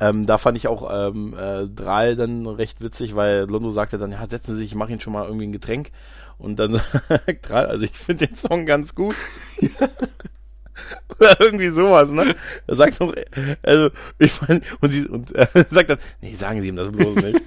Ähm, 0.00 0.26
da 0.26 0.38
fand 0.38 0.56
ich 0.56 0.66
auch 0.66 0.90
ähm, 0.90 1.34
äh, 1.38 1.66
Drahl 1.66 2.16
dann 2.16 2.46
recht 2.46 2.80
witzig, 2.80 3.14
weil 3.14 3.44
Londo 3.44 3.70
sagte 3.70 3.98
dann, 3.98 4.12
ja, 4.12 4.26
setzen 4.26 4.54
Sie 4.54 4.62
sich, 4.62 4.72
ich 4.72 4.74
mache 4.74 4.90
Ihnen 4.90 5.00
schon 5.00 5.12
mal 5.12 5.26
irgendwie 5.26 5.46
ein 5.46 5.52
Getränk. 5.52 5.90
Und 6.38 6.58
dann 6.58 6.80
sagt 7.08 7.48
Drahl, 7.48 7.66
also 7.66 7.84
ich 7.84 7.92
finde 7.92 8.26
den 8.26 8.34
Song 8.34 8.64
ganz 8.64 8.94
gut. 8.94 9.14
Oder 11.18 11.38
irgendwie 11.40 11.68
sowas, 11.68 12.10
ne? 12.10 12.34
Er 12.66 12.76
sagt 12.76 13.00
noch, 13.00 13.14
also, 13.62 13.90
ich 14.18 14.32
fand, 14.32 14.64
und 14.80 14.90
sie, 14.90 15.06
und 15.06 15.32
er 15.32 15.48
sagt 15.70 15.90
dann, 15.90 15.98
nee, 16.22 16.34
sagen 16.34 16.62
Sie 16.62 16.68
ihm 16.68 16.76
das 16.76 16.90
bloß 16.90 17.16
nicht. 17.16 17.42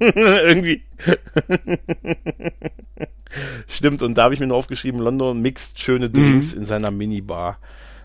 irgendwie. 0.00 0.82
Stimmt, 3.68 4.02
und 4.02 4.18
da 4.18 4.24
habe 4.24 4.34
ich 4.34 4.40
mir 4.40 4.48
nur 4.48 4.56
aufgeschrieben, 4.56 5.00
London 5.00 5.40
mixt 5.40 5.78
schöne 5.78 6.10
Drinks 6.10 6.54
mhm. 6.54 6.62
in 6.62 6.66
seiner 6.66 6.90
Minibar. 6.90 7.58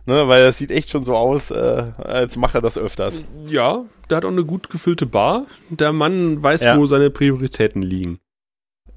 Ne, 0.08 0.28
weil 0.28 0.46
das 0.46 0.60
sieht 0.60 0.72
echt 0.72 0.92
schon 0.92 1.04
so 1.04 1.16
aus, 1.16 1.50
äh, 1.50 1.84
als 1.98 2.38
macht 2.38 2.54
er 2.54 2.62
das 2.62 2.78
öfters. 2.78 3.22
Ja, 3.48 3.86
der 4.10 4.18
hat 4.18 4.26
auch 4.26 4.30
eine 4.30 4.46
gut 4.46 4.70
gefüllte 4.70 5.08
Bar. 5.08 5.46
Der 5.70 5.94
Mann 5.94 6.44
weiß, 6.44 6.62
ja. 6.62 6.78
wo 6.78 6.86
seine 6.86 7.10
Prioritäten 7.10 7.82
liegen. 7.82 8.20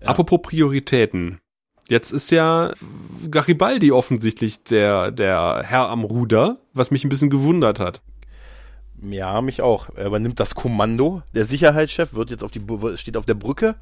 Ja. 0.00 0.09
Apropos 0.09 0.40
Prioritäten. 0.42 1.40
Jetzt 1.88 2.12
ist 2.12 2.30
ja 2.30 2.74
Garibaldi 3.30 3.92
offensichtlich 3.92 4.62
der, 4.64 5.11
der 5.11 5.62
Herr 5.64 5.88
am 5.88 6.04
Ruder, 6.04 6.59
was 6.74 6.90
mich 6.90 7.04
ein 7.04 7.09
bisschen 7.09 7.30
gewundert 7.30 7.80
hat. 7.80 8.02
Ja, 9.00 9.40
mich 9.40 9.62
auch. 9.62 9.88
Er 9.94 10.06
übernimmt 10.06 10.40
das 10.40 10.54
Kommando. 10.54 11.22
Der 11.34 11.46
Sicherheitschef 11.46 12.12
wird 12.12 12.30
jetzt 12.30 12.44
auf 12.44 12.50
die 12.50 12.62
steht 12.96 13.16
auf 13.16 13.24
der 13.24 13.34
Brücke 13.34 13.76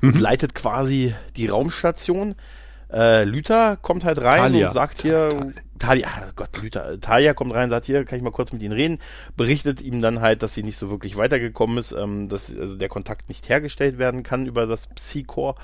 mhm. 0.00 0.08
und 0.08 0.20
leitet 0.20 0.56
quasi 0.56 1.14
die 1.36 1.46
Raumstation. 1.46 2.34
Äh, 2.92 3.24
Lüther 3.24 3.76
kommt 3.76 4.04
halt 4.04 4.18
rein 4.18 4.52
Talia. 4.52 4.68
und 4.68 4.72
sagt 4.72 5.02
hier, 5.02 5.52
Talia, 5.78 6.08
oh 6.28 6.32
Gott, 6.36 6.62
Lüther, 6.62 7.00
Talia 7.00 7.34
kommt 7.34 7.52
rein, 7.52 7.68
sagt 7.70 7.86
hier, 7.86 8.04
kann 8.04 8.16
ich 8.16 8.22
mal 8.22 8.30
kurz 8.30 8.52
mit 8.52 8.62
Ihnen 8.62 8.72
reden, 8.72 8.98
berichtet 9.36 9.80
ihm 9.80 10.00
dann 10.00 10.20
halt, 10.20 10.42
dass 10.42 10.54
sie 10.54 10.62
nicht 10.62 10.78
so 10.78 10.90
wirklich 10.90 11.16
weitergekommen 11.16 11.78
ist, 11.78 11.92
ähm, 11.92 12.28
dass 12.28 12.56
also 12.56 12.76
der 12.76 12.88
Kontakt 12.88 13.28
nicht 13.28 13.48
hergestellt 13.48 13.98
werden 13.98 14.22
kann 14.22 14.46
über 14.46 14.66
das 14.66 14.86
Psychor 14.88 15.56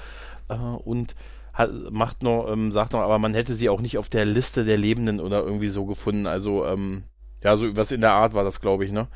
äh, 0.49 0.55
und 0.55 1.15
hat, 1.53 1.71
macht 1.91 2.23
noch, 2.23 2.51
ähm, 2.51 2.73
sagt 2.73 2.93
noch, 2.93 3.01
aber 3.01 3.19
man 3.19 3.35
hätte 3.35 3.55
sie 3.55 3.69
auch 3.69 3.81
nicht 3.81 3.99
auf 3.99 4.09
der 4.09 4.25
Liste 4.25 4.65
der 4.65 4.77
Lebenden 4.77 5.21
oder 5.21 5.43
irgendwie 5.43 5.69
so 5.69 5.87
gefunden, 5.87 6.27
also 6.27 6.67
ähm, 6.67 7.05
ja, 7.43 7.57
so 7.57 7.77
was 7.77 7.93
in 7.93 8.01
der 8.01 8.13
Art 8.13 8.35
war 8.35 8.45
das, 8.45 8.61
glaube 8.61 8.85
ich, 8.85 8.93
ne? 8.93 9.09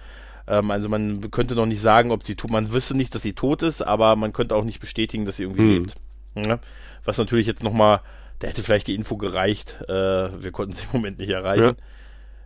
Ähm, 0.47 0.71
also 0.71 0.89
man 0.89 1.31
könnte 1.31 1.55
noch 1.55 1.67
nicht 1.67 1.81
sagen, 1.81 2.13
ob 2.13 2.23
sie 2.25 2.37
tot, 2.37 2.51
man 2.51 2.73
wüsste 2.73 2.97
nicht, 2.97 3.15
dass 3.15 3.23
sie 3.23 3.33
tot 3.33 3.63
ist, 3.63 3.83
aber 3.83 4.17
man 4.17 4.33
könnte 4.33 4.55
auch 4.55 4.65
nicht 4.65 4.81
bestätigen, 4.81 5.25
dass 5.25 5.37
sie 5.37 5.45
irgendwie 5.45 5.63
hm. 5.63 5.71
lebt. 5.71 5.95
Ja? 6.37 6.59
Was 7.07 7.17
natürlich 7.17 7.47
jetzt 7.47 7.63
nochmal, 7.63 8.01
da 8.41 8.49
hätte 8.49 8.63
vielleicht 8.63 8.89
die 8.89 8.95
Info 8.95 9.17
gereicht. 9.17 9.79
Äh, 9.89 10.43
wir 10.43 10.53
konnten 10.53 10.75
sie 10.75 10.85
im 10.85 10.91
Moment 10.93 11.19
nicht 11.19 11.31
erreichen. 11.31 11.77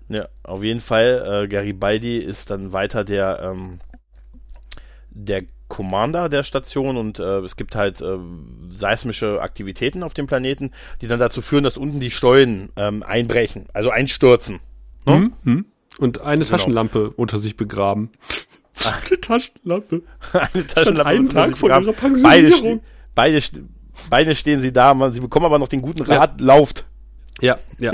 Ja, 0.08 0.18
ja 0.18 0.28
auf 0.44 0.62
jeden 0.62 0.80
Fall. 0.80 1.44
Äh, 1.44 1.48
Garibaldi 1.48 2.18
ist 2.18 2.50
dann 2.50 2.72
weiter 2.72 3.02
der, 3.02 3.40
ähm, 3.42 3.80
der 5.10 5.42
Commander 5.70 6.28
der 6.28 6.42
Station 6.42 6.98
und 6.98 7.18
äh, 7.18 7.38
es 7.38 7.56
gibt 7.56 7.74
halt 7.74 8.02
äh, 8.02 8.18
seismische 8.70 9.40
Aktivitäten 9.40 10.02
auf 10.02 10.12
dem 10.12 10.26
Planeten, 10.26 10.72
die 11.00 11.06
dann 11.06 11.20
dazu 11.20 11.40
führen, 11.40 11.64
dass 11.64 11.78
unten 11.78 12.00
die 12.00 12.10
Stollen 12.10 12.70
ähm, 12.76 13.02
einbrechen, 13.02 13.66
also 13.72 13.90
einstürzen. 13.90 14.60
Ne? 15.06 15.16
Mhm, 15.16 15.32
mhm. 15.44 15.64
Und 15.98 16.20
eine 16.20 16.44
genau. 16.44 16.56
Taschenlampe 16.56 17.10
unter 17.10 17.38
sich 17.38 17.56
begraben. 17.56 18.10
Eine 18.84 19.20
Taschenlampe. 19.20 20.02
eine 20.32 20.66
Taschenlampe. 20.66 21.10
einen 21.10 21.28
Tag 21.28 21.58
vor 21.58 21.68
ihrer 21.68 21.92
Pensionierung. 21.92 22.80
Beide, 23.14 23.40
beide, 23.42 23.68
beide 24.08 24.34
stehen 24.34 24.60
sie 24.60 24.72
da, 24.72 25.10
sie 25.10 25.20
bekommen 25.20 25.46
aber 25.46 25.58
noch 25.58 25.68
den 25.68 25.82
guten 25.82 26.02
Rat, 26.02 26.40
ja. 26.40 26.46
lauft. 26.46 26.86
Ja, 27.40 27.58
ja. 27.78 27.92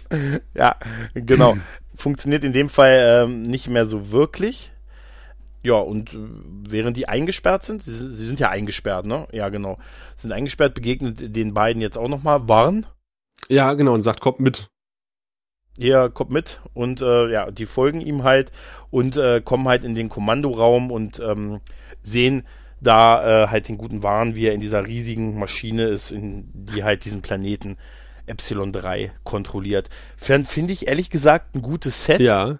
ja, 0.54 0.76
genau. 1.14 1.56
Funktioniert 1.94 2.44
in 2.44 2.52
dem 2.52 2.68
Fall 2.68 3.24
ähm, 3.24 3.42
nicht 3.42 3.68
mehr 3.68 3.86
so 3.86 4.12
wirklich. 4.12 4.70
Ja, 5.62 5.74
und 5.74 6.14
äh, 6.14 6.18
während 6.68 6.96
die 6.96 7.08
eingesperrt 7.08 7.64
sind, 7.64 7.82
sie, 7.82 7.92
sie, 7.92 8.26
sind 8.26 8.40
ja 8.40 8.48
eingesperrt, 8.50 9.06
ne? 9.06 9.26
Ja, 9.32 9.48
genau. 9.48 9.78
Sind 10.16 10.32
eingesperrt, 10.32 10.74
begegnet 10.74 11.36
den 11.36 11.54
beiden 11.54 11.82
jetzt 11.82 11.98
auch 11.98 12.08
nochmal 12.08 12.48
Warn. 12.48 12.86
Ja, 13.48 13.74
genau, 13.74 13.94
und 13.94 14.02
sagt, 14.02 14.20
kommt 14.20 14.40
mit. 14.40 14.68
Ja, 15.76 16.08
kommt 16.08 16.30
mit 16.30 16.60
und 16.74 17.00
äh, 17.02 17.30
ja, 17.30 17.50
die 17.52 17.66
folgen 17.66 18.00
ihm 18.00 18.24
halt 18.24 18.50
und 18.90 19.16
äh, 19.16 19.40
kommen 19.40 19.68
halt 19.68 19.84
in 19.84 19.94
den 19.94 20.08
Kommandoraum 20.08 20.90
und 20.90 21.20
ähm, 21.20 21.60
sehen, 22.02 22.44
da 22.80 23.44
äh, 23.44 23.48
halt 23.48 23.68
den 23.68 23.78
guten 23.78 24.02
Wahn, 24.02 24.34
wie 24.34 24.46
er 24.46 24.54
in 24.54 24.60
dieser 24.60 24.86
riesigen 24.86 25.38
Maschine 25.38 25.84
ist, 25.84 26.10
in, 26.10 26.48
die 26.52 26.84
halt 26.84 27.04
diesen 27.04 27.22
Planeten 27.22 27.76
Epsilon 28.26 28.72
3 28.72 29.12
kontrolliert. 29.24 29.88
Finde 30.16 30.72
ich 30.72 30.86
ehrlich 30.86 31.10
gesagt 31.10 31.54
ein 31.54 31.62
gutes 31.62 32.04
Set. 32.04 32.20
Ja. 32.20 32.58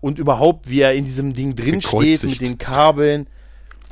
Und 0.00 0.18
überhaupt, 0.18 0.68
wie 0.68 0.80
er 0.80 0.94
in 0.94 1.04
diesem 1.04 1.34
Ding 1.34 1.54
drin 1.54 1.82
steht 1.82 2.24
mit 2.24 2.40
den 2.40 2.58
Kabeln. 2.58 3.28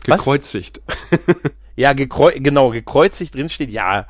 Gekreuzigt. 0.05 0.83
ja, 1.77 1.93
gekreu 1.93 2.33
genau, 2.37 2.71
gekreuzigt 2.71 3.35
drin 3.35 3.49
steht, 3.49 3.71
ja. 3.71 4.07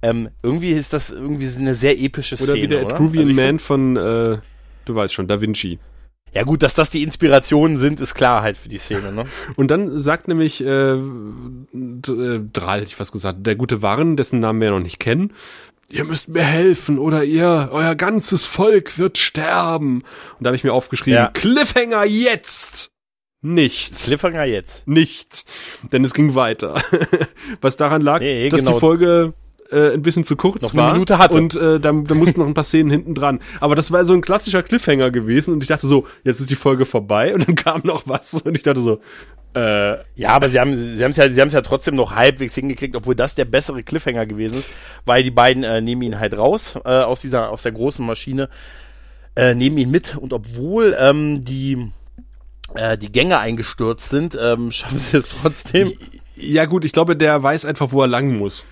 Ähm, 0.00 0.28
irgendwie 0.42 0.70
ist 0.70 0.92
das 0.92 1.10
irgendwie 1.10 1.48
eine 1.56 1.74
sehr 1.74 1.98
epische 1.98 2.36
Szene. 2.36 2.52
Oder 2.52 2.62
wie 2.62 2.68
der 2.68 2.82
Etruvian 2.82 3.28
also 3.28 3.40
Man 3.40 3.58
von, 3.58 3.96
äh, 3.96 4.38
du 4.84 4.94
weißt 4.94 5.14
schon, 5.14 5.26
Da 5.26 5.40
Vinci. 5.40 5.78
Ja 6.34 6.44
gut, 6.44 6.62
dass 6.62 6.74
das 6.74 6.90
die 6.90 7.02
Inspirationen 7.02 7.78
sind, 7.78 8.00
ist 8.00 8.14
klar 8.14 8.42
halt 8.42 8.56
für 8.56 8.68
die 8.68 8.78
Szene, 8.78 9.12
ne? 9.12 9.26
Und 9.56 9.70
dann 9.70 10.00
sagt 10.00 10.28
nämlich 10.28 10.62
äh, 10.62 10.92
äh, 10.92 11.00
Dral, 12.52 12.82
ich 12.82 12.96
fast 12.96 13.12
gesagt, 13.12 13.46
der 13.46 13.56
gute 13.56 13.82
Warren, 13.82 14.16
dessen 14.16 14.38
Namen 14.38 14.60
wir 14.60 14.70
noch 14.70 14.80
nicht 14.80 14.98
kennen, 14.98 15.32
ihr 15.88 16.04
müsst 16.04 16.28
mir 16.28 16.42
helfen 16.42 16.98
oder 16.98 17.24
ihr, 17.24 17.70
euer 17.72 17.94
ganzes 17.94 18.44
Volk 18.44 18.98
wird 18.98 19.18
sterben. 19.18 20.02
Und 20.38 20.44
da 20.44 20.48
habe 20.48 20.56
ich 20.56 20.64
mir 20.64 20.72
aufgeschrieben, 20.72 21.18
ja. 21.18 21.28
Cliffhanger 21.28 22.04
jetzt! 22.04 22.90
Nichts. 23.40 24.06
Cliffhanger 24.06 24.44
jetzt. 24.44 24.86
Nichts. 24.88 25.44
Denn 25.92 26.04
es 26.04 26.12
ging 26.12 26.34
weiter. 26.34 26.82
Was 27.60 27.76
daran 27.76 28.02
lag, 28.02 28.18
nee, 28.20 28.48
dass 28.48 28.60
genau. 28.60 28.72
die 28.72 28.80
Folge 28.80 29.34
äh, 29.70 29.94
ein 29.94 30.02
bisschen 30.02 30.24
zu 30.24 30.36
kurz 30.36 30.62
noch 30.62 30.74
war. 30.74 30.84
Eine 30.84 30.92
Minute 30.94 31.18
hatte. 31.18 31.34
Und 31.36 31.54
äh, 31.54 31.80
da, 31.80 31.92
da 31.92 32.14
mussten 32.14 32.40
noch 32.40 32.46
ein 32.46 32.54
paar 32.54 32.64
Szenen 32.64 32.90
hinten 32.90 33.14
dran. 33.14 33.40
Aber 33.60 33.74
das 33.74 33.92
war 33.92 34.04
so 34.04 34.14
ein 34.14 34.20
klassischer 34.20 34.62
Cliffhanger 34.62 35.10
gewesen 35.10 35.52
und 35.54 35.62
ich 35.62 35.68
dachte 35.68 35.86
so, 35.86 36.06
jetzt 36.24 36.40
ist 36.40 36.50
die 36.50 36.56
Folge 36.56 36.84
vorbei 36.84 37.34
und 37.34 37.46
dann 37.46 37.54
kam 37.54 37.82
noch 37.84 38.02
was 38.06 38.34
und 38.34 38.56
ich 38.56 38.62
dachte 38.62 38.80
so, 38.80 39.00
äh, 39.54 39.96
ja, 40.14 40.30
aber 40.30 40.50
sie 40.50 40.60
haben 40.60 40.96
sie 40.96 41.02
haben 41.02 41.10
es 41.10 41.16
ja 41.16 41.30
sie 41.30 41.40
haben 41.40 41.48
es 41.48 41.54
ja 41.54 41.62
trotzdem 41.62 41.96
noch 41.96 42.14
halbwegs 42.14 42.54
hingekriegt, 42.54 42.94
obwohl 42.94 43.14
das 43.14 43.34
der 43.34 43.46
bessere 43.46 43.82
Cliffhanger 43.82 44.26
gewesen 44.26 44.58
ist, 44.58 44.68
weil 45.04 45.22
die 45.22 45.30
beiden 45.30 45.62
äh, 45.62 45.80
nehmen 45.80 46.02
ihn 46.02 46.20
halt 46.20 46.36
raus 46.36 46.78
äh, 46.84 46.88
aus 46.88 47.22
dieser 47.22 47.50
aus 47.50 47.62
der 47.62 47.72
großen 47.72 48.04
Maschine, 48.04 48.48
äh, 49.36 49.54
nehmen 49.54 49.78
ihn 49.78 49.90
mit 49.90 50.16
und 50.16 50.32
obwohl 50.32 50.96
ähm, 50.98 51.44
die 51.44 51.90
äh, 52.74 52.98
die 52.98 53.10
Gänge 53.10 53.38
eingestürzt 53.38 54.10
sind, 54.10 54.38
ähm, 54.40 54.70
schaffen 54.72 54.98
sie 54.98 55.16
es 55.16 55.28
trotzdem. 55.28 55.92
Ja 56.36 56.66
gut, 56.66 56.84
ich 56.84 56.92
glaube, 56.92 57.16
der 57.16 57.42
weiß 57.42 57.64
einfach, 57.64 57.90
wo 57.90 58.02
er 58.02 58.06
lang 58.06 58.36
muss. 58.36 58.64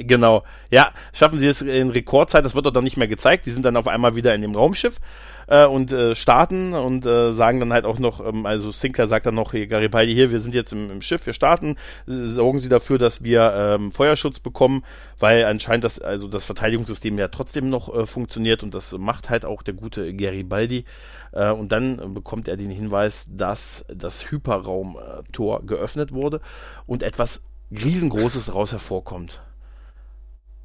Genau. 0.00 0.44
Ja, 0.70 0.92
schaffen 1.12 1.38
sie 1.38 1.46
es 1.46 1.62
in 1.62 1.90
Rekordzeit, 1.90 2.44
das 2.44 2.54
wird 2.54 2.66
doch 2.66 2.72
dann 2.72 2.84
nicht 2.84 2.96
mehr 2.96 3.08
gezeigt. 3.08 3.46
Die 3.46 3.50
sind 3.50 3.64
dann 3.64 3.76
auf 3.76 3.88
einmal 3.88 4.14
wieder 4.14 4.34
in 4.34 4.42
dem 4.42 4.54
Raumschiff 4.54 5.00
äh, 5.48 5.66
und 5.66 5.92
äh, 5.92 6.14
starten 6.14 6.74
und 6.74 7.04
äh, 7.06 7.32
sagen 7.32 7.58
dann 7.60 7.72
halt 7.72 7.84
auch 7.84 7.98
noch, 7.98 8.24
ähm, 8.24 8.46
also 8.46 8.70
Sinclair 8.70 9.08
sagt 9.08 9.26
dann 9.26 9.34
noch, 9.34 9.52
hier, 9.52 9.66
Garibaldi 9.66 10.14
hier, 10.14 10.30
wir 10.30 10.40
sind 10.40 10.54
jetzt 10.54 10.72
im, 10.72 10.90
im 10.90 11.02
Schiff, 11.02 11.26
wir 11.26 11.32
starten, 11.32 11.76
sorgen 12.06 12.58
Sie 12.58 12.68
dafür, 12.68 12.98
dass 12.98 13.22
wir 13.24 13.52
ähm, 13.54 13.92
Feuerschutz 13.92 14.38
bekommen, 14.38 14.84
weil 15.18 15.44
anscheinend 15.44 15.84
das, 15.84 16.00
also 16.00 16.28
das 16.28 16.44
Verteidigungssystem 16.44 17.18
ja 17.18 17.28
trotzdem 17.28 17.70
noch 17.70 17.94
äh, 17.94 18.06
funktioniert 18.06 18.62
und 18.62 18.74
das 18.74 18.92
macht 18.92 19.30
halt 19.30 19.44
auch 19.44 19.62
der 19.62 19.74
gute 19.74 20.14
Garibaldi. 20.14 20.84
Äh, 21.32 21.50
und 21.50 21.72
dann 21.72 22.14
bekommt 22.14 22.48
er 22.48 22.56
den 22.56 22.70
Hinweis, 22.70 23.26
dass 23.28 23.84
das 23.88 24.30
Hyperraumtor 24.30 25.66
geöffnet 25.66 26.12
wurde 26.12 26.40
und 26.86 27.02
etwas 27.02 27.42
riesengroßes 27.70 28.54
raus 28.54 28.72
hervorkommt. 28.72 29.42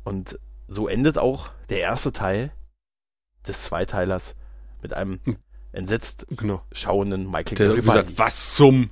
Und 0.04 0.40
so 0.68 0.88
endet 0.88 1.18
auch 1.18 1.50
der 1.70 1.80
erste 1.80 2.12
Teil 2.12 2.52
des 3.48 3.64
Zweiteilers 3.64 4.36
mit 4.82 4.94
einem 4.94 5.20
hm. 5.24 5.38
entsetzt 5.72 6.28
genau. 6.30 6.62
schauenden 6.72 7.30
Michael 7.30 7.56
der 7.56 7.76
gesagt, 7.76 8.18
was 8.18 8.56
zum 8.56 8.90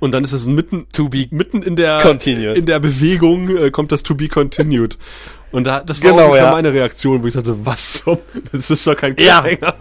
und 0.00 0.12
dann 0.12 0.24
ist 0.24 0.32
es 0.32 0.46
mitten 0.46 0.86
to 0.92 1.10
be 1.10 1.26
mitten 1.30 1.62
in 1.62 1.76
der 1.76 2.00
continued. 2.00 2.56
in 2.56 2.64
der 2.64 2.80
Bewegung 2.80 3.54
äh, 3.54 3.70
kommt 3.70 3.92
das 3.92 4.02
to 4.02 4.14
be 4.14 4.28
continued. 4.28 4.96
Und 5.52 5.66
da, 5.66 5.80
das 5.80 6.02
war 6.02 6.12
genau, 6.12 6.28
auch 6.28 6.36
ja. 6.36 6.52
meine 6.52 6.72
Reaktion, 6.72 7.22
wo 7.22 7.26
ich 7.26 7.34
sagte, 7.34 7.66
was 7.66 8.02
zum, 8.02 8.16
das 8.52 8.70
ist 8.70 8.86
doch 8.86 8.96
kein 8.96 9.14
Cliffhanger. 9.16 9.74